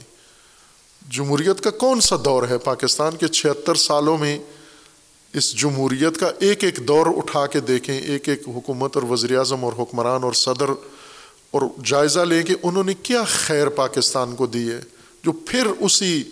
جمہوریت 1.09 1.63
کا 1.63 1.69
کون 1.69 2.01
سا 2.01 2.15
دور 2.25 2.47
ہے؟ 2.47 2.57
پاکستان 2.57 3.17
کے 3.17 3.27
چھہتر 3.27 3.75
سالوں 3.75 4.17
میں 4.17 4.39
اس 5.33 5.55
جمہوریت 5.55 6.19
کا 6.19 6.31
ایک 6.39 6.63
ایک 6.63 6.87
دور 6.87 7.05
اٹھا 7.17 7.47
کے 7.47 7.59
دیکھیں، 7.59 8.01
ایک 8.01 8.29
ایک 8.29 8.41
حکومت 8.47 8.95
اور 8.95 9.03
وزیر 9.03 9.37
اعظم 9.37 9.65
اور 9.65 9.73
حکمران 9.73 10.23
اور 10.23 10.33
صدر 10.33 10.69
اور 11.51 11.61
جائزہ 11.85 12.19
لیں 12.19 12.43
کہ 12.43 12.55
انہوں 12.63 12.83
نے 12.83 12.93
کیا 12.93 13.23
خیر 13.23 13.69
پاکستان 13.69 14.35
کو 14.35 14.45
دی 14.45 14.71
ہے، 14.71 14.81
جو 15.23 15.31
پھر 15.31 15.67
اسی 15.79 16.23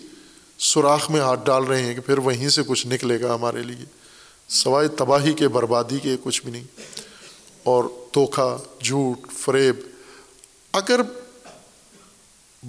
سوراخ 0.58 1.10
میں 1.10 1.20
ہاتھ 1.20 1.46
ڈال 1.46 1.64
رہے 1.64 1.82
ہیں 1.82 1.94
کہ 1.94 2.00
پھر 2.00 2.18
وہیں 2.18 2.48
سے 2.48 2.62
کچھ 2.66 2.86
نکلے 2.86 3.20
گا 3.20 3.34
ہمارے 3.34 3.62
لیے۔ 3.62 3.84
سوائے 4.48 4.88
تباہی 4.88 5.32
کے، 5.32 5.48
بربادی 5.48 5.98
کے 5.98 6.16
کچھ 6.22 6.42
بھی 6.42 6.52
نہیں۔ 6.52 6.64
اور 7.62 7.84
دھوکھا 8.14 8.56
جھوٹ، 8.84 9.32
فریب، 9.32 9.76
اگر 10.72 11.00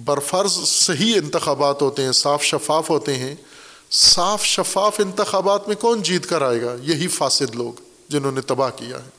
برفرض 0.04 0.52
صحیح 0.66 1.14
انتخابات 1.14 1.82
ہوتے 1.82 2.02
ہیں، 2.02 2.12
صاف 2.12 2.42
شفاف 2.42 2.90
ہوتے 2.90 3.14
ہیں 3.14 3.34
صاف 3.94 4.44
شفاف 4.44 5.00
انتخابات 5.00 5.68
میں 5.68 5.76
کون 5.76 6.02
جیت 6.02 6.26
کر 6.26 6.42
آئے 6.42 6.62
گا؟ 6.62 6.76
یہی 6.82 7.08
فاسد 7.08 7.54
لوگ 7.54 7.80
جنہوں 8.08 8.32
نے 8.32 8.40
تباہ 8.40 8.70
کیا 8.76 8.96
ہے۔ 8.96 9.10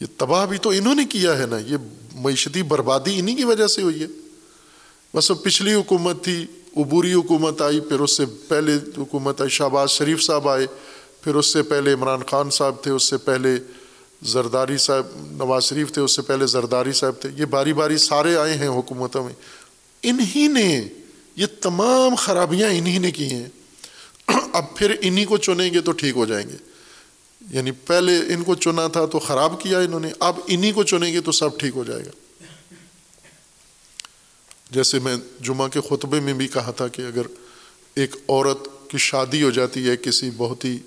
یہ 0.00 0.06
تباہ 0.16 0.46
بھی 0.46 0.58
تو 0.58 0.70
انہوں 0.70 0.94
نے 0.94 1.04
کیا 1.04 1.38
ہے 1.38 1.46
نا، 1.46 1.58
یہ 1.58 1.76
معیشتی 2.14 2.62
بربادی 2.62 3.18
انہی 3.18 3.34
کی 3.34 3.44
وجہ 3.44 3.66
سے 3.66 3.82
ہوئی 3.82 4.02
ہے۔ 4.02 4.06
بس 5.14 5.32
پچھلی 5.42 5.74
حکومت 5.74 6.24
تھی، 6.24 6.46
عبوری 6.76 7.14
حکومت 7.14 7.62
آئی، 7.62 7.80
پھر 7.80 8.00
اس 8.00 8.16
سے 8.16 8.26
پہلے 8.26 8.72
حکومت 8.98 9.40
آئی، 9.40 9.50
شہباز 9.50 9.90
شریف 9.90 10.22
صاحب 10.22 10.48
آئے، 10.48 10.66
پھر 11.20 11.34
اس 11.34 11.52
سے 11.52 11.62
پہلے 11.62 11.92
عمران 11.92 12.20
خان 12.26 12.50
صاحب 12.50 12.74
تھے، 12.82 12.90
اس 12.90 13.02
سے 13.02 13.16
پہلے 13.16 13.56
زرداری 14.22 14.78
صاحب، 14.78 15.06
نواز 15.16 15.64
شریف 15.64 15.92
تھے، 15.92 16.02
اس 16.02 16.16
سے 16.16 16.22
پہلے 16.22 16.46
زرداری 16.46 16.92
صاحب 16.92 17.12
تھے۔ 17.20 17.28
یہ 17.36 17.44
باری 17.44 17.72
باری 17.72 17.98
سارے 17.98 18.36
آئے 18.36 18.54
ہیں 18.54 18.68
حکومتوں 18.68 19.24
میں۔ 19.24 19.34
انہی 20.02 20.48
نے 20.48 20.88
یہ 21.36 21.46
تمام 21.60 22.14
خرابیاں 22.14 22.68
انہی 22.68 22.98
نے 22.98 23.10
کی 23.10 23.26
ہیں۔ 23.30 23.46
اب 24.52 24.76
پھر 24.76 24.96
انہی 25.00 25.24
کو 25.24 25.36
چنیں 25.36 25.74
گے 25.74 25.80
تو 25.80 25.92
ٹھیک 25.92 26.16
ہو 26.16 26.26
جائیں 26.26 26.48
گے۔ 26.48 26.56
یعنی 27.50 27.70
پہلے 27.70 28.18
ان 28.18 28.42
کو 28.44 28.54
چنا 28.54 28.88
تھا 28.88 29.06
تو 29.06 29.18
خراب 29.18 29.60
کیا 29.60 29.78
انہوں 29.78 30.00
نے، 30.00 30.08
اب 30.18 30.36
انہی 30.46 30.72
کو 30.72 30.82
چنیں 30.82 31.12
گے 31.12 31.20
تو 31.20 31.32
سب 31.32 31.58
ٹھیک 31.58 31.72
ہو 31.76 31.84
جائے 31.84 32.04
گا۔ 32.04 32.10
جیسے 34.70 34.98
میں 34.98 35.16
جمعہ 35.40 35.68
کے 35.68 35.80
خطبے 35.80 36.20
میں 36.20 36.32
بھی 36.32 36.48
کہا 36.48 36.70
تھا 36.70 36.88
کہ 36.88 37.02
اگر 37.02 37.22
ایک 37.94 38.16
عورت 38.28 38.90
کی 38.90 38.98
شادی 38.98 39.42
ہو 39.42 39.50
جاتی 39.50 39.88
ہے 39.90 39.96
کسی 39.96 40.30
بہت 40.36 40.64
ہی 40.64 40.78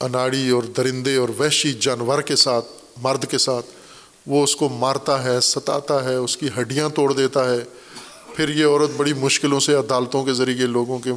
اناڑی 0.00 0.50
اور 0.50 0.62
درندے 0.62 1.16
اور 1.16 1.28
وحشی 1.28 1.72
جانور 1.72 2.22
کے 2.22 2.36
ساتھ، 2.36 2.66
مرد 2.96 3.30
کے 3.30 3.38
ساتھ، 3.38 3.66
وہ 4.26 4.44
اس 4.44 4.56
کو 4.56 4.68
مارتا 4.68 5.24
ہے، 5.24 5.40
ستاتا 5.40 6.04
ہے، 6.04 6.14
اس 6.14 6.36
کی 6.36 6.48
ہڈیاں 6.60 6.88
توڑ 6.88 7.12
دیتا 7.12 7.54
ہے 7.54 7.64
پھر 8.34 8.48
یہ 8.48 8.66
عورت 8.66 8.90
بڑی 8.96 9.12
مشکلوں 9.12 9.60
سے، 9.60 9.74
عدالتوں 9.74 10.24
کے 10.24 10.32
ذریعے 10.32 10.66
لوگوں 10.66 10.98
کے 10.98 11.10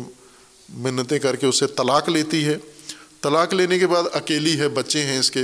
منتیں 0.69 1.19
کر 1.19 1.35
کے 1.35 1.47
اسے 1.47 1.67
طلاق 1.67 2.09
لیتی 2.09 2.45
ہے۔ 2.45 2.57
طلاق 3.21 3.53
لینے 3.53 3.79
کے 3.79 3.87
بعد 3.87 4.03
اکیلی 4.13 4.59
ہے، 4.59 4.67
بچے 4.67 5.03
ہیں 5.03 5.19
اس 5.19 5.31
کے۔ 5.31 5.43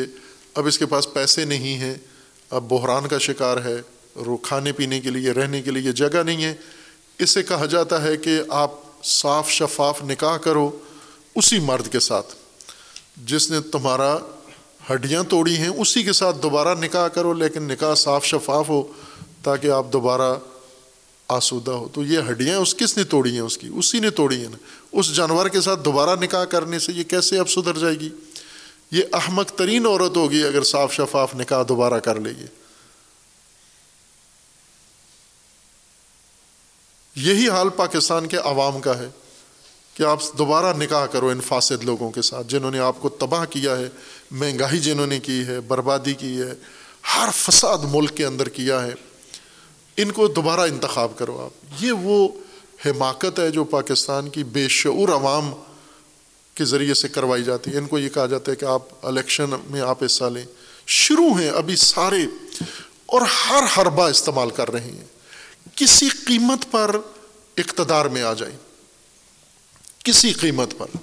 اب 0.56 0.68
اس 0.68 0.80
کے 0.80 0.86
پاس 0.86 1.14
پیسے 1.14 1.46
نہیں 1.46 1.78
ہیں۔ 1.78 1.96
اب 2.50 2.70
بحران 2.70 3.08
کا 3.08 3.18
شکار 3.18 3.58
ہے۔ 3.58 3.82
رو، 4.16 4.38
کھانے 4.38 4.72
پینے 4.72 5.02
کے 5.02 5.10
لیے، 5.10 5.32
رہنے 5.32 5.62
کے 5.62 5.72
لیے 5.72 5.91
جگہ 5.91 6.24
نہیں 6.26 6.44
ہے۔ 6.44 6.56
اس 7.20 7.30
سے 7.30 7.44
کہا 7.44 7.66
جاتا 7.66 8.04
ہے 8.04 8.18
کہ 8.18 8.41
آپ 8.50 8.72
صاف 9.04 9.50
شفاف 9.50 10.04
نکاح 10.04 10.38
کرو 10.38 10.72
اسی 11.36 11.60
مرد 11.60 11.91
کے 11.91 12.00
ساتھ۔ 12.00 12.36
جس 13.18 13.52
نے 13.52 13.62
تمہارا 13.62 14.18
ہڈیاں 14.91 15.24
توڑی 15.24 15.58
ہیں، 15.58 15.68
اسی 15.68 16.04
کے 16.04 16.14
ساتھ 16.14 16.38
دوبارہ 16.44 16.76
نکاح 16.80 17.08
کرو، 17.08 17.34
لیکن 17.34 17.64
نکاح 17.64 17.96
صاف 17.96 18.26
شفاف 18.26 18.70
ہو 18.70 18.84
تاکہ 19.44 19.68
آپ 19.68 19.94
دوبارہ 19.94 20.36
آسودہ 21.30 21.72
ہو، 21.72 21.88
تو 21.93 22.03
یہ 22.03 22.19
ہڈیاں 22.30 22.60
اس 22.60 22.76
کس 22.76 22.97
نے 22.97 23.03
توڑی 23.03 23.31
ہیں 23.31 23.39
اس 23.39 23.57
کی؟ 23.57 23.69
اسی 23.76 23.99
نے 23.99 24.10
توڑی 24.10 24.41
ہیں 24.41 24.49
نا۔ 24.49 24.57
اس 24.91 25.15
جانور 25.15 25.47
کے 25.47 25.61
ساتھ 25.61 25.80
دوبارہ 25.85 26.19
نکاح 26.19 26.43
کرنے 26.43 26.80
سے 26.80 26.91
یہ 26.91 27.03
کیسے 27.03 27.39
اب 27.39 27.49
سدھر 27.49 27.77
جائے 27.77 27.95
گی؟ 27.95 28.10
یہ 28.91 29.03
احمق 29.14 29.49
ترین 29.49 29.85
عورت 29.85 30.18
ہوگی 30.18 30.43
اگر 30.43 30.64
صاف 30.64 30.93
شفاف 30.93 31.35
نکاح 31.35 31.64
دوبارہ 31.69 31.99
کر 31.99 32.19
لے 32.19 32.30
گی۔ 32.30 32.45
یہی 37.15 37.49
حال 37.49 37.69
پاکستان 37.69 38.27
کے 38.27 38.38
عوام 38.38 38.81
کا 38.81 38.97
ہے 38.97 39.10
کہ 39.93 40.03
آپ 40.03 40.19
دوبارہ 40.38 40.77
نکاح 40.77 41.06
کرو 41.06 41.27
ان 41.27 41.41
فاسد 41.41 41.84
لوگوں 41.84 42.11
کے 42.11 42.22
ساتھ، 42.22 42.47
جنہوں 42.47 42.72
نے 42.72 42.80
آپ 42.80 42.95
کو 42.99 43.10
تباہ 43.10 43.45
کیا 43.45 43.77
ہے، 43.77 43.89
مہنگائی 44.31 44.80
جنہوں 44.80 45.07
نے 45.07 45.19
کی 45.19 45.43
ہے، 45.47 45.60
بربادی 45.60 46.14
کی 46.14 46.41
ہے، 46.41 46.53
ہر 47.15 47.30
فساد 47.34 47.77
ملک 47.84 48.18
کے 48.18 48.26
اندر 48.26 48.49
کیا 48.49 48.84
ہے۔ 48.84 49.09
ان 50.02 50.12
کو 50.12 50.28
دوبارہ 50.28 50.60
انتخاب 50.60 51.18
کرو 51.18 51.42
آپ۔ 51.42 51.84
یہ 51.84 51.92
وہ 51.92 52.30
حماقت 52.86 53.40
ہے 53.40 53.52
جو 53.52 53.64
پاکستان 53.64 54.30
کی 54.30 54.44
بے 54.44 54.68
شعور 54.68 55.10
عوام 55.10 55.52
کے 56.54 56.66
ذریعے 56.66 56.94
سے 56.94 57.08
کروائی 57.08 57.44
جاتی 57.44 57.72
ہے۔ 57.72 57.78
ان 57.78 57.88
کو 57.88 58.00
یہ 58.00 58.10
کہا 58.10 58.26
جاتا 58.26 58.52
ہے 58.52 58.56
کہ 58.56 58.66
آپ 58.66 58.82
الیکشن 59.02 59.50
میں 59.70 59.82
آپ 59.82 60.04
حصہ 60.06 60.24
لیں۔ 60.24 60.46
شروع 60.88 61.40
ہیں، 61.40 61.50
ابھی 61.50 61.76
سارے 61.76 62.22
اور 63.06 63.22
ہر 63.22 63.64
حربہ 63.78 64.10
استعمال 64.10 64.50
کر 64.50 64.72
رہے 64.72 64.82
ہیں۔ 64.82 65.06
کسی 65.76 66.10
قیمت 66.10 66.72
پر 66.72 66.96
اقتدار 67.58 68.06
میں 68.06 68.24
آ 68.24 68.34
جائیں۔ 68.34 68.58
کسی 70.04 70.34
قیمت 70.34 70.74
پر۔ 70.78 70.98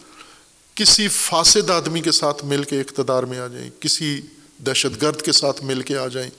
کسی 0.74 1.08
فاسد 1.08 1.70
آدمی 1.70 2.00
کے 2.00 2.12
ساتھ 2.12 2.44
مل 2.44 2.62
کے 2.62 2.80
اقتدار 2.80 3.22
میں 3.22 3.38
آ 3.38 3.46
جائیں۔ 3.46 3.70
کسی 3.80 4.20
دہشت 4.58 5.02
گرد 5.02 5.22
کے 5.22 5.32
ساتھ 5.32 5.62
مل 5.62 5.82
کے 5.82 5.98
آ 5.98 6.06
جائیں۔ 6.06 6.30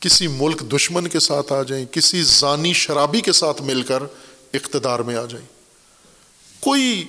کسی 0.00 0.26
ملک 0.26 0.62
دشمن 0.72 1.08
کے 1.08 1.20
ساتھ 1.20 1.52
آ 1.52 1.62
جائیں، 1.62 1.86
کسی 1.86 2.22
ضانی 2.22 2.72
شرابی 2.72 3.20
کے 3.20 3.32
ساتھ 3.32 3.62
مل 3.62 3.82
کر 3.82 4.02
اقتدار 4.54 4.98
میں 4.98 5.16
آ 5.16 5.24
جائیں۔ 5.24 5.46
کوئی 6.60 7.04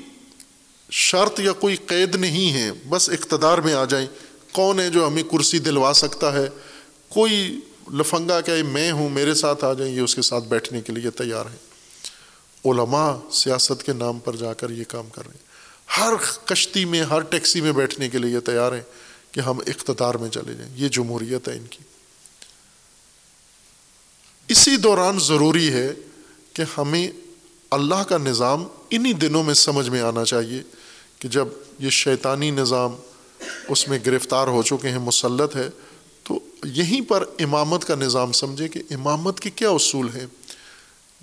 شرط 0.92 1.40
یا 1.40 1.52
کوئی 1.52 1.76
قید 1.76 2.16
نہیں 2.16 2.54
ہے، 2.54 2.72
بس 2.90 3.10
اقتدار 3.10 3.58
میں 3.58 3.74
آ 3.74 3.86
جائیں۔ 3.86 4.08
کون 4.52 4.80
ہے 4.80 4.90
جو 4.90 5.08
ہمیں 5.08 5.24
کرسی 5.24 5.60
دلوا 5.60 5.94
سکتا 5.94 6.34
ہے؟ 6.34 6.48
کوئی 7.10 7.60
لفنگا 7.94 8.42
کہ 8.42 8.64
میں 8.64 8.92
ہوں، 8.92 9.10
میرے 9.10 9.34
ساتھ 9.34 9.66
آ 9.66 9.74
جائیں، 9.74 9.96
یہ 9.96 10.02
اس 10.02 10.16
کے 10.16 10.22
ساتھ 10.22 10.44
بیٹھنے 10.44 10.82
کے 10.82 10.94
لیے 10.94 11.12
تیار 11.12 11.46
ہیں۔ 11.46 11.72
علماء 12.66 13.16
سیاست 13.32 13.84
کے 13.84 13.94
نام 13.94 14.20
پر 14.20 14.36
جا 14.36 14.54
کر 14.54 14.70
یہ 14.70 14.84
کام 14.88 15.10
کر 15.10 15.22
رہے 15.26 15.32
ہیں۔ 15.32 15.52
ہر 15.98 16.14
کشتی 16.46 16.86
میں، 16.86 17.02
ہر 17.02 17.20
ٹیکسی 17.20 17.62
میں 17.62 17.72
بیٹھنے 17.72 18.10
کے 18.10 18.18
لیے 18.18 18.40
تیار 18.40 18.72
ہیں 18.72 18.82
کہ 19.32 19.40
ہم 19.40 19.60
اقتدار 19.60 20.16
میں 20.16 20.30
چلے 20.30 20.54
جائیں۔ 20.54 20.74
یہ 20.76 20.88
جمہوریت 20.88 21.48
ہے 21.48 21.54
ان 21.54 21.66
کی۔ 21.70 21.80
اسی 24.52 24.78
دوران 24.78 25.20
ضروری 25.20 25.74
ہے 25.74 25.94
کہ 26.54 26.64
ہمیں 26.78 27.08
اللہ 27.72 28.04
کا 28.04 28.18
نظام 28.18 28.68
انہی 28.90 29.14
دنوں 29.14 29.44
میں 29.44 29.54
سمجھ 29.54 29.90
میں 29.90 30.02
آنا 30.02 30.26
چاہیے 30.26 30.64
کہ 31.20 31.28
جب 31.28 31.48
یہ 31.80 31.90
شیطانی 31.90 32.52
نظام 32.52 32.96
اس 33.70 33.88
میں 33.88 34.00
گرفتار 34.06 34.48
ہو 34.48 34.64
چکے 34.64 34.90
ہیں، 34.90 35.00
مسلط 35.00 35.56
ہے، 35.56 35.70
تو 36.24 36.40
یہیں 36.64 37.02
پر 37.02 37.26
امامت 37.40 37.86
کا 37.86 37.96
نظام 37.96 38.32
سمجھے 38.32 38.68
کہ 38.68 38.82
امامت 38.90 39.40
کے 39.40 39.50
کیا 39.50 39.70
اصول 39.70 40.08
ہیں؟ 40.16 40.26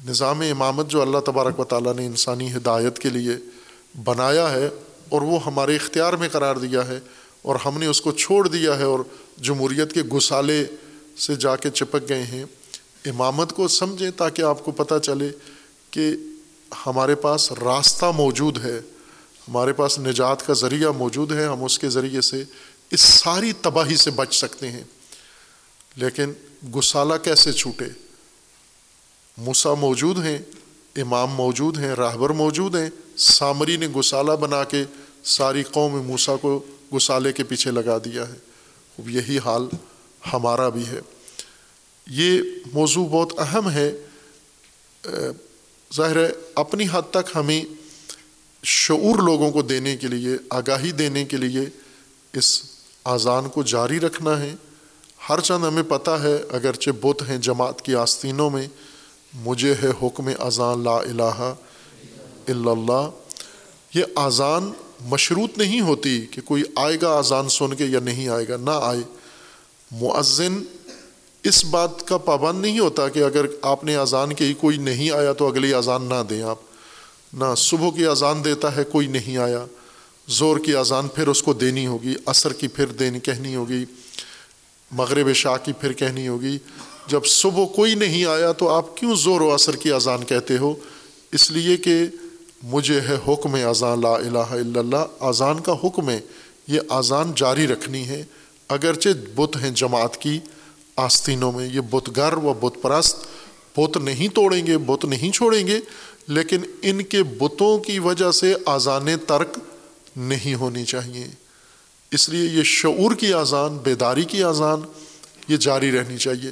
نظام 0.09 0.41
امامت 0.41 0.89
جو 0.89 1.03
اللہ 1.03 1.19
تبارک 1.19 1.61
و 1.61 1.65
تعالیٰ 1.65 1.95
نے 1.95 2.07
انسانی 2.07 2.53
ہدایت 2.53 2.99
کے 2.99 3.11
لیے 3.11 3.33
بنایا 4.05 4.53
ہے 4.53 4.69
اور 5.09 5.23
وہ 5.23 5.45
ہمارے 5.47 5.77
اختیار 5.77 6.13
میں 6.13 6.29
قرار 6.29 6.57
دیا 6.57 6.89
ہے 6.89 7.01
اور 7.43 7.57
ہم 7.57 7.79
نے 7.79 7.87
اس 7.87 8.01
کو 8.01 8.13
چھوڑ 8.13 8.49
دیا 8.49 8.79
ہے 8.79 8.85
اور 8.85 9.01
جمہوریت 9.41 9.93
کے 9.93 10.03
گسالے 10.03 10.65
سے 11.17 11.35
جا 11.35 11.57
کے 11.57 11.71
چپک 11.71 12.09
گئے 12.09 12.23
ہیں۔ 12.23 12.45
امامت 13.09 13.53
کو 13.53 13.69
سمجھیں 13.69 14.11
تاکہ 14.11 14.43
آپ 14.43 14.65
کو 14.65 14.71
پتہ 14.71 14.95
چلے 15.03 15.31
کہ 15.91 16.13
ہمارے 16.87 17.15
پاس 17.15 17.53
راستہ 17.53 18.07
موجود 18.17 18.65
ہے، 18.65 18.79
ہمارے 19.49 19.73
پاس 19.73 19.99
نجات 19.99 20.47
کا 20.47 20.53
ذریعہ 20.53 20.91
موجود 20.91 21.33
ہے، 21.33 21.45
ہم 21.45 21.65
اس 21.65 21.79
کے 21.79 21.89
ذریعے 21.89 22.21
سے 22.21 22.45
اس 22.91 23.01
ساری 23.01 23.53
تباہی 23.53 23.97
سے 23.97 24.11
بچ 24.11 24.35
سکتے 24.35 24.71
ہیں۔ 24.71 24.85
لیکن 25.97 26.33
گسالہ 26.79 27.15
کیسے 27.25 27.53
چھوٹے؟ 27.53 27.85
موسا 29.39 29.75
موجود 29.75 30.19
ہیں، 30.25 30.39
امام 30.97 31.31
موجود 31.31 31.79
ہیں، 31.79 31.91
راہبر 31.91 32.31
موجود 32.31 32.77
ہیں۔ 32.77 32.91
سامری 33.17 33.77
نے 33.77 33.89
گسالہ 33.89 34.33
بنا 34.33 34.65
کے 34.65 34.85
ساری 35.25 35.63
قوم 35.63 36.07
موسا 36.07 36.37
کو 36.37 36.65
گسالے 36.97 37.33
کے 37.33 37.45
پیچھے 37.45 37.71
لگا 37.71 37.99
دیا 37.99 38.29
ہے۔ 38.29 38.35
اب 38.99 39.09
یہی 39.09 39.39
حال 39.39 39.69
ہمارا 40.33 40.69
بھی 40.69 40.87
ہے۔ 40.87 41.01
یہ 42.11 42.41
موضوع 42.73 43.07
بہت 43.09 43.33
اہم 43.39 43.71
ہے۔ 43.71 43.93
ظاہر 45.95 46.17
ہے، 46.17 46.33
اپنی 46.55 46.87
حد 46.93 47.03
تک 47.11 47.37
ہمیں 47.37 47.65
شعور 48.65 49.19
لوگوں 49.19 49.51
کو 49.51 49.63
دینے 49.63 49.97
کے 49.97 50.07
لیے، 50.07 50.37
آگاہی 50.51 50.93
دینے 50.93 51.25
کے 51.25 51.37
لیے 51.37 51.61
اس 52.33 52.63
اذان 53.05 53.49
کو 53.49 53.63
جاری 53.63 54.01
رکھنا 54.01 54.41
ہے۔ 54.41 54.55
ہر 55.29 55.41
چند 55.41 55.65
ہمیں 55.65 55.83
پتہ 55.83 56.11
ہے، 56.11 56.37
اگرچہ 56.49 56.91
بت 56.91 57.23
ہیں 57.29 57.39
جماعت 57.39 57.83
کی 57.83 57.95
آستینوں 57.95 58.51
میں، 58.51 58.67
مجھے 59.35 59.75
ہے 59.83 59.91
حکم 60.03 60.29
اذان 60.39 60.85
لا 60.85 60.97
الہ 60.97 61.39
الا 62.49 62.71
اللہ۔ 62.71 63.11
یہ 63.95 64.05
اذان 64.17 64.73
مشروط 65.01 65.59
نہیں 65.59 65.81
ہوتی 65.81 66.27
کہ 66.31 66.41
کوئی 66.41 66.63
آئے 66.77 66.97
گا 67.03 67.19
اذان 67.19 67.49
سن 67.49 67.75
کے 67.75 67.85
یا 67.85 68.01
نہیں 68.01 68.29
آئے 68.29 68.49
گا، 68.49 68.57
نہ 68.57 68.79
آئے۔ 68.83 69.01
مؤذن 69.91 70.63
اس 71.49 71.65
بات 71.65 72.09
کا 72.09 72.19
پابند 72.19 72.63
نہیں 72.63 72.79
ہوتا 72.79 73.09
کہ 73.09 73.23
اگر 73.23 73.47
آپ 73.63 73.85
نے 73.85 73.97
اذان 73.97 74.33
کی 74.33 74.55
کوئی 74.55 74.77
نہیں 74.77 75.11
آیا 75.11 75.33
تو 75.33 75.47
اگلی 75.47 75.75
اذان 75.75 76.05
نہ 76.05 76.23
دیں 76.31 76.43
آپ۔ 76.43 76.57
نہ 77.33 77.45
صبح 77.57 77.91
کی 77.91 78.07
اذان 78.07 78.45
دیتا 78.45 78.77
ہے، 78.77 78.85
کوئی 78.85 79.07
نہیں 79.07 79.37
آیا۔ 79.37 79.65
زور 80.29 80.57
کی 80.57 80.77
اذان 80.77 81.09
پھر 81.09 81.29
اس 81.29 81.43
کو 81.43 81.53
دینی 81.53 81.87
ہوگی، 81.87 82.15
عصر 82.27 82.53
کی 82.53 82.69
پھر 82.69 82.87
دینی 82.87 83.21
کہنی 83.21 83.55
ہوگی، 83.55 83.85
مغرب 84.91 85.33
شاہ 85.33 85.57
کی 85.65 85.73
پھر 85.73 85.93
کہنی 85.93 86.29
ہوگی۔ 86.29 86.59
جب 87.07 87.25
صبح 87.25 87.65
کوئی 87.65 87.95
نہیں 87.95 88.25
آیا 88.25 88.53
تو 88.53 88.69
آپ 88.69 88.97
کیوں 88.97 89.15
زور 89.17 89.41
و 89.41 89.55
عصر 89.55 89.77
کی 89.77 89.93
اذان 89.93 90.25
کہتے 90.25 90.59
ہو؟ 90.59 90.75
اس 91.33 91.51
لیے 91.51 91.77
کہ 91.77 92.07
مجھے 92.63 93.01
ہے 93.01 93.17
حکم 93.29 93.55
اذان 93.55 94.01
لا 94.01 94.15
الہ 94.15 94.39
الا 94.39 94.81
اللہ۔ 94.81 95.07
اذان 95.21 95.61
کا 95.61 95.77
حکم 95.85 96.11
ہے، 96.11 96.21
یہ 96.69 96.81
اذان 96.89 97.33
جاری 97.37 97.67
رکھنی 97.67 98.09
ہے۔ 98.09 98.25
اگرچہ 98.69 99.09
بت 99.35 99.57
ہیں 99.57 99.71
جماعت 99.71 100.17
کی 100.17 100.39
آستینوں 100.99 101.53
میں 101.53 101.69
یہ 101.73 101.81
بت 101.81 102.17
گر 102.17 102.33
و 102.33 102.53
بت 102.61 102.83
پرست، 102.83 103.17
بت 103.77 103.97
نہیں 103.97 104.29
توڑیں 104.29 104.67
گے، 104.67 104.79
بت 104.79 105.05
نہیں 105.05 105.31
چھوڑیں 105.33 105.67
گے، 105.67 105.81
لیکن 106.29 106.61
ان 106.83 107.03
کے 107.03 107.23
بتوں 107.23 107.79
کی 107.79 107.99
وجہ 107.99 108.31
سے 108.31 108.55
اذان 108.67 109.09
ترک 109.27 109.59
نہیں 110.17 110.55
ہونی 110.55 110.85
چاہیے۔ 110.85 111.27
اس 112.11 112.29
لیے 112.29 112.51
یہ 112.51 112.63
شعور 112.63 113.15
کی 113.15 113.35
اذان 113.35 113.79
بیداری 113.79 114.25
کی 114.25 114.45
اذان 114.45 114.81
یہ 115.49 115.57
جاری 115.57 115.93
رہنی 115.93 116.19
چاہیے 116.19 116.51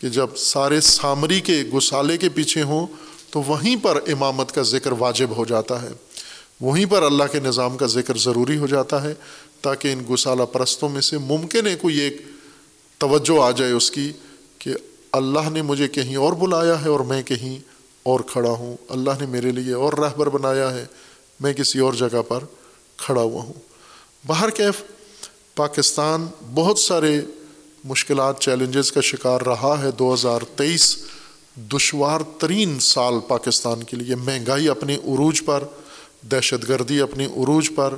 کہ 0.00 0.08
جب 0.08 0.36
سارے 0.36 0.80
سامری 0.80 1.40
کے 1.40 1.62
گسالے 1.74 2.16
کے 2.16 2.28
پیچھے 2.28 2.62
ہوں 2.62 2.86
تو 3.30 3.42
وہیں 3.42 3.76
پر 3.82 4.00
امامت 4.06 4.52
کا 4.52 4.62
ذکر 4.62 4.92
واجب 4.92 5.30
ہو 5.36 5.44
جاتا 5.44 5.82
ہے۔ 5.82 5.88
وہیں 6.60 6.86
پر 6.86 7.02
اللہ 7.02 7.24
کے 7.32 7.40
نظام 7.40 7.76
کا 7.76 7.86
ذکر 7.86 8.18
ضروری 8.18 8.58
ہو 8.58 8.66
جاتا 8.66 9.02
ہے 9.02 9.14
تاکہ 9.60 9.92
ان 9.92 10.14
گسالہ 10.14 10.42
پرستوں 10.42 10.88
میں 10.88 11.00
سے 11.00 11.18
ممکن 11.18 11.66
ہے 11.66 11.76
کوئی 11.76 11.98
ایک 11.98 12.16
توجہ 12.98 13.42
آ 13.42 13.50
جائے 13.50 13.72
اس 13.72 13.90
کی 13.90 14.12
کہ 14.58 14.74
اللہ 15.12 15.50
نے 15.50 15.62
مجھے 15.62 15.88
کہیں 15.88 16.16
اور 16.16 16.32
بلایا 16.32 16.84
ہے 16.84 16.88
اور 16.88 17.00
میں 17.00 17.22
کہیں 17.22 17.58
اور 18.02 18.20
کھڑا 18.20 18.50
ہوں۔ 18.50 18.76
اللہ 18.88 19.10
نے 19.20 19.26
میرے 19.26 19.50
لیے 19.50 19.72
اور 19.72 19.92
رہبر 19.92 20.28
بنایا 20.28 20.74
ہے۔ 20.74 20.86
میں 21.40 21.52
کسی 21.52 21.78
اور 21.78 21.92
جگہ 21.92 22.22
پر 22.28 22.38
کھڑا 22.96 23.22
ہوا 23.22 23.42
ہوں۔ 23.42 23.52
باہر 24.26 24.50
کیف 24.50 24.82
پاکستان 25.54 26.26
بہت 26.54 26.78
سارے 26.78 27.20
مشکلات، 27.84 28.40
چیلنجز 28.40 28.92
کا 28.92 29.00
شکار 29.00 29.40
رہا 29.40 29.76
ہے۔ 29.82 29.90
دو 29.90 30.14
ہزار 30.14 30.40
تیئیس 30.56 30.96
دشوار 31.56 32.20
ترین 32.38 32.78
سال 32.80 33.14
پاکستان 33.28 33.82
کے 33.82 33.96
لیے۔ 33.96 34.14
مہنگائی 34.14 34.68
اپنے 34.68 34.94
عروج 34.94 35.44
پر، 35.44 35.64
دہشت 36.22 36.68
گردی 36.68 37.00
اپنے 37.00 37.24
عروج 37.24 37.70
پر، 37.74 37.94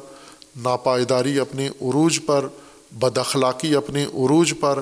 ناپائیداری 0.56 1.40
اپنے 1.40 1.68
عروج 1.68 2.18
پر 2.26 2.46
بد 2.92 3.18
اخلاقی 3.18 3.74
اپنے 3.74 4.04
عروج 4.04 4.54
پر، 4.60 4.80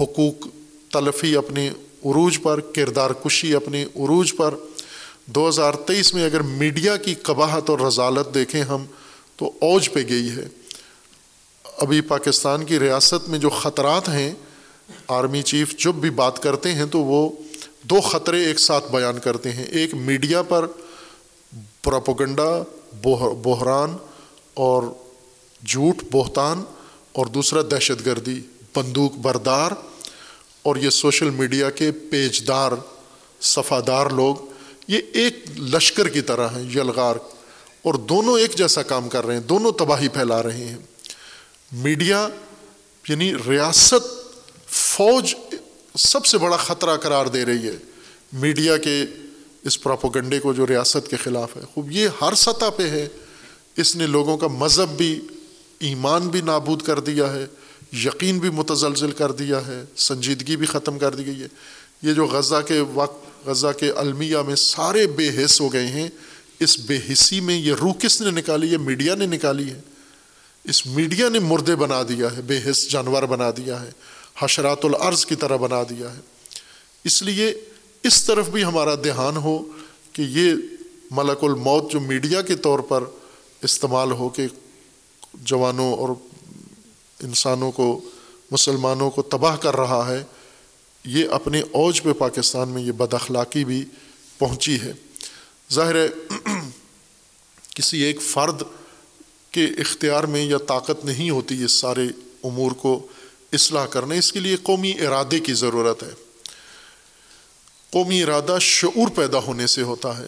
حقوق 0.00 0.46
تلفی 0.92 1.36
اپنے 1.36 1.68
عروج 2.04 2.38
پر، 2.42 2.60
کردار 2.60 3.10
کشی 3.10 3.54
اپنے 3.54 3.82
عروج 3.82 4.36
پر۔ 4.36 4.54
دو 5.26 5.48
ہزار 5.48 5.74
تیئیس 5.74 6.14
میں 6.14 6.24
اگر 6.24 6.40
میڈیا 6.40 6.96
کی 6.96 7.14
قباحت 7.14 7.70
اور 7.70 7.78
رضالت 7.78 8.34
دیکھیں 8.34 8.62
ہم، 8.62 8.84
تو 9.36 9.50
اوج 9.60 9.92
پہ 9.92 10.00
گئی 10.08 10.30
ہے۔ 10.30 10.48
ابھی 11.78 12.00
پاکستان 12.00 12.64
کی 12.64 12.80
ریاست 12.80 13.28
میں 13.28 13.38
جو 13.38 13.50
خطرات 13.50 14.08
ہیں، 14.08 14.32
آرمی 15.08 15.42
چیف 15.42 15.76
جب 15.78 15.94
بھی 15.94 16.10
بات 16.10 16.42
کرتے 16.42 16.72
ہیں 16.72 16.86
تو 16.86 16.98
وہ 16.98 17.30
دو 17.82 18.00
خطرے 18.00 18.44
ایک 18.44 18.60
ساتھ 18.60 18.92
بیان 18.92 19.18
کرتے 19.18 19.52
ہیں۔ 19.52 19.64
ایک 19.64 19.94
میڈیا 19.94 20.42
پر 20.42 20.66
پراپوگنڈا 21.82 22.62
بحران 23.42 23.96
اور 24.54 24.82
جھوٹ، 25.66 26.04
بہتان۔ 26.12 26.62
اور 27.12 27.26
دوسرا 27.26 27.62
دہشت 27.62 28.06
گردی، 28.06 28.40
بندوق 28.74 29.14
بردار 29.14 29.70
اور 30.62 30.76
یہ 30.76 30.90
سوشل 30.90 31.30
میڈیا 31.30 31.70
کے 31.70 31.92
پیج 31.92 32.48
دار 32.48 32.72
صفادار 33.40 34.06
لوگ، 34.06 34.36
یہ 34.88 34.98
ایک 35.12 35.44
لشکر 35.58 36.08
کی 36.08 36.20
طرح 36.20 36.48
ہیں، 36.48 36.62
یلغار، 36.62 37.16
اور 37.82 37.94
دونوں 37.94 38.38
ایک 38.38 38.54
جیسا 38.54 38.82
کام 38.82 39.08
کر 39.08 39.26
رہے 39.26 39.34
ہیں، 39.34 39.42
دونوں 39.42 39.72
تباہی 39.72 40.08
پھیلا 40.08 40.42
رہے 40.42 40.64
ہیں۔ 40.64 40.76
میڈیا 41.72 42.28
یعنی 43.08 43.34
ریاست، 43.48 44.08
فوج 44.66 45.34
سب 45.98 46.26
سے 46.26 46.38
بڑا 46.38 46.56
خطرہ 46.56 46.96
قرار 46.96 47.26
دے 47.26 47.44
رہی 47.44 47.66
ہے۔ 47.66 47.76
میڈیا 48.32 48.76
کے 48.76 49.04
اس 49.62 49.82
پراپوگنڈے 49.82 50.38
کو 50.38 50.52
جو 50.52 50.66
ریاست 50.66 51.10
کے 51.10 51.16
خلاف 51.16 51.56
ہے۔ 51.56 51.62
خوب، 51.74 51.92
یہ 51.92 52.08
ہر 52.20 52.34
سطح 52.34 52.70
پہ 52.76 52.90
ہے۔ 52.90 53.08
اس 53.76 53.96
نے 53.96 54.06
لوگوں 54.06 54.38
کا 54.38 54.46
مذہب 54.46 54.88
بھی 54.96 55.20
ایمان 55.82 56.28
بھی 56.28 56.40
نابود 56.40 56.82
کر 56.82 57.00
دیا 57.00 57.32
ہے، 57.32 57.46
یقین 57.92 58.38
بھی 58.38 58.50
متزلزل 58.50 59.10
کر 59.10 59.32
دیا 59.32 59.66
ہے، 59.66 59.84
سنجیدگی 59.96 60.56
بھی 60.56 60.66
ختم 60.66 60.98
کر 60.98 61.14
دی 61.14 61.26
گئی 61.26 61.42
ہے۔ 61.42 61.48
یہ 62.02 62.12
جو 62.12 62.26
غزہ 62.26 62.60
کے 62.68 62.80
وقت، 62.80 63.46
غزہ 63.46 63.66
کے 63.78 63.90
المیہ 63.90 64.36
میں 64.46 64.56
سارے 64.56 65.06
بے 65.06 65.44
حص 65.44 65.60
ہو 65.60 65.72
گئے 65.72 65.86
ہیں، 65.86 66.08
اس 66.60 66.78
بے 66.78 66.98
حصی 67.12 67.40
میں 67.40 67.54
یہ 67.54 67.74
روح 67.80 67.94
کس 67.94 68.20
نے 68.20 68.30
نکالی؟ 68.30 68.72
ہے 68.72 68.76
میڈیا 68.76 69.14
نے 69.14 69.26
نکالی 69.26 69.70
ہے۔ 69.70 69.80
اس 70.64 70.86
میڈیا 70.86 71.28
نے 71.28 71.38
مردے 71.38 71.76
بنا 71.76 72.02
دیا 72.08 72.36
ہے، 72.36 72.42
بے 72.42 72.60
حص 72.70 72.88
جانور 72.88 73.22
بنا 73.22 73.50
دیا 73.50 73.82
ہے، 73.82 73.90
حشرات 74.38 74.84
العرض 74.84 75.26
کی 75.26 75.34
طرح 75.34 75.56
بنا 75.56 75.82
دیا 75.82 76.16
ہے۔ 76.16 76.20
اس 77.04 77.22
لیے 77.22 77.54
اس 78.02 78.24
طرف 78.24 78.48
بھی 78.48 78.64
ہمارا 78.64 78.94
دھیان 78.94 79.36
ہو 79.36 79.64
کہ 80.12 80.22
یہ 80.22 80.52
ملک 81.10 81.44
الموت 81.44 81.92
جو 81.92 82.00
میڈیا 82.00 82.42
کے 82.42 82.54
طور 82.54 82.78
پر 82.78 83.04
استعمال 83.62 84.12
ہو 84.12 84.28
کے 84.28 84.46
جوانوں 85.34 85.94
اور 85.94 86.08
انسانوں 87.22 87.72
کو، 87.72 88.00
مسلمانوں 88.50 89.10
کو 89.10 89.22
تباہ 89.22 89.56
کر 89.56 89.76
رہا 89.76 90.08
ہے، 90.08 90.24
یہ 91.04 91.28
اپنے 91.30 91.60
اوج 91.60 92.02
پہ 92.02 92.12
پاکستان 92.12 92.68
میں 92.68 92.82
یہ 92.82 92.92
بد 92.92 93.14
اخلاقی 93.14 93.64
بھی 93.64 93.84
پہنچی 94.38 94.80
ہے۔ 94.80 94.92
ظاہر 95.72 95.94
ہے، 95.94 96.08
کسی 97.74 98.02
ایک 98.02 98.22
فرد 98.22 98.62
کے 99.50 99.64
اختیار 99.64 100.24
میں 100.24 100.44
یا 100.44 100.58
طاقت 100.58 101.04
نہیں 101.04 101.30
ہوتی 101.30 101.54
یہ 101.54 101.66
سارے 101.66 102.06
امور 102.44 102.72
کو 102.72 103.06
اصلاح 103.52 103.86
کرنا 103.86 104.14
اس 104.14 104.32
کے 104.32 104.40
لیے 104.40 104.56
قومی 104.62 104.90
ارادے 104.90 105.40
کی 105.40 105.52
ضرورت 105.52 106.02
ہے۔ 106.02 106.10
قومی 107.90 108.22
ارادہ 108.22 108.56
شعور 108.60 109.08
پیدا 109.08 109.38
ہونے 109.38 109.66
سے 109.66 109.82
ہوتا 109.82 110.18
ہے، 110.18 110.26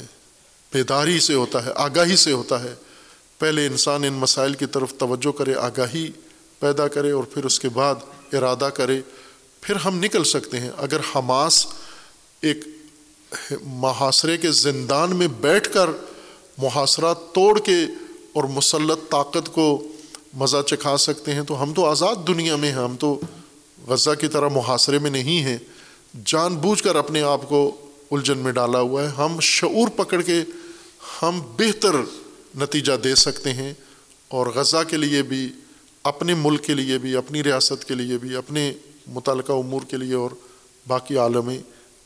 بیداری 0.72 1.20
سے 1.20 1.34
ہوتا 1.34 1.64
ہے، 1.64 1.70
آگاہی 1.74 2.16
سے 2.16 2.32
ہوتا 2.32 2.64
ہے۔ 2.64 2.74
پہلے 3.38 3.66
انسان 3.66 4.04
ان 4.04 4.12
مسائل 4.12 4.54
کی 4.54 4.66
طرف 4.66 4.94
توجہ 4.94 5.38
کرے، 5.38 5.54
آگاہی 5.54 6.10
پیدا 6.60 6.88
کرے 6.88 7.10
اور 7.10 7.24
پھر 7.24 7.44
اس 7.44 7.60
کے 7.60 7.68
بعد 7.68 7.94
ارادہ 8.32 8.68
کرے، 8.74 9.00
پھر 9.60 9.76
ہم 9.76 9.98
نکل 9.98 10.24
سکتے 10.24 10.60
ہیں۔ 10.60 10.70
اگر 10.76 11.00
حماس 11.16 11.66
ایک 12.40 12.64
محاصرے 13.62 14.36
کے 14.36 14.50
زندان 14.50 15.16
میں 15.16 15.28
بیٹھ 15.28 15.72
کر 15.72 15.90
محاصرہ 16.58 17.14
توڑ 17.14 17.60
کے 17.60 17.84
اور 18.32 18.44
مسلط 18.44 19.10
طاقت 19.10 19.52
کو 19.52 19.88
مزہ 20.34 20.62
چکھا 20.66 20.96
سکتے 20.96 21.32
ہیں، 21.32 21.42
تو 21.42 21.62
ہم 21.62 21.72
تو 21.72 21.86
آزاد 21.86 22.16
دنیا 22.26 22.56
میں 22.56 22.68
ہیں، 22.68 22.78
ہم 22.78 22.96
تو 22.96 23.20
غزہ 23.88 24.10
کی 24.20 24.28
طرح 24.28 24.48
محاصرے 24.48 24.98
میں 24.98 25.10
نہیں 25.10 25.40
ہیں۔ 25.40 25.58
جان 26.24 26.54
بوجھ 26.54 26.82
کر 26.82 26.96
اپنے 26.96 27.22
آپ 27.22 27.48
کو 27.48 27.76
الجھن 28.10 28.38
میں 28.38 28.52
ڈالا 28.52 28.80
ہوا 28.80 29.02
ہے۔ 29.02 29.08
ہم 29.08 29.40
شعور 29.40 29.88
پکڑ 29.88 30.22
کے 30.22 30.42
ہم 31.22 31.40
بہتر 31.58 31.96
نتیجہ 32.56 32.92
دے 32.92 33.14
سکتے 33.14 33.52
ہیں 33.52 33.74
اور 34.28 34.46
غزہ 34.46 34.82
کے 34.88 34.96
لیے 34.96 35.22
بھی، 35.22 35.52
اپنے 36.02 36.34
ملک 36.34 36.64
کے 36.64 36.74
لیے 36.74 36.98
بھی، 36.98 37.16
اپنی 37.16 37.44
ریاست 37.44 37.84
کے 37.84 37.94
لیے 37.94 38.18
بھی، 38.18 38.36
اپنے 38.36 38.72
متعلقہ 39.06 39.52
امور 39.52 39.80
کے 39.88 39.96
لیے 39.96 40.14
اور 40.14 40.30
باقی 40.86 41.16
عالم 41.16 41.50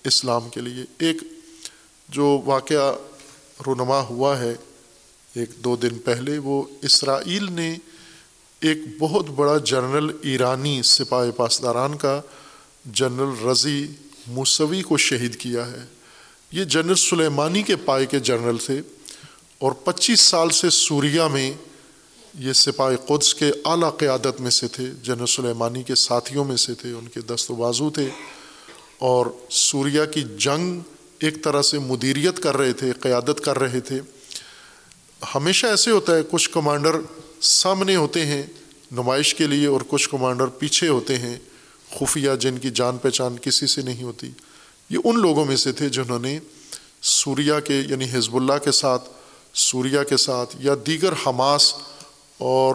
اسلام 0.05 0.49
کے 0.49 0.61
لیے۔ 0.61 0.85
ایک 0.99 1.17
جو 2.09 2.43
واقعہ 2.45 2.97
رونما 3.67 4.01
ہوا 4.01 4.39
ہے 4.39 4.55
ایک 5.35 5.51
دو 5.65 5.77
دن 5.77 5.99
پہلے، 5.99 6.39
وہ 6.39 6.63
اسرائیل 6.83 7.53
نے 7.53 7.77
ایک 8.61 8.79
بہت 8.99 9.31
بڑا 9.31 9.59
جنرل 9.59 10.11
ایرانی 10.23 10.83
سپاہ 10.83 11.31
پاسداران 11.31 11.97
کا 11.97 12.21
جنرل 12.85 13.47
رضی 13.47 13.87
موسوی 14.27 14.83
کو 14.83 14.97
شہید 14.97 15.37
کیا 15.37 15.67
ہے۔ 15.67 15.85
یہ 16.53 16.65
جنرل 16.65 16.95
سلیمانی 16.95 17.63
کے 17.63 17.77
پائے 17.77 18.07
کے 18.07 18.19
جنرل 18.19 18.57
تھے۔ 18.59 18.83
اور 19.59 19.73
پچیس 19.73 20.21
سال 20.21 20.51
سے 20.51 20.71
سوریا 20.71 21.29
میں 21.29 21.53
یہ 22.39 22.53
سپاہی 22.53 22.97
قدس 23.07 23.35
کے 23.35 23.51
اعلیٰ 23.65 23.97
قیادت 23.97 24.41
میں 24.41 24.51
سے 24.51 24.69
تھے، 24.69 24.87
جنرل 25.03 25.27
سلیمانی 25.27 25.83
کے 25.83 25.95
ساتھیوں 25.95 26.45
میں 26.45 26.57
سے 26.57 26.75
تھے، 26.75 26.93
ان 26.93 27.09
کے 27.09 27.21
دست 27.21 27.51
و 27.51 27.55
بازو 27.55 27.91
تھے۔ 27.91 28.09
اور 28.99 29.27
سوریا 29.51 30.05
کی 30.05 30.23
جنگ 30.39 30.81
ایک 31.19 31.45
طرح 31.45 31.63
سے 31.63 31.79
مدیریت 31.79 32.43
کر 32.43 32.57
رہے 32.57 32.73
تھے، 32.73 32.93
قیادت 32.93 33.41
کر 33.41 33.59
رہے 33.59 33.81
تھے۔ 33.81 34.01
ہمیشہ 35.35 35.67
ایسے 35.67 35.91
ہوتا 35.91 36.17
ہے، 36.17 36.21
کچھ 36.31 36.51
کمانڈر 36.51 36.97
سامنے 37.41 37.97
ہوتے 37.97 38.27
ہیں 38.27 38.43
نمائش 38.93 39.35
کے 39.35 39.47
لیے 39.47 39.67
اور 39.67 39.81
کچھ 39.89 40.09
کمانڈر 40.11 40.47
پیچھے 40.47 40.89
ہوتے 40.89 41.17
ہیں۔ 41.17 41.37
خفیہ 41.99 42.31
جن 42.41 42.59
کی 42.59 42.71
جان 42.71 42.99
پہچان 42.99 43.37
کسی 43.39 43.67
سے 43.67 43.83
نہیں 43.83 44.03
ہوتی۔ 44.03 44.31
یہ 44.91 44.99
ان 45.05 45.21
لوگوں 45.21 45.45
میں 45.45 45.57
سے 45.57 45.73
تھے 45.73 45.89
جنہوں 45.89 46.19
نے 46.19 46.39
سوریا 47.03 47.61
کے 47.61 47.83
یعنی 47.89 48.05
حزب 48.13 48.37
اللہ 48.37 48.59
کے 48.65 48.73
ساتھ 48.73 49.09
سوریا 49.59 50.03
کے 50.03 50.17
ساتھ 50.17 50.57
یا 50.61 50.75
دیگر 50.87 51.13
حماس 51.27 51.75
اور 52.39 52.75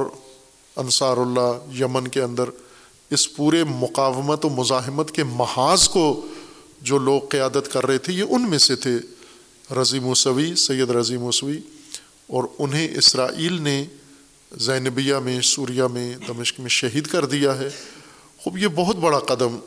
انصار 0.75 1.17
اللہ 1.17 1.81
یمن 1.81 2.07
کے 2.07 2.21
اندر 2.21 2.43
اس 3.09 3.35
پورے 3.35 3.63
مقاومت 3.63 4.45
و 4.45 4.49
مزاحمت 4.49 5.11
کے 5.11 5.23
محاذ 5.23 5.87
کو 5.87 6.27
جو 6.81 6.97
لوگ 6.97 7.21
قیادت 7.29 7.73
کر 7.73 7.85
رہے 7.85 7.97
تھے، 7.97 8.13
یہ 8.13 8.23
ان 8.29 8.49
میں 8.49 8.57
سے 8.57 8.75
تھے۔ 8.75 8.97
رضی 9.73 9.99
موسوی، 9.99 10.55
سید 10.55 10.89
رضی 10.89 11.17
موسوی 11.17 11.57
اور 12.27 12.43
انہیں 12.59 12.97
اسرائیل 12.97 13.61
نے 13.61 13.85
زینبیہ 14.57 15.15
میں 15.15 15.41
سوریا 15.41 15.87
میں، 15.87 16.17
دمشق 16.27 16.59
میں 16.59 16.69
شہید 16.69 17.07
کر 17.07 17.25
دیا 17.25 17.59
ہے۔ 17.59 17.69
خوب، 18.37 18.57
یہ 18.57 18.67
بہت 18.67 18.95
بڑا 18.95 19.19
قدم 19.19 19.59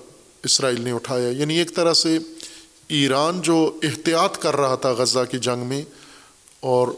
اسرائیل 0.44 0.80
نے 0.80 0.92
اٹھایا۔ 0.92 1.28
یعنی 1.28 1.58
ایک 1.58 1.74
طرح 1.74 1.92
سے 1.92 2.18
ایران 2.88 3.40
جو 3.40 3.78
احتیاط 3.82 4.38
کر 4.38 4.56
رہا 4.56 4.74
تھا 4.74 4.92
غزہ 4.92 5.24
کی 5.30 5.38
جنگ 5.38 5.66
میں 5.66 5.82
اور 6.60 6.88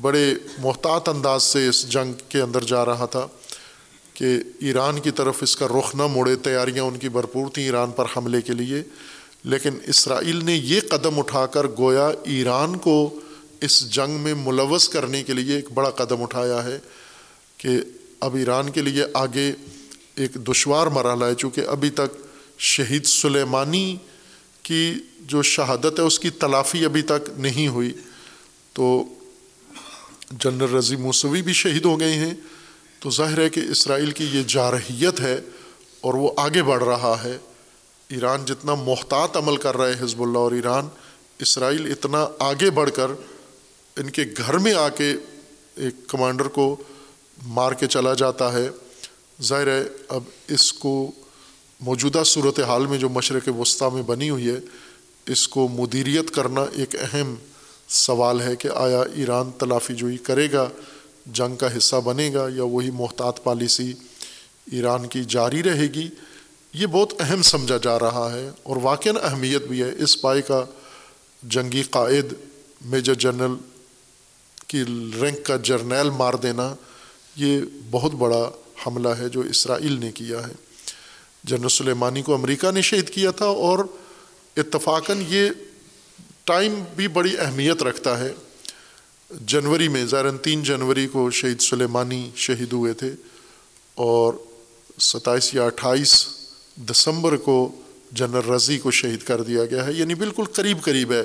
بڑے 0.00 0.34
محتاط 0.58 1.08
انداز 1.08 1.42
سے 1.42 1.68
اس 1.68 1.88
جنگ 1.88 2.12
کے 2.28 2.40
اندر 2.40 2.64
جا 2.64 2.84
رہا 2.84 3.06
تھا 3.06 3.26
کہ 4.14 4.36
ایران 4.60 5.00
کی 5.00 5.10
طرف 5.10 5.42
اس 5.42 5.56
کا 5.56 5.66
رخ 5.68 5.94
نہ 5.94 6.06
موڑے، 6.06 6.36
تیاریاں 6.36 6.84
ان 6.84 6.98
کی 6.98 7.08
بھرپور 7.08 7.50
تھیں 7.50 7.64
ایران 7.64 7.90
پر 7.90 8.06
حملے 8.16 8.40
کے 8.42 8.52
لیے، 8.52 8.82
لیکن 9.44 9.78
اسرائیل 9.86 10.44
نے 10.44 10.54
یہ 10.54 10.80
قدم 10.90 11.18
اٹھا 11.18 11.46
کر 11.46 11.66
گویا 11.78 12.10
ایران 12.24 12.76
کو 12.76 13.20
اس 13.60 13.90
جنگ 13.90 14.10
میں 14.10 14.34
ملوث 14.34 14.88
کرنے 14.88 15.22
کے 15.22 15.32
لیے 15.32 15.56
ایک 15.56 15.72
بڑا 15.74 15.90
قدم 15.90 16.22
اٹھایا 16.22 16.64
ہے 16.64 16.78
کہ 17.56 17.68
اب 18.20 18.34
ایران 18.34 18.70
کے 18.70 18.82
لیے 18.82 19.04
آگے 19.14 19.52
ایک 20.16 20.34
دشوار 20.34 20.86
مرحلہ 20.86 21.24
ہے 21.24 21.34
چونکہ 21.34 21.60
ابھی 21.60 21.90
تک 21.90 22.16
شہید 22.58 23.04
سلیمانی 23.04 23.96
کی 24.62 24.94
جو 25.20 25.42
شہادت 25.42 25.98
ہے، 25.98 26.04
اس 26.04 26.18
کی 26.18 26.30
تلافی 26.30 26.84
ابھی 26.84 27.02
تک 27.02 27.30
نہیں 27.36 27.68
ہوئی۔ 27.68 27.92
تو 28.72 29.13
جنرل 30.30 30.74
رضی 30.74 30.96
موسوی 30.96 31.42
بھی 31.42 31.52
شہید 31.52 31.84
ہو 31.84 32.00
گئے 32.00 32.12
ہیں۔ 32.12 32.34
تو 33.00 33.10
ظاہر 33.10 33.38
ہے 33.38 33.48
کہ 33.50 33.60
اسرائیل 33.60 34.10
کی 34.10 34.24
یہ 34.32 34.42
جارحیت 34.46 35.20
ہے 35.20 35.40
اور 36.00 36.14
وہ 36.14 36.30
آگے 36.36 36.62
بڑھ 36.62 36.84
رہا 36.84 37.16
ہے۔ 37.24 37.38
ایران 38.08 38.44
جتنا 38.44 38.74
محتاط 38.74 39.36
عمل 39.36 39.56
کر 39.56 39.76
رہا 39.76 39.86
ہے 39.86 39.94
حزب 40.00 40.22
اللہ 40.22 40.38
اور 40.38 40.52
ایران، 40.52 40.88
اسرائیل 41.38 41.86
اتنا 41.90 42.28
آگے 42.38 42.70
بڑھ 42.70 42.90
کر 42.90 43.06
ان 43.96 44.10
کے 44.10 44.24
گھر 44.36 44.58
میں 44.58 44.74
آ 44.74 44.88
کے 44.88 45.14
ایک 45.76 46.06
کمانڈر 46.06 46.44
کو 46.44 46.76
مار 47.42 47.72
کے 47.72 47.86
چلا 47.86 48.14
جاتا 48.14 48.52
ہے۔ 48.52 48.68
ظاہر 49.42 49.66
ہے، 49.66 49.82
اب 50.08 50.22
اس 50.48 50.72
کو 50.72 51.10
موجودہ 51.80 52.22
صورت 52.26 52.60
حال 52.60 52.86
میں 52.86 52.98
جو 52.98 53.08
مشرق 53.08 53.48
وسطیٰ 53.58 53.92
میں 53.92 54.02
بنی 54.02 54.30
ہوئی 54.30 54.48
ہے، 54.48 54.58
اس 55.26 55.48
کو 55.48 55.68
مدیریت 55.68 56.30
کرنا 56.30 56.64
ایک 56.72 56.96
اہم 57.00 57.34
سوال 57.94 58.40
ہے 58.40 58.56
کہ 58.56 58.68
آیا 58.74 59.02
ایران 59.02 59.50
تلافی 59.58 59.94
جوئی 59.94 60.16
کرے 60.16 60.52
گا، 60.52 60.68
جنگ 61.26 61.56
کا 61.56 61.76
حصہ 61.76 61.96
بنے 61.96 62.34
گا 62.34 62.46
یا 62.54 62.64
وہی 62.64 62.90
محتاط 62.90 63.42
پالیسی 63.42 63.94
ایران 64.72 65.06
کی 65.06 65.24
جاری 65.24 65.62
رہے 65.62 65.86
گی؟ 65.86 66.08
یہ 66.72 66.86
بہت 66.86 67.12
اہم 67.20 67.42
سمجھا 67.42 67.76
جا 67.76 67.98
رہا 67.98 68.32
ہے 68.32 68.50
اور 68.62 68.76
واقع 68.82 69.08
اہمیت 69.22 69.62
بھی 69.62 69.82
ہے۔ 69.82 69.92
اس 69.98 70.20
پائے 70.20 70.42
کا 70.42 70.64
جنگی 71.42 71.82
قائد 71.82 72.32
میجر 72.84 73.14
جنرل 73.14 73.54
کی 74.66 74.82
رینک 75.20 75.46
کا 75.46 75.56
جرنیل 75.56 76.10
مار 76.10 76.34
دینا 76.34 76.74
یہ 77.36 77.60
بہت 77.90 78.12
بڑا 78.12 78.50
حملہ 78.86 79.08
ہے 79.08 79.28
جو 79.28 79.40
اسرائیل 79.40 79.92
نے 79.92 80.12
کیا 80.12 80.46
ہے۔ 80.46 80.52
جنرل 81.44 81.68
سلیمانی 81.68 82.22
کو 82.22 82.34
امریکہ 82.34 82.70
نے 82.70 82.82
شہید 82.82 83.10
کیا 83.10 83.30
تھا 83.30 83.46
اور 83.46 83.78
اتفاقاً 84.56 85.22
یہ 85.28 85.50
ٹائم 86.44 86.84
بھی 86.96 87.08
بڑی 87.08 87.38
اہمیت 87.38 87.82
رکھتا 87.82 88.20
ہے۔ 88.20 88.32
جنوری 89.30 89.88
میں 89.88 90.06
زائرن 90.06 90.38
تین 90.38 90.62
جنوری 90.62 91.06
کو 91.06 91.30
شہید 91.30 91.60
سلیمانی 91.60 92.30
شہید 92.36 92.72
ہوئے 92.72 92.92
تھے 92.92 93.12
اور 93.94 94.34
ستائیس 94.98 95.54
یا 95.54 95.64
اٹھائیس 95.64 96.26
دسمبر 96.76 97.36
کو 97.36 97.72
جنرل 98.12 98.50
رضی 98.50 98.78
کو 98.78 98.90
شہید 98.90 99.22
کر 99.22 99.42
دیا 99.42 99.64
گیا 99.64 99.86
ہے۔ 99.86 99.92
یعنی 99.92 100.14
بالکل 100.14 100.44
قریب 100.44 100.82
قریب 100.82 101.12
ہے۔ 101.12 101.22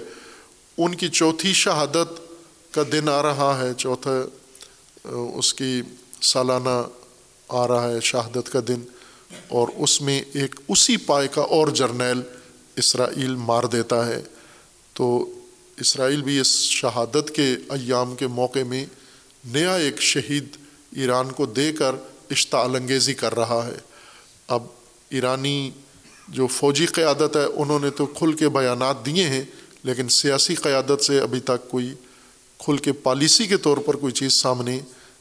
ان 0.78 0.96
کی 0.96 1.10
چوتھی 1.10 1.54
شہادت 1.54 2.22
کا 2.74 2.84
دن 2.92 3.10
آ 3.10 3.22
رہا 3.22 3.62
ہے، 3.62 3.72
چوتھا، 3.78 4.28
اس 5.36 5.54
کی 5.54 5.82
سالانہ 6.22 6.84
آ 7.48 7.68
رہا 7.68 7.90
ہے 7.90 8.00
شہادت 8.02 8.52
کا 8.52 8.60
دن۔ 8.68 8.82
اور 9.48 9.68
اس 9.76 10.02
میں 10.02 10.22
ایک 10.34 10.56
اسی 10.68 10.98
پائے 10.98 11.28
کا 11.28 11.42
اور 11.42 11.68
جرنیل 11.68 12.22
اسرائیل 12.76 13.36
مار 13.36 13.64
دیتا 13.64 14.08
ہے۔ 14.08 14.22
تو 15.00 15.08
اسرائیل 15.78 16.22
بھی 16.22 16.40
اس 16.40 16.48
شہادت 16.62 17.30
کے 17.36 17.44
ایام 17.70 18.16
کے 18.16 18.28
موقع 18.28 18.64
میں 18.68 18.86
نیا 19.46 19.76
ایک 19.76 20.02
شہید 20.02 20.58
ایران 20.92 21.32
کو 21.32 21.46
دے 21.46 21.72
کر 21.74 21.96
اشتعال 22.32 22.76
انگیزی 22.76 23.14
کر 23.14 23.36
رہا 23.36 23.62
ہے۔ 23.68 23.78
اب 24.48 24.64
ایرانی 25.10 25.72
جو 26.28 26.48
فوجی 26.48 26.86
قیادت 26.86 27.38
ہے، 27.38 27.46
انہوں 27.54 27.80
نے 27.80 27.90
تو 27.90 28.06
کھل 28.06 28.34
کے 28.34 28.50
بیانات 28.50 29.06
دیے 29.06 29.28
ہیں، 29.28 29.44
لیکن 29.84 30.10
سیاسی 30.10 30.56
قیادت 30.56 31.04
سے 31.04 31.20
ابھی 31.20 31.40
تک 31.40 31.70
کوئی 31.70 31.94
کھل 32.58 32.78
کے 32.78 32.92
پالیسی 32.92 33.48
کے 33.48 33.58
طور 33.58 33.78
پر 33.78 33.96
کوئی 33.96 34.14
چیز 34.14 34.34
سامنے 34.34 34.80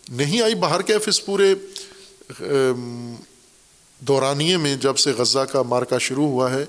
نہیں 0.08 0.42
آئی۔ 0.42 0.54
باہر 0.54 0.82
کیف 0.82 1.08
اس 1.08 1.24
پورے 1.26 1.54
دورانیے 4.00 4.56
میں 4.56 4.76
جب 4.76 4.98
سے 4.98 5.12
غزہ 5.12 5.48
کا 5.52 5.62
مارکا 5.62 5.98
شروع 5.98 6.28
ہوا 6.28 6.52
ہے، 6.52 6.64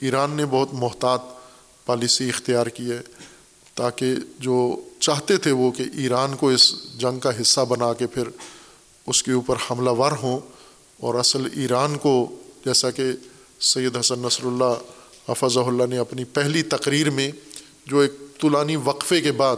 ایران 0.00 0.30
نے 0.30 0.46
بہت 0.46 0.74
محتاط 0.74 1.36
پالیسی 1.88 2.28
اختیار 2.28 2.66
کی 2.66 2.90
ہے 2.90 3.00
تاکہ 3.74 4.14
جو 4.38 4.58
چاہتے 5.00 5.36
تھے 5.36 5.50
وہ 5.50 5.70
کہ 5.70 5.84
ایران 5.94 6.36
کو 6.36 6.48
اس 6.48 6.72
جنگ 6.98 7.18
کا 7.18 7.30
حصہ 7.40 7.60
بنا 7.68 7.92
کے 7.92 8.06
پھر 8.06 8.28
اس 9.06 9.22
کے 9.22 9.32
اوپر 9.32 9.56
حملہ 9.70 9.90
ور 9.90 10.12
ہوں 10.12 10.38
اور 11.00 11.14
اصل 11.14 11.48
ایران 11.52 11.96
کو 11.96 12.14
جیسا 12.64 12.90
کہ 12.90 13.04
سید 13.60 13.96
حسن 13.96 14.18
نصر 14.18 14.46
اللہ 14.46 14.74
حفظ 15.28 15.58
اللہ 15.58 15.86
نے 15.90 15.98
اپنی 15.98 16.24
پہلی 16.24 16.62
تقریر 16.62 17.10
میں 17.10 17.30
جو 17.86 17.98
ایک 17.98 18.12
طولانی 18.40 18.76
وقفے 18.76 19.20
کے 19.20 19.32
بعد 19.32 19.56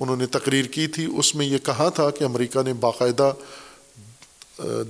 انہوں 0.00 0.16
نے 0.16 0.26
تقریر 0.26 0.64
کی 0.64 0.86
تھی، 0.86 1.06
اس 1.18 1.34
میں 1.34 1.46
یہ 1.46 1.58
کہا 1.58 1.88
تھا 1.88 2.10
کہ 2.10 2.24
امریکہ 2.24 2.62
نے 2.62 2.72
باقاعدہ 2.72 3.32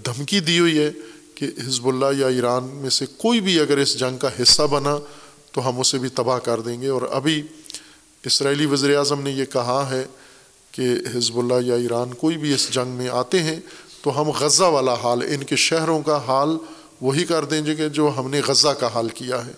دھمکی 0.05 0.41
دی 0.41 0.59
ہوئی 0.59 0.79
ہے 0.79 0.91
کہ 1.35 1.47
حزب 1.69 1.89
اللہ 1.89 2.21
یا 2.21 2.27
ایران 2.27 2.65
میں 2.65 2.91
سے 2.91 3.07
کوئی 3.19 3.41
بھی 3.41 3.61
اگر 3.61 3.79
اس 3.79 3.99
جنگ 3.99 4.19
کا 4.19 4.29
حصہ 4.43 4.63
بنا 4.63 4.99
تو 5.55 5.69
ہم 5.69 5.81
اسے 5.81 5.99
بھی 5.99 6.09
تباہ 6.09 6.39
کر 6.39 6.61
دیں 6.61 6.83
گے۔ 6.83 6.89
اور 6.89 7.03
ابھی 7.11 7.43
اسرائیلی 8.25 8.67
وزیر 8.67 8.97
اعظم 8.97 9.21
نے 9.21 9.31
یہ 9.31 9.45
کہا 9.45 9.91
ہے 9.91 10.07
کہ 10.71 10.89
حزب 11.15 11.39
اللہ 11.39 11.67
یا 11.67 11.75
ایران 11.75 12.15
کوئی 12.15 12.37
بھی 12.37 12.55
اس 12.55 12.71
جنگ 12.71 12.89
میں 12.89 13.09
آتے 13.09 13.43
ہیں 13.43 13.61
تو 14.03 14.21
ہم 14.21 14.29
غزہ 14.31 14.65
والا 14.65 14.95
حال، 14.95 15.23
ان 15.23 15.45
کے 15.45 15.57
شہروں 15.57 16.03
کا 16.03 16.17
حال 16.27 16.59
وہی 17.01 17.25
کر 17.25 17.45
دیں 17.45 17.63
گے 17.67 17.89
جو 17.89 18.11
ہم 18.17 18.31
نے 18.31 18.41
غزہ 18.47 18.69
کا 18.69 18.89
حال 18.95 19.09
کیا 19.09 19.47
ہے۔ 19.47 19.53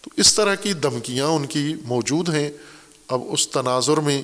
تو 0.00 0.10
اس 0.16 0.34
طرح 0.34 0.54
کی 0.54 0.72
دھمکیاں 0.72 1.26
ان 1.26 1.46
کی 1.46 1.74
موجود 1.84 2.28
ہیں۔ 2.28 2.50
اب 3.08 3.20
اس 3.28 3.48
تناظر 3.48 3.96
میں 3.96 4.22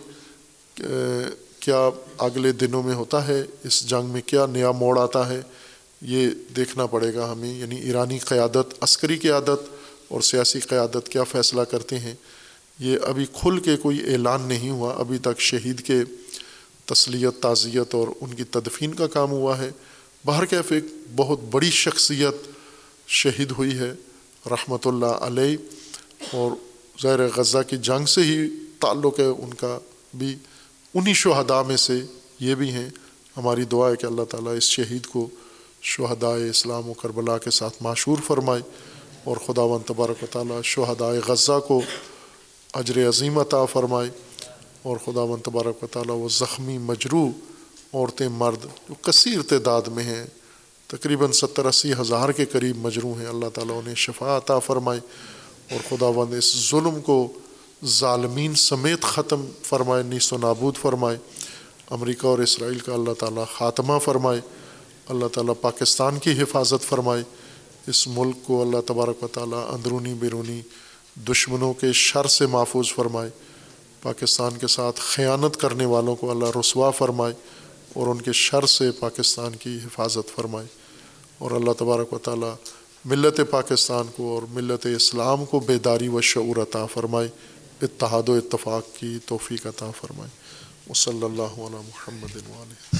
کیا 1.60 1.90
اگلے 2.18 2.52
دنوں 2.52 2.82
میں 2.82 2.94
ہوتا 2.94 3.26
ہے؟ 3.28 3.44
اس 3.64 3.86
جنگ 3.86 4.04
میں 4.04 4.20
کیا 4.26 4.46
نیا 4.46 4.70
موڑ 4.70 4.98
آتا 4.98 5.28
ہے؟ 5.28 5.42
یہ 6.02 6.30
دیکھنا 6.56 6.86
پڑے 6.86 7.14
گا 7.14 7.32
ہمیں۔ 7.32 7.58
یعنی 7.58 7.76
ایرانی 7.76 8.18
قیادت، 8.18 8.74
عسکری 8.80 9.18
قیادت 9.18 9.75
اور 10.08 10.20
سیاسی 10.20 10.60
قیادت 10.60 11.08
کیا 11.08 11.24
فیصلہ 11.24 11.62
کرتے 11.62 11.98
ہیں؟ 11.98 12.14
یہ 12.78 12.98
ابھی 13.02 13.26
کھل 13.32 13.58
کے 13.58 13.76
کوئی 13.76 14.12
اعلان 14.12 14.42
نہیں 14.42 14.70
ہوا، 14.70 14.94
ابھی 14.98 15.18
تک 15.18 15.40
شہید 15.40 15.80
کے 15.80 16.00
تسلیت، 16.84 17.42
تعزیت 17.42 17.94
اور 17.94 18.08
ان 18.20 18.34
کی 18.34 18.44
تدفین 18.44 18.94
کا 18.94 19.06
کام 19.06 19.30
ہوا 19.30 19.58
ہے۔ 19.58 19.70
باہر 20.24 20.44
کیف 20.44 20.72
ایک 20.72 20.84
بہت 21.16 21.40
بڑی 21.50 21.70
شخصیت 21.70 22.34
شہید 23.06 23.50
ہوئی 23.50 23.78
ہے 23.78 23.92
رحمۃ 24.50 24.76
اللہ 24.84 25.06
علیہ۔ 25.06 25.56
اور 26.32 26.50
زیر 27.02 27.18
غزہ 27.36 27.58
کی 27.68 27.76
جنگ 27.76 28.06
سے 28.06 28.22
ہی 28.22 28.48
تعلق 28.80 29.20
ہے، 29.20 29.24
ان 29.24 29.54
کا 29.54 29.78
بھی 30.14 30.34
انہی 30.94 31.14
شہداء 31.14 31.62
میں 31.62 31.76
سے 31.76 32.00
یہ 32.40 32.54
بھی 32.54 32.70
ہیں۔ 32.70 32.90
ہماری 33.36 33.64
دعا 33.64 33.90
ہے 33.90 33.96
کہ 33.96 34.06
اللہ 34.06 34.22
تعالیٰ 34.22 34.56
اس 34.56 34.62
شہید 34.62 35.06
کو 35.06 35.28
شہدائے 35.82 36.50
اسلام 36.50 36.88
و 36.88 36.92
کربلا 36.92 37.38
کے 37.38 37.50
ساتھ 37.50 37.76
معشور 37.80 38.16
فرمائے۔ 38.26 38.62
اور 39.26 39.36
خدا 39.46 39.62
و 39.62 39.78
تبارک 39.78 40.22
و 40.22 40.26
تعالیٰ 40.30 40.60
شہدائے 40.62 41.20
غزہ 41.28 41.58
کو 41.68 41.80
اجر 42.72 43.08
عظیم 43.08 43.38
عطا 43.38 43.64
فرمائے 43.64 44.10
اور 44.82 44.96
خدا 44.96 45.20
و 45.20 45.36
تبارک 45.36 45.84
و 45.84 45.86
تعالیٰ 45.86 46.16
وہ 46.18 46.28
زخمی 46.28 46.78
مجروح 46.78 47.28
عورتیں 47.94 48.28
مرد 48.28 48.66
جو 48.88 48.94
کثیر 49.02 49.42
تعداد 49.42 49.82
میں 49.82 50.04
ہیں، 50.04 50.26
تقریباً 50.86 51.32
ستر 51.32 51.64
اسی 51.64 51.92
ہزار 51.92 52.28
کے 52.28 52.44
قریب 52.44 52.76
مجروح 52.76 53.20
ہیں۔ 53.20 53.26
اللہ 53.26 53.48
تعالیٰ 53.54 53.78
انہیں 53.78 53.94
شفا 53.94 54.36
عطا 54.36 54.58
فرمائے 54.58 55.00
اور 55.70 55.80
خدا 55.88 56.10
بند 56.10 56.34
اس 56.34 56.70
ظلم 56.70 57.00
کو 57.00 57.32
ظالمین 57.84 58.54
سمیت 58.54 59.02
ختم 59.02 59.46
فرمائے 59.62 60.02
نیس 60.02 60.32
و 60.32 60.38
نابود 60.38 60.76
فرمائے۔ 60.76 61.18
امریکہ 61.90 62.26
اور 62.26 62.38
اسرائیل 62.38 62.78
کا 62.78 62.92
اللہ 62.92 63.12
تعالیٰ 63.12 63.44
خاتمہ 63.56 63.98
فرمائے۔ 63.98 64.40
اللہ 65.08 65.26
تعالیٰ 65.26 65.54
پاکستان 65.60 66.18
کی 66.18 66.42
حفاظت 66.42 66.84
فرمائے۔ 66.84 67.22
اس 67.86 68.08
ملک 68.08 68.36
کو 68.44 68.62
اللہ 68.62 68.76
تبارک 68.86 69.22
و 69.22 69.28
تعالیٰ 69.28 69.74
اندرونی 69.74 70.14
بیرونی 70.14 70.60
دشمنوں 71.28 71.72
کے 71.72 71.92
شر 71.92 72.26
سے 72.26 72.46
محفوظ 72.46 72.92
فرمائے، 72.92 73.30
پاکستان 74.02 74.56
کے 74.56 74.66
ساتھ 74.66 75.00
خیانت 75.00 75.56
کرنے 75.56 75.84
والوں 75.84 76.16
کو 76.16 76.30
اللہ 76.30 76.58
رسوا 76.60 76.90
فرمائے 76.90 77.34
اور 77.94 78.06
ان 78.06 78.20
کے 78.20 78.32
شر 78.32 78.66
سے 78.66 78.90
پاکستان 78.90 79.54
کی 79.54 79.76
حفاظت 79.76 80.36
فرمائے۔ 80.36 80.66
اور 81.38 81.50
اللہ 81.50 81.72
تبارک 81.78 82.12
و 82.12 82.18
تعالیٰ 82.18 82.54
ملت 83.04 83.40
پاکستان 83.50 84.06
کو 84.16 84.34
اور 84.34 84.42
ملت 84.50 84.86
اسلام 84.96 85.44
کو 85.44 85.60
بیداری 85.60 86.08
و 86.08 86.20
شعور 86.20 86.56
عطا 86.56 86.86
فرمائے، 86.86 87.28
اتحاد 87.82 88.28
و 88.28 88.32
اتفاق 88.32 89.00
کی 89.00 89.18
توفیق 89.26 89.66
عطا 89.66 89.90
فرمائے۔ 89.90 90.30
و 90.90 90.94
صلی 90.94 91.22
اللہ 91.22 91.42
علیہ 91.42 91.76
محمد 91.76 92.36
علیہ 92.36 92.96